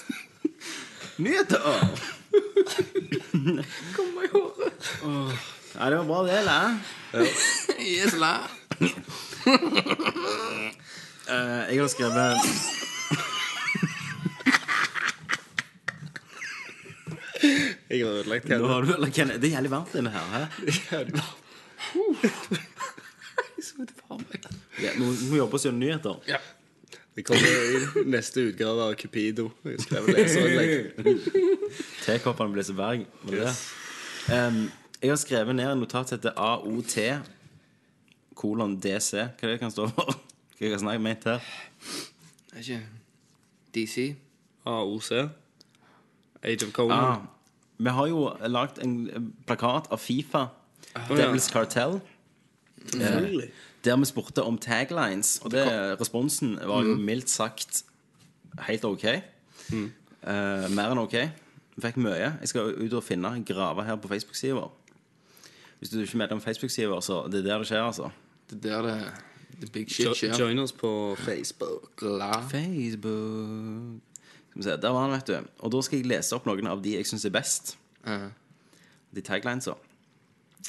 Nyheter. 1.19 1.89
Kom 3.97 4.11
meg 4.17 4.29
i 4.29 4.33
håret. 4.35 4.91
Ja, 5.79 5.91
det 5.91 5.99
var 6.01 6.07
bra 6.11 6.21
del, 6.27 6.49
Ja. 6.49 7.25
Yes, 7.79 8.15
la. 8.19 8.35
uh, 11.29 11.63
jeg 11.71 11.81
har 11.81 11.89
skrevet 11.93 12.88
Jeg 17.43 18.05
har 18.05 18.12
ødelagt 18.20 18.49
Nå 18.49 18.66
har 18.66 18.82
du, 18.82 18.93
Det 19.05 19.18
er 19.18 19.55
jævlig 19.55 19.70
varmt 19.70 19.95
inne 19.95 20.11
her. 20.11 20.24
hæ? 20.34 20.43
Ja, 24.82 24.91
nå 24.99 25.05
må 25.05 25.12
vi 25.30 25.36
jobbe 25.39 25.55
oss 25.59 25.66
gjennom 25.66 25.80
nyheter. 25.80 26.39
Det 27.16 27.24
kommer 27.26 27.47
i 27.47 28.05
neste 28.07 28.45
utgave 28.51 28.84
av 28.89 28.95
Cupido. 28.99 29.49
Jeg 29.64 29.78
leserinnlegg. 30.07 30.70
Tekoppene 32.05 32.55
ble 32.55 32.62
så 32.66 32.76
berg. 32.78 33.07
Var 33.24 33.34
det 33.34 33.49
det? 33.49 33.57
Um, 34.28 34.61
jeg 35.03 35.11
har 35.11 35.18
skrevet 35.18 35.57
ned 35.59 35.72
en 35.72 35.82
notat 35.82 36.11
som 36.11 36.18
heter 36.18 36.34
AOT 36.39 36.95
kolon 38.39 38.78
DC. 38.78 39.16
Hva 39.18 39.47
er 39.49 39.55
det 39.55 39.59
kan 39.62 39.74
stå 39.74 39.89
for? 39.91 40.14
Hva 40.59 40.64
jeg 40.66 40.74
har 40.74 40.82
snakket 40.82 41.05
med 41.05 41.26
her? 41.26 41.51
Er 42.55 42.62
ikke 42.62 42.80
DC? 43.74 44.07
AOC. 44.66 45.11
Age 46.45 46.62
of 46.66 46.72
Conan. 46.72 46.99
Ah, 46.99 47.16
vi 47.78 47.91
har 47.95 48.07
jo 48.11 48.28
lagd 48.47 48.78
en 48.82 49.32
plakat 49.47 49.86
av 49.91 49.99
Fifa, 49.99 50.47
Devils 51.09 51.49
Cartel. 51.51 52.01
Selvfølgelig. 52.93 53.51
Der 53.84 53.97
vi 53.97 54.05
spurte 54.05 54.43
om 54.43 54.59
taglines, 54.59 55.39
og 55.45 55.51
det, 55.51 55.64
responsen 56.01 56.57
var 56.66 56.82
jo 56.82 56.95
mildt 56.99 57.30
sagt 57.30 57.84
helt 58.66 58.84
OK. 58.84 59.05
Eh, 59.05 59.22
mer 60.74 60.91
enn 60.93 60.99
OK. 60.99 61.14
Vi 61.76 61.84
fikk 61.84 61.97
mye. 62.03 62.32
Jeg 62.41 62.49
skal 62.51 62.72
ut 62.74 62.93
og 62.99 63.05
finne, 63.07 63.30
grave 63.47 63.84
her 63.86 63.97
på 63.97 64.09
Facebook-sida 64.11 64.55
vår. 64.59 64.72
Hvis 65.78 65.91
du 65.93 66.01
ikke 66.01 66.14
er 66.16 66.22
medlem 66.24 66.41
på 66.41 66.45
Facebook-sida 66.49 66.89
vår, 66.91 67.01
så 67.07 67.20
det 67.30 67.39
er 67.45 67.51
der 67.53 67.59
det 67.62 67.68
skjer, 67.70 67.84
altså. 67.86 68.11
Det 68.51 68.59
er 68.72 68.82
der 68.82 68.82
det 68.89 69.12
The 69.61 69.66
big 69.72 69.91
shit 69.91 70.07
Jo- 70.07 70.14
skjer. 70.14 70.34
Join 70.39 70.59
oss 70.59 70.72
på 70.72 71.16
Facebook. 71.18 72.03
La. 72.03 72.32
Facebook 72.51 74.03
Skal 74.59 74.65
vi 74.65 74.71
se, 74.71 74.77
Der 74.83 74.91
var 74.91 75.05
han, 75.07 75.13
vet 75.15 75.27
du. 75.27 75.49
Og 75.63 75.71
da 75.73 75.81
skal 75.87 76.01
jeg 76.01 76.09
lese 76.11 76.35
opp 76.35 76.47
noen 76.49 76.67
av 76.67 76.81
de 76.83 76.97
jeg 76.97 77.07
syns 77.07 77.25
er 77.29 77.31
best. 77.35 77.77
Eh, 78.07 78.29
De 79.15 79.23
taglinesa. 79.23 79.77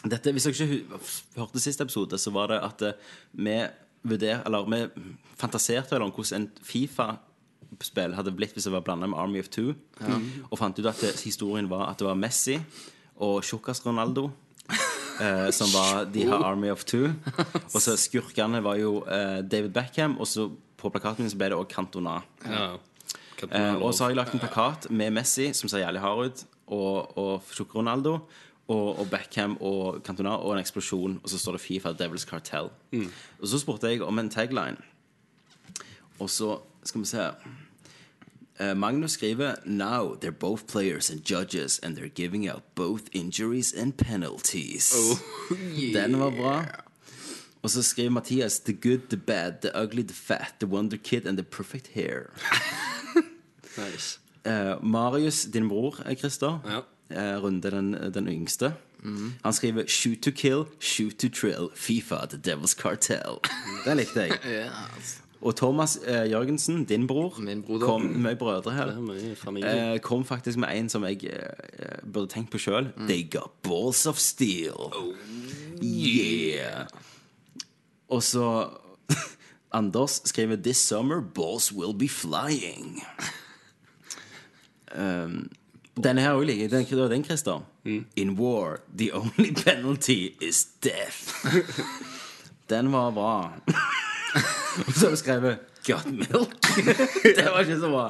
Dette, 0.06 0.32
Hvis 0.32 0.46
dere 0.46 0.54
ikke 0.54 1.00
hørte 1.36 1.60
siste 1.60 1.84
episode, 1.84 2.18
så 2.22 2.32
var 2.32 2.48
det 2.54 2.60
at 2.64 2.82
eh, 2.86 2.94
vi 3.34 3.56
vurder, 4.04 4.44
eller 4.46 4.70
vi 4.70 5.10
fantaserte 5.42 5.92
vel 5.96 6.06
om 6.06 6.12
hvordan 6.14 6.46
en 6.46 6.52
Fifa-spill 6.64 8.14
hadde 8.16 8.32
blitt 8.38 8.54
hvis 8.56 8.70
det 8.70 8.72
var 8.72 8.86
blanda 8.86 9.10
med 9.10 9.18
Army 9.20 9.42
of 9.42 9.50
Two. 9.52 9.74
Og 10.52 10.60
fant 10.62 10.78
ut 10.80 10.86
at 10.88 11.02
det, 11.02 11.16
historien 11.26 11.68
var 11.70 11.90
at 11.90 12.00
det 12.00 12.08
var 12.08 12.16
Messi 12.16 12.60
og 13.20 13.42
Tjukkas 13.44 13.82
Ronaldo. 13.86 14.30
eh, 15.20 15.50
som 15.52 15.68
var 15.74 16.06
De 16.14 16.24
har 16.30 16.46
Army 16.46 16.70
of 16.72 16.86
Two. 16.86 17.10
Og 17.74 17.82
så 17.82 17.98
skurkene 18.00 18.62
var 18.64 18.78
jo 18.80 19.02
eh, 19.10 19.42
David 19.42 19.74
Beckham, 19.76 20.16
og 20.20 20.28
så 20.30 20.48
på 20.80 20.94
plakaten 20.94 21.26
min 21.26 21.34
så 21.34 21.36
ble 21.42 21.50
det 21.52 21.58
også 21.60 21.74
Cantona. 21.76 22.22
Ja. 22.46 22.70
Eh, 23.48 23.76
og 23.76 23.94
så 23.94 24.04
har 24.04 24.14
jeg 24.14 24.20
lagt 24.20 24.34
en 24.34 24.42
plakat 24.42 24.90
med 24.92 25.12
Messi, 25.16 25.52
som 25.54 25.70
ser 25.70 25.84
jævlig 25.86 26.02
hard 26.04 26.26
ut, 26.26 26.46
og, 26.68 27.18
og 27.18 27.52
Tjukk 27.56 27.76
Ronaldo, 27.76 28.18
og, 28.68 29.00
og 29.00 29.08
Beckham 29.10 29.58
og 29.62 30.02
Cantona, 30.06 30.36
og 30.38 30.54
en 30.54 30.62
eksplosjon, 30.62 31.20
og 31.24 31.30
så 31.30 31.40
står 31.40 31.58
det 31.58 31.62
Fifa 31.62 31.94
Devils 31.98 32.28
Cartel. 32.30 32.70
Og 33.40 33.48
så 33.48 33.60
spurte 33.60 33.90
jeg 33.90 34.04
om 34.06 34.20
en 34.20 34.30
tagline. 34.30 34.78
Og 36.20 36.30
så 36.30 36.60
skal 36.84 37.02
vi 37.02 37.06
se 37.06 37.30
uh, 38.60 38.78
Magnus 38.78 39.12
skriver 39.12 39.56
Now 39.66 40.16
they're 40.16 40.32
both 40.40 40.66
players 40.68 41.10
and 41.10 41.22
judges 41.32 41.80
And 41.80 41.98
they're 41.98 42.16
giving 42.16 42.50
out 42.50 42.62
both 42.76 43.04
injuries 43.12 43.74
and 43.74 43.94
penalties. 43.94 44.94
Den 45.94 46.20
var 46.20 46.30
bra. 46.30 46.66
Og 47.62 47.70
så 47.70 47.84
skriver 47.84 48.10
Mathias 48.10 48.60
The 48.60 48.74
good, 48.74 49.00
the 49.10 49.18
bad, 49.18 49.54
the 49.62 49.72
ugly, 49.84 50.04
the 50.04 50.14
fat 50.14 50.56
The 50.60 50.68
wonder 50.68 50.98
kid 50.98 51.26
and 51.28 51.38
the 51.38 51.44
perfect 51.44 51.88
hair 51.94 52.30
Nice. 53.92 54.20
Eh, 54.46 54.84
Marius, 54.84 55.46
din 55.54 55.70
bror, 55.70 55.96
eh, 56.06 56.16
Christer 56.18 56.60
Ja. 56.66 56.80
eh, 57.34 57.44
runde, 57.44 57.72
den, 57.72 57.94
den 58.14 58.28
yngste. 58.28 58.74
Han 59.44 59.54
skriver 59.54 59.84
'Shoot 59.88 60.18
to 60.22 60.32
kill, 60.32 60.64
shoot 60.80 61.16
to 61.20 61.28
trill, 61.30 61.70
Fifa, 61.76 62.26
the 62.30 62.38
devil's 62.54 62.76
cartel'. 62.82 63.40
Den 63.86 63.98
likte 63.98 64.20
jeg. 64.20 64.40
Altså. 64.96 65.20
Og 65.42 65.56
Thomas 65.56 66.00
eh, 66.06 66.32
Jørgensen, 66.32 66.86
din 66.86 67.08
bror, 67.08 67.36
Min 67.40 67.62
bror 67.64 67.80
kom 67.80 68.02
med 68.02 68.36
brødre 68.36 68.72
her. 68.72 68.86
Er. 68.88 69.94
Eh, 69.94 70.00
kom 70.00 70.26
faktisk 70.26 70.58
med 70.58 70.68
en 70.80 70.90
som 70.90 71.04
jeg 71.04 71.24
eh, 71.24 72.12
burde 72.14 72.28
tenkt 72.28 72.52
på 72.52 72.58
sjøl. 72.58 72.90
They 73.08 73.24
got 73.32 73.52
balls 73.64 74.06
of 74.06 74.18
steel. 74.18 74.92
Yeah. 75.84 76.86
Og 78.10 78.24
så 78.24 78.70
Anders 79.72 80.22
skriver 80.26 80.56
This 80.56 80.78
summer 80.78 81.22
balls 81.22 81.72
will 81.74 81.94
be 81.98 82.10
flying. 82.10 83.04
Um, 84.96 85.50
denne 86.00 86.24
her 86.24 86.38
òg 86.38 86.46
liker 86.48 86.68
jeg. 86.68 86.72
Den, 86.72 86.86
det 86.90 87.02
var 87.02 87.12
den, 87.12 87.26
Christer. 87.28 87.66
In 88.16 88.36
war, 88.40 88.80
the 88.96 89.12
only 89.14 89.52
penalty 89.54 90.36
is 90.42 90.66
death. 90.84 91.46
Den 92.70 92.92
var 92.94 93.10
bra. 93.12 93.54
Og 94.86 94.94
så 94.94 95.08
har 95.08 95.10
du 95.10 95.18
skrevet 95.18 95.58
Got 95.88 96.06
milk. 96.06 96.68
det 97.24 97.46
var 97.46 97.64
ikke 97.64 97.80
så 97.80 97.90
bra. 97.90 98.06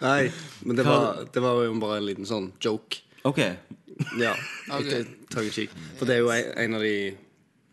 Nei, 0.00 0.30
men 0.62 0.76
det 0.76 0.84
var, 0.86 1.24
det 1.34 1.42
var 1.42 1.62
jo 1.64 1.72
bare 1.82 1.98
en 1.98 2.06
liten 2.06 2.28
sånn 2.28 2.50
joke. 2.62 3.00
OK. 3.24 3.40
Ja, 4.20 4.34
ikke 4.78 5.00
tongue 5.32 5.48
in 5.48 5.54
cheek. 5.56 5.74
For 5.98 6.06
det 6.06 6.18
er 6.18 6.22
jo 6.22 6.30
en, 6.34 6.50
en 6.66 6.78
av 6.78 6.84
de 6.84 6.96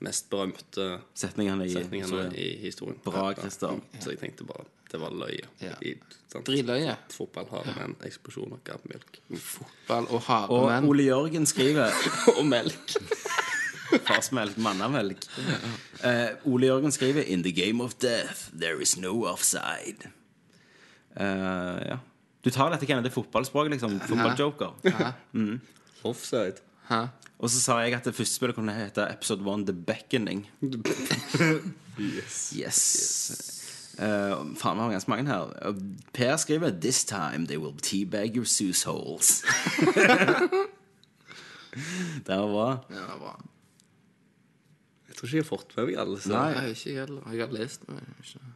mest 0.01 0.31
berømte 0.31 0.87
Setningene 1.13 1.67
i 1.67 1.73
setningene 1.75 2.31
i 2.33 2.47
historien. 2.63 2.97
Bra, 3.05 3.27
Christer. 3.37 3.77
Så 3.99 4.15
jeg 4.15 4.21
tenkte 4.23 4.47
bare 4.47 4.65
det 4.91 4.99
var 5.01 5.13
løye. 5.15 5.47
Ja. 5.63 5.75
I, 5.81 5.95
sant? 6.31 6.45
Drittløye. 6.47 6.95
Fotball 7.15 7.47
har 7.51 7.69
en 7.85 7.95
eksplosjon 8.07 8.51
av 8.57 8.61
gammmelk. 8.67 9.21
Fotball 9.39 10.09
og 10.09 10.17
Og 10.19 10.25
haremenn. 10.27 10.89
Ole 10.91 11.05
Jørgen 11.07 11.47
skriver 11.49 11.95
Og 12.37 12.45
melk. 12.47 12.95
Farsmelk, 14.07 14.55
mannamelk. 14.63 15.25
Eh, 16.07 16.29
Ole 16.47 16.69
Jørgen 16.69 16.91
skriver 16.95 17.23
In 17.27 17.43
the 17.43 17.51
game 17.51 17.83
of 17.83 17.97
death 17.99 18.49
there 18.55 18.81
is 18.81 18.97
no 18.97 19.25
offside. 19.27 20.07
Eh, 21.19 21.79
ja. 21.89 21.97
Du 22.43 22.49
tar 22.49 22.71
dette 22.71 22.85
Kenneth, 22.87 23.03
det 23.05 23.11
er 23.11 23.17
fotballspråket, 23.19 23.71
liksom. 23.75 23.99
Fotballjoker. 24.07 24.71
Offside. 26.07 26.63
Hæ? 26.89 27.03
Og 27.41 27.49
så 27.49 27.59
sa 27.61 27.75
jeg 27.83 27.93
at 27.97 28.05
det 28.05 28.15
første 28.15 28.35
spillet 28.35 28.55
kunne 28.57 28.73
hete 28.73 29.03
Episode 29.11 29.45
1 29.45 29.65
The 29.67 29.73
Beckoning. 29.73 30.47
Yes 31.99 32.53
Yes. 32.55 33.60
Eh, 34.01 34.35
faen, 34.57 34.77
vi 34.77 34.81
har 34.85 34.91
ganske 34.95 35.11
mange 35.13 35.27
her. 35.29 35.73
Per 36.13 36.37
skriver 36.41 36.73
This 36.81 37.03
time 37.05 37.45
they 37.47 37.57
will 37.61 37.77
teabag 37.81 38.35
your 38.35 38.45
Zeus 38.49 38.83
holes. 38.83 39.43
det 42.25 42.37
var 42.37 42.47
bra. 42.47 42.69
Ja, 42.89 42.95
det 42.95 43.07
var 43.07 43.19
bra. 43.19 43.35
Jeg 45.07 45.15
tror 45.17 45.27
ikke 45.27 45.37
jeg 45.37 45.43
har 45.45 45.49
fått 45.57 45.75
med 45.77 45.85
meg 45.91 45.99
alle. 46.01 46.17
Så. 46.23 46.31
Nei. 46.33 46.69
Ikke 46.71 46.97
heller. 46.97 47.21
Jeg 47.31 47.45
har 47.45 47.53
lest 47.59 47.81
ikke- 47.87 48.47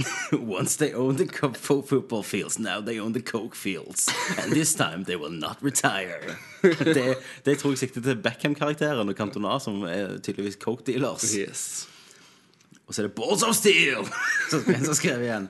Once 0.32 0.76
they 0.78 0.94
own 0.94 1.16
the 1.16 1.26
football 1.54 2.22
fields, 2.22 2.58
now 2.58 2.80
they 2.80 2.98
own 3.00 3.12
the 3.12 3.20
coke 3.20 3.54
fields. 3.56 4.08
And 4.38 4.52
this 4.52 4.74
time 4.74 5.04
they 5.04 5.16
will 5.16 5.32
not 5.32 5.58
retire. 5.62 6.36
det, 6.62 7.16
det 7.44 7.58
tror 7.58 7.70
jeg 7.70 7.78
sikter 7.78 8.00
til 8.00 8.16
Beckham-karakteren 8.22 9.08
og 9.08 9.14
Cantona, 9.16 9.58
som 9.60 9.82
er 9.82 10.18
tydeligvis 10.18 10.56
coke-dealers. 10.60 11.34
Yes. 11.36 11.88
Og 12.90 12.94
så 12.94 13.02
er 13.02 13.06
det 13.06 13.14
Balls 13.14 13.42
of 13.46 13.54
Steel! 13.54 14.00
En 14.74 14.84
som 14.84 14.94
skrev 14.98 15.20
igjen. 15.22 15.44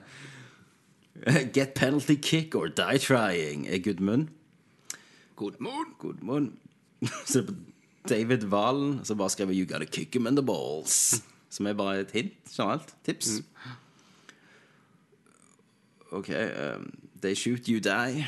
Get 1.55 1.73
penalty 1.73 2.13
kick 2.21 2.55
or 2.55 2.67
die 2.67 2.99
trying 3.01 3.65
er 3.65 3.79
Gudmund. 3.81 4.27
Gudmund. 5.35 5.95
Gudmund. 5.99 6.51
Så 7.25 7.39
er 7.39 7.41
det 7.41 7.55
David 8.09 8.37
Valen, 8.37 8.99
som 9.05 9.17
bare 9.17 9.29
skrev 9.29 9.49
You 9.49 9.65
gotta 9.65 9.85
kick 9.85 10.15
him 10.15 10.27
in 10.27 10.35
the 10.35 10.45
balls. 10.45 11.23
Som 11.49 11.65
er 11.67 11.73
bare 11.73 11.99
et 11.99 12.11
hint 12.11 12.33
generelt. 12.57 12.93
Tips. 13.05 13.41
OK. 16.11 16.29
Um, 16.29 16.93
they 17.21 17.33
shoot, 17.35 17.67
you 17.67 17.79
die. 17.79 18.27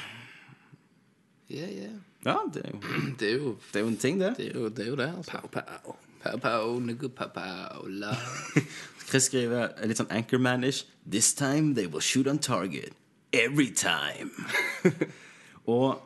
Yeah, 1.52 1.70
yeah. 1.70 1.94
Ja, 2.26 2.36
det 2.54 2.66
er 2.66 2.70
jo, 2.74 2.82
Det 3.20 3.30
er 3.30 3.34
jo 3.38 3.58
det 3.74 3.80
er 3.80 3.80
jo 3.80 3.88
en 3.88 3.98
ting, 3.98 4.20
det. 4.20 4.34
det. 4.38 4.48
Er 4.56 4.60
jo, 4.60 4.70
det, 4.70 4.80
er 4.80 4.90
jo 4.90 4.96
det 4.96 5.14
altså. 5.18 5.32
Pow, 5.32 5.50
pow. 5.54 5.96
Pow, 6.24 6.40
pow, 6.40 6.80
nigga, 6.80 7.08
pow, 7.08 7.28
pow, 7.28 7.88
la. 7.88 8.16
Chris 9.10 9.28
skriver 9.30 9.74
litt 9.88 10.00
sånn 10.00 10.12
Anchorman-ish. 10.14 10.84
This 11.10 11.34
time 11.34 11.74
they 11.76 11.86
will 11.88 12.02
shoot 12.02 12.28
on 12.28 12.40
target. 12.40 12.94
Every 13.34 13.70
time. 13.74 14.32
Og 15.68 16.00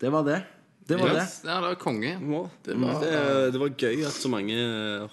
det 0.00 0.12
var 0.14 0.22
det. 0.24 0.42
Det 0.88 0.96
var 0.96 1.08
det. 1.12 1.24
Ja, 1.44 1.54
det 1.60 1.66
var 1.66 1.74
konge. 1.74 2.14
Det 2.64 2.74
var, 2.80 3.00
det, 3.02 3.52
det 3.52 3.60
var 3.60 3.72
gøy 3.76 4.04
at 4.08 4.14
så 4.16 4.28
mange 4.32 4.54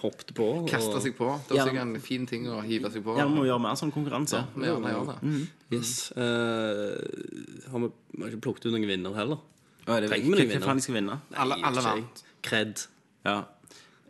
hoppet 0.00 0.30
på. 0.34 0.44
og- 0.62 0.68
Kasta 0.70 1.00
seg 1.04 1.16
på. 1.18 1.26
Det 1.48 1.56
Ja. 1.56 1.64
var 1.64 1.68
sikkert 1.70 1.82
en 1.82 2.00
fin 2.00 2.26
ting 2.26 2.46
å 2.48 2.62
hive 2.64 2.90
seg 2.90 3.04
på. 3.04 3.16
Ja, 3.18 3.26
vi 3.26 3.34
må 3.34 3.44
gjøre 3.44 3.60
mer 3.60 3.74
sånne 3.76 3.92
konkurranser. 3.92 4.46
Vi 4.54 4.64
gjerne 4.64 4.92
gjør 4.94 5.10
det. 5.10 5.48
Yes. 5.76 6.12
Uh, 6.16 7.70
har 7.70 7.78
vi, 7.82 7.90
vi 8.16 8.22
har 8.22 8.30
ikke 8.30 8.40
plukket 8.46 8.66
ut 8.66 8.72
noen 8.72 8.86
vinner 8.88 9.12
heller. 9.14 9.38
Ja, 9.86 9.98
er 9.98 10.08
Trenger 10.08 10.36
vi 10.36 10.46
hva, 10.56 10.74
noen 10.74 10.94
vinner? 10.96 11.20
Alle, 11.36 11.58
alle 11.62 11.82
vant. 11.82 12.24
Kred. 12.42 12.86
Ja. 13.26 13.42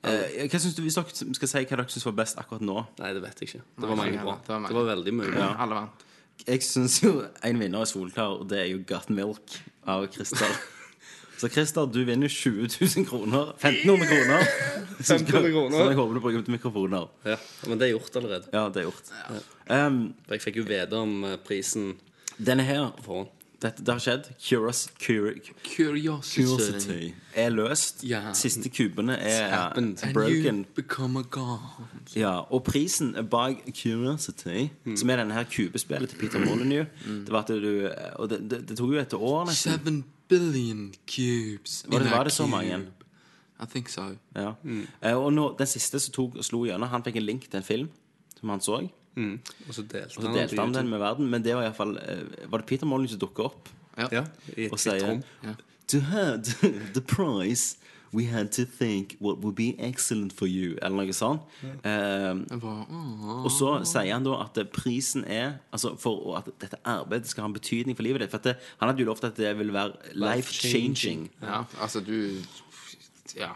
Eh, 0.07 0.45
hva 0.47 0.61
synes 0.63 0.77
du, 0.77 0.83
Hvis 0.85 0.97
dere 0.99 1.35
skal 1.35 1.51
si 1.51 1.63
hva 1.65 1.79
dere 1.81 1.91
syns 1.91 2.07
var 2.07 2.15
best 2.21 2.39
akkurat 2.39 2.63
nå 2.63 2.77
Nei, 3.01 3.09
det 3.17 3.23
vet 3.25 3.41
jeg 3.43 3.51
ikke. 3.51 3.65
Det 3.81 3.91
var 3.91 3.99
mange 3.99 4.23
bra. 4.23 4.37
Det 4.45 4.53
var 4.53 4.63
mange. 4.63 4.71
Det 4.71 4.79
var 4.79 4.89
veldig 4.93 5.15
mye. 5.19 5.35
Ja. 5.35 5.51
Alle 5.65 5.81
vant. 5.81 6.07
Jeg 6.47 6.63
syns 6.63 7.01
jo 7.03 7.13
en 7.49 7.61
vinner 7.61 7.83
er 7.83 7.91
solklar, 7.91 8.41
og 8.41 8.49
det 8.51 8.61
er 8.61 8.71
jo 8.71 8.83
Got 8.87 9.11
Milk 9.11 9.61
av 9.89 10.07
Christer. 10.15 10.57
Så 11.41 11.51
Christer, 11.53 11.85
du 11.93 11.99
vinner 12.09 12.29
20 12.33 12.69
000 12.81 13.07
kroner. 13.09 13.51
1500 13.59 14.07
kroner. 14.09 14.47
Som, 15.05 15.21
1500 15.21 15.53
kroner. 15.53 15.77
som 15.77 15.91
jeg 15.91 15.97
håper 15.99 16.15
du 16.15 16.21
bruker 16.25 16.45
til 16.47 16.55
mikrofoner. 16.55 17.09
Ja, 17.29 17.37
men 17.69 17.81
det 17.81 17.91
er 17.91 17.93
gjort 17.93 18.15
allerede. 18.17 18.49
Ja, 18.55 18.63
det 18.73 18.81
er 18.81 18.87
gjort. 18.87 19.11
Um, 19.69 19.99
jeg 20.31 20.41
fikk 20.47 20.57
jo 20.63 20.65
vite 20.65 20.97
om 20.97 21.19
eh, 21.29 21.35
prisen 21.45 21.91
denne 22.39 22.65
her 22.65 22.87
på 22.97 23.05
forhånd. 23.05 23.35
Dette, 23.63 23.79
Det 23.85 23.89
har 23.89 23.99
skjedd. 23.99 24.25
Curious, 24.49 24.89
curi, 25.01 25.41
Curiosity. 25.65 26.43
curiosity 26.43 27.13
er 27.35 27.49
løst. 27.51 28.03
Yeah. 28.05 28.35
Siste 28.35 28.69
kubene 28.69 29.17
er 29.19 29.73
broken 30.13 30.47
And 30.49 30.59
you 30.59 30.65
become 30.75 31.19
a 31.19 31.23
god. 31.23 31.59
Ja, 32.17 32.41
og 32.53 32.65
prisen 32.65 33.15
bak 33.31 33.57
Curiosity, 33.83 34.69
som 34.97 35.11
er 35.11 35.17
denne 35.17 35.35
her 35.35 35.45
kubespillet 35.45 36.09
til 36.11 36.17
Peter 36.19 36.39
Molyneux 36.45 36.87
Det 37.07 37.33
var 37.33 37.39
at 37.43 37.49
du 37.49 37.89
Og 38.17 38.31
det, 38.31 38.51
det, 38.51 38.69
det 38.69 38.77
tok 38.79 38.91
jo 38.93 38.99
et 39.01 39.15
år, 39.15 39.45
nesten. 39.47 39.73
Seven 39.73 40.05
billion 40.29 40.93
cubes. 41.07 41.85
Var 41.89 41.99
det- 41.99 42.11
var 42.11 42.23
det 42.25 42.33
så 42.33 42.43
cube. 42.43 42.51
mange? 42.51 42.87
I 43.63 43.65
think 43.71 43.89
so. 43.89 44.03
Ja. 44.37 44.53
Eh, 45.03 45.15
Og 45.17 45.33
nå, 45.33 45.55
den 45.59 45.67
siste 45.67 45.99
som 46.01 46.13
tok, 46.13 46.45
slo 46.45 46.65
gjennom, 46.67 46.89
han 46.89 47.03
fikk 47.03 47.17
en 47.17 47.23
link 47.23 47.51
til 47.51 47.57
en 47.57 47.63
film 47.63 47.89
som 48.41 48.49
han 48.49 48.61
så. 48.61 48.89
Og 49.17 49.39
Og 49.69 49.75
så 49.75 49.83
delte 49.83 50.15
så 50.15 50.21
delte 50.35 50.61
han 50.61 50.75
den 50.75 50.89
med 50.93 50.99
verden. 51.01 51.31
Men 51.31 51.43
det 51.45 51.55
var 51.57 51.63
iallfall 51.63 51.97
uh, 51.97 52.51
Var 52.53 52.59
det 52.59 52.67
Peter 52.67 52.87
Molyneux 52.87 53.11
som 53.11 53.21
dukka 53.23 53.43
opp 53.49 53.69
Ja, 53.97 54.27
i 54.57 54.67
et 54.67 54.73
og 54.73 54.79
sier 54.79 55.01
rom. 55.09 55.23
To 55.89 56.01
have 56.01 56.43
the 56.95 57.01
price 57.01 57.77
We 58.13 58.25
had 58.27 58.51
to 58.53 58.65
think 58.65 59.17
what 59.21 59.39
would 59.43 59.57
be 59.57 59.75
excellent 59.79 60.33
for 60.33 60.47
you, 60.47 60.79
eller 60.83 61.05
noe 61.05 61.13
sånt. 61.13 61.41
Eh, 61.85 62.31
Um, 62.57 63.43
og 63.45 63.51
så 63.51 63.73
sier 63.85 64.13
han 64.15 64.25
da 64.25 64.37
at 64.45 64.61
prisen 64.73 65.25
er 65.25 65.59
Altså 65.73 65.97
For 66.01 66.37
at 66.39 66.49
dette 66.61 66.77
arbeidet 66.85 67.29
skal 67.29 67.43
ha 67.43 67.49
en 67.51 67.53
betydning 67.57 67.97
for 67.97 68.03
livet 68.07 68.21
ditt. 68.23 68.31
For 68.31 68.39
at 68.39 68.45
det, 68.45 68.55
han 68.81 68.89
hadde 68.89 69.03
jo 69.03 69.09
lovt 69.11 69.25
at 69.25 69.37
det 69.37 69.59
ville 69.59 69.73
være 69.73 69.93
life-changing. 70.15 71.31
Ja, 71.43 71.65
altså 71.81 72.01
du 72.01 72.41
Ja. 73.37 73.53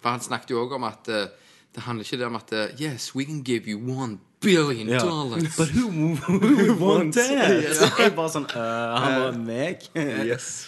For 0.00 0.08
han 0.10 0.20
snakket 0.20 0.50
jo 0.50 0.62
òg 0.64 0.72
om 0.76 0.84
at 0.84 1.08
eh, 1.08 1.26
det 1.74 1.82
handler 1.82 2.04
ikke 2.04 2.26
om 2.26 2.36
at 2.36 2.52
eh, 2.52 2.74
Yes, 2.80 3.14
we 3.14 3.24
can 3.24 3.42
give 3.42 3.66
you 3.66 3.78
one 3.78 4.18
billion 4.40 4.88
Ja. 4.88 4.98
dollars. 4.98 5.56
But 5.56 5.68
who, 5.68 5.88
who 5.90 6.38
who 6.38 6.74
want 6.86 7.14
that? 7.14 7.76
Så 7.76 7.88
jeg 8.02 8.14
bare 8.16 8.30
sånn 8.30 8.46
øh, 8.46 8.98
Han 9.02 9.20
var 9.22 9.38
meg. 9.38 9.88
Yes. 10.28 10.66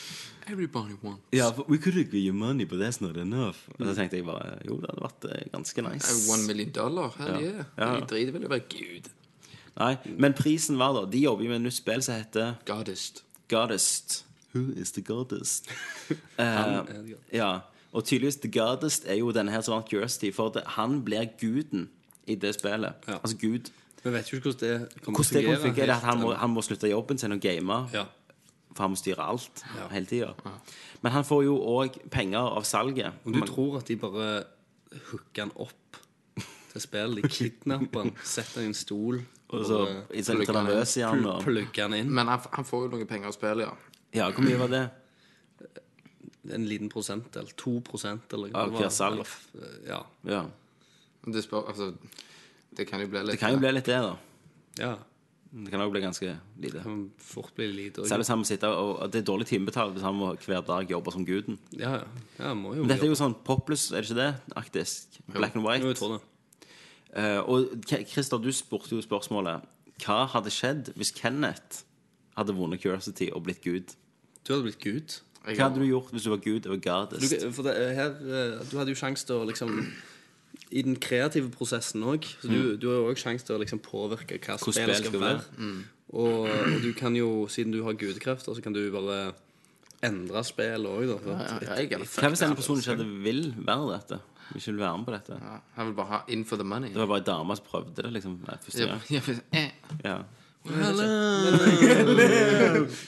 Everybody 0.50 0.96
wants. 1.02 1.22
Ja, 1.32 1.50
for 1.54 1.64
we 1.68 1.78
could 1.78 1.94
give 1.94 2.14
you 2.26 2.32
money, 2.32 2.64
but 2.66 2.80
that's 2.80 3.00
not 3.00 3.16
enough. 3.16 3.56
Og 3.78 3.86
så 3.86 3.94
tenkte 3.94 4.16
jeg 4.18 4.26
bare 4.26 4.56
Jo, 4.66 4.80
det 4.82 4.90
hadde 4.90 5.04
vært 5.04 5.26
eh, 5.30 5.44
ganske 5.52 5.82
nice. 5.86 6.10
Uh, 6.10 6.32
One 6.34 6.46
million 6.46 6.70
dollar? 6.74 7.14
Hell 7.18 7.28
Ja. 7.28 7.40
yeah. 7.40 7.64
Ja. 7.78 7.90
De 8.00 8.06
driter 8.10 8.32
vel 8.34 8.42
i 8.42 8.46
å 8.46 8.54
være 8.56 8.66
gud. 8.72 9.10
Nei, 9.78 9.92
Men 10.18 10.34
prisen 10.34 10.76
var 10.80 10.92
da 10.96 11.04
De 11.08 11.20
jobber 11.22 11.44
jo 11.46 11.52
med 11.52 11.60
et 11.60 11.68
nytt 11.68 11.76
spill 11.78 12.02
som 12.02 12.18
heter 12.18 12.56
Goddest. 12.66 13.22
Goddest. 13.48 14.24
Who 14.52 14.72
is 14.76 14.90
the 14.92 15.00
goddest? 15.06 15.70
uh, 16.38 16.82
ja. 17.32 17.60
Og 17.92 18.04
tydeligvis 18.06 18.36
The 18.42 18.50
Goddest 18.50 19.06
er 19.06 19.20
jo 19.20 19.30
denne 19.34 19.50
her 19.54 19.62
som 19.66 19.76
vant 19.76 19.86
Curiosity, 19.88 20.32
for 20.34 20.50
det, 20.54 20.62
han 20.76 21.00
blir 21.06 21.28
guden 21.40 21.88
i 22.26 22.34
det 22.34 22.54
spillet. 22.54 22.94
Ja. 23.08 23.18
Altså 23.22 23.36
Gud. 23.40 23.70
Vi 24.04 24.10
vet 24.12 24.30
jo 24.32 24.36
ikke 24.38 24.52
hvordan 24.52 24.80
det 24.80 25.02
kommer 25.04 25.18
Hvordan 25.18 25.34
det 25.34 25.44
kan 25.44 25.54
til 25.54 25.60
å 25.60 25.62
fungere, 25.66 25.88
er 25.88 25.94
at 25.96 26.02
han 26.02 26.18
må, 26.20 26.28
helt, 26.30 26.38
han 26.40 26.50
må 26.50 26.62
slutte 26.62 26.88
jobben 26.90 27.18
sin 27.18 27.32
og 27.32 27.40
game, 27.40 27.76
Ja. 27.92 28.04
for 28.74 28.82
han 28.84 28.90
må 28.90 28.96
styre 28.96 29.20
alt 29.28 29.64
hele 29.90 30.06
tida. 30.06 30.34
Men 31.02 31.12
han 31.12 31.24
får 31.24 31.44
jo 31.44 31.56
òg 31.58 31.98
penger 32.10 32.38
av 32.56 32.62
salget. 32.64 33.12
Om 33.26 33.32
du 33.32 33.40
tror 33.46 33.76
at 33.78 33.86
de 33.86 33.96
bare 33.96 34.44
hooker 35.10 35.42
han 35.42 35.52
opp 35.56 35.72
til 36.72 36.80
spillet, 36.80 37.22
de 37.22 37.28
kidnapper 37.28 37.98
han, 38.04 38.12
setter 38.24 38.60
han 38.60 38.64
i 38.64 38.66
en 38.70 38.74
stol 38.74 39.20
Og 39.50 39.64
så 39.66 39.80
plugger 40.08 40.52
nervøs 40.54 40.96
i 40.96 41.00
han. 41.02 41.20
pl- 41.20 41.28
Og, 41.34 41.42
plugger 41.42 41.82
han 41.82 41.94
inn. 41.94 42.10
Men 42.14 42.26
han, 42.28 42.40
han 42.52 42.64
får 42.64 42.84
jo 42.86 42.96
noen 42.96 43.06
penger 43.06 43.26
av 43.28 43.32
spillet, 43.36 43.66
ja. 43.66 43.74
Ja, 44.12 44.30
hvor 44.30 44.42
mye 44.46 44.58
var 44.58 44.68
det? 44.68 44.90
En 46.54 46.64
liten 46.66 46.88
prosentdel. 46.88 47.50
To 47.56 47.80
prosent, 47.84 48.32
eller 48.32 48.50
Av 48.56 48.70
det 48.72 48.80
var- 48.80 48.88
salg. 48.90 49.26
eller 49.54 49.86
Ja. 49.86 50.02
Ja. 50.24 50.44
Det, 51.26 51.44
spør, 51.44 51.68
altså, 51.68 51.92
det 52.76 52.86
kan 52.88 53.02
jo 53.02 53.10
bli 53.12 53.22
litt 53.24 53.36
Det 53.36 53.40
kan 53.42 53.52
jo 53.52 53.60
bli 53.60 53.72
litt 53.76 53.88
det, 53.88 54.00
da. 54.00 54.16
ja. 54.80 54.96
Det 55.50 55.72
kan 55.72 55.82
òg 55.82 55.90
bli 55.90 56.00
ganske 56.04 56.28
lite. 56.62 56.76
Det 56.76 56.82
kan 56.84 56.98
fort 57.18 57.50
bli 57.56 57.66
lite. 57.74 58.04
Selv 58.06 58.22
hvis 58.22 58.28
han 58.30 58.38
må 58.38 58.46
sitte 58.46 58.68
og 58.70 59.00
og 59.02 59.10
Det 59.10 59.18
er 59.18 59.26
dårlig 59.26 59.48
timebetalt 59.50 59.96
hvis 59.96 60.04
han 60.06 60.14
må 60.14 60.28
hver 60.38 60.60
dag 60.62 60.90
jobbe 60.90 61.12
som 61.12 61.24
guden. 61.26 61.58
Ja, 61.74 61.96
ja. 61.96 62.04
ja 62.38 62.52
må 62.54 62.76
jo 62.76 62.84
Men 62.84 62.92
dette 62.92 63.08
er 63.08 63.10
jo 63.10 63.18
sånn 63.18 63.34
poplus, 63.34 63.88
er 63.90 64.04
det 64.04 64.12
ikke 64.12 64.20
det? 64.20 64.34
Aktisk. 64.60 65.18
Black 65.34 65.56
and 65.58 65.66
white. 65.66 65.82
Jo, 65.82 65.90
jeg 65.90 65.98
tror 65.98 66.14
det. 66.14 66.20
Uh, 67.10 67.40
og 67.50 67.88
Christer, 68.06 68.38
du 68.38 68.52
spurte 68.54 68.94
jo 68.94 69.02
spørsmålet 69.02 69.66
Hva 70.04 70.20
hadde 70.30 70.52
skjedd 70.54 70.92
hvis 70.94 71.10
Kenneth 71.10 71.82
hadde 72.38 72.54
vunnet 72.54 72.78
Curiosity 72.78 73.32
og 73.34 73.42
blitt 73.48 73.64
gud? 73.64 73.96
Du 74.46 74.54
hadde 74.54 74.68
blitt 74.68 74.78
gud. 74.78 75.18
Hva 75.42 75.66
hadde 75.66 75.82
du 75.82 75.88
gjort 75.88 76.12
hvis 76.14 76.28
du 76.28 76.30
var 76.30 76.44
gud 76.44 76.68
og 76.68 76.78
Du, 76.78 76.86
goddess? 76.86 77.34
for 77.56 77.66
det, 77.66 77.74
her, 77.96 78.14
eh, 78.22 78.62
du 78.70 78.78
hadde 78.78 78.94
jo 78.94 79.00
sjanse 79.02 79.26
til 79.26 79.40
å 79.40 79.48
liksom 79.48 79.74
I 80.70 80.82
den 80.86 80.96
kreative 81.02 81.50
prosessen 81.50 82.02
òg. 82.06 82.26
Du, 82.42 82.76
du 82.78 82.86
har 82.90 83.00
jo 83.00 83.08
òg 83.10 83.18
sjanse 83.18 83.46
til 83.46 83.56
å 83.56 83.60
liksom 83.62 83.80
påvirke 83.82 84.38
hva 84.38 84.58
spillet 84.60 84.76
spill 84.76 84.94
skal 84.94 85.10
skal 85.10 85.20
være. 85.20 85.40
Og, 86.10 86.46
og 86.46 86.82
du 86.82 86.92
kan 86.98 87.14
jo, 87.18 87.46
siden 87.50 87.72
du 87.74 87.82
har 87.86 87.94
gudekrefter, 87.98 88.54
så 88.54 88.62
kan 88.62 88.72
du 88.76 88.82
bare 88.94 89.32
endre 90.06 90.42
spillet 90.46 90.86
òg. 90.86 91.10
Ja, 91.10 91.96
Hva 92.20 92.30
hvis 92.32 92.42
en 92.46 92.54
person 92.58 92.78
ikke 92.80 92.94
hadde 92.96 93.08
vil 93.24 93.42
være 93.66 93.88
dette? 93.96 94.20
Ikke 94.54 94.72
vil 94.72 94.80
være 94.82 94.98
med 94.98 95.06
på 95.06 95.12
dette? 95.14 95.36
Ja, 95.42 95.56
Han 95.76 95.86
vil 95.90 95.94
bare 95.98 96.10
ha 96.10 96.20
in 96.28 96.44
for 96.44 96.56
the 96.58 96.64
money. 96.66 96.90
Det 96.90 96.98
var 97.02 97.06
bare 97.12 97.22
ei 97.22 97.26
dame 97.28 97.56
som 97.58 97.66
prøvde 97.70 98.02
det 98.02 98.12
liksom 98.16 98.38
første 98.46 98.80
Ja, 98.82 98.86
gang. 98.94 99.02
ja, 99.10 99.20
for- 99.20 99.42
eh. 99.52 99.70
Ja. 100.04 100.16
Hello, 100.64 101.02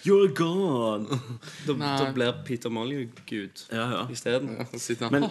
you're 0.05 0.29
gone. 0.35 1.07
Da, 1.67 1.73
da 1.75 2.13
blir 2.13 2.33
Peter 2.45 2.71
Molyneux 2.71 3.09
gud 3.29 3.51
Ja, 3.71 3.91
ja. 3.93 4.09
isteden. 4.11 4.67
Men- 5.11 5.31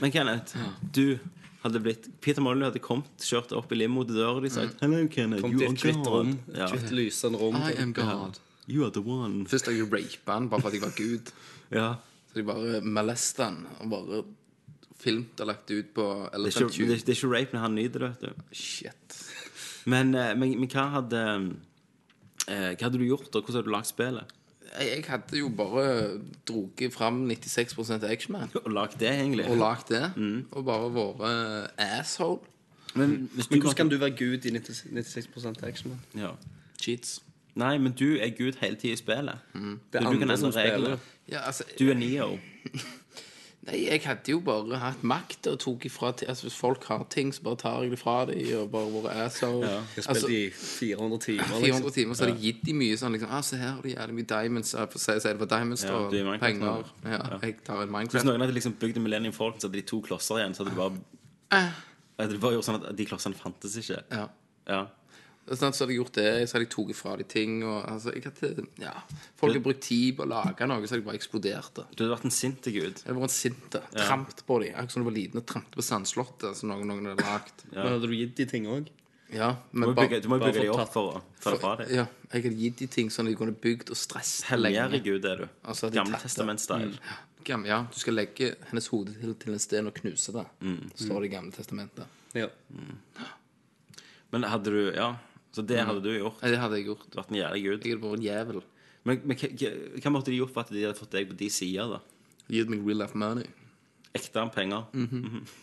Men 0.00 0.10
Kenneth, 0.12 0.56
du 0.94 1.18
hadde 1.62 1.80
blitt 1.80 2.08
Peter 2.20 2.42
Molyneux 2.42 2.66
hadde 2.72 2.78
kommet, 2.82 3.06
kjørt 3.22 3.52
opp 3.56 3.72
i 3.72 3.76
limo 3.78 4.04
til 4.04 4.14
døra 4.18 4.40
di 4.42 4.46
og 4.50 4.52
sagt 4.52 4.80
Hello, 4.82 5.06
Kenneth. 5.08 5.42
Kom 5.42 5.52
you 5.52 5.58
til 5.58 5.68
are 5.68 5.74
hvitt 5.94 6.06
rom. 6.06 6.38
Ja. 6.54 6.64
Et 6.66 6.70
hvitt 6.74 6.90
lysende 6.92 7.38
rom. 7.38 7.56
I 7.56 7.72
am 7.82 7.92
God. 7.94 8.38
You 8.68 8.84
are 8.84 8.90
the 8.92 9.00
one. 9.00 9.46
Først 9.46 9.66
jeg 9.70 9.82
rapa 9.92 10.32
han 10.34 10.48
bare 10.50 10.60
fordi 10.60 10.74
jeg 10.76 10.82
var 10.82 10.92
gud. 10.96 11.30
Ja. 11.72 11.94
Så 12.28 12.34
de 12.34 12.42
bare 12.44 12.80
molesta 12.82 13.44
han 13.44 13.66
og 13.80 13.90
bare 13.90 14.24
filmt 14.98 15.40
og 15.40 15.46
lagt 15.46 15.70
ut 15.70 15.94
på 15.94 16.28
Det 16.32 16.34
Elephant 16.34 16.72
Tube. 16.72 16.88
det 16.88 17.08
er 17.08 17.12
ikke 17.14 17.32
rape 17.32 17.52
når 17.54 17.60
han 17.60 17.74
nyter 17.74 17.98
det, 17.98 18.10
vet 18.10 18.20
du. 18.20 18.28
Shit. 18.52 19.24
Men, 19.88 20.12
eh, 20.14 20.34
men, 20.36 20.54
men 20.60 20.70
hva 20.72 20.84
hadde 20.98 21.22
eh, 22.48 22.74
Hva 22.74 22.88
hadde 22.88 22.98
du 23.00 23.06
gjort, 23.06 23.30
og 23.32 23.40
hvordan 23.42 23.58
hadde 23.60 23.70
du 23.70 23.74
lagd 23.74 23.88
spillet? 23.90 24.34
Jeg, 24.68 25.04
hadde 25.08 25.38
jo 25.38 25.48
bare 25.56 25.84
drukket 26.48 26.92
fram 26.92 27.22
96% 27.30 28.04
Actionman 28.04 28.50
Og 28.60 28.68
lagd 28.72 28.98
det, 29.00 29.08
egentlig? 29.14 29.46
og 29.48 29.56
lagd 29.56 29.88
det. 29.94 30.10
Og 30.52 30.66
bare 30.68 30.90
vært 30.92 31.72
asshole. 31.80 32.44
Men 32.94 33.30
hvis 33.34 33.46
du 33.48 33.54
Men 33.54 33.62
hvordan 33.62 33.76
kan 33.76 33.88
du 33.88 33.96
være 33.96 34.16
gud 34.18 34.44
i 34.44 34.50
90, 34.50 34.84
96 34.92 35.62
action? 35.62 35.96
da? 36.14 36.20
ja. 36.20 36.30
Cheats. 36.80 37.22
Nei, 37.58 37.78
men 37.78 37.92
du 37.92 38.16
er 38.20 38.30
gud 38.38 38.60
hele 38.60 38.76
tida 38.76 38.92
i 38.92 38.96
spillet. 38.96 39.38
Det 39.92 39.98
er 39.98 40.04
Du 40.04 40.08
andre 40.08 40.36
som 40.36 40.52
spiller. 40.52 40.98
Ja, 41.28 41.40
altså 41.46 41.64
Du 41.78 41.90
er 41.90 41.94
Neo. 41.94 42.38
Nei, 43.68 43.82
jeg 43.84 44.00
hadde 44.06 44.32
jo 44.32 44.38
bare 44.40 44.78
hatt 44.80 45.02
makt 45.04 45.46
og 45.50 45.58
tok 45.60 45.84
ifra 45.84 46.10
Altså, 46.14 46.46
hvis 46.46 46.56
folk 46.56 46.84
har 46.88 47.02
ting, 47.12 47.34
så 47.34 47.42
bare 47.44 47.58
tar 47.60 47.82
jeg 47.84 47.92
det 47.92 47.98
fra 48.00 48.14
dem 48.30 48.40
og 48.62 48.70
bare 48.72 48.92
vært 48.94 49.18
asshole. 49.26 49.66
Jeg 49.68 50.04
har 50.06 50.14
Altså, 50.14 50.30
i 50.32 50.40
400 50.50 51.18
timer. 51.26 51.44
400 51.44 51.68
Liksom. 51.68 51.92
timer, 51.98 52.14
så 52.14 52.24
hadde 52.24 52.36
jeg 52.38 52.42
gitt 52.46 52.64
dem 52.66 52.80
mye 52.80 52.96
sånn 52.96 53.12
liksom 53.16 53.30
ah, 53.30 53.42
Se 53.44 53.60
her 53.60 53.82
de 53.84 53.94
det 53.94 54.16
mye 54.16 54.30
diamonds. 54.32 54.72
Jeg 54.74 54.92
får 54.94 55.04
si 55.04 55.18
si 55.20 55.28
det 55.28 55.40
var 55.42 55.52
diamonds 55.52 55.84
Ja, 55.84 55.94
og 55.98 56.14
er 56.14 56.38
penger. 56.38 56.92
Ja, 57.04 57.10
Ja, 57.12 57.38
jeg 57.42 57.58
tar 57.64 57.82
en 57.82 57.92
Minecraft. 57.92 58.16
Hvis 58.16 58.24
noen 58.30 58.40
hadde 58.40 58.56
liksom 58.56 58.76
bygd 58.80 58.96
en 58.96 59.04
Millennium 59.04 59.36
Falcon, 59.36 59.60
så 59.60 59.68
hadde 59.68 59.82
de 59.82 59.86
to 59.92 60.00
klosser 60.00 60.40
igjen. 60.40 60.54
Så 60.56 60.64
hadde 60.64 60.74
de 60.74 60.80
bare 60.80 61.72
hadde 62.18 62.32
de 62.34 62.40
bare 62.42 62.56
gjort 62.56 62.66
sånn 62.66 62.80
at 62.82 62.96
de 62.96 63.04
klossene 63.08 63.36
fantes 63.38 63.76
ikke. 63.76 64.00
Ja. 64.10 64.26
Ja. 64.68 64.86
Sånn, 65.48 65.72
så 65.72 65.84
hadde 65.84 65.94
jeg 65.94 66.00
gjort 66.02 66.12
det, 66.18 66.26
så 66.50 66.56
hadde 66.58 66.66
jeg 66.66 66.72
tatt 66.74 66.96
fra 66.98 67.16
de 67.16 67.24
ting. 67.24 67.62
Og, 67.64 67.78
altså, 67.88 68.12
jeg 68.14 68.24
hadde, 68.28 68.66
ja. 68.82 68.92
Folk 69.40 69.54
har 69.56 69.62
brukt 69.64 69.80
tid 69.86 70.16
på 70.18 70.26
å 70.26 70.28
lage 70.28 70.66
noe, 70.68 70.82
så 70.84 70.92
hadde 70.94 71.00
jeg 71.02 71.06
bare 71.08 71.18
eksplodert. 71.20 71.80
Du 71.94 72.04
hadde 72.04 72.12
vært 72.16 72.26
en 72.28 72.34
sinte 72.36 72.72
gud. 72.74 73.00
Jeg 73.00 73.08
hadde 73.08 73.22
vært 73.24 73.34
sint. 73.36 73.78
Trampet 73.96 74.44
på 74.48 74.60
dem. 74.64 74.74
Akkurat 74.74 74.92
som 74.96 75.02
du 75.04 75.08
var 75.08 75.16
liten 75.16 75.40
og 75.40 75.46
trampet 75.48 75.78
på 75.80 75.86
sandslottet 75.88 76.56
som 76.60 76.68
noen, 76.72 76.86
noen 76.92 77.10
hadde 77.14 77.24
lagd. 77.26 77.64
Men 77.72 77.92
hadde 77.94 78.10
du 78.10 78.16
gitt 78.18 78.36
de 78.36 78.46
ting 78.52 78.68
òg? 78.68 78.90
Ja, 79.28 79.50
Du 79.72 79.76
men 79.80 79.90
må, 79.90 79.94
bare, 79.94 80.08
bygge, 80.08 80.22
du 80.24 80.28
må 80.32 80.38
bare 80.40 80.52
bygge 80.54 80.62
de 80.64 80.70
opp 80.72 80.88
for 80.92 81.10
å 81.12 81.22
ta 81.44 81.50
det 81.52 81.58
fra 81.60 81.72
deg. 81.76 81.90
ja, 81.92 82.04
jeg 82.32 82.44
hadde 82.46 82.60
gitt 82.62 82.78
de 82.80 82.86
ting 82.94 83.10
sånn 83.12 83.26
at 83.28 83.34
de 83.34 83.36
kunne 83.36 83.52
bygd 83.60 83.90
og 83.92 83.98
stresset 84.00 84.46
Helligere 84.54 85.00
gud 85.04 85.26
er 85.28 85.42
du. 85.42 85.48
Altså, 85.68 85.90
Gamle 85.92 86.16
testament-style. 86.22 86.96
Gam- 87.44 87.66
Ja, 87.68 87.82
du 87.92 87.98
skal 88.00 88.16
legge 88.16 88.54
hennes 88.70 88.88
hode 88.88 89.12
til, 89.20 89.34
til 89.36 89.52
en 89.52 89.60
sten 89.60 89.86
og 89.86 89.94
knuse 90.00 90.32
det. 90.32 90.46
Mm. 90.64 90.80
Står 90.96 91.20
det 91.20 91.28
i 91.28 91.34
Gamle 91.36 91.52
testamentet. 91.52 92.06
Ja. 92.40 92.48
Men 94.32 94.42
hadde 94.48 94.72
du 94.72 94.80
Ja, 94.96 95.10
så 95.54 95.64
det 95.66 95.78
hadde 95.80 96.02
du 96.04 96.10
gjort. 96.12 96.42
Ja, 96.42 96.50
det 96.52 96.58
hadde 96.62 96.76
jeg 96.80 96.88
gjort. 96.90 97.06
Vært 97.16 97.30
en 97.32 97.40
jævlig 97.40 97.62
gud. 97.64 97.86
Jeg 97.86 97.94
hadde 97.96 98.04
vært 98.08 98.18
en 98.20 98.26
jævel. 98.28 98.60
Men, 99.08 99.20
men 99.24 99.38
hva, 99.40 99.48
hva- 99.54 100.12
måtte 100.12 100.30
de 100.32 100.36
gjort 100.40 100.52
for 100.52 100.66
at 100.66 100.74
de 100.74 100.82
hadde 100.84 100.98
fått 100.98 101.14
deg 101.16 101.30
på 101.30 101.38
de 101.38 101.48
sider, 101.50 101.94
da? 101.96 102.00
Gitt 102.52 102.68
meg 102.72 102.84
real 102.86 103.00
life 103.04 103.16
money. 103.18 103.46
Ekte 104.16 104.40
penger? 104.50 104.86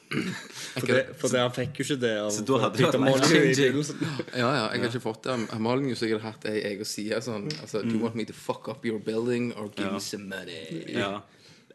For, 0.09 0.85
det, 0.87 0.99
for 1.19 1.33
det, 1.33 1.39
han 1.41 1.53
fikk 1.53 1.79
jo 1.81 1.85
ikke 1.87 1.97
det 2.03 2.11
av 2.21 2.27
Så 2.33 2.43
da 2.45 2.59
hadde 2.61 2.77
Peter 2.77 2.93
det 2.93 3.01
Molyneux 3.01 3.33
i 3.33 3.55
begynnelsen. 3.57 4.03
Ja, 4.37 4.49
ja, 4.53 4.65
jeg 4.71 4.83
har 4.83 4.89
ikke 4.91 5.01
fått 5.03 5.23
det 5.25 5.33
så 5.97 6.05
jeg 6.07 6.13
hadde 6.19 6.27
hatt 6.29 6.45
ei 6.51 6.59
egen 6.71 6.87
side 6.89 7.21
sånn 7.25 7.47
altså, 7.57 7.81
Do 7.85 7.95
you 7.95 8.03
want 8.03 8.15
me 8.19 8.25
to 8.29 8.35
fuck 8.37 8.69
up 8.71 8.85
your 8.85 9.01
building 9.01 9.49
or 9.57 9.71
give 9.75 9.91
me 9.91 9.99
some 10.03 10.29
money? 10.29 10.85
Ja. 10.93 11.23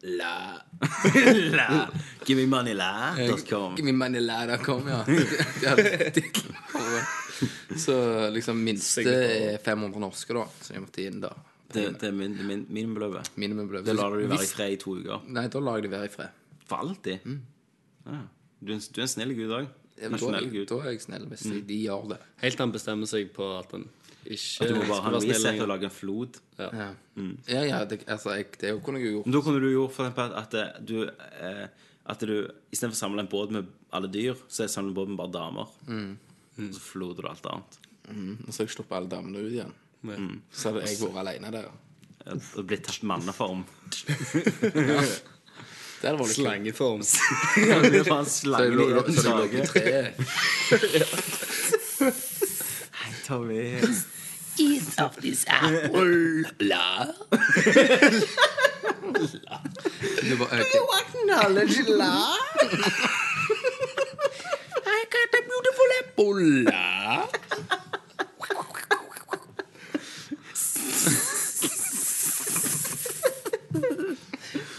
La. 0.03 0.61
la. 1.51 1.89
Give 2.25 2.41
me 2.41 2.47
money, 2.47 2.73
la. 2.73 3.15
Dot 3.27 3.49
com. 3.49 3.75
Give 3.75 3.85
me 3.85 3.91
money, 3.91 4.19
la. 4.19 4.45
Der 4.45 4.57
kom, 4.57 4.87
ja. 4.87 5.05
Så 7.77 8.29
liksom 8.29 8.63
minste 8.63 9.01
er 9.01 9.57
500 9.57 9.99
norske, 9.99 10.33
da. 10.33 10.45
Så 10.61 10.73
jeg 10.73 10.83
måtte 10.83 11.05
inn 11.05 11.21
da. 11.21 11.31
Det, 11.71 11.85
det 12.01 12.09
er 12.09 12.15
min, 12.15 12.35
min, 12.47 12.65
minimumbeløpet? 12.69 13.31
Minimumbeløpet. 13.39 13.85
Det 13.87 13.95
lar 13.95 14.11
du 14.11 14.25
være 14.27 14.43
i 14.43 14.49
fred 14.49 14.73
i 14.75 14.79
to 14.81 14.97
uker. 14.99 15.21
Nei, 15.31 15.45
da 15.53 15.61
lar 15.63 15.79
jeg 15.79 15.87
det 15.87 15.93
være 15.93 16.09
i 16.09 16.13
fred. 16.13 16.41
For 16.67 16.83
alltid. 16.83 17.29
Ja. 18.05 18.19
Du, 18.59 18.73
er 18.73 18.75
en, 18.75 18.83
du 18.83 18.99
er 18.99 19.05
en 19.07 19.13
snill 19.13 19.33
gud 19.37 19.55
òg. 19.55 19.69
Da, 20.01 20.17
da 20.17 20.37
er 20.41 20.95
jeg 20.95 21.01
snill 21.03 21.27
hvis 21.29 21.45
de 21.67 21.77
gjør 21.83 22.09
det. 22.15 22.19
Helt 22.41 22.57
til 22.57 22.65
han 22.65 22.73
bestemmer 22.73 23.09
seg 23.09 23.29
på 23.35 23.47
at 23.59 23.75
han 23.75 23.85
ikke 24.25 24.63
At 24.63 24.69
du 24.69 24.75
må 24.77 24.85
bare 24.85 25.01
ha 25.01 25.11
en 25.11 25.23
reset 25.25 25.61
og 25.63 25.69
lage 25.71 25.87
en 25.87 25.93
flod. 25.93 26.39
Ja, 26.59 26.69
ja, 27.49 27.61
ja 27.65 27.79
det, 27.89 28.03
altså, 28.07 28.35
jeg, 28.37 28.51
det 28.61 28.73
kunne 28.85 29.01
jeg 29.01 29.07
jo 29.09 29.13
gjort. 29.17 29.29
Men 29.29 29.35
da 29.37 29.41
kunne 29.45 29.61
du 29.63 29.69
gjort 29.71 29.95
for 29.95 30.05
eksempel 30.05 30.35
at 30.41 30.57
eh, 30.61 30.81
du 30.85 30.97
eh, 31.07 31.65
At 32.11 32.25
du 32.25 32.35
istedenfor 32.73 32.97
å 32.97 33.01
samle 33.01 33.23
en 33.25 33.29
båt 33.31 33.53
med 33.55 33.69
alle 33.93 34.09
dyr, 34.11 34.35
så 34.49 34.67
samler 34.69 34.89
du 34.89 34.93
en 34.93 34.99
båt 34.99 35.09
med 35.13 35.19
bare 35.21 35.33
damer. 35.35 35.67
Så 36.57 36.81
floder 36.81 37.23
du 37.23 37.29
alt 37.29 37.45
annet. 37.49 37.77
Og 38.11 38.49
så 38.51 38.61
har 38.61 38.67
jeg 38.67 38.75
sluppet 38.75 38.97
alle 38.97 39.11
damene 39.11 39.43
ut 39.45 39.53
igjen. 39.53 39.73
Så 40.51 40.71
hadde 40.71 40.87
jeg 40.89 40.97
vært 41.01 41.21
alene 41.21 41.51
der. 41.53 41.69
Ja, 42.25 42.37
Og 42.57 42.65
blitt 42.69 42.83
tatt 42.85 43.03
manneform. 43.07 43.61
Det 46.01 46.09
hadde 46.09 46.17
vært 46.17 46.33
Slangeform. 46.33 47.01
Slangeform. 47.05 47.91
Det 47.93 48.01
bare 48.07 48.23
en 48.23 48.29
slange 48.29 48.73
i 48.73 48.81
en 48.81 48.87
så 48.89 48.89
jeg 48.89 48.95
lå 48.97 49.05
i 49.05 49.13
sage. 49.21 49.59
treet. 49.69 50.13
Tommy. 53.31 53.79
Eat 54.59 54.99
of 54.99 55.15
this 55.21 55.45
apple. 55.47 56.43
La. 56.59 57.07
Det 60.21 60.35
var 60.39 60.45
okay. 60.51 60.75
I 64.85 65.05
got 65.13 65.31
a 65.31 65.41
beautiful 65.47 65.89
apple. 66.01 66.43
La. 66.67 67.23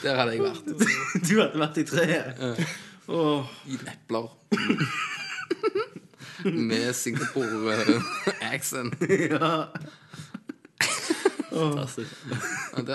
Der 0.02 0.14
hadde 0.16 0.32
jeg 0.32 0.42
vært. 0.42 0.64
Du 1.24 1.40
hadde 1.40 1.58
vært 1.64 1.76
i 1.80 1.84
treet. 1.88 2.26
Åh. 3.08 3.44
I 3.64 3.80
epler. 3.96 4.28
Med 6.44 6.94
Singapore-accent. 6.96 8.94
Fantastisk. 11.52 12.10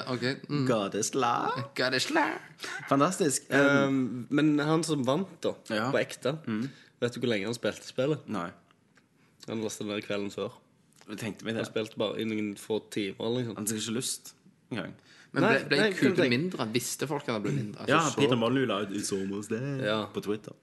OK. 0.09 0.23
Mm. 0.49 0.65
Gadesla. 0.67 1.33
Gadesla. 1.77 2.23
Fantastisk. 2.89 3.45
Um, 3.53 4.25
men 4.29 4.57
han 4.59 4.83
som 4.83 5.03
vant, 5.07 5.29
da, 5.43 5.53
Ja. 5.69 5.91
på 5.91 5.97
ekte 6.01 6.37
Vet 6.99 7.13
du 7.13 7.19
hvor 7.21 7.29
lenge 7.29 7.45
han 7.45 7.53
spilte 7.53 7.85
spillet? 7.85 8.19
Nei, 8.27 8.49
Han 9.47 9.61
lastet 9.61 9.85
det 9.85 9.93
ned 9.93 10.01
kvelden 10.07 10.31
før. 10.33 10.51
jeg 11.07 11.17
tenkte 11.21 11.45
meg 11.45 11.53
det. 11.53 11.61
Han 11.63 11.69
spilte 11.71 11.95
bare 11.97 12.19
i 12.19 12.23
noen 12.25 12.55
få 12.57 12.79
timer. 12.91 13.15
eller 13.21 13.29
noe 13.29 13.45
sånt. 13.45 13.57
Han 13.57 13.65
hadde 13.67 13.77
ikke 13.79 13.93
lyst 13.99 14.33
engang. 14.71 14.93
Men 15.33 15.43
Nei, 15.43 15.57
ble, 15.59 15.67
ble 15.67 15.77
nei, 15.77 15.91
tenke- 15.93 16.29
mindre? 16.29 16.65
Visste 16.73 17.07
folk 17.07 17.23
at 17.27 17.33
han 17.35 17.41
ble 17.43 17.51
mindre? 17.51 17.81
Altså, 17.83 17.89
Ja, 17.89 17.99
så- 18.09 18.15
Peter 18.21 18.35
Molly 18.35 18.65
la 18.65 18.79
ut 18.81 18.89
'It's 18.89 19.11
almost 19.11 19.49
there' 19.51 19.83
Ja. 19.85 20.05
på 20.13 20.21
Twitter. 20.23 20.53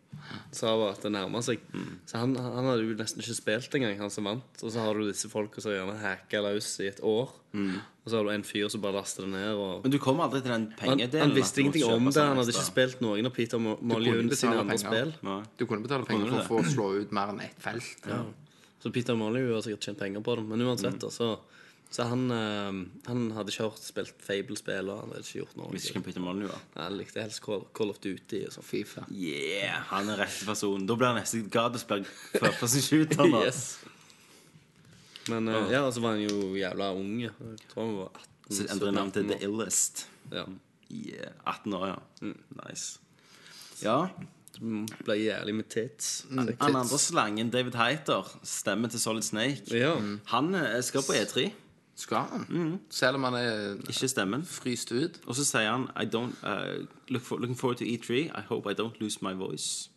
Sa 0.52 0.66
bare 0.76 0.92
at 0.92 1.02
det 1.02 1.12
nærma 1.12 1.42
seg. 1.42 1.58
Så 2.06 2.16
han, 2.16 2.34
han 2.34 2.64
hadde 2.64 2.80
jo 2.88 2.94
nesten 2.96 3.20
ikke 3.20 3.34
spilt 3.34 3.74
engang, 3.74 3.98
han 3.98 4.10
som 4.10 4.24
vant. 4.24 4.62
Og 4.62 4.70
så 4.72 4.78
har 4.80 4.94
du 4.94 5.00
disse 5.10 5.28
folka 5.28 5.60
som 5.60 5.70
gjerne 5.72 5.98
hacker 6.00 6.40
løs 6.42 6.80
i 6.80 6.86
et 6.88 7.00
år. 7.02 7.28
Og 7.54 8.06
så 8.10 8.16
har 8.16 8.24
du 8.24 8.30
en 8.30 8.42
fyr 8.42 8.68
som 8.70 8.80
bare 8.80 8.92
laster 8.94 9.22
det 9.24 9.32
ned. 9.32 9.54
Og 9.54 9.82
Men 9.82 9.92
du 9.92 9.98
kom 9.98 10.16
aldri 10.20 10.40
til 10.40 10.50
den 10.50 10.72
pengedelen. 10.78 11.20
han 11.20 11.34
visste 11.34 11.56
du 11.56 11.62
må 11.62 11.66
ingenting 11.74 11.84
om 11.92 12.04
det. 12.06 12.14
Han 12.22 12.36
hadde 12.36 12.52
ikke 12.52 12.72
spilt 12.72 13.00
noen 13.00 13.26
av 13.26 13.34
Peter 13.34 13.58
Mo- 13.58 13.78
Molyneux 13.82 14.38
sine 14.38 14.56
andre 14.58 14.76
penger. 14.78 14.90
spill. 14.90 15.14
Nei. 15.22 15.42
Du 15.58 15.66
kunne 15.66 15.82
betale 15.82 16.04
penger 16.06 16.30
Kunne 16.30 16.44
for 16.44 16.60
å 16.60 16.64
få 16.64 16.74
slå 16.74 17.00
ut 17.02 17.12
mer 17.12 17.28
enn 17.28 17.40
ett 17.42 17.58
felt. 17.60 18.32
Så 18.82 18.92
Peter 18.92 19.14
Molyneux 19.14 19.54
har 19.54 19.62
sikkert 19.62 19.80
tjent 19.80 19.98
penger 19.98 20.20
på 20.22 20.36
det. 20.36 20.44
Men 20.48 20.60
uansett, 20.60 20.94
mm. 21.00 21.10
så, 21.10 21.38
så 21.90 22.02
han, 22.10 22.24
eh, 22.30 22.78
han 23.06 23.30
hadde 23.36 23.52
ikke 23.52 23.68
hørt 23.68 23.82
spilt 23.84 24.14
Fable-spill, 24.26 24.88
og 24.90 25.00
han 25.04 25.12
hadde 25.14 25.22
ikke 25.26 25.38
gjort 25.44 25.56
noe. 25.60 25.70
Visste 25.72 25.90
ikke 25.92 26.00
hvem 26.00 26.06
Peter 26.08 26.20
Molyneux 26.24 26.50
var. 26.50 26.62
Nei, 26.74 26.82
Han 26.88 26.96
likte 26.98 27.22
helst 27.22 27.42
Call, 27.44 27.62
Call 27.76 27.90
of 27.92 28.00
Duty 28.02 28.40
og 28.48 28.52
sånn. 28.56 28.66
Fifa. 28.66 29.04
Yeah, 29.14 29.78
han 29.92 30.08
er 30.10 30.18
rette 30.24 30.44
person. 30.48 30.86
Da 30.88 30.96
blir 30.98 31.12
han 31.12 31.20
neste 31.20 31.44
Gadesberg 31.54 32.08
for, 32.34 32.50
for 32.58 32.66
sin 32.72 32.82
shooter. 32.82 33.24
nå. 33.30 33.44
Yes. 33.46 33.62
Men 35.30 35.48
eh, 35.48 35.70
ja, 35.72 35.84
så 35.94 36.02
var 36.04 36.18
han 36.18 36.24
jo 36.26 36.50
jævla 36.58 36.90
ung. 36.98 37.14
Jeg 37.22 37.32
tror 37.70 37.86
han 37.86 37.94
var 38.02 38.10
18. 38.18 38.56
Så 38.58 38.66
endrer 38.74 38.92
navn 38.92 39.12
til 39.14 39.24
17, 39.24 39.30
The 39.30 39.46
Illest. 39.46 40.02
Ja. 40.34 40.44
Yeah, 40.92 41.30
18 41.48 41.74
år, 41.78 41.86
ja. 41.94 42.32
Nice. 42.60 42.98
Ja. 43.80 43.98
Ble 44.60 45.16
jævlig 45.18 45.54
med 45.62 45.68
tits. 45.72 46.10
Han 46.30 46.50
andre 46.60 46.98
slangen, 47.00 47.48
David 47.50 47.74
Heiter, 47.80 48.28
stemmer 48.46 48.92
til 48.92 49.00
Solid 49.02 49.24
Snake, 49.26 49.64
Ja. 49.74 49.94
han 50.34 50.54
eh, 50.54 50.76
skal 50.84 51.02
på 51.02 51.16
E3, 51.16 51.48
Skal 51.96 52.16
han? 52.30 52.80
Selv 52.90 53.14
om 53.16 53.24
han 53.24 53.34
er 53.34 53.74
ikke 53.88 54.08
stemmen. 54.08 54.44
fryst 54.44 54.92
ut. 54.92 55.20
Og 55.26 55.36
så 55.38 55.44
sier 55.46 55.70
han 55.70 55.84
I 55.94 56.04
don't, 56.10 56.34
uh, 56.42 56.86
look 57.08 57.22
for, 57.22 57.38
Looking 57.38 57.58
forward 57.58 57.78
to 57.78 57.84
E3. 57.84 58.26
I 58.34 58.42
hope 58.48 58.66
I 58.70 58.74
don't 58.74 58.98
lose 59.00 59.18
my 59.22 59.32
voice. 59.32 59.90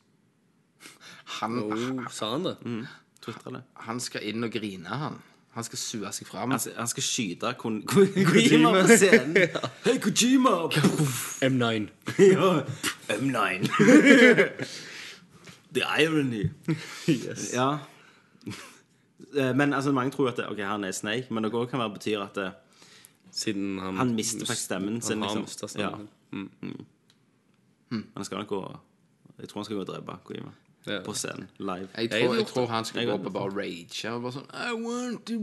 Han, 1.41 1.57
Oh, 1.63 2.03
sa 2.09 2.31
han 2.31 2.43
det? 2.45 2.57
Twittra 3.21 3.51
det. 3.51 3.63
han 3.75 3.99
skal 3.99 4.21
inn 4.29 4.43
og 4.43 4.51
grine, 4.53 4.87
han. 4.87 5.17
Han 5.57 5.63
skal 5.65 5.77
sue 5.81 6.11
seg 6.13 6.27
fram. 6.29 6.51
Han, 6.53 6.59
han 6.77 6.87
skal 6.87 7.03
skyte 7.03 7.53
Kon 7.57 7.81
Ko 7.81 8.03
Kojima 8.05 8.71
på 8.77 8.87
scenen. 8.93 9.37
Hei, 9.87 9.97
Kojima! 9.97 10.53
M9. 11.41 11.87
ja. 12.37 12.51
M9. 13.17 13.67
The 15.73 15.83
irony. 15.99 16.43
Yes. 17.09 17.53
Ja. 17.53 17.77
Eh, 19.37 19.55
Men 19.55 19.73
altså, 19.73 19.91
mange 19.91 20.11
tror 20.11 20.27
at 20.29 20.37
det, 20.37 20.45
ok, 20.49 20.59
han 20.59 20.83
er 20.83 20.91
Snake, 20.91 21.27
men 21.29 21.43
det 21.43 21.53
også 21.53 21.69
kan 21.71 21.79
være 21.79 21.93
betyr 21.93 22.21
at 22.21 22.35
det, 22.35 22.51
Siden 23.31 23.79
han 23.79 23.97
han 23.97 24.15
mister 24.15 24.45
faktisk 24.45 24.65
stemmen 24.65 25.01
sin. 25.01 25.21
Han 25.21 25.29
har 25.29 25.35
Liksom. 25.39 25.67
stemmen. 25.69 26.09
Ja. 26.31 27.97
Han 28.15 28.25
skal 28.25 28.37
nok 28.37 28.47
gå 28.47 28.77
Jeg 29.39 29.49
tror 29.49 29.59
han 29.61 29.65
skal 29.65 29.75
gå 29.75 29.81
og 29.81 29.87
drepe 29.87 30.11
Kojima 30.25 30.49
Ja. 30.87 31.01
på 31.03 31.13
scenen 31.13 31.47
live. 31.59 31.87
Jeg 31.97 32.09
tror, 32.09 32.35
jeg 32.35 32.45
tror 32.47 32.65
han 32.67 32.85
skal 32.85 32.99
Jeg 32.99 33.07
gå 33.09 33.17
på 33.17 33.19
opp 33.19 33.25
og 33.25 33.33
bare 33.33 33.61
rage. 33.61 34.09
Og 34.11 34.21
bare 34.21 34.31
sånn 34.31 34.47
I 34.55 34.71
want 34.87 35.25
to. 35.25 35.33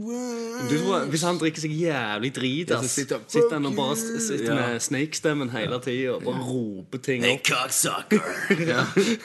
Du 0.69 0.77
tror, 0.85 1.05
hvis 1.05 1.21
han 1.21 1.37
drikker 1.37 1.61
seg 1.61 1.71
jævlig 1.79 2.31
drit, 2.35 2.69
Ja, 2.69 2.81
sitter- 2.81 3.19
sitter 3.27 3.53
han 3.53 3.65
og 3.65 3.75
bare 3.75 3.95
sitter 3.95 4.55
yeah. 4.55 4.71
med 4.71 4.79
Snake-stemmen 4.81 5.49
hele 5.53 5.79
tida 5.79 6.15
og 6.15 6.23
bare 6.23 6.41
roper 6.41 6.97
ting 6.97 7.23
Hey, 7.23 7.37
cocksucker! 7.37 8.19
cocksucker! 8.49 9.19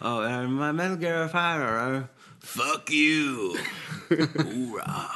oh, 0.06 0.22
uh, 0.22 0.48
my 0.50 0.70
Metal 0.72 0.96
Gear 1.00 1.28
Fire. 1.28 2.06
Fuck 2.46 2.90
you! 2.90 3.56
Hoorah! 4.08 5.10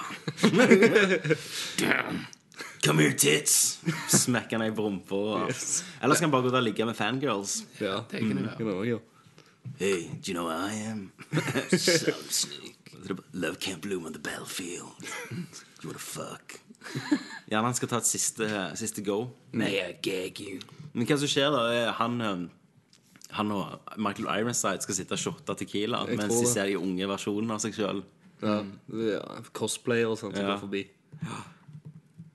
Come 2.83 2.99
here, 2.99 3.13
tits! 3.13 3.79
Smekker 4.09 4.59
han 4.59 4.67
i 4.67 4.71
rumpa. 4.71 5.47
Yes. 5.49 5.85
Eller 6.03 6.15
skal 6.15 6.27
han 6.27 6.31
bare 6.35 6.43
gå 6.43 6.51
der 6.51 6.57
og 6.59 6.67
ligge 6.67 6.85
med 6.85 6.95
fangirls? 6.99 7.63
Ja, 7.81 8.01
Det 8.11 8.21
kan 8.21 8.37
det 8.37 8.67
være. 8.67 8.99
Hey, 9.79 10.09
do 10.21 10.33
you 10.33 10.35
know 10.35 10.45
who 10.49 10.57
I 10.67 10.73
am? 10.91 11.13
so 11.79 12.13
Snake. 12.29 12.77
Love 13.33 13.59
can't 13.61 13.81
bloom 13.81 14.07
on 14.07 14.13
the 14.13 14.19
battlefield. 14.19 14.93
You 15.31 15.89
wanna 15.89 15.99
fuck? 15.99 16.61
Ja, 17.51 17.63
han 17.63 17.75
skal 17.75 17.89
ta 17.89 17.97
et 17.97 18.07
siste, 18.07 18.49
siste 18.75 19.03
go. 19.05 19.29
May 19.53 19.79
I 19.79 19.93
gag 20.03 20.41
you? 20.41 20.61
Men 20.93 21.07
hva 21.07 21.17
som 21.21 21.31
skjer 21.31 21.51
da, 21.55 21.63
er 21.73 21.93
han 22.01 22.21
Han 23.33 23.53
og 23.53 23.81
Michael 23.97 24.29
Ironside 24.41 24.83
skal 24.83 24.95
sitte 24.95 25.13
og 25.17 25.19
shotte 25.23 25.55
Tequila 25.61 26.05
Jeg 26.09 26.17
mens 26.19 26.33
tror 26.35 26.41
de 26.41 26.47
det. 26.47 26.53
ser 26.55 26.67
de 26.67 26.79
unge 26.79 27.07
versjonene 27.09 27.55
av 27.55 27.61
seg 27.63 27.75
sjøl. 27.77 28.03
Ja, 28.43 28.63
ja, 28.97 29.21
cosplayer 29.53 30.07
og 30.11 30.19
sånt 30.19 30.35
som 30.37 30.45
Ja. 30.47 30.55
går 30.55 30.61
forbi. 30.65 30.87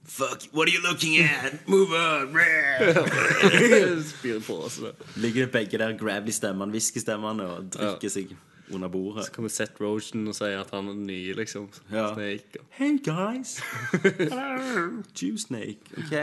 Fuck, 0.06 0.44
what 0.54 0.70
are 0.70 0.74
you 0.76 0.82
looking 0.86 1.18
at? 1.18 1.68
Move 1.68 1.90
on! 1.98 2.30
Spyr 4.06 4.40
på 4.48 4.54
oss. 4.64 4.78
det. 4.78 4.94
Ligger 5.18 5.48
begge 5.52 5.78
der 5.82 5.96
gravelly-stemmene, 5.98 6.72
whiskystemmene, 6.72 7.44
og 7.56 7.72
drikker 7.74 8.10
seg 8.14 8.36
under 8.74 8.88
bordet. 8.88 9.26
Så 9.26 9.32
kommer 9.32 9.50
Seth 9.50 9.82
Rogen 9.82 10.28
og 10.28 10.36
sier 10.38 10.60
at 10.62 10.72
han 10.74 10.90
er 10.90 10.98
ny, 10.98 11.20
liksom. 11.38 11.68
Ja. 11.92 12.08
Snake. 12.14 12.62
Hey 12.78 12.98
guys! 13.04 13.58
Hello! 14.20 15.02
Jew 15.16 15.38
Snake. 15.38 15.86
OK. 15.98 16.16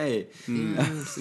Mm. 0.49 0.77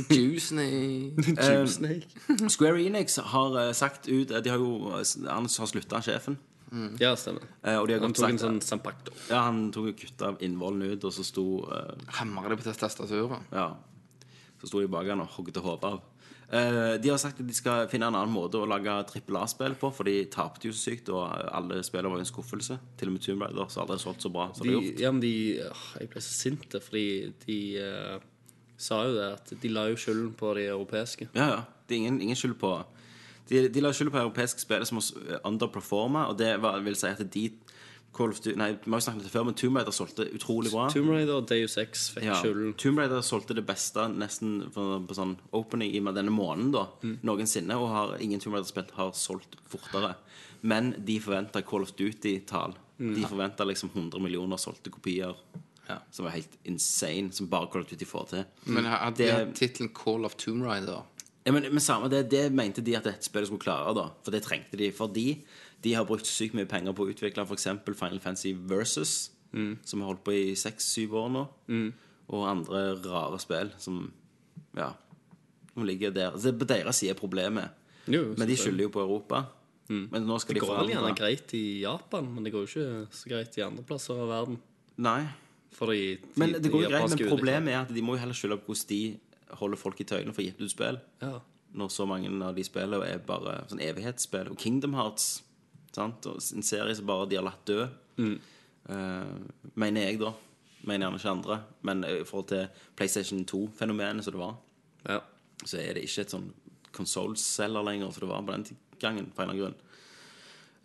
Tube 0.09 0.39
Snake. 0.39 2.07
Square 2.55 2.81
Enix 2.83 3.19
har 3.33 3.59
eh, 3.61 3.73
sagt 3.73 4.07
ut 4.09 4.31
eh, 4.31 4.41
De 4.43 4.49
har 4.49 4.57
jo 4.57 4.91
Han 5.27 5.47
har 5.47 5.69
slutta, 5.69 6.01
sjefen. 6.01 6.37
Ja, 6.99 7.15
stemmer. 7.19 7.43
Eh, 7.63 7.77
og 7.77 7.87
de 7.87 7.97
har 7.97 8.03
Han 8.03 8.13
tok 8.15 8.23
tok 8.23 8.33
en 8.33 8.41
sånn 8.41 8.61
sampakto. 8.63 9.13
Ja, 9.29 9.43
han 9.49 9.65
tok 9.75 9.91
og 9.91 9.97
kutta 9.99 10.35
innvollen 10.39 10.93
ut, 10.93 11.03
og 11.03 11.13
så 11.13 11.25
sto 11.27 11.45
eh, 11.67 12.05
Hamrer 12.21 12.53
det 12.53 12.61
på 12.61 12.69
testaturet. 12.69 13.51
Ja. 13.51 13.73
Så 14.61 14.69
sto 14.69 14.79
de 14.79 14.87
bak 14.91 15.09
han 15.09 15.23
og 15.23 15.35
hogde 15.35 15.63
hodet 15.63 15.89
av. 15.89 16.01
Eh, 16.51 17.01
de 17.01 17.09
har 17.09 17.19
sagt 17.21 17.39
at 17.39 17.47
de 17.47 17.53
skal 17.55 17.85
finne 17.87 18.09
en 18.09 18.17
annen 18.17 18.33
måte 18.33 18.59
å 18.59 18.67
lage 18.67 18.91
trippel 19.07 19.37
A-spill 19.39 19.77
på, 19.79 19.87
for 19.95 20.07
de 20.09 20.25
tapte 20.33 20.67
jo 20.67 20.75
så 20.75 20.89
sykt, 20.89 21.11
og 21.13 21.23
alle 21.47 21.79
spillene 21.87 22.11
var 22.11 22.19
en 22.19 22.27
skuffelse. 22.27 22.75
Til 22.99 23.11
og 23.11 23.15
med 23.15 23.23
Tomb 23.23 23.45
Raider, 23.45 23.69
har 23.69 23.85
aldri 23.85 23.99
solgt 24.03 24.25
så 24.25 24.31
bra 24.33 24.49
som 24.51 24.67
det 24.67 24.73
De, 24.73 24.75
har 24.75 24.83
gjort. 24.89 24.99
ja, 25.05 25.11
men 25.15 25.21
de 25.23 25.33
Jeg 25.61 26.09
ble 26.11 26.23
så 26.25 26.33
sint, 26.35 26.75
fordi 26.83 27.05
de 27.45 27.59
uh, 27.79 28.17
sa 28.75 28.99
jo 29.07 29.15
det 29.15 29.29
at 29.37 29.53
de 29.63 29.71
la 29.71 29.85
jo 29.93 30.01
skylden 30.03 30.33
på 30.35 30.51
de 30.59 30.67
europeiske. 30.73 31.29
Ja, 31.31 31.47
ja. 31.53 31.61
Det 31.87 31.95
er 31.95 32.03
ingen, 32.03 32.19
ingen 32.23 32.39
skyld 32.39 32.57
på 32.59 32.73
De, 33.49 33.65
de 33.67 33.81
la 33.83 33.93
skyld 33.95 34.11
på 34.11 34.19
europeiske 34.19 34.63
spillere 34.63 34.87
som 34.87 34.99
underperforma, 35.43 36.27
og 36.31 36.37
det 36.39 36.53
var, 36.63 36.79
vil 36.83 36.95
si 36.99 37.07
at 37.07 37.23
de 37.31 37.47
Call 38.13 38.29
of 38.33 38.41
Duty 38.41 38.57
Nei, 38.59 38.73
vi 38.83 38.91
har 38.91 38.99
jo 38.99 39.05
snakket 39.05 39.21
om 39.21 39.23
det 39.23 39.31
før, 39.31 39.45
men 39.47 39.55
Tomb 39.55 39.77
Raider 39.79 39.91
solgte 39.95 40.25
utrolig 40.35 40.71
bra. 40.73 40.89
Tomb 40.91 41.09
Raider 41.13 41.37
og 41.39 41.45
Deus 41.47 41.77
Ex 41.79 42.09
fikk 42.11 42.25
Ja, 42.27 42.35
skylden. 42.41 42.73
Tomb 42.77 42.99
Raider 42.99 43.21
solgte 43.23 43.55
det 43.55 43.63
beste 43.65 44.07
nesten 44.11 44.69
på, 44.75 44.85
på 45.07 45.15
sånn 45.15 45.37
opening 45.55 45.93
i 45.95 46.01
denne 46.03 46.33
måneden 46.35 46.71
da, 46.75 46.85
noensinne, 47.23 47.77
og 47.79 47.87
har, 47.93 48.17
ingen 48.19 48.39
Tomb 48.43 48.55
Raider-spill 48.57 48.91
har 48.97 49.13
solgt 49.15 49.55
fortere. 49.71 50.15
Men 50.61 50.91
de 51.07 51.19
forventa 51.23 51.63
Call 51.65 51.81
of 51.87 51.93
Duty-tall. 51.97 52.75
De 53.01 53.23
forventa 53.25 53.65
liksom 53.65 53.89
100 53.95 54.19
millioner 54.21 54.57
solgte 54.61 54.91
kopier. 54.93 55.33
Som 56.11 56.23
var 56.27 56.35
helt 56.35 56.53
insane, 56.69 57.31
som 57.35 57.47
bare 57.51 57.67
Call 57.71 57.81
of 57.81 57.89
Duty 57.89 58.05
får 58.05 58.27
til. 58.29 58.43
Men 58.65 58.85
hadde 58.85 59.17
de 59.17 59.23
Det- 59.25 59.33
hatt 59.33 59.55
tittelen 59.57 59.89
Call 59.95 60.23
of 60.25 60.35
Tomb 60.35 60.63
Raider 60.63 61.01
Ja, 61.43 61.51
men, 61.51 61.63
men 61.63 61.79
samme 61.81 62.07
det, 62.07 62.29
det 62.29 62.51
mente 62.53 62.83
de 62.85 62.93
at 62.95 63.03
dette 63.03 63.23
spillet 63.25 63.47
skulle 63.49 63.63
klare, 63.63 63.95
da. 63.97 64.09
For 64.23 64.29
det 64.31 64.43
trengte 64.45 64.77
de. 64.77 64.91
Fordi 64.93 65.41
de 65.81 65.93
har 65.97 66.05
brukt 66.05 66.27
sykt 66.29 66.53
mye 66.57 66.67
penger 66.69 66.93
på 66.93 67.05
å 67.05 67.11
utvikle 67.13 67.43
f.eks. 67.47 67.67
Final 67.97 68.19
Fantasy 68.23 68.53
Versus, 68.53 69.31
som 69.51 70.01
har 70.03 70.11
holdt 70.13 70.23
på 70.23 70.33
i 70.37 70.55
seks-syv 70.55 71.15
år 71.23 71.29
nå. 71.33 71.45
Og 72.31 72.45
andre 72.47 72.83
rare 73.03 73.39
spill 73.43 73.71
som 73.81 74.11
Ja. 74.77 74.93
Som 75.73 75.85
ligger 75.87 76.11
der. 76.11 76.31
Det 76.35 76.45
er 76.53 76.57
på 76.59 76.67
deres 76.67 76.95
side 76.99 77.15
problemet. 77.15 77.69
Jo, 78.07 78.33
Men 78.37 78.47
de 78.47 78.55
skylder 78.59 78.83
jo 78.87 78.89
på 78.89 79.01
Europa. 79.03 79.45
Men 79.89 80.23
nå 80.27 80.37
skal 80.39 80.55
Det 80.55 80.61
de 80.61 80.67
går 80.67 80.77
vel 80.79 80.89
gjerne 80.93 81.15
greit 81.17 81.53
i 81.53 81.81
Japan, 81.81 82.27
men 82.33 82.43
det 82.43 82.51
går 82.53 82.65
jo 82.65 82.69
ikke 82.69 83.07
så 83.11 83.29
greit 83.29 83.57
i 83.57 83.61
andre 83.65 83.83
plasser 83.83 84.13
av 84.15 84.29
verden. 84.29 84.59
Nei. 84.97 85.27
Fordi 85.75 86.15
de, 86.15 86.27
Men 86.39 86.51
det 86.53 86.71
går 86.71 86.83
jo 86.83 86.89
greit, 86.89 87.09
men 87.09 87.29
problemet 87.29 87.73
er 87.73 87.81
at 87.81 87.91
de 87.93 88.01
må 88.01 88.15
jo 88.15 88.19
heller 88.23 88.33
skylde 88.37 88.57
på 88.59 88.71
hvordan 88.71 88.87
de 88.87 89.19
holder 89.59 89.77
folk 89.77 89.99
i 89.99 90.03
tøylene 90.07 90.33
for 90.33 90.41
å 90.41 90.45
gi 90.45 90.53
ut 90.59 90.71
spill. 90.71 90.99
Ja. 91.21 91.39
når 91.73 91.87
så 91.89 92.05
mange 92.07 92.27
av 92.43 92.55
de 92.55 92.63
spillene 92.67 93.05
er 93.07 93.19
bare 93.23 93.61
sånn 93.71 93.79
evighetsspill. 93.79 94.49
Og 94.51 94.57
Kingdom 94.59 94.93
Hearts, 94.93 95.41
sant? 95.95 96.29
Og 96.29 96.39
en 96.55 96.65
serie 96.65 96.95
som 96.97 97.09
bare 97.09 97.27
de 97.29 97.39
har 97.39 97.45
latt 97.45 97.65
dø. 97.67 97.85
Eh, 98.89 99.35
mener 99.75 100.07
jeg, 100.07 100.19
da. 100.21 100.33
Mener 100.87 101.07
gjerne 101.07 101.21
ikke 101.21 101.35
andre. 101.35 101.59
Men 101.87 102.03
i 102.07 102.23
forhold 102.27 102.49
til 102.51 102.87
PlayStation 102.97 103.45
2-fenomenet 103.45 104.25
som 104.25 104.35
det 104.35 104.41
var, 104.41 104.57
ja. 105.07 105.19
så 105.63 105.81
er 105.81 105.95
det 105.97 106.07
ikke 106.07 106.25
et 106.25 106.33
sånn 106.33 106.49
konsollselger 106.95 107.85
lenger 107.87 108.11
som 108.11 108.25
det 108.25 108.31
var 108.33 108.43
på 108.45 108.55
den 108.57 108.65
gangen, 109.01 109.29
på 109.31 109.43
en 109.43 109.49
eller 109.49 109.53
annen 109.53 109.63
grunn. 109.63 109.79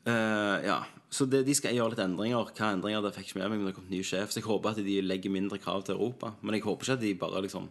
Eh, 0.06 0.66
ja, 0.68 0.84
Så 1.10 1.24
det, 1.30 1.44
de 1.46 1.54
skal 1.54 1.74
gjøre 1.74 1.94
litt 1.94 2.02
endringer. 2.02 2.50
Hva 2.50 2.70
endringer 2.74 3.02
det 3.02 3.14
fikk 3.14 3.30
ikke 3.30 3.40
med 3.40 3.50
meg, 3.50 3.60
men 3.60 3.68
det 3.70 3.76
kom 3.76 3.86
ny 3.90 4.02
sjef. 4.04 4.32
Så 4.32 4.40
jeg 4.40 4.48
håper 4.48 4.74
at 4.74 4.82
de 4.84 4.96
legger 5.02 5.32
mindre 5.32 5.58
krav 5.62 5.84
til 5.86 5.96
Europa. 5.96 6.34
Men 6.42 6.58
jeg 6.58 6.66
håper 6.66 6.84
ikke 6.84 6.96
at 6.98 7.04
de 7.04 7.12
bare 7.18 7.42
liksom 7.46 7.68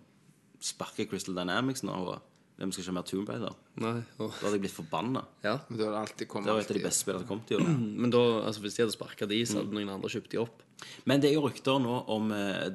sparker 0.64 1.08
Crystal 1.12 1.36
Dynamics 1.38 1.84
nå. 1.86 1.94
Og 1.94 2.35
de 2.58 2.68
skal 2.72 2.82
ikke 2.84 2.92
ha 2.92 2.96
mer 2.96 3.08
Tomb 3.10 3.30
Raider. 3.30 3.56
Nei, 3.84 3.94
og, 4.18 4.30
Da 4.32 4.46
hadde 4.46 4.52
jeg 4.56 4.62
blitt 4.64 4.76
forbanna. 4.78 5.26
ja. 5.44 5.58
Men 5.68 5.78
det 5.80 5.88
alltid 6.00 6.28
kommet 6.32 6.48
Det 6.48 6.54
var 6.54 6.62
et 6.62 6.72
av 6.72 6.78
de 6.78 6.84
beste 6.86 7.04
spillene 7.04 7.24
som 7.26 7.28
kom 7.28 7.42
til 7.48 7.60
i 7.60 7.64
år. 7.64 7.74
Men 8.02 8.14
da, 8.16 8.22
altså, 8.48 8.62
hvis 8.64 8.78
de 8.78 8.84
hadde 8.86 8.96
sparka 8.96 9.28
de, 9.28 9.40
så 9.46 9.60
hadde 9.60 9.76
noen 9.76 9.92
andre 9.92 10.12
kjøpt 10.14 10.32
de 10.32 10.40
opp. 10.40 10.64
Men 11.06 11.24
det 11.24 11.30
er 11.32 11.36
jo 11.36 11.44
rykter 11.48 11.82
nå 11.84 11.98
om 12.16 12.32
uh, 12.32 12.70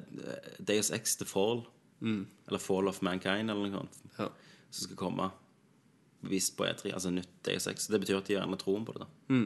Deus 0.58 0.90
Ex 0.96 1.16
The 1.20 1.28
Fall. 1.28 1.64
Eller 2.00 2.60
Fall 2.60 2.88
of 2.88 3.00
Mankind, 3.04 3.52
eller 3.52 3.68
noe 3.68 3.80
sånt. 3.82 3.98
Ja. 4.18 4.28
Som 4.70 4.86
skal 4.88 4.96
komme. 5.00 5.30
vist 6.28 6.52
på 6.56 6.66
E3. 6.68 6.92
Altså 6.92 7.10
nytt 7.10 7.32
Deus 7.48 7.66
Ex. 7.66 7.88
Det 7.88 8.00
betyr 8.00 8.20
at 8.20 8.28
de 8.28 8.36
gjerne 8.36 8.60
troen 8.60 8.84
på 8.84 8.92
det. 8.92 9.06
da 9.06 9.40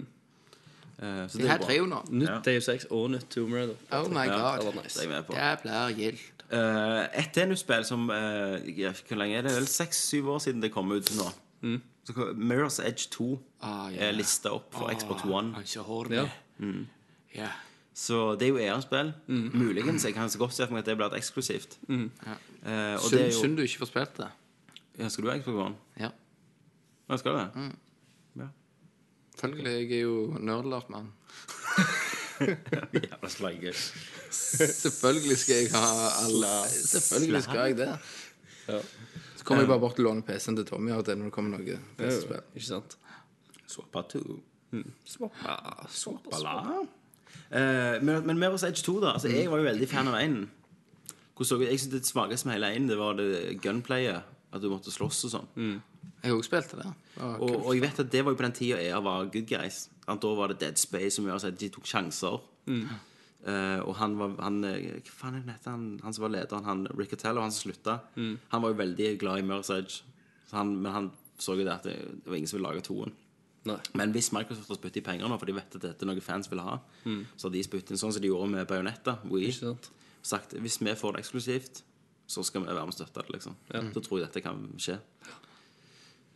Eh, 0.99 1.27
så 1.27 1.39
det 1.39 1.49
er 1.51 1.59
bra. 1.59 2.03
Nytt 2.11 2.29
Ja. 2.29 2.39
Deus 2.41 2.69
Ex 2.69 2.87
og 2.91 3.11
nytt 3.11 3.29
Tomb 3.31 3.53
Raider. 3.55 3.75
Oh 3.91 4.09
my 4.09 4.27
Ja, 4.27 4.57
god. 4.57 4.75
Det 4.75 4.85
nice. 4.85 5.01
Det 5.01 5.09
blir 5.63 5.95
gildt. 5.97 6.34
Eh, 6.53 7.03
et 7.23 7.31
tennisspill 7.33 7.85
som 7.89 8.09
uh, 8.11 8.59
Hvor 8.61 9.17
lenge 9.17 9.39
er 9.39 9.47
det? 9.47 9.55
Vel 9.57 9.67
seks-syv 9.71 10.29
år 10.35 10.39
siden 10.45 10.61
det 10.63 10.73
kom 10.75 10.93
ut 10.93 11.11
nå. 11.17 11.31
Så 12.05 12.13
Mirror's 12.37 12.77
Edge 12.85 13.09
2 13.15 13.39
Ah, 13.63 13.89
yeah. 13.89 14.09
er 14.11 14.13
lista 14.13 14.51
opp 14.53 14.75
for 14.77 14.93
Xbox 14.93 15.25
One. 15.25 15.55
Ja. 16.11 16.27
Ja. 17.35 17.49
Så 17.95 18.35
det 18.37 18.49
er 18.49 18.53
jo 18.53 18.59
EA-spill. 18.61 19.13
Muligens. 19.55 20.05
Jeg 20.05 20.15
kan 20.15 20.29
så 20.31 20.39
godt 20.39 20.53
se 20.53 20.67
for 20.67 20.75
meg 20.77 20.83
at 20.85 20.91
det 20.91 20.97
blir 20.99 21.07
et 21.09 21.17
eksklusivt. 21.17 21.79
Mm. 21.89 22.11
Ja. 22.27 22.35
det 23.11 23.23
er 23.23 23.31
Synd, 23.33 23.55
jo 23.55 23.57
du 23.57 23.63
ikke 23.63 23.79
får 23.87 23.87
spilt 23.95 24.17
det. 24.21 24.29
ja, 24.99 25.09
Skal 25.09 25.25
du 25.25 25.31
ha 25.31 25.39
Xbox 25.39 25.57
One? 25.67 25.75
Ja. 26.01 26.11
Ja, 27.09 27.17
skal 27.17 27.33
du 27.33 27.39
det? 27.39 27.71
Ja. 28.43 28.49
Følgelig. 29.41 29.73
Jeg 29.91 29.93
er 29.99 30.01
jo 30.05 30.37
nerdlert, 30.41 30.91
mann. 30.91 31.13
Jævla 33.05 33.31
slagge. 33.31 33.75
Selvfølgelig 34.35 35.39
skal 35.39 35.61
jeg 35.63 35.71
ha 35.75 35.85
alle 36.25 36.53
Selvfølgelig 36.73 37.43
skal 37.47 37.61
jeg 37.69 37.79
det. 37.79 37.91
Så 39.37 39.45
kommer 39.45 39.63
jeg 39.63 39.69
bare 39.69 39.83
bort 39.83 39.99
og 40.01 40.09
låner 40.09 40.27
PC-en 40.27 40.57
til 40.57 40.67
Tommy 40.69 40.93
og 40.97 41.05
det 41.07 41.19
når 41.19 41.31
det 41.31 41.37
kommer 41.37 41.59
noe 41.59 41.79
PC-spill. 41.99 42.45
Ikke 42.57 42.67
sant? 42.67 42.99
Swappa 43.69 44.05
2. 44.15 44.23
Swappa, 45.07 45.57
swappa, 45.91 46.39
swappa. 46.39 46.85
Eh, 47.51 48.03
men, 48.03 48.27
men 48.27 48.39
Mirror's 48.41 48.65
Edge 48.67 48.83
2, 48.83 49.01
da. 49.05 49.15
Altså, 49.15 49.29
jeg 49.29 49.51
var 49.51 49.61
jo 49.61 49.67
veldig 49.69 49.89
fan 49.91 50.09
av 50.11 50.19
1. 50.21 50.39
Jeg 51.35 51.79
synes 51.79 51.91
det 51.93 52.07
svakeste 52.07 52.49
med 52.49 52.57
hele 52.59 52.71
1 52.77 52.89
det 52.91 52.99
var 52.99 53.19
det 53.19 53.59
gunplayet. 53.63 54.31
At 54.55 54.63
du 54.63 54.69
måtte 54.71 54.93
slåss 54.95 55.25
og 55.27 55.33
sånn. 55.33 55.49
Jeg 55.59 56.31
har 56.31 56.37
også 56.37 56.47
spilt 56.47 56.75
det. 56.79 56.85
det 56.87 57.25
Og, 57.43 57.55
og 57.57 57.71
jeg 57.75 57.83
vet 57.83 57.97
at 58.05 58.11
det 58.13 58.21
var 58.23 58.35
jo 58.35 58.39
på 58.39 58.45
den 58.47 58.55
tida 58.55 58.77
EA 58.79 59.01
var 59.03 59.27
good 59.35 59.49
guys. 59.51 59.89
Da 60.07 60.35
var 60.37 60.49
det 60.53 60.61
Dead 60.61 60.79
Space 60.79 61.17
som 61.17 61.27
gjør 61.27 61.45
at 61.49 61.59
de 61.61 61.69
tok 61.73 61.85
sjanser. 61.89 62.41
Eh, 63.45 63.81
og 63.85 63.95
han 64.01 64.15
var 64.17 64.37
han, 64.41 64.63
eh, 64.65 65.01
Hva 65.05 65.13
faen 65.19 65.35
er 65.37 65.43
det 65.45 65.59
han, 65.69 66.01
han 66.03 66.13
som 66.17 66.23
var 66.25 66.31
lederen? 66.33 66.65
Han, 66.65 66.87
Rick 66.97 67.13
Otello, 67.13 67.41
han 67.45 67.53
som 67.53 67.67
slutta. 67.71 67.99
Han 68.53 68.63
var 68.63 68.73
jo 68.73 68.79
veldig 68.81 69.19
glad 69.21 69.39
i 69.39 69.43
Mirror's 69.43 69.71
Edge. 69.75 70.03
Han, 70.53 70.77
men 70.81 70.93
han 70.93 71.11
så 71.39 71.57
jo 71.59 71.65
det 71.67 71.73
at 71.75 71.83
det, 71.85 71.97
det 72.25 72.31
var 72.31 72.37
ingen 72.39 72.49
som 72.49 72.59
ville 72.59 72.71
lage 72.71 72.85
toen. 72.87 73.13
Nei. 73.65 73.79
Men 73.97 74.13
hvis 74.13 74.31
Microsoft 74.33 74.69
har 74.69 74.77
spyttet 74.77 75.01
i 75.01 75.05
penger 75.05 75.29
nå, 75.29 75.37
for 75.41 75.49
de 75.49 75.55
vet 75.57 75.77
at 75.77 75.83
dette 75.83 76.05
er 76.05 76.09
noe 76.11 76.21
fans 76.21 76.51
vil 76.53 76.61
ha, 76.61 76.79
så 77.37 77.49
har 77.49 77.53
de 77.55 77.63
spyttet 77.65 77.91
inn 77.95 78.01
sånn 78.01 78.13
som 78.13 78.23
de 78.23 78.29
gjorde 78.29 78.51
med 78.53 78.67
Bajonetta. 78.69 79.19
Sagt 80.25 80.53
hvis 80.61 80.79
vi 80.81 80.93
får 80.97 81.13
det 81.17 81.25
eksklusivt, 81.25 81.83
så 82.27 82.45
skal 82.45 82.63
vi 82.65 82.69
være 82.73 82.85
med 82.87 82.93
og 82.93 82.97
støtte 82.97 83.21
det. 83.25 83.33
liksom 83.37 83.57
Så 83.93 84.01
tror 84.05 84.21
jeg 84.21 84.29
dette 84.29 84.43
kan 84.45 84.61
skje. 84.81 84.99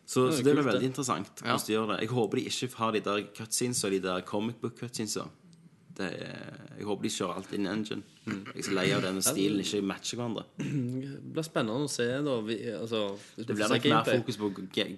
Så, 0.09 0.23
det, 0.31 0.39
så 0.39 0.45
det 0.47 0.55
blir 0.57 0.65
veldig 0.65 0.81
det. 0.81 0.89
interessant 0.89 1.43
hvordan 1.43 1.67
de 1.67 1.75
gjør 1.75 1.91
det. 1.93 1.99
Jeg 2.01 2.09
håper 2.17 2.39
de 2.41 2.45
ikke 2.49 2.69
har 2.81 2.95
de 2.97 3.01
der 3.05 3.27
cutscenes 3.37 3.83
og 3.85 3.93
de 3.93 3.99
der 4.07 4.23
comic 4.25 4.57
book 4.63 4.79
cutscenes. 4.81 5.19
Det 5.99 6.07
er, 6.15 6.55
jeg 6.79 6.87
håper 6.87 7.03
de 7.09 7.11
kjører 7.11 7.41
alt 7.41 7.53
in 7.59 7.67
engine. 7.67 8.03
Jeg 8.29 8.63
er 8.63 8.67
så 8.69 8.77
lei 8.77 8.87
av 8.95 9.03
denne 9.05 9.21
stilen 9.27 9.61
ikke 9.65 9.83
matcher 9.85 10.21
hverandre. 10.21 10.45
Det 10.63 11.33
blir 11.35 11.45
spennende 11.47 11.89
å 11.89 11.91
se, 11.91 12.07
da. 12.25 12.39
Vi, 12.47 12.57
altså, 12.73 13.03
Det 13.37 13.51
blir 13.51 13.69
nok 13.75 13.89
mer 13.91 14.09
fokus 14.15 14.39
på 14.41 14.51
gunplay, 14.55 14.97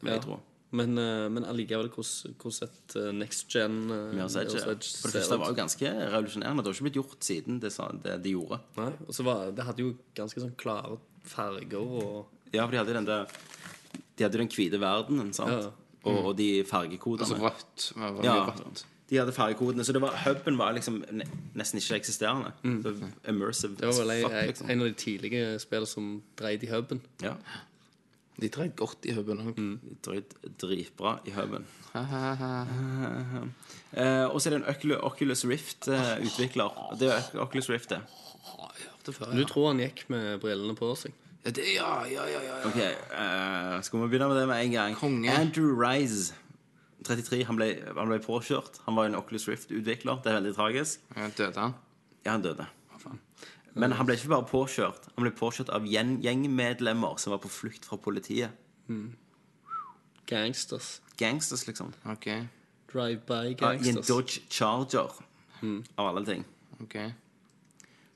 vil 0.00 0.08
Ja. 0.08 0.16
jeg 0.16 0.22
tro. 0.24 0.38
Men, 0.72 0.96
eh, 0.96 1.28
men 1.28 1.44
allikevel 1.44 1.90
hvordan 1.92 2.62
et 2.64 2.94
eh, 2.96 3.10
next 3.12 3.50
gen 3.52 3.90
Edge, 3.90 4.16
ja. 4.16 4.28
For 4.64 5.10
det 5.10 5.18
første 5.18 5.36
var 5.42 5.50
jo 5.52 5.56
ganske 5.58 5.90
revolusjonerende. 6.14 6.62
Det 6.62 6.70
har 6.70 6.78
ikke 6.78 6.86
blitt 6.86 7.00
gjort 7.02 7.26
siden 7.28 7.58
det, 7.60 7.72
det 8.06 8.14
de 8.24 8.32
gjorde. 8.32 8.60
Nei, 8.78 8.92
og 9.04 9.12
så 9.12 9.26
var 9.26 9.50
Det 9.52 9.66
hadde 9.66 9.84
jo 9.84 9.90
ganske 10.16 10.40
sånn 10.40 10.54
klare 10.56 10.96
farger 11.28 11.76
og 11.82 12.54
Ja, 12.54 12.64
for 12.64 12.72
de 12.72 12.78
hadde 12.80 12.94
den 12.96 13.04
der 13.10 13.26
De 14.22 14.28
hadde 14.28 14.38
den 14.38 14.50
hvite 14.54 14.78
verdenen, 14.78 15.32
sant? 15.34 15.50
Ja. 15.50 15.70
Og, 16.06 16.18
og 16.30 16.32
de 16.38 16.48
fargekodene. 16.66 17.26
Altså 17.26 17.38
rødt. 17.42 17.88
Det 17.94 18.02
var 18.02 18.24
ja, 18.26 18.34
rødt. 18.48 18.84
de 19.10 19.18
hadde 19.18 19.32
fargekodene. 19.34 19.84
Så 19.86 19.92
det 19.96 20.02
var, 20.02 20.14
huben 20.24 20.56
var 20.58 20.72
liksom 20.76 21.00
ne 21.14 21.26
nesten 21.58 21.78
ikke 21.82 21.98
eksisterende. 21.98 22.52
Det 22.62 22.92
var 23.00 23.10
immersive 23.30 23.72
Mm. 23.72 23.76
Det 23.82 23.86
var 23.90 23.98
vel 24.00 24.10
as 24.10 24.22
en, 24.24 24.30
fuck, 24.30 24.46
liksom. 24.52 24.70
en 24.70 24.80
av 24.80 24.86
de 24.86 24.94
tidlige 25.02 25.58
spillene 25.62 25.86
som 25.90 26.08
dreide 26.38 26.66
i 26.66 26.70
huben. 26.72 27.00
Ja. 27.22 27.34
De 28.40 28.48
dreide 28.48 28.74
godt 28.78 29.06
i 29.06 29.12
huben 29.14 29.38
òg. 29.42 29.58
Mm. 29.58 29.78
De 29.84 29.96
dreide 30.06 30.52
dritbra 30.62 31.18
i 31.26 31.30
huben. 31.36 31.66
Eh, 33.92 34.24
og 34.26 34.40
så 34.40 34.48
er 34.48 34.56
det 34.56 34.60
en 34.62 34.68
Ocul- 34.74 34.98
Oculus 35.04 35.44
Rift-utvikler. 35.44 36.96
det 36.98 37.10
er 37.12 37.40
Oculus 37.42 37.68
Rift, 37.70 37.90
det. 37.90 38.00
Du 39.04 39.44
tror 39.44 39.66
han 39.72 39.80
gikk 39.82 40.04
med 40.08 40.38
brillene 40.40 40.74
på 40.78 40.92
seg? 40.96 41.12
Ja, 41.44 41.50
det, 41.50 41.64
ja, 41.74 42.04
ja, 42.06 42.24
ja, 42.30 42.40
ja. 42.46 42.56
Ok, 42.68 42.76
eh, 42.78 43.80
Skal 43.82 44.00
vi 44.00 44.08
begynne 44.12 44.28
med 44.28 44.36
det 44.38 44.46
med 44.48 44.64
en 44.64 44.70
gang? 44.72 44.94
Konge. 44.94 45.30
Andrew 45.34 45.72
Rise, 45.74 46.34
33, 47.04 47.44
han 47.48 47.56
ble, 47.58 47.66
han 47.96 48.06
ble 48.08 48.18
påkjørt. 48.22 48.78
Han 48.86 48.94
var 48.94 49.08
en 49.10 49.16
Oculus 49.18 49.48
Rift-utvikler. 49.48 50.20
Det 50.22 50.30
er 50.30 50.38
veldig 50.40 50.54
tragisk. 50.54 51.00
Ja, 51.16 51.26
Døde 51.38 51.58
han? 51.58 51.74
Ja, 52.24 52.30
han 52.36 52.42
døde. 52.44 52.66
Men 53.74 53.92
han 53.96 54.06
ble 54.06 54.14
ikke 54.14 54.28
bare 54.28 54.44
påkjørt. 54.46 55.08
Han 55.16 55.24
ble 55.24 55.32
påkjørt 55.34 55.70
av 55.72 55.82
gjen- 55.88 56.20
gjengmedlemmer 56.22 57.18
som 57.18 57.32
var 57.32 57.38
på 57.42 57.48
flukt 57.50 57.84
fra 57.88 57.96
politiet. 57.96 58.50
Gangsters. 60.26 61.00
Gangsters, 61.18 61.66
liksom. 61.66 61.92
OK. 62.06 62.26
Drive-by 62.92 63.56
Ja, 63.60 63.72
I 63.72 63.76
en 63.76 63.82
gangsters. 63.82 64.06
Dodge 64.06 64.40
Charger, 64.50 65.10
av 65.98 66.06
alle 66.16 66.24
ting. 66.26 66.44
ok 66.82 66.96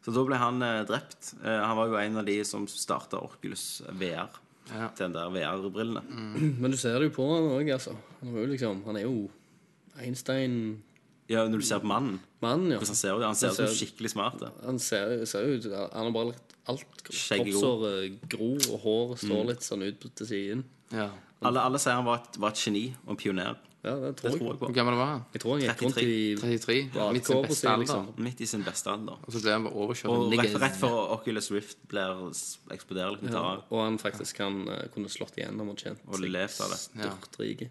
Så 0.07 0.13
da 0.15 0.23
ble 0.23 0.39
han 0.39 0.63
eh, 0.63 0.85
drept. 0.87 1.33
Eh, 1.43 1.61
han 1.67 1.75
var 1.77 1.89
jo 1.91 1.97
en 1.99 2.21
av 2.23 2.27
de 2.29 2.37
som 2.47 2.63
starta 2.71 3.19
Oculus 3.19 3.83
VR. 3.99 4.31
Ja. 4.71 4.89
Til 4.95 5.09
den 5.09 5.17
der 5.19 5.31
VR-brillene. 5.35 6.03
Men 6.63 6.71
du 6.71 6.77
ser 6.79 6.95
det 7.03 7.09
jo 7.11 7.15
på 7.19 7.27
han 7.35 7.49
òg, 7.57 7.73
altså. 7.75 7.97
Han 8.23 8.31
er 8.37 8.45
jo 8.45 8.53
liksom 8.55 8.85
Han 8.87 8.97
er 9.01 9.05
jo 9.09 9.17
Einstein-mann, 9.99 10.83
Ja, 11.29 11.43
når 11.51 11.59
du 11.59 11.67
ser 11.67 11.81
på 11.83 11.87
mannen. 11.91 12.21
ja. 12.71 12.79
Hvordan 12.79 12.87
han 12.87 12.97
ser 13.03 13.17
ut. 13.19 13.25
Han 13.27 13.35
ser 13.35 13.51
ut 13.51 13.57
som 13.57 13.67
ser- 13.67 13.79
skikkelig 13.81 14.11
smart. 14.13 14.41
ja. 14.43 14.51
Han 14.65 14.79
ser, 14.79 15.25
ser 15.27 15.43
jo 15.47 15.57
ut 15.59 15.65
Han 15.93 16.05
har 16.07 16.13
bare 16.15 16.31
lagt 16.33 16.55
alt 16.69 17.11
Skjegget 17.11 17.55
Kroppshåret 17.55 18.29
gror, 18.29 18.59
og 18.75 18.81
håret 18.83 19.19
står 19.23 19.45
litt 19.51 19.63
sånn 19.63 19.83
ut 19.87 20.07
til 20.19 20.27
siden. 20.27 20.65
Ja. 20.93 21.11
Alle, 21.43 21.61
alle 21.63 21.79
sier 21.79 21.95
han 21.99 22.05
var 22.07 22.23
et, 22.23 22.39
var 22.43 22.51
et 22.55 22.59
geni 22.63 22.89
og 23.05 23.11
en 23.15 23.17
pioner. 23.21 23.57
Ja, 23.87 23.93
det 23.95 24.09
Det 24.09 24.17
tror 24.19 24.31
jeg. 24.31 24.39
tror 24.41 24.49
jeg 24.51 24.59
på. 24.59 24.67
Hvor 24.67 24.75
gammel 24.75 24.97
var 24.99 25.07
han? 25.13 25.21
Jeg 25.33 25.41
tror 25.45 25.53
han 25.55 25.61
gikk 25.63 25.83
rundt 25.87 25.99
i 26.03 26.37
33? 26.41 26.77
Ja, 26.97 27.07
Midt 27.15 27.27
sin 27.31 27.43
beste 27.47 27.69
alder. 27.71 27.79
liksom. 27.85 28.09
Midt 28.27 28.41
i 28.41 28.47
sin 28.51 28.65
beste 28.67 28.91
alder. 28.91 29.17
Og 29.23 29.33
så 29.33 29.43
ble 29.45 29.53
han 29.55 29.65
bare 29.69 29.75
overkjørt. 29.87 30.11
Og 30.11 30.33
rett, 30.41 30.57
rett 30.67 30.77
før 30.81 30.97
Oculus 31.17 31.51
Rift 31.55 31.79
blir 31.89 32.27
eksploderer 32.75 33.15
litt, 33.17 33.31
ja, 33.33 33.57
Og 33.71 33.85
han 33.85 33.99
faktisk 34.03 34.37
kan 34.43 34.69
eh, 34.69 34.89
kunne 34.95 35.09
slått 35.09 35.39
igjennom 35.39 35.71
og 35.71 35.77
tjent 35.79 36.01
og 36.09 36.19
levd 36.21 36.61
av 36.67 36.71
det. 36.75 36.81
Ja. 37.05 37.13
styrtrike. 37.15 37.71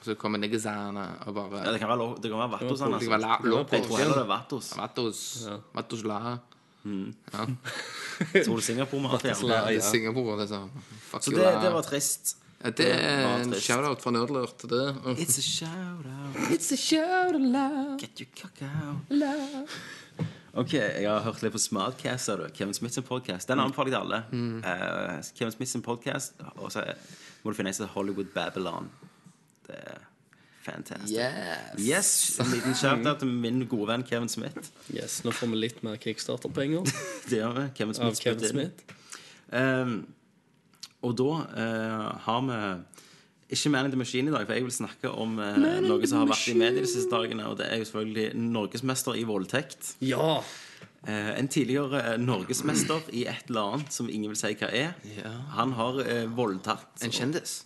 Og 0.00 0.04
så 0.06 0.14
kommer 0.16 0.38
niggasene 0.40 1.04
og 1.26 1.34
bare 1.36 1.64
Ja, 1.66 1.72
det 1.72 1.80
kan 1.80 1.88
være, 1.92 1.98
lov- 1.98 2.22
det 2.22 2.30
kan 2.32 2.40
være 2.40 2.52
Vatos, 2.56 2.80
han. 2.80 2.92
Det 2.92 3.00
kan 3.00 3.20
være 3.20 3.30
Altså. 3.36 3.50
la- 3.52 3.64
på 3.64 3.76
Jeg 3.76 3.84
tror 3.84 3.96
heller 3.98 4.14
det 4.14 4.22
er 4.24 4.32
Vatos. 4.32 4.76
Vatos. 4.76 5.48
Vatos 5.74 6.04
la. 6.04 6.38
Tror 8.44 8.56
du 8.56 8.62
Singapore 8.62 9.02
må 9.02 9.08
ha 9.08 9.18
det? 9.18 9.34
Ja. 9.42 9.68
ja. 9.70 9.80
Singapore, 9.84 10.38
det 10.40 10.48
sa 10.48 10.62
Fuck 11.10 11.22
Så 11.24 11.30
det, 11.34 11.44
det 11.62 11.72
var 11.72 11.82
trist. 11.82 12.36
Ja, 12.64 12.70
Det 12.76 12.86
er 12.92 13.26
en 13.42 13.54
shout-out 13.54 14.02
fra 14.02 14.10
Nerdlurt 14.12 14.56
til 14.60 14.68
det. 14.72 14.84
It's 15.16 15.38
a 15.38 15.44
shout-out. 15.44 16.36
It's 16.52 16.72
a 16.72 16.76
shout-out. 16.76 18.00
Get 18.00 18.20
your 18.20 18.28
cock 18.36 18.60
out. 18.62 19.70
Ok, 20.54 20.72
jeg 20.74 21.06
har 21.06 21.20
hørt 21.22 21.42
litt 21.44 21.52
på 21.54 21.60
Smartcast, 21.62 22.26
du. 22.36 22.46
Kevin 22.54 22.74
Smith 22.74 22.94
sin 22.94 23.04
podcast. 23.06 23.48
Den 23.48 23.60
anbefaler 23.62 23.92
jeg 23.92 24.00
til 24.00 24.02
alle. 24.02 24.20
Eh, 24.66 25.24
Kevin 25.38 25.52
Smith 25.54 25.70
sin 25.70 25.82
podcast, 25.86 26.34
og 26.56 26.72
så 26.74 26.82
må 27.44 27.52
du 27.52 27.56
finne 27.56 27.70
en 27.70 27.76
som 27.76 27.86
heter 27.86 27.94
Hollywood 27.94 28.32
Babylon. 28.34 28.90
Det 29.68 29.76
er 29.78 30.00
fantastisk. 30.66 31.14
Yes. 31.14 31.86
Yes, 31.86 32.40
En 32.42 32.50
liten 32.50 32.74
shout-out 32.74 33.22
til 33.22 33.28
min 33.30 33.62
gode 33.70 33.88
venn 33.92 34.02
Kevin 34.02 34.28
Smith. 34.28 34.72
Yes, 34.92 35.20
Nå 35.24 35.30
får 35.32 35.46
vi 35.54 35.60
litt 35.62 35.82
mer 35.86 35.96
kickstarter-penger 36.02 36.82
Det 37.30 37.38
gjør 37.40 37.54
vi. 37.60 37.68
Kevin 37.78 37.94
Smith 37.94 38.10
av 38.10 38.24
Kevin. 38.26 38.48
Smith. 38.50 38.96
Ehm, 39.56 39.94
og 41.06 41.14
da 41.18 41.30
eh, 41.62 42.08
har 42.26 42.42
vi 42.48 42.58
ikke 43.50 43.70
Man 43.74 43.88
in 43.88 43.90
the 43.90 43.98
Machine 43.98 44.30
i 44.30 44.34
dag, 44.34 44.46
for 44.46 44.54
jeg 44.54 44.62
vil 44.62 44.74
snakke 44.74 45.10
om 45.10 45.38
eh, 45.42 45.80
noe 45.82 46.06
som 46.06 46.22
har 46.22 46.28
vært 46.30 46.50
i 46.52 46.56
media 46.58 46.84
de 46.84 46.90
siste 46.90 47.10
dagene, 47.10 47.48
og 47.50 47.58
det 47.58 47.66
er 47.66 47.80
jo 47.80 47.88
selvfølgelig 47.88 48.26
norgesmester 48.38 49.18
i 49.18 49.24
voldtekt. 49.26 49.94
Ja! 50.06 50.36
Eh, 51.08 51.32
en 51.38 51.48
tidligere 51.48 52.02
eh, 52.12 52.18
norgesmester 52.20 53.08
i 53.16 53.24
et 53.30 53.48
eller 53.48 53.74
annet 53.74 53.92
som 53.96 54.10
ingen 54.12 54.30
vil 54.34 54.38
si 54.38 54.52
hva 54.60 54.68
er. 54.68 54.94
Ja. 55.16 55.32
Han 55.56 55.72
har 55.78 55.98
eh, 56.04 56.26
voldtatt 56.28 57.06
En 57.06 57.14
kjendis. 57.14 57.62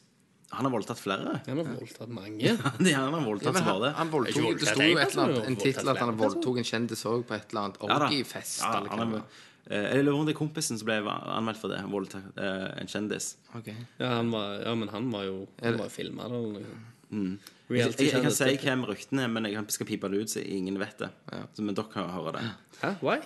Han 0.54 0.68
har 0.68 0.70
voldtatt 0.70 1.00
flere. 1.02 1.40
Han 1.48 1.58
har 1.58 1.66
voldtatt 1.66 2.12
mange. 2.14 2.38
Ja, 2.38 2.54
han 2.62 3.16
har 3.16 3.24
voldtatt 3.26 3.58
ja, 3.58 3.64
han, 3.66 3.88
han 3.98 4.12
voldtog, 4.12 4.52
Det 4.60 4.70
sto 4.70 4.86
jo 4.86 4.94
en 4.94 5.02
et 5.02 5.16
eller 5.16 5.24
annet 5.24 5.48
En 5.50 5.58
tittel 5.58 5.90
at 5.90 5.98
han 5.98 6.14
voldtok 6.20 6.60
en 6.62 6.68
kjendis 6.68 7.02
òg 7.10 7.26
på 7.26 7.34
et 7.34 7.50
eller 7.50 7.64
annet 7.66 7.80
da. 7.82 7.98
orgiefest. 7.98 8.62
Ja, 8.62 8.76
eller 8.78 8.94
han 8.94 9.16
var. 9.68 9.76
eh, 9.76 9.86
jeg 9.96 10.04
lurer 10.04 10.16
på 10.16 10.20
om 10.20 10.26
det 10.26 10.34
er 10.34 10.38
kompisen 10.38 10.78
som 10.80 10.86
ble 10.88 10.98
anmeldt 11.08 11.60
for 11.60 11.68
det. 11.72 11.80
Voldtatt 11.90 12.38
eh, 12.38 12.80
en 12.82 12.90
kjendis. 12.90 13.36
Okay. 13.56 13.74
Ja, 13.98 14.16
han 14.18 14.30
var, 14.34 14.58
ja, 14.66 14.74
men 14.74 14.88
han 14.92 15.10
var 15.12 15.24
jo 15.28 15.48
Han 15.62 15.78
var 15.78 15.88
filma 15.88 16.24
eller 16.28 16.58
noe. 16.58 16.80
Jeg, 17.14 17.94
jeg, 17.94 18.10
jeg 18.10 18.22
kan 18.24 18.32
si 18.34 18.56
hvem 18.60 18.82
ryktene 18.88 19.22
er, 19.24 19.28
men 19.30 19.46
jeg 19.46 19.64
skal 19.72 19.86
pipe 19.86 20.08
det 20.10 20.20
ut 20.24 20.32
så 20.32 20.40
ingen 20.42 20.76
vet 20.80 20.98
det. 20.98 21.08
Så, 21.54 21.62
men 21.62 21.74
dere 21.78 21.88
kan 21.92 22.08
høre 22.10 22.32
det. 22.36 22.42
Hæ? 22.82 22.90
Why? 23.04 23.20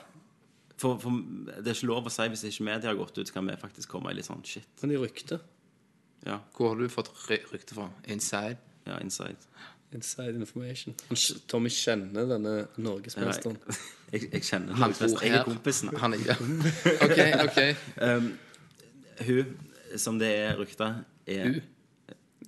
For, 0.78 0.98
for 1.02 1.10
det 1.10 1.64
er 1.66 1.74
ikke 1.74 1.88
lov 1.90 2.06
å 2.06 2.12
si 2.12 2.26
hvis 2.30 2.44
ikke 2.46 2.66
media 2.68 2.90
har 2.92 2.98
gått 3.00 3.16
ut, 3.18 3.26
så 3.26 3.34
kan 3.34 3.48
vi 3.48 3.56
faktisk 3.58 3.90
komme 3.96 4.12
i 4.12 4.18
litt 4.18 4.28
sånn 4.28 4.44
shit. 4.46 4.68
Men 4.82 4.92
de 4.92 5.00
rykte. 5.02 5.40
Ja, 6.26 6.36
Hvor 6.54 6.74
har 6.74 6.78
du 6.82 6.88
fått 6.92 7.10
ry- 7.30 7.42
rykte 7.50 7.74
fra? 7.78 7.88
Inside? 8.10 8.58
ja 8.86 9.00
Inside. 9.02 9.42
Inside 9.92 10.36
information. 10.36 10.94
Tommy 11.48 11.70
kjenner 11.72 12.26
denne 12.28 12.66
norgesmesteren. 12.76 13.56
jeg, 14.12 14.28
jeg 14.32 14.42
kjenner 14.42 14.74
Han 14.76 14.90
Norgesmester. 14.90 15.24
Jeg 15.26 15.38
er 15.38 15.44
kompisen. 15.44 15.96
Han 15.96 16.14
er, 16.14 16.18
ja. 16.26 16.36
OK, 17.04 17.18
OK. 17.46 17.58
Hun 19.26 19.56
som 19.96 20.18
det 20.20 20.28
er 20.36 20.58
rykta, 20.60 20.90
er 21.26 21.44
Hun? 21.48 21.60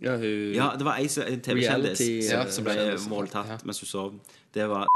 Ja, 0.02 0.16
hun 0.16 0.52
Ja, 0.54 0.70
det 0.78 0.84
var 0.84 0.96
ei 1.00 1.08
en 1.08 1.40
TV-kjendis 1.44 2.00
ja, 2.30 2.44
som 2.52 2.64
ble 2.64 2.96
måltatt 3.08 3.48
ja. 3.48 3.58
mens 3.64 3.80
hun 3.80 3.88
sov. 3.88 4.14
Det 4.54 4.68
var 4.68 4.86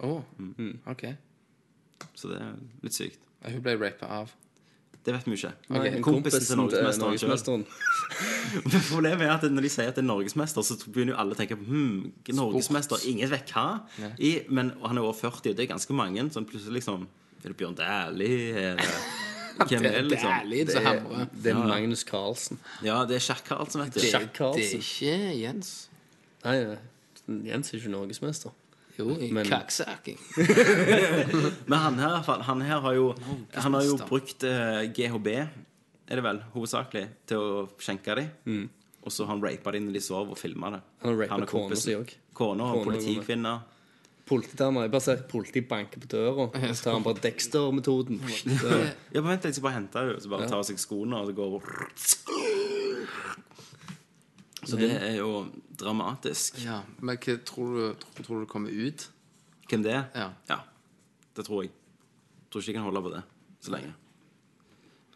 Å, 0.00 0.22
Mm. 0.38 0.78
OK. 0.88 1.02
Så 2.14 2.30
det 2.30 2.38
er 2.40 2.54
litt 2.82 2.94
sykt. 2.96 3.18
Hun 3.44 3.60
ble 3.64 3.74
rapa 3.80 4.06
av. 4.22 4.32
Det 5.06 5.14
vet 5.14 5.26
vi 5.26 5.32
jo 5.32 5.38
ikke. 5.38 5.52
Okay, 5.70 5.94
Ok, 5.96 6.02
Kompisen 6.04 6.44
til 6.44 6.58
norgesmesteren 6.60 7.18
sjøl. 7.18 7.30
norgesmesteren. 7.30 7.62
Problemet 8.92 9.22
er 9.24 9.32
at 9.32 9.46
når 9.48 9.64
de 9.64 9.70
sier 9.72 9.88
at 9.88 9.96
det 9.96 10.02
er 10.04 10.08
norgesmester, 10.10 10.66
så 10.66 10.76
begynner 10.84 11.14
jo 11.14 11.20
alle 11.22 11.36
å 11.36 11.38
tenke 11.38 11.56
på 11.56 11.64
hm, 11.64 12.12
norgesmester, 12.36 13.00
ingen 13.08 13.30
vet 13.32 13.54
hva. 13.54 13.64
I, 14.18 14.34
men 14.52 14.74
og 14.76 14.90
han 14.90 15.00
er 15.00 15.06
over 15.06 15.16
40, 15.16 15.54
og 15.54 15.56
det 15.56 15.64
er 15.64 15.70
ganske 15.72 15.96
mange. 15.96 16.26
Så 16.34 16.44
plutselig 16.44 16.82
liksom 16.82 17.08
Er 17.40 17.48
det 17.48 17.56
Bjørn 17.56 17.76
Dæhlie? 17.78 18.76
Hvem 19.70 19.84
er 19.88 20.02
liksom? 20.04 20.30
Dæhlig, 20.42 20.66
så 20.72 20.80
hamrer. 20.84 21.26
Det 21.32 21.52
er 21.54 21.58
Magnus 21.64 22.04
Carlsen. 22.04 22.60
Ja, 22.84 23.00
det 23.08 23.16
er 23.16 23.24
Sjakk 23.24 23.44
Karlsen, 23.48 23.80
vet 23.80 23.94
du. 23.94 24.00
Det, 24.00 24.12
det 24.12 24.66
er 24.66 24.76
ikke 24.76 25.16
Jens. 25.40 25.74
Nei, 26.44 26.58
nei. 26.64 27.44
Jens 27.48 27.72
er 27.72 27.80
ikke 27.80 27.92
norgesmester. 27.92 28.52
Jo, 29.00 29.06
Men-. 29.34 29.50
Men 31.70 31.78
han 31.86 31.94
her, 32.02 32.14
han 32.48 32.60
her 32.66 32.78
har 32.84 32.94
jo 32.96 33.06
Han 33.56 33.72
har 33.78 33.84
jo 33.88 33.94
brukt 34.08 34.40
eh, 34.44 34.82
GHB, 34.96 35.28
er 36.10 36.14
det 36.20 36.24
vel, 36.26 36.38
hovedsakelig, 36.54 37.06
til 37.30 37.38
å 37.40 37.42
skjenke 37.80 38.10
dem. 38.20 38.28
Og 39.00 39.08
så 39.14 39.20
har 39.24 39.30
han 39.34 39.42
rapa 39.44 39.68
dem 39.72 39.82
når 39.88 39.94
de 39.96 40.02
sov, 40.04 40.26
og 40.34 40.38
filma 40.38 40.66
det. 40.74 40.82
Han 41.06 41.20
har 41.30 41.40
og 41.46 41.48
kona 41.48 41.76
si 41.80 41.92
òg. 41.96 42.08
Kona 42.36 42.64
og 42.68 42.72
Kona 42.82 42.90
politikvinner. 42.98 43.58
Politidamer. 44.30 44.80
Jeg 44.86 44.92
bare 44.92 45.02
ser 45.02 45.22
politi 45.30 45.60
banke 45.66 45.98
på 46.02 46.06
døra, 46.12 46.44
og 46.44 46.48
så 46.76 46.82
tar 46.84 46.92
han 46.98 47.06
bare 47.06 47.22
Dexter-metoden. 47.24 48.16
Ja, 48.60 49.18
men 49.22 49.30
vent, 49.32 49.44
jeg 49.48 49.54
skal 49.56 49.64
bare 49.64 49.78
hente 49.80 49.96
henne, 50.04 50.20
så 50.22 50.28
bare 50.30 50.46
tar 50.46 50.60
hun 50.60 50.68
seg 50.68 50.78
skoene, 50.78 51.14
og 51.18 51.24
så 51.26 51.32
går 51.40 51.50
Så 54.70 54.76
det 54.78 54.90
er 54.92 55.16
jo 55.16 55.46
dramatisk. 55.80 56.60
Ja, 56.64 56.82
men 57.00 57.18
hva 57.18 57.36
tror 57.46 57.74
du, 57.76 57.82
tror, 58.04 58.26
tror 58.26 58.44
du 58.44 58.46
kommer 58.50 58.70
ut? 58.70 59.08
Hvem 59.70 59.82
det 59.86 59.92
er? 59.94 60.04
Ja. 60.48 60.60
det 61.36 61.44
tror 61.46 61.64
jeg. 61.64 61.72
Tror 62.50 62.60
ikke 62.62 62.72
jeg 62.72 62.78
kan 62.80 62.86
holde 62.88 63.02
på 63.02 63.12
det 63.14 63.22
så 63.60 63.74
lenge. 63.74 63.92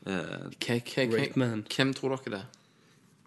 Uh. 0.04 0.52
Hvem 0.60 1.94
tror 1.96 2.14
dere 2.14 2.30
det 2.36 2.40
er? 2.42 2.52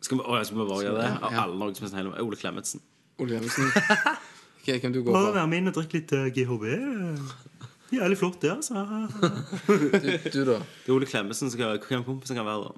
skal 0.02 0.20
vi, 0.20 0.24
å, 0.24 0.38
skal 0.46 0.60
vi 0.60 0.66
bare 0.70 0.84
gjøre 0.86 1.02
det? 1.02 1.10
Av 1.26 1.34
Ja. 1.34 1.44
alle 1.44 1.58
norgesmesterne 1.60 2.04
hele 2.04 2.24
Ole 2.24 2.38
Klemetsen. 2.40 2.82
Ole 3.18 3.34
Klemetsen. 3.34 3.72
okay, 4.62 4.80
Hvem 4.80 4.94
du 4.94 5.02
går 5.04 5.16
for? 5.16 5.34
være 5.36 5.48
med 5.50 5.64
inn 5.64 5.72
og 5.72 5.78
drikke 5.80 5.98
litt 5.98 6.14
uh, 6.14 6.28
GHB. 6.36 6.68
Jævlig 7.98 8.18
flott, 8.20 8.42
det, 8.44 8.52
altså. 8.52 8.74
Du, 9.68 10.08
du 10.34 10.42
da? 10.52 10.60
Det 10.60 10.92
er 10.92 10.96
Ole 10.96 11.08
Klemetsen 11.10 11.52
Hvem 11.56 12.04
kompisen 12.06 12.38
kan 12.38 12.46
være, 12.48 12.70
da? 12.70 12.72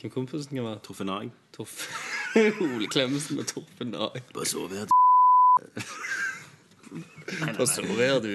Hvem 0.00 0.10
kompisen 0.16 0.56
kan 0.56 0.66
være? 0.66 0.82
Torfinn 0.84 1.12
Nag. 1.12 1.32
Torf. 1.54 1.78
Ole 2.34 2.86
Klemmensen 2.90 3.38
og 3.38 3.46
Torfen 3.46 3.92
Nag. 3.94 4.18
Bare 4.34 4.46
så 4.46 4.66
du 4.70 4.74
Hva 7.54 7.66
sover 7.66 8.20
du? 8.24 8.32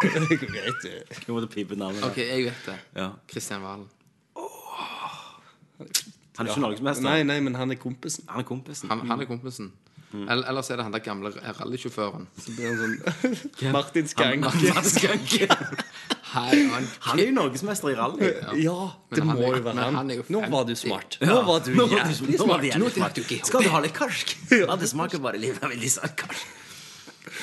Greit, 0.00 0.82
du. 0.82 1.32
Måtte 1.32 1.48
pipe 1.52 1.76
navnet. 1.76 2.04
OK, 2.04 2.18
jeg 2.18 2.44
vet 2.48 2.66
det. 2.66 2.76
Ja. 2.96 3.10
Kristian 3.28 3.62
Valen. 3.64 3.88
Han 6.36 6.46
er 6.46 6.50
ikke 6.52 6.60
norgesmester. 6.60 7.04
Nei, 7.04 7.22
nei, 7.24 7.38
men 7.40 7.54
han 7.56 7.72
er 7.72 7.78
kompisen. 7.80 8.24
Han 8.28 8.44
er 8.44 8.48
kompisen. 8.48 8.90
Han, 8.92 9.06
han 9.08 9.20
er 9.24 9.28
kompisen. 9.28 9.72
Eller, 10.12 10.44
ellers 10.48 10.70
er 10.70 10.80
det 10.80 10.84
han 10.86 10.92
der 10.94 11.04
gamle 11.04 11.32
rallysjåføren. 11.60 12.28
Så 12.40 12.52
blir 12.56 12.70
han 12.70 12.78
sånn 12.80 13.72
Martin 13.74 14.08
Skanke. 14.08 14.50
Hei, 14.52 15.48
han 16.36 16.86
Han 17.08 17.18
er 17.22 17.26
jo 17.30 17.34
norgesmester 17.36 17.90
i 17.92 17.94
rally. 17.98 18.30
Ja, 18.62 18.76
det 19.14 19.24
må 19.26 19.36
jo 19.40 19.62
være 19.64 19.76
han. 19.82 19.94
han 20.00 20.12
Nå 20.28 20.42
var 20.52 20.64
du 20.68 20.74
50. 20.74 20.82
smart. 20.84 21.18
Nå 21.22 21.40
var 21.48 21.60
du 21.64 21.72
Nå 21.74 21.86
var 21.86 21.88
du- 21.88 21.96
jævlig 21.96 22.16
du 22.32 22.36
smart. 22.44 22.64
jævlig 22.70 22.92
smart. 22.94 23.14
du 23.16 23.40
Skal 23.50 23.62
du 23.66 23.68
ha 23.74 23.80
litt 23.86 23.94
karsk? 23.96 24.36
Ja, 24.62 24.76
det 24.76 24.88
smaker 24.92 25.18
bare 25.24 25.40
litt 25.42 25.58
veldig 25.62 25.90
sånn 25.96 26.14
karsk. 26.22 26.46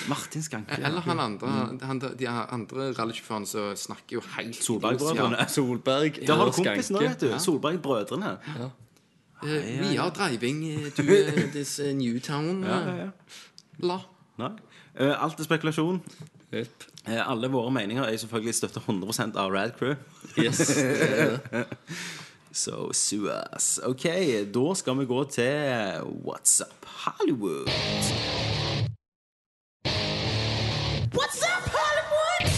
Martin 0.07 0.43
Skanke. 0.43 0.77
Eller 0.83 1.01
han 1.05 1.19
andre 1.19 1.47
han, 1.83 1.99
De 2.19 2.27
andre 2.27 2.87
rallysjåførene 2.97 3.47
som 3.47 3.75
snakker 3.77 4.17
jo 4.17 4.21
helt 4.35 4.55
Solberg-brødrene. 4.63 5.45
Solberg 5.51 6.17
Der 6.25 6.35
har 6.39 6.49
du 6.49 6.55
kompisen 6.57 6.97
òg, 6.99 7.05
vet 7.07 7.19
du. 7.23 7.33
Solberg-brødrene. 7.39 8.31
Ja. 8.59 8.69
Vi 9.43 9.97
are 9.99 10.09
driving 10.15 10.63
eh, 10.69 10.89
to 10.95 11.03
eh, 11.03 11.51
this 11.51 11.77
Newtown. 11.79 11.97
new 11.99 12.19
town. 12.19 12.63
Ja, 12.63 12.79
eh, 12.79 12.87
ja, 12.87 12.95
ja. 13.03 13.09
La. 13.87 13.97
Nei. 14.39 14.51
Eh, 14.95 15.23
Alt 15.23 15.39
er 15.39 15.47
spekulasjon. 15.49 15.99
Jepp. 16.53 16.85
Eh, 17.07 17.29
Alle 17.31 17.49
våre 17.51 17.71
meninger 17.71 18.03
er 18.07 18.17
selvfølgelig 18.17 18.55
støtta 18.55 18.79
100% 18.79 19.35
av 19.39 19.51
Rad 19.51 19.71
Crew. 19.79 19.95
Yes. 20.37 20.59
So 22.55 22.91
sue 22.93 23.31
us. 23.33 23.79
OK, 23.83 24.03
da 24.53 24.73
skal 24.77 24.99
vi 24.99 25.05
gå 25.09 25.23
til 25.33 26.03
What's 26.21 26.61
Up 26.61 26.85
Hollywood. 26.85 27.65
What's 31.17 31.41
Up 31.49 31.65
Hollywood? 31.73 32.51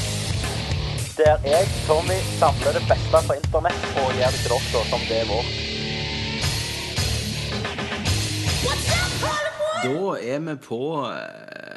Der 1.17 1.37
jeg, 1.47 1.63
Tommy, 1.87 2.19
samler 2.41 2.75
det 2.75 2.83
beste 2.91 3.23
fra 3.27 3.37
internett 3.39 3.87
og 4.03 4.11
gjør 4.19 4.35
det 4.35 4.41
til 4.43 4.51
dere 4.57 4.83
som 4.91 5.07
det 5.07 5.21
er 5.21 5.27
vårt. 5.31 5.49
Da 9.85 10.17
er 10.33 10.39
vi 10.49 10.55
på 10.67 10.81
eh, 11.07 11.74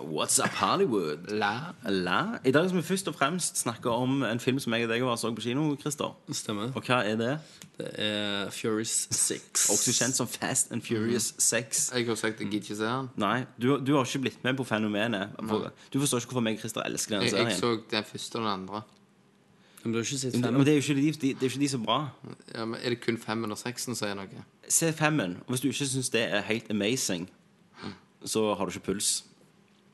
What's 0.00 0.38
Up 0.38 0.50
Hollywood. 0.50 1.30
La. 1.30 1.72
La. 1.84 2.38
I 2.44 2.50
dag 2.50 2.68
skal 2.68 2.80
vi 2.80 2.82
først 2.86 3.08
og 3.08 3.14
fremst 3.14 3.58
snakke 3.58 3.90
om 3.90 4.22
en 4.22 4.40
film 4.40 4.58
som 4.60 4.72
jeg 4.74 4.84
og 4.86 4.92
deg 4.92 5.04
var 5.04 5.16
så 5.20 5.32
på 5.34 5.44
kino, 5.44 5.76
Christer. 5.80 6.14
Stemmer. 6.32 6.72
Og 6.74 6.84
hva 6.86 7.02
er 7.06 7.16
det? 7.20 7.32
Det 7.78 7.88
er 7.98 8.50
Furious 8.50 9.08
6. 9.10 9.68
Også 9.72 9.94
kjent 9.96 10.16
som 10.16 10.28
Fast 10.28 10.72
and 10.72 10.82
Furious 10.82 11.34
6. 11.38 11.90
Jeg 11.96 12.06
har 12.06 12.14
sagt 12.14 12.40
jeg 12.40 12.48
gidder 12.48 12.64
ikke 12.70 12.76
se 12.76 12.88
den. 12.88 13.10
Nei, 13.20 13.44
du, 13.60 13.76
du 13.78 13.94
har 13.96 14.04
ikke 14.04 14.24
blitt 14.26 14.44
med 14.44 14.56
på 14.56 14.64
fenomenet. 14.64 15.36
Du 15.92 16.00
forstår 16.00 16.24
ikke 16.24 16.34
hvorfor 16.34 16.46
meg 16.48 16.58
og 16.58 16.64
Christer 16.64 16.82
elsker 16.86 17.18
den 17.18 17.28
Jeg, 17.28 17.46
jeg 17.46 17.60
så 17.60 17.76
den 17.90 18.04
første 18.04 18.36
og 18.36 18.42
den 18.44 18.52
andre. 18.52 18.82
Men 19.82 19.92
Men, 19.94 20.66
det 20.66 20.68
er 20.68 20.72
jo 20.72 20.82
ikke 20.82 20.94
de, 20.94 21.12
de, 21.12 21.28
det 21.34 21.42
er 21.42 21.44
ikke 21.44 21.60
de 21.60 21.68
så 21.68 21.78
bra. 21.78 22.08
Ja, 22.54 22.64
men 22.64 22.80
Er 22.82 22.88
det 22.88 23.00
kun 23.00 23.16
femmen 23.18 23.52
og 23.52 23.58
seksen 23.58 23.94
som 23.96 24.08
er 24.08 24.14
noe? 24.14 24.44
Se 24.68 24.92
femmen. 24.92 25.38
Og 25.46 25.54
hvis 25.54 25.60
du 25.60 25.68
ikke 25.68 25.86
syns 25.86 26.10
det 26.12 26.22
er 26.22 26.40
helt 26.40 26.70
amazing, 26.70 27.30
så 28.24 28.54
har 28.54 28.64
du 28.64 28.70
ikke 28.70 28.92
puls. 28.92 29.24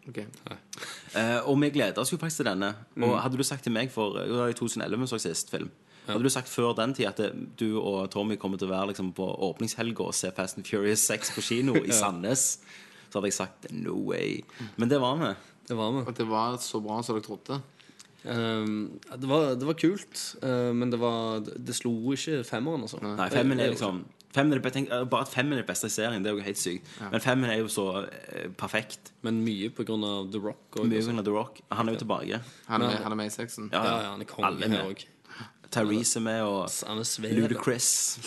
Ok. 0.09 0.21
Eh, 0.23 1.41
og 1.49 1.57
vi 1.63 1.73
gleder 1.75 1.99
oss 1.99 2.13
jo 2.13 2.19
faktisk 2.21 2.43
til 2.43 2.51
denne. 2.51 2.73
Og 3.03 3.17
hadde 3.23 3.39
du 3.39 3.45
sagt 3.47 3.67
til 3.67 3.75
meg 3.75 3.91
for 3.95 4.19
Det 4.21 4.31
var 4.31 4.53
i 4.53 4.57
2011 4.57 5.03
vi 5.03 5.11
så 5.11 5.21
sist 5.23 5.51
film. 5.51 5.71
Hadde 6.07 6.23
du 6.23 6.31
sagt 6.31 6.51
før 6.51 6.75
den 6.79 6.95
tid 6.95 7.09
at 7.09 7.19
det, 7.19 7.33
du 7.59 7.81
og 7.81 8.11
Tommy 8.15 8.37
kommer 8.39 8.61
til 8.61 8.69
å 8.69 8.75
være 8.77 8.93
liksom, 8.93 9.11
på 9.17 9.27
åpningshelga 9.49 10.07
og 10.07 10.15
se 10.15 10.31
Fast 10.37 10.61
and 10.61 10.67
Furious 10.69 11.03
6 11.09 11.35
på 11.35 11.43
kino 11.43 11.75
i 11.83 11.95
Sandnes, 11.95 12.61
så 13.09 13.19
hadde 13.19 13.33
jeg 13.33 13.39
sagt 13.41 13.71
no 13.75 13.97
way. 14.07 14.45
Men 14.79 14.93
det 14.93 15.01
var 15.03 15.19
vi. 15.23 15.33
Det 15.67 15.79
var 15.79 15.91
med. 15.97 16.07
At 16.07 16.21
det 16.21 16.29
var 16.31 16.61
så 16.63 16.79
bra 16.85 17.01
som 17.03 17.17
dere 17.17 17.27
trodde? 17.27 17.59
Um, 18.27 19.01
det, 19.11 19.27
var, 19.31 19.53
det 19.59 19.67
var 19.67 19.77
kult, 19.79 20.21
uh, 20.43 20.71
men 20.75 20.91
det, 20.91 20.99
var, 20.99 21.43
det 21.43 21.75
slo 21.79 21.93
ikke 22.15 22.41
femmeren, 22.47 22.87
altså. 22.87 22.99
Nei, 23.03 23.29
femmeren 23.31 23.63
er 23.63 23.75
liksom 23.75 24.01
tenk, 24.35 24.89
Bare 25.11 25.21
at 25.21 25.29
femmen 25.29 25.59
er 25.59 25.67
beste 25.67 25.87
i 25.87 25.91
serien, 25.91 26.25
det 26.25 26.31
er 26.31 26.37
jo 26.37 26.45
helt 26.45 26.59
sykt. 26.59 26.89
Men 27.13 27.21
femmen 27.21 27.51
er 27.51 27.61
jo 27.61 27.69
så 27.69 28.07
eh, 28.07 28.49
perfekt. 28.59 29.13
Men 29.23 29.43
mye 29.45 29.71
på 29.71 29.85
grunn 29.85 30.05
av 30.05 30.33
The 30.33 30.41
Rock. 30.43 30.81
Mye 30.83 30.97
altså. 30.97 31.11
under 31.11 31.23
The 31.23 31.37
Rock. 31.37 31.61
Han 31.73 31.89
er 31.89 31.93
jo 31.93 32.05
tilbake. 32.05 32.41
Han 32.67 32.83
er, 32.83 32.97
han 33.03 33.13
er 33.13 33.17
med 33.17 33.31
i 33.31 33.35
sexen. 33.35 33.71
Ja, 33.73 33.85
ja, 33.85 34.11
han 34.11 34.21
er 34.21 34.31
konge 34.31 34.51
Alle 34.51 34.67
er 34.67 34.69
her 34.69 34.83
med. 34.85 34.97
òg. 34.97 35.07
Therese 35.71 36.17
er 36.17 36.23
med, 36.23 36.43
og. 36.43 36.71
Ludacris 37.37 38.19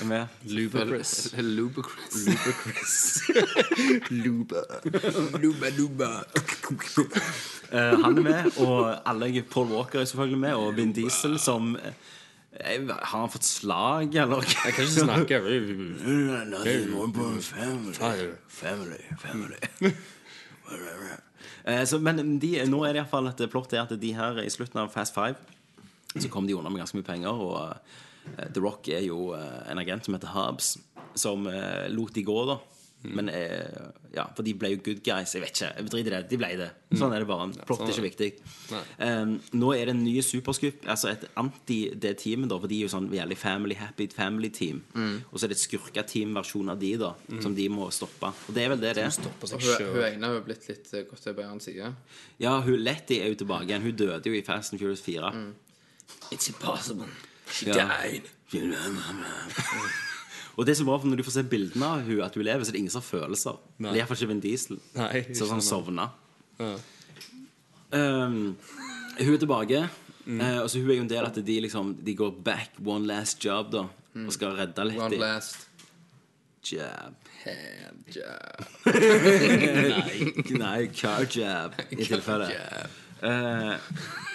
er 0.00 0.04
med. 0.04 0.26
Ludacris. 0.44 1.32
Lubricris. 1.38 3.20
Luba. 4.10 4.62
Luba, 5.38 5.68
luba. 5.78 6.24
Eh, 7.72 8.00
han 8.00 8.18
er 8.18 8.22
med, 8.22 8.58
og 8.58 9.08
alle 9.08 9.42
Paul 9.42 9.66
Walker 9.66 10.00
er 10.00 10.04
selvfølgelig 10.04 10.38
med, 10.38 10.54
og 10.54 10.76
Vin 10.76 10.92
Diesel 10.92 11.38
som 11.38 11.76
eh, 12.60 12.86
Har 12.88 13.18
han 13.20 13.32
fått 13.32 13.46
slag, 13.46 14.14
eller? 14.14 14.44
Jeg 14.44 14.76
kan 14.76 14.84
ikke 14.84 15.04
snakke. 15.04 15.40
Family, 18.62 19.02
family. 19.18 19.60
family. 20.66 21.14
så, 21.86 21.98
men 21.98 22.38
de, 22.42 22.56
nå 22.66 22.82
er 22.84 22.94
det 22.94 23.02
iallfall 23.02 23.28
et 23.30 23.44
plott 23.50 23.74
er 23.74 23.84
at 23.84 23.92
de 24.00 24.12
her 24.14 24.40
i 24.42 24.50
slutten 24.50 24.82
av 24.82 24.90
Fast 24.94 25.14
Five 25.14 25.38
så 26.20 26.28
kom 26.28 26.46
de 26.46 26.54
unna 26.56 26.70
med 26.70 26.80
ganske 26.80 26.98
mye 26.98 27.06
penger. 27.06 27.42
Og 27.42 27.56
uh, 27.60 28.46
The 28.52 28.62
Rock 28.62 28.88
er 28.88 29.04
jo 29.06 29.32
uh, 29.34 29.62
en 29.70 29.80
agent 29.82 30.06
som 30.06 30.16
heter 30.16 30.32
Hubs, 30.32 30.76
som 31.18 31.46
uh, 31.48 31.86
lot 31.92 32.14
de 32.16 32.24
gå, 32.26 32.38
da. 32.48 32.58
Men 33.14 33.28
eh, 33.28 33.90
ja, 34.16 34.24
For 34.34 34.42
de 34.42 34.54
ble 34.56 34.70
jo 34.74 34.78
good 34.84 35.02
guys. 35.04 35.34
Jeg 35.36 35.42
vet 35.42 35.50
ikke. 35.54 35.68
Jeg 35.76 35.90
driter 35.92 36.06
i 36.06 36.14
det. 36.16 36.20
De 36.30 36.38
ble 36.40 36.48
det. 36.56 36.68
Sånn 36.96 37.12
er 37.12 37.20
det 37.22 37.28
bare. 37.28 37.46
Plott 37.68 37.82
er 37.84 37.92
ikke 37.92 38.04
viktig. 38.06 38.28
Um, 38.98 39.34
nå 39.60 39.72
er 39.76 39.86
det 39.90 39.94
en 39.94 40.04
ny 40.04 40.14
superskup, 40.24 40.86
altså 40.88 41.10
et 41.12 41.26
anti 41.36 41.78
det 41.94 42.14
teamet, 42.22 42.48
da, 42.50 42.56
for 42.62 42.70
de 42.70 42.78
er 42.78 42.86
jo 42.86 42.92
sånn 42.94 43.10
jævlig 43.12 43.36
family 43.38 43.76
happy 43.76 44.06
family 44.14 44.48
team. 44.54 44.80
Og 44.94 45.36
så 45.38 45.44
er 45.46 45.52
det 45.52 45.58
et 45.58 45.64
skurka-team-versjon 45.66 46.72
av 46.72 46.80
de, 46.80 46.94
da, 47.02 47.12
som 47.42 47.54
de 47.54 47.68
må 47.68 47.90
stoppe. 47.94 48.32
Og 48.48 48.54
det 48.56 48.64
er 48.64 48.72
vel 48.74 48.80
det 48.86 48.94
det 48.96 49.04
er. 49.04 49.12
Hun, 49.12 49.92
hun 49.92 50.02
ene 50.08 50.26
har 50.30 50.38
jo 50.38 50.44
blitt 50.48 50.66
litt 50.70 50.90
gått 51.10 51.26
over 51.26 51.36
på 51.42 51.46
annen 51.46 51.60
side. 51.64 51.92
Ja, 52.42 52.56
hun 52.64 52.80
Letty 52.82 53.20
er 53.20 53.28
jo 53.34 53.40
tilbake 53.44 53.68
igjen. 53.68 53.82
Hun 53.84 53.96
døde 53.98 54.30
jo 54.30 54.34
i 54.38 54.42
Fast 54.46 54.72
and 54.72 54.80
Furious 54.80 55.02
4. 55.04 55.34
It's 56.32 56.48
impossible. 56.48 57.06
She 57.50 57.66
Ja. 57.70 57.86
died. 57.86 58.22
Og 60.56 60.64
det 60.64 60.72
er 60.72 60.78
så 60.80 60.86
bra, 60.88 60.96
for 60.98 61.08
når 61.10 61.20
du 61.20 61.24
får 61.26 61.34
se 61.36 61.42
bildene 61.52 61.84
av 61.84 62.06
hun 62.06 62.22
at 62.24 62.34
hun 62.34 62.44
lever, 62.46 62.64
så 62.64 62.72
er 62.72 62.76
det 62.78 62.80
ingen 62.80 62.92
som 62.94 63.02
har 63.02 63.08
følelser. 63.10 63.58
Nei. 63.76 63.90
Det 63.90 63.98
er 63.98 64.00
iallfall 64.00 64.16
ikke 64.16 64.30
Vin 64.30 64.40
Diesel. 64.40 64.78
Nei, 64.96 65.20
Så 65.36 65.48
sånn 65.50 65.60
sovna. 65.64 66.08
Ja. 66.60 66.72
Um, 67.92 68.56
hun 69.20 69.34
er 69.34 69.38
tilbake. 69.42 69.82
eh, 70.26 70.58
og 70.62 70.70
så 70.72 70.80
hun 70.80 70.90
er 70.90 70.96
jo 70.96 71.04
en 71.04 71.10
del 71.12 71.24
at 71.28 71.36
de 71.46 71.60
liksom 71.62 71.92
De 72.02 72.14
går 72.18 72.32
back 72.42 72.70
one 72.84 73.06
last 73.06 73.44
job, 73.44 73.70
da. 73.72 73.84
Og 74.16 74.32
skal 74.32 74.56
redde 74.56 74.84
litt. 74.88 74.98
One 74.98 75.20
last 75.20 75.68
Jab. 76.66 77.14
hand 77.44 78.08
job. 78.10 78.64
Nei, 78.90 80.32
nei, 80.58 80.86
car 80.90 81.28
jab 81.30 81.76
i 81.92 82.00
tilfelle. 82.00 82.48
Uh, 83.22 83.76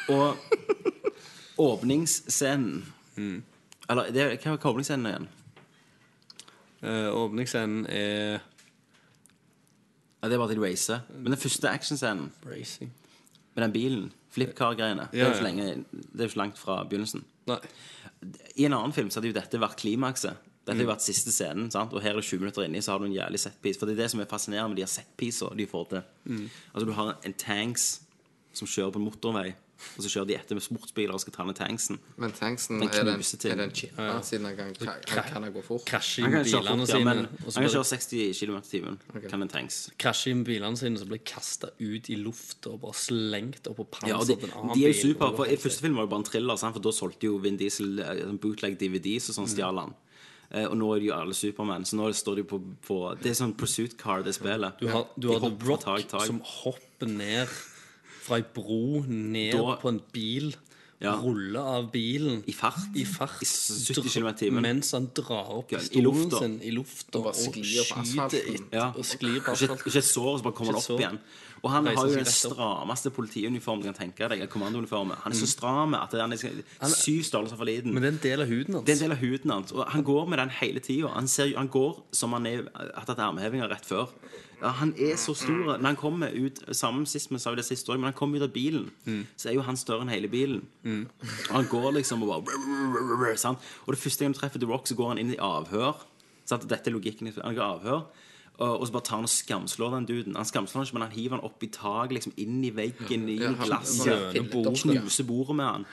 og 0.08 0.38
åpningsscenen 1.62 2.86
Eller 3.90 4.10
det, 4.16 4.24
hva 4.42 4.56
var 4.56 4.72
åpningsscenen 4.72 5.10
igjen? 5.12 5.28
Eh, 6.82 7.10
åpningsscenen 7.14 7.86
er 7.90 8.40
Ja, 10.22 10.28
det 10.30 10.34
er 10.36 10.42
bare 10.42 10.54
til 10.54 10.62
racer. 10.62 11.00
Men 11.18 11.32
den 11.34 11.40
første 11.42 11.70
actionscenen 11.70 12.32
racing. 12.46 12.92
med 13.56 13.64
den 13.64 13.72
bilen, 13.74 14.12
flipcar-greiene, 14.32 15.08
det, 15.12 15.20
er 15.22 15.28
jo 15.28 15.34
så 15.40 15.44
lenge- 15.44 15.86
det 15.92 16.22
er 16.22 16.24
jo 16.30 16.34
så 16.36 16.38
langt 16.38 16.58
fra 16.58 16.84
begynnelsen. 16.84 17.24
Nei. 17.48 17.58
I 18.56 18.66
en 18.66 18.74
annen 18.74 18.94
film 18.94 19.10
så 19.10 19.20
hadde 19.20 19.28
jo 19.34 19.40
dette 19.40 19.60
vært 19.60 19.76
klimakset. 19.82 20.38
Dette 20.62 20.76
hadde 20.76 20.86
jo 20.86 20.92
vært 20.92 21.02
siste 21.02 21.32
scenen, 21.34 21.72
sant? 21.72 21.92
og 21.94 22.02
her 22.02 22.12
er 22.12 22.22
det 22.22 22.24
20 22.24 22.40
minutter 22.40 22.64
inni, 22.64 22.78
så 22.82 22.92
har 22.94 23.00
du 23.00 23.06
en 23.06 23.14
jævlig 23.18 23.40
setpiece. 23.40 23.80
For 23.80 23.88
det 23.88 23.98
er 23.98 24.04
det 24.04 24.12
som 24.12 24.20
er 24.22 24.26
fascinerende 24.30 24.70
med 24.70 24.78
de 24.78 24.84
her 24.84 24.88
setpiecene 24.94 25.58
de 25.58 25.66
får 25.68 25.90
til. 25.90 26.04
Altså, 26.74 26.86
du 26.86 26.92
har 26.94 27.18
en 27.26 27.34
tanks 27.34 28.02
som 28.54 28.68
kjører 28.68 28.92
på 28.94 29.00
en 29.02 29.06
motorvei, 29.10 29.54
og 29.98 30.04
så 30.06 30.10
kjører 30.14 30.28
de 30.30 30.36
etter 30.38 30.58
med 30.58 30.64
sportsbiler 30.66 31.14
og 31.16 31.22
skal 31.24 31.34
ta 31.36 31.46
ned 31.48 31.58
tanksen. 31.60 32.00
Men 32.22 32.32
tanksen 32.38 32.80
Den 32.82 32.90
er 32.90 33.04
den, 33.10 33.22
til. 33.24 33.52
er 33.52 33.56
den 33.62 33.72
chippa, 33.76 34.08
siden 34.24 34.46
han 34.46 34.56
kan, 34.58 34.74
han 35.12 35.30
kan 35.34 35.48
gå 35.54 35.64
fort. 35.66 35.86
Krasje 35.90 36.24
inn 36.26 36.32
bilene 36.32 36.86
fort, 36.86 36.90
ja, 36.90 36.98
sine. 36.98 37.06
men 37.06 37.26
og 37.46 37.48
så 37.52 37.56
han 37.60 37.68
kan 37.68 37.74
kjøre 37.76 37.90
60 37.92 38.40
km 38.42 38.58
i 38.58 38.70
timen. 38.72 39.00
Kan 39.30 39.42
en 39.48 39.52
tanks. 39.52 39.80
krasje 39.98 40.32
inn 40.36 40.44
bilene 40.48 40.78
sine, 40.80 40.98
så 41.02 41.08
blir 41.10 41.24
kasta 41.26 41.72
ut 41.80 42.10
i 42.10 42.16
lufta 42.22 42.72
og 42.76 42.82
bare 42.86 42.98
slengt 43.02 43.68
opp 43.72 43.82
på 43.82 43.88
Ja, 44.08 44.18
panseret 44.20 44.28
de, 44.28 44.36
til 44.46 44.50
en 44.52 44.58
annen 44.62 44.76
de 44.78 44.86
er 44.86 44.94
jo 44.94 44.94
bil. 44.94 45.02
super, 45.16 45.36
for 45.36 45.46
I 45.46 45.58
første 45.58 45.82
film 45.88 45.96
var 46.00 46.08
det 46.08 46.14
bare 46.16 46.24
en 46.26 46.30
thriller, 46.32 46.56
sant? 46.62 46.74
for 46.78 46.82
da 46.86 46.92
solgte 46.96 47.28
jo 47.32 47.38
Vin 47.44 47.58
Diesel 47.58 48.00
eh, 48.00 48.24
bootleg 48.42 48.78
DVDs 48.80 49.30
og 49.34 49.40
sånn 49.42 49.52
stjal 49.52 49.78
han. 49.84 49.94
Eh, 50.52 50.66
og 50.68 50.76
nå 50.76 50.88
er 50.96 51.00
det 51.00 51.06
jo 51.08 51.14
alle 51.16 51.34
Supermann, 51.38 51.86
så 51.88 51.96
nå 51.96 52.10
står 52.12 52.42
de 52.42 52.44
på, 52.44 52.58
på 52.84 52.96
Det 53.24 53.30
er 53.32 53.38
sånn 53.40 53.54
pursuit 53.56 53.94
car, 53.98 54.20
det 54.26 54.34
spillet. 54.36 54.82
Du 54.82 54.90
har, 54.92 55.06
du 55.16 55.30
De 55.30 55.34
har 55.38 55.46
The 55.48 55.68
Rock 55.70 55.86
tag 55.86 56.08
tag. 56.12 56.26
som 56.28 56.42
hopper 56.44 57.08
ned 57.08 57.48
fra 58.32 58.40
ei 58.42 58.48
bro 58.56 59.04
ned 59.08 59.54
Da- 59.60 59.78
på 59.84 59.90
en 59.92 60.02
bil. 60.16 60.54
Ja. 61.02 61.16
Ruller 61.18 61.66
av 61.66 61.88
bilen 61.92 62.44
I 62.46 62.54
fart. 62.54 62.92
i 62.94 63.04
fart 63.10 63.40
I 63.42 63.46
70 63.50 64.04
km 64.14 64.28
i 64.28 64.34
timen. 64.38 64.62
Mens 64.62 64.92
han 64.94 65.08
drar 65.18 65.48
opp 65.50 65.72
Ja, 65.74 65.80
pistolen 65.80 66.04
lufta. 66.06 66.38
sin 66.44 66.60
i 66.62 66.70
lufta 66.76 67.18
Og 67.18 67.26
og, 67.32 67.34
skyter 67.34 68.28
etter 68.28 68.68
Ja. 68.72 68.92
og 68.94 69.02
sklir 69.04 69.40
på 69.42 69.50
asfalten. 69.56 69.82
ikke 69.88 69.98
et 69.98 70.06
sår, 70.06 70.38
så 70.38 70.44
bare 70.44 70.54
kommer 70.54 70.74
han 70.74 70.76
opp 70.76 70.84
sår. 70.86 71.00
igjen. 71.02 71.20
Og 71.64 71.72
han 71.72 71.86
Reiser 71.86 71.98
har 71.98 72.08
jo 72.08 72.16
den 72.16 72.26
strammeste 72.26 73.10
politiuniformen 73.10 73.82
du 73.84 73.92
kan 73.92 73.98
tenke 74.12 74.30
deg. 74.30 74.48
Kommandouniformen. 74.50 75.18
Han 75.24 75.32
er 75.34 75.36
så 75.42 75.48
stram 75.48 75.96
at 75.96 76.12
han 76.12 76.34
er 76.34 76.38
syv 76.86 77.24
størrelser 77.24 77.58
for 77.58 77.66
liten. 77.66 77.94
Men 77.94 78.04
det 78.04 78.10
er 78.10 78.14
en 78.14 78.24
del 78.38 78.42
av 78.42 78.48
huden 78.48 78.74
hans. 78.76 78.86
Det 78.86 78.94
er 78.94 79.04
en 79.04 79.10
del 79.10 79.18
av 79.18 79.18
huden 79.26 79.52
hans. 79.52 79.72
Og 79.72 79.86
han 79.90 80.04
går 80.04 80.28
med 80.30 80.38
den 80.38 80.50
hele 80.50 80.80
tida. 80.80 81.08
Han, 81.08 81.28
han 81.58 81.68
går 81.68 82.04
som 82.14 82.34
han 82.34 82.46
er, 82.46 82.64
har 82.76 83.06
tatt 83.06 83.18
armhevinger 83.18 83.68
rett 83.70 83.86
før. 83.86 84.08
Ja, 84.62 84.70
han 84.78 84.92
er 84.98 85.16
så 85.18 85.34
stor. 85.34 85.78
Når 85.82 85.88
han 85.88 85.98
kommer 85.98 86.30
ut 86.38 86.60
Sammen 86.78 87.08
sist 87.10 87.32
vi 87.32 87.40
sa 87.42 87.54
det 87.58 87.66
siste 87.66 87.96
men 87.98 88.12
han 88.12 88.14
kommer 88.18 88.38
ut 88.38 88.46
av 88.46 88.54
bilen, 88.54 88.92
så 89.36 89.50
er 89.50 89.56
jo 89.58 89.64
han 89.66 89.78
større 89.80 90.06
enn 90.06 90.14
hele 90.14 90.30
bilen. 90.30 90.62
Og 90.86 91.56
han 91.56 91.70
går 91.72 91.92
liksom 91.98 92.22
og 92.24 92.46
bare 92.46 93.38
sant? 93.42 93.60
Og 93.88 93.96
det 93.96 94.02
første 94.04 94.24
gang 94.24 94.34
du 94.36 94.40
treffer 94.40 94.60
The 94.62 94.70
Rock, 94.70 94.86
så 94.88 94.96
går 94.96 95.16
han 95.16 95.18
inn 95.24 95.34
i 95.34 95.40
avhør. 95.42 96.04
Sant? 96.46 96.68
Dette 96.70 96.90
er 96.92 96.94
logikken. 96.94 97.32
Han 97.42 97.56
går 97.58 97.66
avhør. 97.66 98.04
Og 98.60 98.84
så 98.86 98.92
bare 98.94 99.02
tar 99.08 99.16
han 99.18 99.26
og 99.26 99.30
skamslår 99.32 99.94
den 99.96 100.06
duden. 100.06 100.36
Han 100.36 100.46
skamslår 100.46 100.74
han 100.82 100.86
ikke, 100.86 100.94
men 100.94 101.02
han 101.08 101.12
hiver 101.16 101.36
han 101.40 101.46
opp 101.48 101.64
i 101.64 101.68
taket, 101.74 102.12
liksom 102.14 102.34
inn 102.38 102.60
i 102.64 102.70
veggen, 102.70 103.24
i 103.30 103.38
Ja, 103.40 103.48
han- 103.58 103.68
glasset. 103.68 104.08
han 104.08 104.36
ja. 104.36 105.02
Knuser 105.02 105.24
bordet 105.26 105.56
med 105.56 105.66
han. 105.66 105.86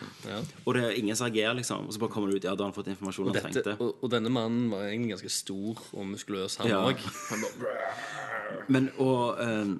Og 0.67 0.75
det 0.75 0.83
er 0.85 0.91
ingen 0.91 1.17
som 1.17 1.31
reagerer, 1.31 1.55
liksom. 1.57 1.87
Og 1.87 1.93
så 1.95 1.99
bare 1.99 2.11
kommer 2.11 2.29
det 2.31 2.37
ut 2.37 2.45
Ja, 2.45 2.55
da 2.55 2.65
har 2.65 2.73
han 2.73 2.77
fått 2.77 2.91
informasjon 2.93 3.27
han 3.27 3.35
Dette, 3.39 3.63
trengte. 3.63 3.81
og, 3.81 3.97
og 4.05 4.11
denne 4.11 4.29
mannen 4.29 4.69
var 4.71 4.85
egentlig 4.91 5.15
ganske 5.17 5.31
stor 5.33 5.81
og 5.95 6.07
muskuløs, 6.07 6.57
han 6.57 6.67
Ja. 6.69 6.93
Men 8.69 8.91
og 8.99 9.41
eh, 9.41 9.73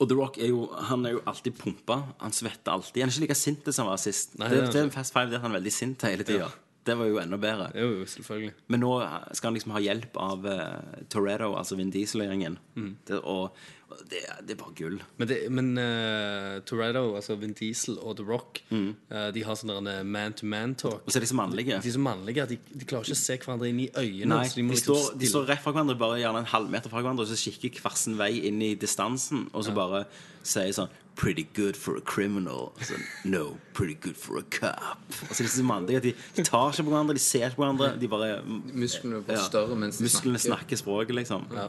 Og 0.00 0.08
The 0.10 0.16
Rock 0.18 0.38
er 0.38 0.48
jo 0.50 0.66
Han 0.90 1.06
er 1.06 1.10
jo 1.16 1.20
alltid 1.26 1.56
pumpa. 1.60 2.00
Han 2.20 2.32
svetter 2.32 2.72
alltid. 2.72 3.02
Han 3.02 3.08
er 3.08 3.14
ikke 3.14 3.20
like 3.28 3.34
sint 3.38 3.68
som 3.74 3.86
han 3.86 3.92
var 3.94 4.02
sist. 4.02 4.36
Nei, 4.40 4.48
det, 4.50 4.60
det 4.66 4.74
er 4.74 4.78
han 4.80 4.90
en 4.90 4.94
Fast 4.94 5.12
Five 5.14 5.30
der 5.30 5.38
han 5.44 5.52
er 5.52 5.58
veldig 5.60 5.72
sint 5.72 6.02
hele 6.02 6.24
tida. 6.26 6.50
Det 6.84 6.98
var 7.00 7.08
jo 7.08 7.20
enda 7.22 7.38
bedre. 7.40 7.70
Jo, 7.80 8.04
selvfølgelig. 8.04 8.52
Men 8.68 8.82
nå 8.84 8.90
skal 9.32 9.48
han 9.50 9.56
liksom 9.56 9.72
ha 9.72 9.80
hjelp 9.80 10.18
av 10.20 10.44
uh, 10.44 10.98
Toretto, 11.12 11.54
altså 11.56 11.78
Vin 11.80 11.92
Diesel-gjengen. 11.94 12.58
Mm. 12.76 12.92
Og 13.22 13.56
og 13.94 14.00
det, 14.10 14.20
det 14.42 14.54
er 14.54 14.58
bare 14.58 14.72
gull. 14.74 14.96
Men, 15.20 15.28
det, 15.28 15.36
men 15.54 15.66
uh, 15.78 16.56
Toretto, 16.66 17.02
altså 17.14 17.36
Vin 17.38 17.52
Diesel 17.54 17.98
og 18.00 18.16
The 18.18 18.26
Rock, 18.26 18.62
Mm. 18.74 18.94
uh, 19.12 19.28
de 19.30 19.42
har 19.44 19.54
sånn 19.60 19.88
man-to-man-talk. 20.08 21.04
Og 21.04 21.12
så 21.12 21.20
er 21.20 21.24
de 21.26 21.30
så 21.30 21.36
mannlige. 21.38 21.78
De 21.84 21.90
er 21.92 21.94
så 21.94 22.02
mannlige 22.02 22.46
de, 22.50 22.58
de 22.72 22.88
klarer 22.88 23.06
ikke 23.06 23.16
å 23.16 23.20
se 23.20 23.36
hverandre 23.44 23.68
inn 23.70 23.82
i 23.84 23.88
øynene. 23.92 24.30
Nei, 24.34 24.48
de, 24.48 24.56
de, 24.60 24.66
liksom 24.72 24.96
står, 24.98 25.18
de 25.20 25.30
står 25.30 25.48
rett 25.52 25.62
fra 25.62 25.74
hverandre, 25.76 25.98
bare 26.00 26.18
gjerne 26.22 26.42
en 26.42 26.50
halvmeter 26.54 26.90
fra 26.92 27.02
hverandre, 27.04 27.26
og 27.26 27.30
så 27.30 27.54
kikker 27.54 27.84
hver 27.84 27.98
sin 28.00 28.18
vei 28.18 28.32
inn 28.48 28.62
i 28.64 28.72
distansen, 28.80 29.46
og 29.52 29.66
så 29.68 29.76
bare 29.76 30.04
sier 30.44 30.72
sånn 30.76 30.92
Pretty 31.14 31.44
good 31.54 31.76
for 31.78 31.94
a 31.94 32.00
criminal. 32.02 32.72
Så, 32.82 32.96
no, 33.24 33.56
pretty 33.72 33.94
good 34.02 34.16
for 34.18 34.40
a 34.40 34.42
cop. 34.50 34.98
Altså, 35.28 35.46
så 35.46 35.62
mannlige 35.62 36.00
de, 36.08 36.12
de 36.34 36.42
tar 36.42 36.72
ikke 36.72 36.82
på 36.88 36.90
hverandre, 36.90 37.14
de 37.14 37.22
ser 37.22 37.44
ikke 37.46 37.60
på 37.60 37.62
hverandre. 37.62 37.92
De 38.02 38.08
bare 38.10 38.30
Musklene 38.74 39.20
blir 39.22 39.38
større 39.44 39.76
mens 39.78 40.00
de 40.02 40.10
snakker. 40.10 40.42
snakker 40.42 40.80
språket, 40.80 41.14
liksom. 41.14 41.46
Ja. 41.54 41.68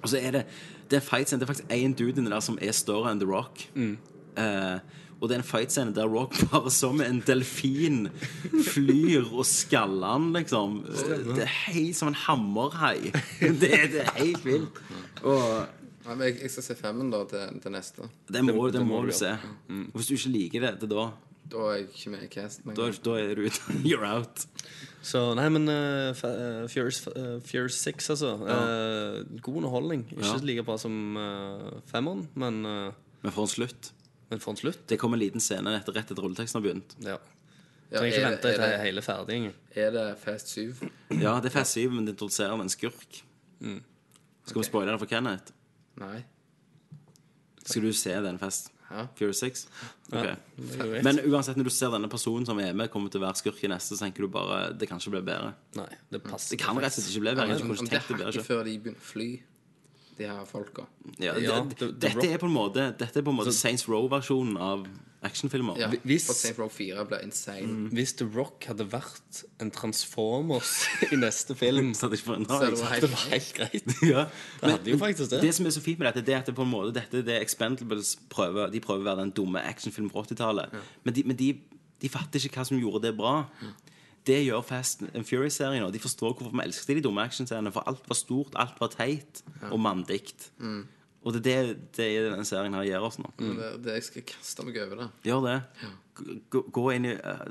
Og 0.00 0.08
så 0.08 0.22
er 0.22 0.38
det 0.38 0.44
Det 0.88 1.02
er 1.02 1.04
fight 1.04 1.28
scene. 1.28 1.42
Det 1.42 1.44
er 1.44 1.52
faktisk 1.52 1.68
én 1.76 1.92
dude 1.98 2.16
inni 2.22 2.32
der 2.32 2.40
som 2.40 2.56
er 2.64 2.72
større 2.72 3.12
enn 3.12 3.20
The 3.20 3.28
Rock. 3.28 3.66
Eh, 3.76 4.78
og 5.20 5.28
det 5.28 5.34
er 5.36 5.42
en 5.42 5.48
fight 5.50 5.72
scene 5.74 5.92
der 5.92 6.08
Rock 6.08 6.38
bare 6.52 6.70
som 6.72 7.02
en 7.04 7.20
delfin 7.26 8.06
flyr 8.72 9.28
og 9.34 9.44
skaller 9.44 10.14
han, 10.14 10.30
liksom. 10.32 10.78
Det 11.34 11.42
er 11.44 11.52
helt 11.68 11.96
som 11.98 12.08
en 12.08 12.16
hammerhai. 12.24 13.10
Det, 13.40 13.68
det 13.92 14.06
er 14.06 14.14
helt 14.16 14.44
vilt. 14.48 14.80
Og 15.26 15.66
Ja, 16.08 16.14
men 16.16 16.24
jeg, 16.30 16.38
jeg 16.40 16.50
skal 16.54 16.64
se 16.64 16.74
femmen 16.78 17.10
da 17.12 17.18
til, 17.28 17.58
til 17.60 17.72
neste. 17.74 18.06
det 18.32 18.40
må, 18.46 18.54
det 18.70 18.78
det 18.78 18.84
må 18.86 19.02
må 19.02 19.06
du 19.06 19.12
se. 19.12 19.34
Og 19.68 19.96
hvis 19.98 20.08
du 20.08 20.14
ikke 20.16 20.30
liker 20.32 20.64
det, 20.64 20.70
det 20.80 20.88
er 20.88 20.94
da 20.94 21.08
Da 21.52 21.64
er 21.68 21.74
jeg 21.78 21.88
ikke 21.92 22.10
med 22.14 22.22
i 22.24 22.28
casten. 22.32 22.74
Da, 22.76 22.86
da 23.04 23.16
er 23.20 23.34
du 23.36 23.42
ute. 23.46 23.60
You're 23.88 24.04
out. 24.08 24.46
Så 25.04 25.20
nei, 25.36 25.46
men 25.52 25.68
uh, 25.68 26.10
Furious, 26.68 27.02
uh, 27.12 27.38
Furious 27.44 27.76
6, 27.84 28.10
altså. 28.16 28.32
Uh, 28.40 29.38
god 29.40 29.60
underholdning. 29.62 30.06
Ikke 30.12 30.24
Ja. 30.26 30.36
like 30.44 30.64
bra 30.64 30.76
som 30.80 31.16
uh, 31.16 31.70
femmeren, 31.88 32.26
men, 32.34 32.64
uh, 32.66 32.92
Men 33.22 33.32
for 33.32 33.44
en 33.46 33.52
slutt. 33.52 33.92
men 34.30 34.40
for 34.40 34.52
en 34.52 34.60
slutt. 34.60 34.82
Det 34.88 34.98
kommer 35.00 35.16
en 35.16 35.22
liten 35.24 35.40
scene 35.40 35.72
etter 35.78 35.92
rett 35.96 36.10
etter 36.10 36.20
rulleteksten 36.24 36.60
har 36.60 36.66
begynt. 36.66 36.96
Ja. 37.04 37.16
Ja, 37.90 38.02
Trenger 38.02 38.12
ikke 38.12 38.20
er, 38.20 38.30
vente 38.30 38.48
er, 38.48 38.52
til 38.58 38.64
det, 38.64 38.80
hele 38.84 39.02
ferdig. 39.02 39.38
er 39.72 39.90
det 39.94 40.06
Fast 40.20 40.50
7? 40.52 40.74
Ja, 41.16 41.38
det 41.40 41.48
er 41.48 41.54
Fast 41.54 41.72
7, 41.78 41.86
men 41.94 42.04
det 42.04 42.12
introduserer 42.18 42.60
en 42.60 42.68
skurk. 42.68 43.22
Skal 44.44 44.60
vi 44.60 44.66
spoile 44.68 44.92
det 44.92 45.00
for 45.00 45.08
Kenneth? 45.08 45.54
Nei. 46.02 46.18
Skal 47.64 47.84
du 47.84 47.92
se 47.92 48.14
den 48.24 48.40
festen? 48.40 48.74
Ja. 48.88 49.02
Fury 49.18 49.34
6? 49.36 49.66
Ok. 50.08 50.22
det 50.22 50.22
er 50.24 50.86
jo 50.86 50.92
greit. 50.94 51.04
Men 51.04 51.18
uansett, 51.28 51.58
når 51.60 51.68
du 51.68 51.72
ser 51.74 51.90
denne 51.92 52.08
personen 52.08 52.46
som 52.48 52.56
er 52.62 52.72
med, 52.72 52.88
kommer 52.92 53.12
til 53.12 53.20
å 53.20 53.26
være 53.26 53.36
skurk 53.42 53.60
i 53.66 53.68
neste, 53.68 53.98
så 53.98 54.06
tenker 54.06 54.24
du 54.24 54.30
bare 54.32 54.70
det 54.72 54.88
kan 54.88 55.00
ikke 55.02 55.12
bli 55.18 55.24
bedre. 55.28 55.50
Nei, 55.76 55.90
det 56.08 56.22
passer. 56.24 56.54
Det 56.54 56.62
kan 56.62 56.78
rett 56.80 56.94
og 56.94 56.96
slett 56.96 57.10
ikke 57.12 57.24
bli 57.26 57.34
bedre. 57.34 57.58
om, 57.58 57.74
om 57.74 57.76
ikke 57.76 57.90
det 57.90 58.00
tenkt 58.06 58.24
hakket 58.30 58.48
før 58.48 58.64
de 58.64 58.76
begynner 58.86 59.02
å 59.02 59.08
fly, 59.10 59.28
de 60.18 60.26
her 60.28 60.44
folka 60.48 60.84
Ja, 61.18 61.34
Ja, 61.38 61.60
det, 61.64 61.92
dette 62.02 62.26
er 62.32 62.38
på 62.42 62.46
en 62.48 62.54
måte 62.54 62.88
Dette 62.98 63.20
er 63.20 63.24
på 63.26 63.30
en 63.34 63.38
måte 63.40 63.52
Saints 63.54 63.86
Row-versjonen 63.88 64.56
av 64.60 64.86
actionfilmer. 65.26 65.74
Ja, 65.80 65.88
Hvis- 66.06 66.28
for 66.28 66.36
Saint 66.38 66.58
Row 66.60 66.68
4 66.70 67.02
ble 67.10 67.18
insane. 67.26 67.88
Hvis 67.90 68.12
The 68.20 68.24
Rock 68.36 68.68
hadde 68.70 68.84
vært 68.86 69.40
en 69.58 69.72
Transformers 69.74 70.84
i 71.10 71.16
neste 71.18 71.56
film, 71.58 71.88
Så 71.98 72.06
det, 72.08 72.20
ikke 72.20 72.28
for, 72.28 72.44
Så 72.46 72.60
det 72.70 72.78
var 72.78 72.92
det 72.92 72.92
helt 72.92 73.10
var 73.10 73.24
helt 73.32 73.50
greit. 73.56 73.96
ja. 74.12 74.22
Det 74.62 74.70
hadde 74.76 74.92
jo 74.92 75.00
faktisk 75.00 75.30
det. 75.32 75.40
Det 75.42 75.50
som 75.56 75.66
er 75.66 75.74
så 75.74 75.82
fint 75.82 75.98
med 75.98 76.06
dette, 76.12 76.22
det 76.28 76.34
er 76.36 76.38
at 76.44 76.46
det 76.46 76.54
på 76.54 76.62
en 76.62 76.70
måte 76.70 76.94
Dette 77.00 77.24
det 77.26 77.34
er 77.34 77.42
Expendables 77.42 78.14
prøver 78.30 78.70
De 78.70 78.78
prøver 78.84 79.02
å 79.02 79.08
være 79.10 79.24
den 79.24 79.34
dumme 79.34 79.58
actionfilmen 79.66 80.12
fra 80.14 80.22
80-tallet. 80.22 80.78
Men, 81.02 81.14
de, 81.18 81.26
men 81.32 81.36
de, 81.42 81.50
de 81.98 82.08
fatter 82.14 82.38
ikke 82.46 82.60
hva 82.62 82.68
som 82.70 82.78
gjorde 82.78 83.02
det 83.08 83.16
bra. 83.18 83.34
Det 84.28 84.42
gjør 84.44 84.60
Fast 84.66 85.02
and 85.08 85.24
Furious-serien 85.24 85.86
Og 85.86 85.92
De 85.94 86.00
forstår 86.02 86.34
hvorfor 86.36 86.52
vi 86.52 86.64
elsker 86.66 86.98
de 86.98 87.04
dumme 87.06 87.24
actionscenene. 87.24 87.72
For 87.72 87.86
alt 87.88 88.04
var 88.10 88.18
stort, 88.18 88.56
alt 88.60 88.76
var 88.80 88.92
teit 88.92 89.42
og 89.70 89.80
mandigt. 89.80 90.50
Og 91.26 91.34
det 91.34 91.52
er 91.52 91.62
det, 91.66 91.78
det 91.96 92.04
er 92.06 92.28
den 92.30 92.46
serien 92.46 92.74
her 92.76 92.84
gjør 92.86 93.08
oss 93.08 93.18
nå. 93.18 93.30
Det, 93.38 93.70
det, 93.84 93.96
jeg 93.98 94.04
skal 94.06 94.24
kaste 94.30 94.64
meg 94.64 94.78
over 94.84 95.02
det. 95.02 95.08
Gjør 95.26 95.42
det. 95.44 95.56
Gå, 96.50 96.62
gå 96.74 96.84
inn 96.94 97.08
i 97.10 97.14
uh, 97.18 97.42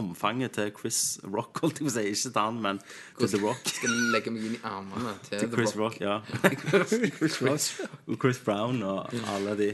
omfanget 0.00 0.52
til 0.58 0.70
Chris 0.76 1.00
Rock, 1.24 1.62
holdt 1.64 1.80
jeg 1.80 1.88
på 1.88 1.92
å 1.92 1.94
si. 1.96 2.04
Ikke 2.12 2.30
til 2.34 2.40
han, 2.40 2.60
men 2.66 2.80
til 3.18 3.32
The 3.32 3.40
Rock. 3.42 3.72
Skal 3.78 3.96
legge 4.14 4.32
meg 4.34 4.46
inn 4.50 4.56
i 4.58 4.62
armene 4.68 5.16
til, 5.26 5.40
Til 5.40 5.48
The 5.48 5.56
Chris 5.56 5.74
Rock. 5.80 5.98
Rock, 5.98 6.04
ja. 6.04 6.20
Chris 7.18 7.40
Rock. 7.42 7.90
Og 8.06 8.20
Chris 8.20 8.42
Brown 8.44 8.82
og 8.84 9.18
alle 9.34 9.58
de. 9.60 9.70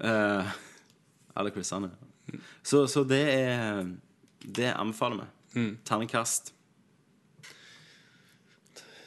Uh, 0.00 0.52
alle 1.38 1.54
Chrisene. 1.54 1.92
Så, 2.66 2.86
så 2.90 3.04
det 3.08 3.24
er 3.30 3.84
Det 4.42 4.72
anbefaler 4.74 5.22
vi. 5.22 5.28
Terningkast 5.88 6.52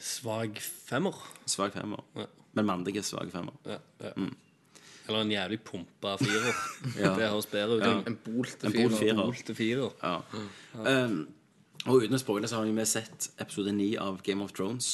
Svak 0.01 0.57
femmer. 0.61 1.15
svak 1.45 1.73
femmer. 1.73 2.01
Ja. 2.17 2.25
Men 2.57 2.65
mandige 2.67 3.03
svak 3.05 3.29
femmer. 3.31 3.53
Ja, 3.65 3.77
ja. 4.03 4.11
Eller 5.07 5.21
en 5.23 5.31
jævlig 5.31 5.59
pumpa 5.65 6.15
firer. 6.21 6.57
Ja. 7.03 7.13
Det 7.17 7.29
høres 7.29 7.47
bedre 7.49 7.77
ut. 7.77 7.85
Ja. 7.85 7.93
En 8.09 8.17
bolte 8.25 8.71
firer. 8.71 8.89
En 8.89 8.97
firer. 8.97 9.21
Bol 9.21 9.55
firer. 9.55 9.93
Ja. 10.01 10.15
Um, 11.05 11.15
og 11.87 12.03
uten 12.03 12.17
å 12.17 12.21
spoile 12.21 12.49
så 12.49 12.59
har 12.61 12.69
vi 12.69 12.85
sett 12.85 13.31
episode 13.41 13.73
9 13.73 13.95
av 14.01 14.19
Game 14.25 14.43
of 14.45 14.53
Thrones. 14.57 14.91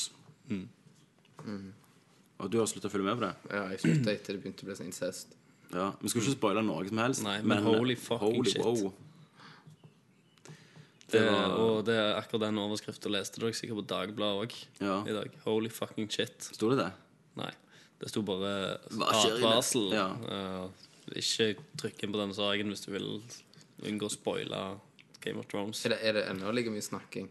Og 2.38 2.52
du 2.54 2.60
har 2.62 2.70
sluttet 2.70 2.88
å 2.90 2.94
følge 2.94 3.08
med 3.10 3.18
på 3.18 3.26
det? 3.26 3.34
Ja, 3.52 3.64
jeg 3.74 3.82
slutta 3.82 4.14
etter 4.14 4.36
det 4.38 4.44
begynte 4.44 4.64
å 4.64 4.70
bli 4.70 4.78
sånn 4.78 4.92
incest. 4.92 5.34
Ja, 5.74 5.90
Vi 6.00 6.12
skal 6.12 6.22
ikke 6.24 6.38
spoile 6.38 6.64
noe 6.64 6.86
som 6.88 7.02
helst. 7.02 7.24
Nei, 7.26 7.40
men 7.44 7.64
holy 7.66 7.96
fucking 8.00 8.46
shit. 8.46 8.62
wow. 8.64 8.94
Det, 11.12 11.22
var- 11.24 11.54
og 11.64 11.86
det 11.88 11.96
er 11.96 12.18
akkurat 12.20 12.42
den 12.50 12.58
overskriften 12.60 13.14
leste 13.16 13.40
dere 13.40 13.54
sikkert 13.56 13.80
på 13.80 13.88
Dagbladet 13.88 14.42
òg 14.44 14.56
Ja. 14.84 14.98
i 15.08 15.14
dag. 15.16 15.32
Holy 15.46 15.70
fucking 15.70 16.10
shit. 16.12 16.50
Sto 16.52 16.70
det 16.74 16.80
det? 16.84 16.92
Nei. 17.40 17.52
Det 18.00 18.10
sto 18.12 18.22
bare 18.28 18.78
advarsel. 18.92 19.88
Ja. 19.96 20.10
Uh, 20.28 20.68
ikke 21.16 21.56
trykk 21.80 22.04
inn 22.04 22.12
på 22.12 22.20
denne 22.20 22.36
saken 22.36 22.68
hvis 22.74 22.84
du 22.86 22.92
vil 22.92 23.08
unngå 23.88 24.10
å 24.10 24.12
spoile 24.12 24.60
Game 25.24 25.40
of 25.40 25.48
Thrones. 25.48 25.86
Er 25.86 25.96
det, 25.96 26.00
er 26.04 26.14
det 26.20 26.26
ennå 26.30 26.52
like 26.54 26.70
mye 26.70 26.84
snakking? 26.84 27.30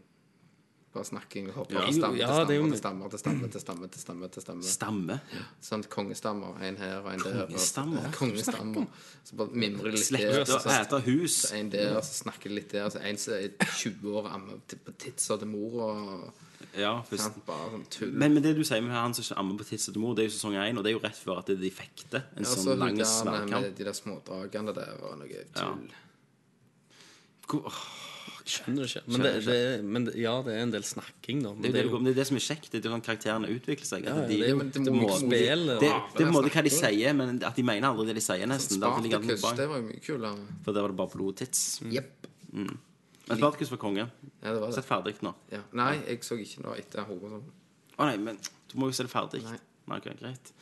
Bare 0.97 1.05
snakking 1.05 1.51
og 1.51 1.59
hoppe 1.61 1.75
fra 1.77 1.93
stamme 1.93 2.17
Ja, 2.19 2.31
til 2.47 2.71
det 2.73 2.79
stamme 2.81 3.11
til 3.13 3.19
stamme 3.21 3.49
til 3.53 3.61
stamme 3.61 3.89
til 3.93 4.01
stamme 4.01 4.29
til 4.31 4.43
stamme. 4.43 4.63
til 4.63 4.73
stamme. 4.73 5.19
Stamme? 5.21 5.21
Sånn 5.69 5.85
kongestammer. 5.93 6.57
En 6.65 6.77
her 6.81 6.99
og 7.05 7.11
en 7.13 7.21
der. 7.21 7.43
Kongestammer? 7.47 8.03
Ja, 8.07 8.13
Kongestammer. 8.17 8.87
Så 9.27 9.37
bare 9.37 9.53
mimrer 9.53 9.93
litt 9.93 10.09
der. 10.17 10.45
så, 10.49 11.01
hus. 11.07 11.39
en 11.53 11.71
der, 11.71 12.01
så 12.01 12.23
snakker 12.25 12.51
litt 12.57 12.73
der. 12.73 12.89
Så 12.91 13.03
en 13.05 13.19
som 13.21 13.35
er 13.37 13.53
20 13.77 14.17
år 14.23 14.31
ammer 14.33 14.59
på 14.87 14.97
titsa 14.99 15.37
til 15.43 15.49
mora. 15.53 15.93
Ja, 16.77 16.95
først. 17.09 17.37
sånn. 17.47 18.13
Men, 18.13 18.35
men 18.35 18.43
det 18.45 18.55
du 18.57 18.65
sier 18.65 18.83
med 18.85 18.93
han 18.97 19.15
som 19.17 19.23
ikke 19.25 19.39
ammer 19.41 19.61
på 19.61 19.65
tissa 19.69 19.93
til 19.93 20.01
mor, 20.03 20.15
det 20.17 20.25
er 20.25 20.29
jo 20.31 20.35
sesong 20.39 20.57
1, 20.61 20.77
og 20.81 20.85
det 20.85 20.91
er 20.91 20.97
jo 20.97 21.05
rett 21.05 21.21
før 21.21 21.39
at 21.45 21.53
de 21.61 21.71
fekter. 21.73 22.25
En 22.37 22.45
Ja, 22.45 22.51
sånn 22.57 22.79
lang 22.81 22.97
med 22.97 23.77
de 23.77 23.85
der 23.85 23.97
smådragene 23.97 24.75
der 24.77 24.97
og 25.05 25.19
noe 25.21 25.45
tull. 25.57 25.87
Hvor- 27.47 27.67
åh, 27.71 27.81
Skjønner 28.47 28.77
du 28.77 28.87
ikke? 28.87 29.01
Men, 29.11 29.23
det, 29.27 29.31
det, 29.45 29.85
men 29.85 30.05
det, 30.07 30.13
ja, 30.23 30.33
det 30.47 30.53
er 30.55 30.61
en 30.63 30.71
del 30.71 30.85
snakking, 30.87 31.41
da. 31.43 31.51
Men 31.53 31.63
Det 31.67 31.81
er, 31.81 31.89
jo 31.89 31.97
det, 31.99 32.05
det 32.07 32.13
er 32.13 32.19
det 32.21 32.27
som 32.29 32.37
er 32.39 32.45
kjekt. 32.45 32.69
Det 32.71 32.79
er 32.87 32.93
sånn 32.93 33.03
karakterene 33.03 33.49
utvikler 33.51 33.89
seg. 33.89 34.07
At 34.07 34.29
de, 34.29 34.37
det 34.39 34.47
er 34.47 34.53
jo- 34.53 34.61
det 34.63 34.73
det 34.87 34.93
må 34.95 35.09
det, 35.09 35.41
og- 35.51 35.83
er 35.83 36.05
på 36.15 36.23
en 36.23 36.33
måte 36.37 36.53
hva 36.55 36.63
de 36.63 36.71
sier, 36.71 37.13
men 37.19 37.43
at 37.43 37.57
de 37.59 37.63
mener 37.67 37.89
aldri 37.91 38.07
det 38.07 38.15
de 38.21 38.21
sier, 38.23 38.47
nesten. 38.47 38.79
Det 38.79 38.87
er 38.87 38.95
alltid 38.95 39.11
like 39.11 39.19
Spartacus, 39.19 39.43
bak. 39.43 39.57
det 39.57 39.69
var 39.69 39.77
jo 39.77 39.87
mye 39.89 40.01
kulere. 40.07 40.47
For 40.65 40.73
der 40.73 40.81
var 40.87 40.89
det 40.95 40.97
bare 41.03 41.11
blodtits. 41.17 41.65
Jepp. 41.91 42.27
Men 42.53 42.79
Spartacus 43.27 43.71
var 43.75 43.79
konge. 43.83 44.07
Ja, 44.43 44.53
det 44.55 44.61
var 44.61 44.71
Sett 44.71 44.85
det. 44.87 44.91
ferdig 44.95 45.15
nå. 45.27 45.35
Ja. 45.51 45.61
Nei, 45.73 45.97
jeg 46.07 46.21
så 46.23 46.39
ikke 46.39 46.63
noe 46.63 46.77
etter 46.79 47.03
hodet. 47.03 47.43
Å 47.99 48.07
nei, 48.07 48.17
men 48.17 48.39
du 48.71 48.79
må 48.79 48.87
jo 48.87 48.93
se 48.93 49.03
det 49.03 49.11
ferdig. 49.11 49.43
Nei. 49.43 49.59
Nei, 49.89 49.97
ok, 49.99 50.13
greit. 50.21 50.53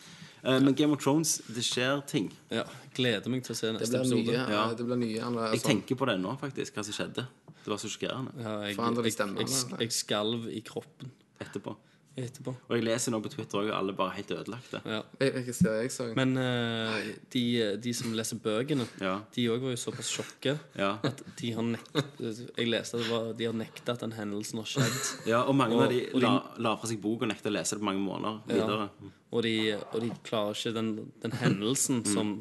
Eh, 0.45 0.59
men 0.61 0.75
Game 0.75 0.93
of 0.93 1.01
Thrones, 1.03 1.39
det 1.49 1.63
skjer 1.65 2.03
ting. 2.07 2.31
Ja, 2.51 2.65
gleder 2.97 3.29
meg 3.33 3.45
til 3.45 3.55
å 3.55 3.57
se 3.59 3.67
Det 3.73 3.81
neste 3.81 4.01
blir 4.01 4.01
episode. 4.01 4.25
nye. 4.25 4.33
Ja. 4.33 4.49
Ja. 4.69 4.75
Det 4.75 4.85
blir 4.87 4.97
nye 4.97 5.15
Jeg 5.15 5.23
sånn- 5.61 5.63
tenker 5.71 5.97
på 5.97 6.07
det 6.07 6.19
nå, 6.21 6.39
faktisk, 6.41 6.73
hva 6.75 6.85
som 6.85 6.93
skjedde. 6.93 7.27
Det 7.65 7.73
var 7.73 7.81
så 7.81 7.89
sjokkerende 7.89 8.33
Ja, 8.45 8.55
jeg, 8.69 8.77
Forandrer 8.77 9.03
de 9.03 9.09
jeg, 9.11 9.17
stemmene, 9.17 9.41
jeg, 9.49 9.81
jeg 9.81 9.93
skalv 9.97 10.49
i 10.53 10.61
kroppen 10.61 11.11
etterpå. 11.41 11.73
etterpå. 12.17 12.53
Og 12.69 12.77
jeg 12.77 12.85
leser 12.87 13.11
nå 13.11 13.19
på 13.25 13.31
Twitter 13.33 13.59
også, 13.59 13.71
og 13.73 13.79
alle 13.79 13.93
bare 13.99 14.13
helt 14.15 14.31
ødelagte. 14.31 14.81
Ja. 14.87 15.01
Jeg, 15.19 15.33
jeg, 15.35 15.47
jeg, 15.49 15.55
ser, 15.59 15.73
jeg 15.83 15.91
så 15.91 16.05
Men 16.15 16.37
uh, 16.39 16.99
de, 17.35 17.43
de 17.83 17.95
som 17.97 18.13
leser 18.15 18.39
bøkene, 18.45 18.87
Ja. 19.03 19.17
de 19.35 19.47
òg 19.51 19.65
var 19.65 19.75
jo 19.75 19.81
såpass 19.81 20.13
sjokke 20.15 20.55
Ja. 20.79 20.93
at 21.03 21.23
de 21.41 21.51
har 21.57 21.63
nekt, 21.73 21.91
Jeg 22.21 22.69
leste 22.69 23.01
at 23.01 23.03
det 23.03 23.11
var, 23.11 23.33
de 23.41 23.45
har 23.49 23.57
nekta 23.59 23.97
at 23.97 24.05
den 24.07 24.13
hendelsen 24.15 24.61
har 24.63 24.69
skjedd. 24.71 25.27
Ja, 25.27 25.41
og 25.43 25.57
mange 25.59 25.75
Og- 25.75 25.83
av 25.89 25.91
de 25.91 26.05
og 26.13 26.21
de- 26.21 26.27
la, 26.29 26.37
la 26.69 26.77
fra 26.77 26.87
seg 26.93 27.01
bok 27.03 27.23
og 27.23 27.29
nekta 27.33 27.51
å 27.51 27.57
lese 27.57 27.75
det 27.75 27.81
på 27.83 27.89
mange 27.91 28.05
måneder 28.05 28.41
Ja. 28.47 28.55
videre. 28.63 28.89
Og 29.35 29.43
de, 29.43 29.57
og 29.93 30.01
de 30.05 30.11
klarer 30.23 30.55
ikke 30.55 30.75
den, 30.77 30.93
den 31.25 31.33
hendelsen 31.33 32.05
som 32.07 32.37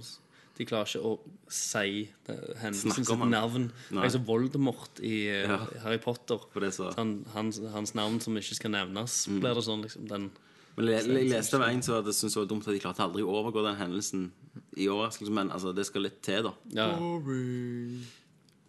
De 0.57 0.65
klarer 0.69 0.85
ikke 0.85 1.01
å 1.01 1.13
si 1.49 2.09
Hennes 2.27 2.59
hendelsen 2.61 3.05
sitt 3.07 3.23
navn. 3.25 3.71
Nei. 3.89 4.03
Det 4.03 4.05
er 4.05 4.13
som 4.19 4.25
Voldemort 4.27 4.99
i 5.01 5.15
eh, 5.31 5.47
Ja. 5.49 5.57
Harry 5.81 5.97
Potter. 5.97 6.37
Det 6.61 6.69
så. 6.75 6.91
Han, 6.97 7.25
hans, 7.33 7.57
hans 7.73 7.95
navn 7.97 8.19
som 8.21 8.37
ikke 8.37 8.55
skal 8.59 8.71
nevnes, 8.75 9.27
Mm. 9.27 9.39
blir 9.41 9.55
det 9.57 9.63
sånn 9.65 9.81
liksom 9.81 10.07
den 10.07 10.29
Men 10.77 10.85
jeg, 10.89 11.05
jeg 11.09 11.29
leste 11.29 11.57
av 11.57 11.63
en 11.67 11.81
som 11.85 11.95
hadde 11.95 12.13
syntes 12.13 12.33
det 12.33 12.39
var 12.43 12.47
dumt 12.49 12.67
at 12.67 12.73
de 12.73 12.79
klarte 12.81 13.03
aldri 13.05 13.21
å 13.25 13.33
overgå 13.41 13.63
den 13.65 13.75
hendelsen 13.77 14.31
i 14.77 14.87
overraskelse, 14.89 15.29
men 15.33 15.49
altså, 15.53 15.73
det 15.73 15.85
skal 15.85 16.01
litt 16.05 16.21
til, 16.25 16.43
da. 16.43 16.53
Ja. 16.73 16.87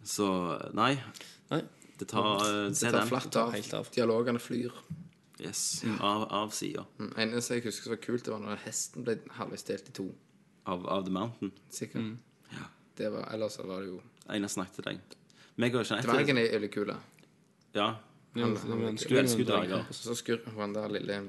Så 0.05 0.27
nei, 0.77 0.91
Nei. 1.49 1.61
det 1.97 2.07
tar 2.11 2.35
uh, 2.45 2.69
Det 2.69 2.77
tar 2.91 2.99
den. 2.99 3.07
flatt 3.09 3.35
av. 3.41 3.55
av. 3.79 3.89
Dialogene 3.95 4.39
flyr. 4.41 4.71
Yes. 5.41 5.83
Av, 5.99 6.27
av 6.31 6.49
sida. 6.55 6.85
Mm. 6.99 7.09
Eneste 7.25 7.57
jeg 7.57 7.65
husker 7.65 7.89
som 7.89 7.95
var 7.95 8.01
kult, 8.05 8.23
det 8.23 8.31
var 8.31 8.39
når 8.43 8.61
hesten 8.65 9.03
ble 9.03 9.17
halvveis 9.39 9.65
delt 9.67 9.89
i 9.89 9.95
to. 9.97 10.05
Av, 10.65 10.87
av 10.89 11.05
The 11.05 11.13
Mountain. 11.13 11.51
Sikkert. 11.69 12.17
Det 12.95 13.09
var, 13.11 13.27
ellers 13.33 13.57
var 13.59 13.81
det 13.83 13.89
jo 13.91 13.99
Einar 14.31 14.49
snakket 14.49 14.79
til 14.79 14.87
deg. 14.87 15.15
Meg 15.61 15.75
og 15.77 15.83
Jeanette 15.85 16.09
Dvergen 16.09 16.39
er 16.41 16.47
veldig 16.55 16.69
kul. 16.73 16.91
Ja. 17.75 17.89
Han, 18.35 18.55
han, 18.57 18.97
Du 18.97 19.17
elsker 19.19 19.43
jo 19.43 19.47
dverger. 19.47 19.83
Og 19.85 19.95
så 19.95 20.15
skur 20.17 20.41
han 20.57 20.73
der 20.75 20.91
lille 20.91 21.19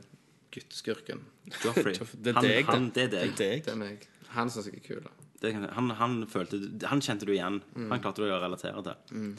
gutteskurken. 0.54 1.20
Joffrey. 1.64 1.98
Det 2.24 2.32
er 2.32 2.38
Han, 2.38 2.46
deg, 2.46 2.70
han, 2.70 2.88
det 2.94 3.04
er 3.04 3.12
deg. 3.36 3.64
Det 3.66 3.74
er 3.74 3.78
meg. 3.78 4.06
Han 4.34 4.50
syns 4.50 4.70
jeg 4.70 4.80
er 4.80 4.86
kul. 4.86 5.10
Det 5.42 5.52
han, 5.52 5.90
han, 5.98 6.16
følte, 6.32 6.62
han 6.88 7.02
kjente 7.04 7.28
du 7.28 7.34
igjen. 7.34 7.60
Mm. 7.76 7.90
Han 7.92 8.02
klarte 8.02 8.24
du 8.24 8.30
å 8.32 8.40
relatere 8.40 8.82
til. 8.86 9.34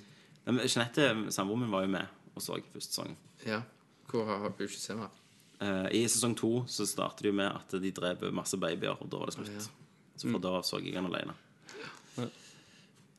Men 0.46 0.62
Jeanette, 0.64 1.10
samboeren 1.34 1.66
min, 1.66 1.74
var 1.74 1.88
jo 1.88 1.92
med 1.98 2.14
og 2.38 2.44
så 2.46 2.60
første 2.72 2.94
sesong. 2.94 3.16
Ja. 3.48 3.64
Hvor 4.08 4.30
har 4.30 4.44
hun 4.46 4.54
ikke 4.54 4.70
sett 4.78 5.00
meg? 5.00 5.18
Eh, 5.66 5.88
I 5.98 6.04
sesong 6.06 6.36
to 6.38 6.52
så 6.70 6.86
starter 6.88 7.28
de 7.28 7.34
med 7.40 7.50
at 7.50 7.74
de 7.82 7.92
dreper 7.92 8.32
masse 8.36 8.60
babyer, 8.62 8.94
og 8.94 9.10
da 9.10 9.20
var 9.20 9.32
det 9.32 9.40
slutt. 9.40 9.66
Så 9.66 9.87
fra 10.24 10.40
da 10.48 10.62
så 10.66 10.80
jeg 10.84 10.96
han 10.98 11.06
alene. 11.12 11.36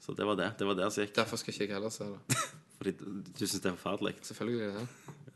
Så 0.03 0.15
det 0.17 0.25
var 0.25 0.39
det. 0.41 0.53
Det 0.59 0.67
var 0.67 0.75
der 0.79 0.91
som 0.91 1.05
gikk. 1.05 1.15
Derfor 1.19 1.37
skal 1.37 1.53
ikke 1.53 1.67
jeg 1.67 1.75
heller 1.77 1.93
se 1.93 2.05
det. 2.09 2.37
Fordi 2.79 2.93
du 2.99 3.43
syns 3.45 3.59
det 3.61 3.69
er 3.71 3.75
forferdelig. 3.77 4.15
Selvfølgelig 4.25 4.63
er 4.65 4.77
det 4.79 4.87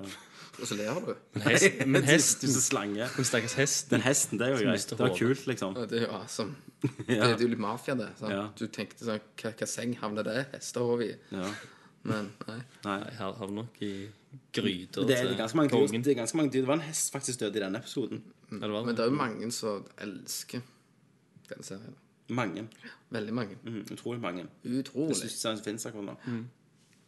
det. 0.02 0.12
Og 0.60 0.68
så 0.68 0.76
ler 0.76 1.00
du. 1.00 1.12
hest, 1.44 1.80
Men 1.86 2.02
Du 2.02 2.08
hesten 2.08 2.48
er 2.48 2.62
slange. 2.62 3.08
Hun 3.16 3.24
stakkars 3.28 3.54
hest. 3.58 3.90
Den 3.90 4.00
hesten, 4.04 4.38
det 4.40 4.48
er 4.48 4.54
jo 4.56 4.62
greit. 4.64 4.86
Det 4.90 4.98
var 4.98 5.14
kult, 5.18 5.46
liksom. 5.46 5.76
Ja, 5.76 5.84
Det 5.90 5.98
er 6.00 6.06
jo 6.06 6.12
awesome. 6.16 6.56
Ja. 7.08 7.28
Det 7.28 7.36
er 7.36 7.44
jo 7.44 7.52
litt 7.52 7.62
mafia, 7.62 7.94
det. 7.94 8.08
Sant? 8.18 8.32
Ja. 8.34 8.42
Du 8.58 8.64
tenkte 8.66 9.06
sånn 9.06 9.20
Hva, 9.38 9.52
hva 9.60 9.68
seng 9.70 9.94
havner 10.00 10.26
det 10.26 10.38
hestehove 10.54 11.06
i? 11.06 11.12
Ja. 11.30 11.52
Men 12.08 12.32
nei. 12.48 12.58
Nei. 12.88 12.96
Jeg 13.06 13.18
havner 13.20 13.54
nok 13.60 13.82
i 13.86 13.92
gryter 14.56 15.06
Det 15.06 15.18
er, 15.18 15.28
til 15.28 15.38
ganske 15.38 15.60
mange 15.60 15.70
dyr. 15.70 15.84
kongen. 15.86 16.02
Det 16.02 16.14
er 16.14 16.18
ganske 16.18 16.40
mange 16.40 16.50
dyr. 16.50 16.64
Det 16.64 16.70
var 16.72 16.80
en 16.80 16.86
hest 16.88 17.12
faktisk 17.14 17.44
død 17.44 17.60
i 17.60 17.62
denne 17.62 17.78
episoden. 17.84 18.24
Ja, 18.50 18.58
det 18.64 18.72
var 18.74 18.88
Men 18.88 18.96
det 18.98 19.04
er 19.04 19.12
jo 19.12 19.18
mange 19.20 19.52
som 19.54 19.84
elsker 20.02 20.64
den 21.54 21.66
serien. 21.66 21.94
Mange. 22.28 22.68
Veldig 23.10 23.34
mange. 23.34 23.56
Mm, 23.64 23.80
utrolig 23.92 24.20
mange. 24.20 24.46
Utrolig. 24.64 25.08
Det 25.08 25.16
største 25.16 25.38
som 25.40 25.64
finnes 25.64 25.86
akkurat 25.86 26.04
nå. 26.04 26.16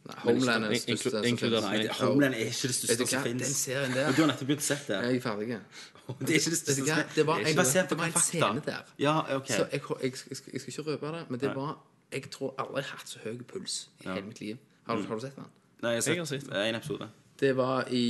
Nei, 0.05 0.15
Homeland 0.21 0.63
er 0.63 0.69
den 0.69 0.97
største 0.97 1.09
som 1.11 1.23
finnes. 1.23 1.63
Nei, 1.63 1.87
Homeland 1.99 2.33
er 2.35 2.37
ikke 2.45 2.67
det 2.69 2.75
største 2.75 3.07
som 3.07 3.23
finnes. 3.23 3.47
Den 3.47 3.55
serien 3.57 3.91
serien 3.91 3.91
Og 3.91 3.95
der 3.95 4.11
du 4.15 4.21
har 4.21 4.29
nettopp 4.31 4.49
begynt 4.51 4.61
å 4.61 4.67
se 4.67 4.77
det. 4.87 4.99
Jeg 5.07 5.15
er 5.15 5.23
ferdig. 5.25 5.47
Det 6.05 6.29
er 6.29 6.37
ikke 6.37 6.51
det 6.53 6.59
største 6.59 6.75
som 6.75 6.85
finnes. 6.85 7.15
Det 7.15 7.23
var, 7.25 7.39
Jeg 7.41 7.49
en, 7.49 7.57
basert 7.57 7.89
på 7.89 8.05
en 8.05 8.19
scene 8.21 8.61
der. 8.67 8.91
Ja, 9.01 9.15
ok. 9.35 9.47
Så 9.49 9.63
jeg, 9.71 9.81
jeg, 9.81 10.11
jeg, 10.29 10.37
skal, 10.37 10.51
jeg 10.53 10.61
skal 10.61 10.73
ikke 10.73 10.85
røpe 10.91 11.13
det, 11.17 11.23
men 11.29 11.39
det 11.41 11.55
var 11.55 11.71
Jeg 12.13 12.29
tror 12.31 12.53
aldri 12.61 12.83
jeg 12.83 12.89
har 12.91 12.99
hatt 13.01 13.09
så 13.09 13.19
høy 13.23 13.39
puls 13.49 13.77
i 14.03 14.07
hele 14.11 14.27
mitt 14.27 14.39
liv. 14.43 14.57
Har, 14.85 14.95
du- 15.01 15.07
har 15.09 15.15
du 15.15 15.21
sett 15.25 15.35
den? 15.39 15.49
Nei, 15.81 15.95
jeg 15.97 16.19
har 16.19 16.29
sett 16.29 16.45
én 16.53 16.69
en 16.69 16.77
episode. 16.77 17.09
Det 17.39 17.51
var 17.57 17.89
i 17.91 18.05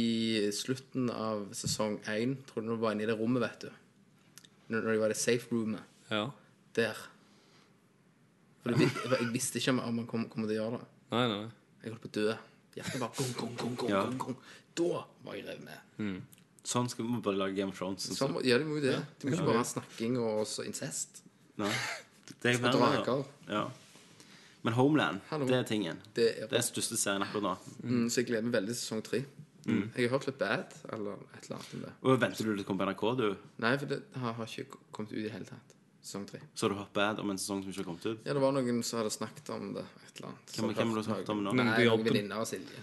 slutten 0.53 1.07
av 1.09 1.47
sesong 1.55 1.95
én. 2.11 2.35
Tror 2.49 2.61
du 2.61 2.73
det 2.75 2.81
var 2.83 2.91
inne 2.91 3.07
i 3.07 3.09
det 3.09 3.15
rommet, 3.19 3.41
vet 3.41 3.61
du. 3.63 3.71
Når, 4.67 4.81
når 4.81 4.91
de 4.91 4.99
var 4.99 5.05
i 5.05 5.15
det 5.15 5.21
safe 5.21 5.47
roomet. 5.55 5.81
Ja. 6.11 6.25
Der. 6.75 6.97
For 8.63 8.73
det, 8.73 8.87
jeg, 8.89 9.11
jeg 9.19 9.29
visste 9.33 9.59
ikke 9.61 9.73
om 9.75 9.79
om 9.85 9.99
han 10.01 10.07
kom, 10.09 10.25
kom 10.29 10.45
til 10.47 10.55
å 10.55 10.59
gjøre 10.59 10.79
det. 10.79 10.87
Nei, 11.13 11.25
nei. 11.31 11.43
Jeg 11.83 11.93
holdt 11.93 12.03
på 12.05 12.09
å 12.11 12.15
dø. 12.17 12.35
Hjertet 12.75 12.99
bare 13.03 13.11
gong, 13.19 13.33
gong, 13.39 13.53
gong, 13.61 13.75
gong, 13.83 13.89
Ja. 13.93 14.01
gong, 14.09 14.17
gong. 14.25 14.37
Da 14.75 15.03
var 15.23 15.37
jeg 15.37 15.45
revet 15.47 15.63
med. 15.63 16.21
Sånn 16.65 16.89
skal 16.89 17.05
vi 17.05 17.21
bare 17.21 17.37
lage 17.37 17.55
Game 17.55 17.69
of 17.71 17.77
Thrones. 17.77 18.07
Sånn, 18.17 18.33
må- 18.33 18.43
ja, 18.43 18.57
det 18.57 18.65
må 18.67 18.79
jo 18.79 18.81
det. 18.87 18.97
Det 19.19 19.29
må 19.29 19.35
ikke 19.37 19.45
bare 19.45 19.59
være 19.61 19.69
snakking 19.75 20.17
og 20.19 20.45
så 20.49 20.65
incest. 20.65 21.21
Nei. 21.61 21.71
Det 22.41 22.55
er 22.55 22.57
Og 22.57 22.63
da. 22.65 22.71
drager. 22.73 23.25
Ja. 23.47 23.59
Men 24.65 24.73
Homeland, 24.73 25.19
Hallo. 25.29 25.45
det 25.45 25.53
er 25.59 25.63
tingen. 25.69 25.99
Det 26.17 26.23
er 26.25 26.47
Det 26.47 26.53
er 26.57 26.57
den 26.57 26.63
største 26.65 26.97
serien 26.97 27.21
akkurat 27.21 27.43
nå. 27.43 27.51
Mm, 27.85 28.07
så 28.09 28.23
jeg 28.23 28.25
gleder 28.31 28.47
meg 28.47 28.55
veldig 28.55 28.73
til 28.73 28.79
sesong 28.81 29.03
tre. 29.05 29.19
Mm. 29.67 29.91
Jeg 29.95 30.09
har 30.09 30.17
hørt 30.17 30.25
litt 30.25 30.39
bad, 30.39 30.73
eller 30.91 31.19
et 31.37 31.45
eller 31.45 31.59
annet 31.59 31.73
om 31.77 31.81
det. 31.85 31.91
Og 32.01 32.19
venter 32.19 32.37
du 32.43 32.49
til 32.49 32.57
det 32.57 32.65
kommer 32.65 32.85
på 32.89 32.95
NRK, 32.95 33.17
du? 33.21 33.37
Nei, 33.61 33.75
for 33.77 33.85
det 33.93 33.99
har, 34.17 34.33
har 34.33 34.45
ikke 34.49 34.79
kommet 34.91 35.13
ut 35.13 35.19
i 35.21 35.27
det 35.27 35.31
hele 35.35 35.45
tatt. 35.45 35.74
Sesong 36.05 36.27
tre. 36.29 36.37
Så 36.53 36.67
har 36.67 36.75
du 36.75 36.77
hørt 36.77 36.91
bad 36.93 37.17
om 37.23 37.29
en 37.33 37.39
sesong 37.41 37.63
som 37.65 37.71
ikke 37.71 37.81
har 37.81 37.87
kommet 37.89 38.03
ut? 38.05 38.19
Ja, 38.27 38.33
det 38.37 38.41
var 38.43 38.51
noen 38.53 38.83
som 38.85 38.99
hadde 39.01 39.09
snakket 39.15 39.47
om 39.55 39.71
det. 39.73 39.81
Et 40.05 40.19
eller 40.19 40.27
annet. 40.29 40.51
Hvem- 40.53 40.75
hvem 40.77 40.89
har 40.93 40.97
du 41.01 41.09
hørt 41.15 41.29
om 41.33 41.39
nå? 41.47 41.51
Nei, 41.57 41.65
Noen 41.87 42.03
venninner 42.05 42.37
av 42.43 42.45
Silje. 42.45 42.77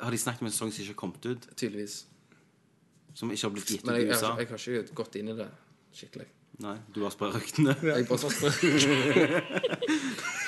Har 0.00 0.10
de 0.10 0.18
snakket 0.18 0.42
om 0.42 0.46
en 0.50 0.54
sesong 0.56 0.70
som 0.74 0.82
ikke 0.82 0.94
har 0.96 1.02
kommet 1.04 1.22
ut? 1.30 1.42
Tydeligvis. 1.54 1.94
Som 3.14 3.30
ikke 3.30 3.46
har 3.46 3.54
blitt 3.54 3.70
gitt 3.70 3.86
ut 3.86 3.90
i 3.90 3.92
USA? 4.10 4.34
Men 4.34 4.42
jeg 4.42 4.50
har 4.50 4.58
ikke 4.82 4.94
gått 4.98 5.14
inn 5.20 5.28
i 5.30 5.36
det 5.38 5.46
skikkelig. 5.94 6.26
Nei, 6.60 6.76
du 6.92 6.98
har 7.06 7.10
sprer 7.14 7.30
ryktene? 7.38 7.72
Jeg 7.86 8.04
bare 8.10 8.18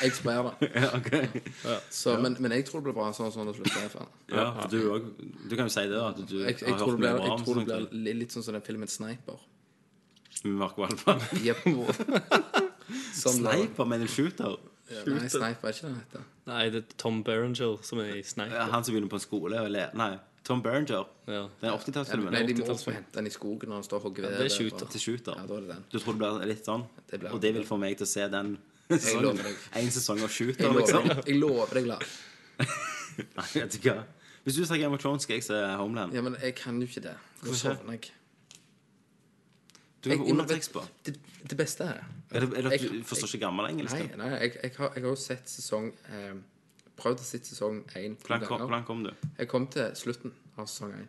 Jeg 0.02 0.10
sprer 0.18 0.42
det. 0.42 0.52
Ja, 0.74 0.88
ok. 0.98 1.10
Så, 1.90 2.18
men, 2.20 2.34
men 2.42 2.50
jeg 2.52 2.66
tror 2.68 2.80
det 2.82 2.86
blir 2.90 2.98
bra 2.98 3.12
sånn 3.16 3.30
som 3.32 3.46
det 3.48 3.54
slutter. 3.56 4.02
Ja, 4.28 4.50
for 4.58 4.68
du, 4.68 5.00
du 5.48 5.54
kan 5.56 5.64
jo 5.70 5.72
si 5.72 5.80
det, 5.86 5.94
da. 5.94 6.08
At 6.10 6.18
du 6.28 6.42
Jeg, 6.42 6.58
jeg, 6.58 6.66
har 6.68 6.76
tror 6.82 6.90
hørt 6.90 6.92
det 6.92 6.98
blir, 6.98 7.08
mye 7.08 7.16
bra 7.16 7.24
jeg 7.30 7.38
tror 7.46 7.54
det 7.62 7.66
blir 7.94 8.14
litt 8.18 8.32
sånn 8.34 8.42
som 8.44 8.52
den 8.58 8.64
filmen 8.66 8.88
Sniper. 8.90 9.38
Marco 10.50 10.82
Alfa. 10.84 11.14
Jepp. 11.42 11.62
Sniper, 13.14 13.84
men 13.86 14.02
en 14.02 14.08
shooter? 14.10 14.56
Ja, 14.92 15.02
Nei, 15.08 15.28
Sniper 15.30 15.68
er 15.70 15.72
ikke 15.72 15.86
det 15.86 15.88
den 15.88 16.00
heter. 16.02 16.24
Nei, 16.50 16.64
det 16.74 16.80
er 16.82 16.96
Tom 17.00 17.22
Berenger 17.24 17.78
som 17.86 18.00
er 18.02 18.10
i 18.12 18.18
Ja, 18.20 18.26
Sniper. 18.28 18.64
han 18.72 18.84
som 18.84 18.92
begynner 18.94 19.08
på 19.08 19.16
en 19.16 19.24
skole 19.24 19.60
og 19.62 19.70
ler 19.72 19.94
Nei, 19.96 20.10
Tom 20.44 20.60
Berenger. 20.64 21.06
Ja. 21.30 21.44
er 21.62 21.70
80-tallsfilmen. 21.78 22.32
Nei, 22.34 22.42
de 22.48 22.54
må 22.58 22.64
80-tallsfilm. 22.66 22.84
få 22.90 22.94
hente 22.98 23.14
den 23.16 23.26
i 23.30 23.30
skogen 23.32 23.68
når 23.70 23.78
han 23.80 23.86
står 23.86 23.96
og 24.02 24.08
hogger 24.10 24.26
det 24.28 24.40
er 24.48 24.52
shooter. 24.52 24.86
Til 24.92 25.00
shooter. 25.00 25.38
Ja, 25.38 25.46
da 25.46 25.54
er 25.54 25.60
det 25.64 25.68
den. 25.70 25.84
Du 25.92 25.98
tror 26.02 26.12
det 26.18 26.20
blir 26.24 26.46
litt 26.50 26.66
sånn? 26.68 26.84
Det 27.10 27.20
blir- 27.22 27.32
og 27.32 27.40
det 27.40 27.54
vil 27.54 27.64
få 27.68 27.78
meg 27.78 27.96
til 27.96 28.04
å 28.04 28.10
se 28.10 28.26
den 28.28 28.58
sesongen. 28.90 29.38
En 29.78 29.90
sesong 29.94 30.20
av 30.26 30.28
shooter, 30.34 30.66
jeg 30.66 30.74
liksom. 30.82 31.06
jeg 31.26 31.38
lover 31.38 31.78
deg 31.78 31.86
Lars. 31.86 32.18
Nei, 33.38 33.46
vet 33.54 33.78
du 33.78 33.88
hva. 33.88 34.02
Hvis 34.44 34.56
du 34.58 34.64
ser 34.66 34.76
Game 34.82 34.92
of 34.92 35.00
Thrones, 35.00 35.22
skal 35.22 35.38
jeg 35.38 35.44
se 35.46 35.54
Homeland. 35.78 36.12
Ja, 36.12 36.20
men 36.26 36.34
jeg 36.42 36.56
kan 36.58 36.80
jo 36.82 36.88
ikke 36.90 37.00
det. 37.06 37.14
Da 37.44 37.54
sovner 37.54 37.94
jeg. 37.96 38.10
Du 40.02 40.10
kan 40.10 40.18
Jeg- 40.18 40.18
få 40.18 40.24
jeg- 40.26 40.32
undertekst 40.34 40.72
på. 40.72 40.80
Det, 41.06 41.16
det 41.50 41.56
beste 41.56 41.84
er 41.84 42.04
Er 42.32 42.40
det, 42.40 42.48
er 42.58 42.62
det 42.62 42.72
at 42.72 42.80
Jeg- 42.82 42.90
du 42.90 43.02
forstår 43.04 43.26
ikke 43.34 43.38
gammel 43.46 43.66
engelsk? 43.70 43.94
Nei, 43.94 44.16
nei 44.16 44.28
jeg, 44.40 44.52
jeg, 44.62 44.72
har, 44.76 44.92
jeg 44.94 45.02
har 45.02 45.10
jo 45.10 45.14
sett 45.16 45.46
sesong 45.48 45.92
eh, 46.12 46.34
Prøvd 46.96 47.18
å 47.20 47.24
se 47.24 47.38
sesong 47.38 47.84
én 47.96 48.16
to 48.16 48.26
Hvordan 48.26 48.46
kom, 48.46 48.58
ganger. 48.58 48.66
hvordan 48.66 48.84
kom 48.84 49.04
du? 49.04 49.10
Jeg 49.38 49.48
kom 49.48 49.66
til 49.66 49.90
slutten 49.94 50.32
av 50.58 50.66
sesong 50.66 50.92
én. 50.92 51.06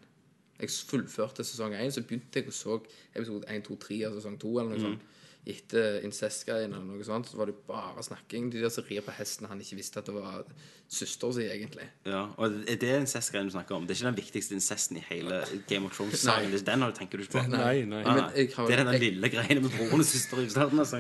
Jeg 0.60 0.70
fullførte 0.70 1.44
sesong 1.44 1.74
én, 1.74 1.92
så 1.92 2.02
begynte 2.02 2.36
jeg 2.40 2.48
å 2.48 2.52
så 2.52 2.82
episode 3.16 3.44
1, 3.50 3.64
2, 3.66 3.76
3 3.76 4.04
av 4.06 4.14
sesong 4.14 4.38
2 4.40 4.60
eller 4.60 4.70
noe 4.78 4.80
sånt. 4.80 5.00
Etter 5.46 5.98
incest-greiene 6.08 6.78
eller 6.78 6.86
noe 6.88 7.04
sånt, 7.04 7.28
så 7.28 7.36
var 7.36 7.50
det 7.50 7.56
bare 7.68 8.00
snakking. 8.06 8.46
De 8.54 8.62
der 8.64 8.70
som 8.72 8.86
rir 8.88 9.02
på 9.04 9.12
hesten, 9.12 9.48
han 9.52 9.60
ikke 9.60 9.76
visste 9.76 10.00
at 10.00 10.06
det 10.08 10.14
var 10.16 10.46
søstera 10.88 11.34
si, 11.36 11.44
egentlig. 11.52 11.88
Ja, 12.08 12.30
og 12.38 12.62
Er 12.70 12.78
det 12.80 12.92
incest-greien 13.02 13.50
du 13.50 13.52
snakker 13.52 13.76
om? 13.76 13.84
Det 13.86 13.92
er 13.92 14.00
ikke 14.00 14.12
den 14.14 14.20
viktigste 14.24 14.56
incesten 14.56 14.98
i 15.02 15.04
hele 15.10 15.42
Game 15.68 15.86
of 15.90 15.98
Thrones-sangen? 15.98 16.52
Det 16.52 16.64
Den 16.66 16.80
du 16.80 16.92
tenker 16.96 17.18
du 17.20 17.24
ikke 17.26 17.42
på? 17.42 17.48
Nei, 17.52 17.82
nei. 17.84 18.04
Ah, 18.06 18.16
Men 18.16 18.32
jeg 18.38 18.54
har- 18.56 18.68
det 18.68 18.80
er 18.80 18.84
den 18.86 18.94
jeg- 18.94 19.02
lille 19.02 19.30
greiene 19.30 19.62
med 19.62 19.72
broren 19.72 20.00
og 20.00 20.06
søster 20.06 20.38
i 20.40 20.48
starten. 20.50 20.80
Altså. 20.80 20.98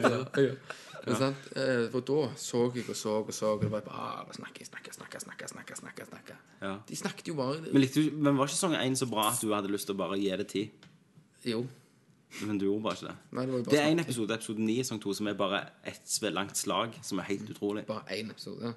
Ja. 1.07 1.15
sant? 1.15 1.35
Eh, 1.55 1.89
for 1.91 1.99
da 2.01 2.29
så 2.35 2.71
jeg 2.75 2.89
og 2.89 2.95
så 2.95 3.09
og 3.27 3.33
så, 3.33 3.45
og 3.45 3.61
det 3.61 3.71
var 3.71 3.81
bare 3.81 4.33
snakking, 4.33 4.65
snakke, 4.67 4.93
snakke, 4.93 5.19
snakke, 5.19 5.47
snakke, 5.47 5.75
snakke, 5.75 6.05
snakke. 6.07 6.35
Ja. 6.61 6.77
De 6.87 6.95
snakket 6.95 7.27
jo 7.27 7.33
bare 7.35 7.61
Men, 7.61 7.81
likte 7.81 8.03
du, 8.03 8.11
men 8.15 8.37
var 8.37 8.47
ikke 8.47 8.59
sånn 8.59 8.75
én 8.75 8.95
så 8.95 9.09
bra 9.09 9.29
at 9.31 9.39
du 9.41 9.51
hadde 9.51 9.67
lyst 9.71 9.85
til 9.87 9.95
å 9.95 9.97
bare 9.97 10.17
gi 10.19 10.29
det 10.35 10.47
tid? 10.47 10.69
Jo. 11.43 11.67
Men 12.41 12.57
du 12.57 12.65
gjorde 12.65 12.83
bare 12.83 12.97
ikke 12.97 13.07
det. 13.07 13.15
Nei, 13.31 13.45
det 13.45 13.53
bare 13.53 13.71
Det 13.71 13.79
er 13.79 13.91
en 13.91 13.99
episode, 13.99 14.33
episode 14.33 14.65
9 14.65 14.73
i 14.73 14.83
sesong 14.83 15.01
2, 15.03 15.13
som 15.19 15.27
er 15.29 15.35
bare 15.37 15.59
et 15.85 16.15
langt 16.33 16.57
slag, 16.57 16.97
som 17.05 17.19
er 17.19 17.29
helt 17.29 17.49
utrolig. 17.49 17.85
Bare 17.85 18.17
én 18.17 18.31
episode. 18.33 18.73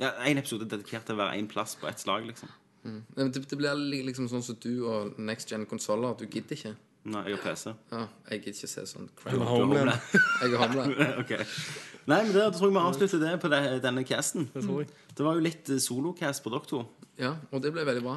Ja, 0.00 0.10
En 0.24 0.38
episode 0.38 0.68
dedikert 0.70 1.04
til 1.06 1.18
å 1.18 1.18
være 1.18 1.38
én 1.38 1.48
plass 1.50 1.76
på 1.76 1.88
ett 1.90 2.00
slag, 2.00 2.26
liksom. 2.26 2.48
Mm. 2.84 3.02
det, 3.16 3.50
det 3.50 3.56
blir 3.58 4.04
liksom 4.06 4.28
sånn 4.30 4.42
som 4.42 4.56
du 4.62 4.86
og 4.86 5.18
next 5.18 5.50
gen 5.50 5.66
konsoller. 5.66 6.14
Du 6.18 6.26
gidder 6.26 6.56
ikke. 6.56 6.74
Nei, 7.08 7.22
jeg 7.30 7.38
har 7.38 7.42
PC. 7.44 7.72
Ja, 7.92 8.00
jeg 8.30 8.42
gidder 8.42 8.56
ikke 8.58 8.68
se 8.72 8.84
sånn 8.90 9.08
crap. 9.16 9.32
Du 9.34 9.40
har 9.40 9.48
Homeland. 9.48 9.90
Jeg 10.42 10.52
er 10.52 10.60
Homeland. 10.60 10.94
ok. 11.22 11.32
Nei, 12.08 12.18
men 12.24 12.32
da 12.32 12.46
tror 12.54 12.68
jeg 12.70 12.74
vi 12.76 12.80
avslutter 12.82 13.20
det 13.22 13.32
på 13.42 13.50
det, 13.52 13.60
denne 13.84 14.04
casten. 14.08 14.46
Det 14.54 14.62
tror 14.64 14.82
jeg. 14.84 14.90
Det 15.18 15.24
var 15.26 15.36
jo 15.36 15.42
litt 15.44 15.68
eh, 15.74 15.80
solocast 15.84 16.44
på 16.44 16.52
dere 16.54 16.68
to. 16.70 16.80
Ja, 17.18 17.32
og 17.50 17.60
det 17.64 17.72
ble 17.74 17.82
veldig 17.88 18.02
bra. 18.04 18.14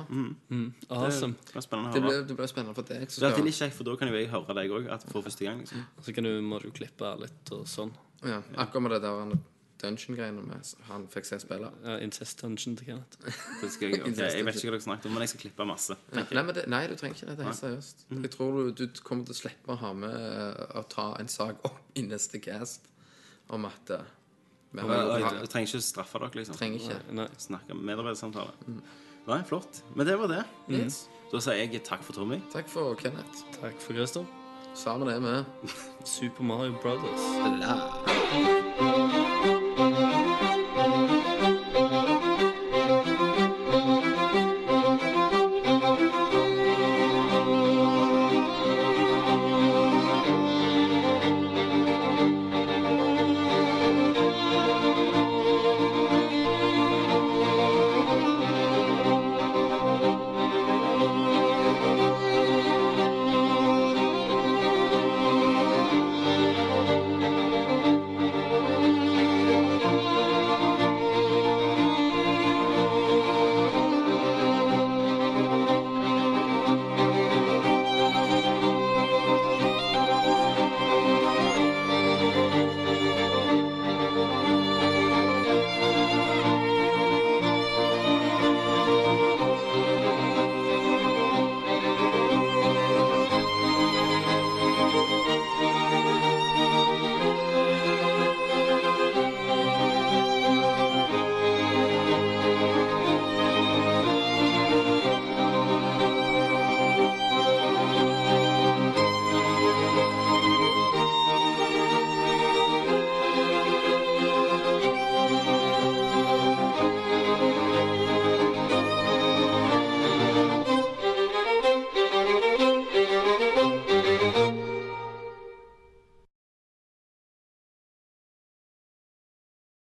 Awesome. 0.93 1.35
Det 1.47 1.55
var 1.57 1.65
spennende 1.65 1.89
å 1.89 1.93
Det 1.95 2.01
høre. 2.03 2.11
ble, 2.21 2.27
det 2.29 2.37
ble 2.37 2.47
spennende 2.51 2.75
for 2.77 2.87
deg. 2.91 3.07
Det 3.09 3.19
er 3.23 3.29
alltid 3.31 3.47
litt 3.49 3.57
kjekt, 3.57 3.75
for 3.79 3.87
da 3.89 3.95
kan 3.99 4.11
jo 4.11 4.19
jeg 4.19 4.29
høre 4.31 4.55
deg 4.59 4.75
òg 4.77 4.91
for 5.11 5.25
første 5.25 5.47
gang. 5.47 5.63
liksom. 5.63 5.83
Så 6.05 6.13
kan 6.15 6.27
du, 6.29 6.31
må 6.45 6.59
du 6.63 6.69
klippe 6.75 7.15
litt 7.23 7.51
og 7.57 7.65
sånn. 7.71 7.91
ja, 8.23 8.39
akkurat 8.61 8.85
med 8.85 8.95
det 8.97 9.01
der 9.07 9.33
dungeon-greiene 9.81 10.43
med 10.45 10.71
han 10.87 11.07
fikk 11.11 11.27
se 11.27 11.39
spille. 11.41 11.71
Ja, 11.85 11.97
incest 12.03 12.41
dungeon 12.41 12.77
til 12.79 12.91
Kenneth. 12.91 13.19
Det 13.61 13.71
skal 13.73 13.91
jeg, 13.91 14.01
okay. 14.01 14.29
jeg 14.37 14.45
vet 14.47 14.59
ikke 14.59 14.69
hva 14.69 14.77
dere 14.77 14.85
snakket 14.85 15.09
om, 15.09 15.17
men 15.17 15.25
jeg 15.25 15.33
skal 15.33 15.43
klippe 15.45 15.67
masse. 15.67 15.97
Nei, 16.15 16.25
men 16.31 16.55
det, 16.57 16.65
nei, 16.71 16.81
du 16.89 16.95
trenger 16.99 17.19
ikke 17.19 17.29
det. 17.29 17.37
Det 17.37 17.45
er 17.45 17.51
helt 17.51 17.59
seriøst. 17.59 18.07
Jeg 18.15 18.33
tror 18.37 18.57
du, 18.57 18.71
du 18.85 19.03
kommer 19.05 19.27
til 19.27 19.35
å 19.35 19.39
slippe 19.41 19.75
å 19.75 19.79
ha 19.83 19.93
med 19.97 20.17
eh, 20.17 20.65
å 20.79 20.83
ta 20.91 21.11
en 21.21 21.31
sak 21.31 21.63
opp 21.67 21.79
i 21.99 22.05
neste 22.07 22.41
cast 22.43 22.89
om 23.51 23.65
at 23.67 23.91
uh, 23.91 24.03
vi 24.71 24.83
trenger 25.51 25.65
ikke 25.67 25.81
straffe 25.83 26.19
dere, 26.21 26.35
liksom. 26.39 26.55
trenger 26.55 26.79
ikke. 26.79 26.99
Nei. 27.19 27.27
Snakke 27.41 27.75
medarbeidersamtale. 27.75 28.53
Mm. 28.67 28.83
Nei, 29.27 29.41
flott. 29.49 29.83
Men 29.95 30.07
det 30.07 30.19
var 30.21 30.31
det. 30.31 30.43
Yes. 30.71 31.03
Da 31.31 31.41
sier 31.43 31.59
jeg 31.59 31.83
takk 31.87 32.05
for 32.07 32.15
Tommy. 32.15 32.39
Takk 32.53 32.71
for 32.71 32.95
Kenneth. 32.99 33.43
Takk 33.59 33.75
for 33.83 33.95
Christer. 33.95 34.25
Sammen 34.75 35.07
er 35.07 35.19
vi. 35.19 35.69
Super 36.05 36.43
Mario 36.43 36.73
Brothers. 36.81 37.21
La. 37.59 38.90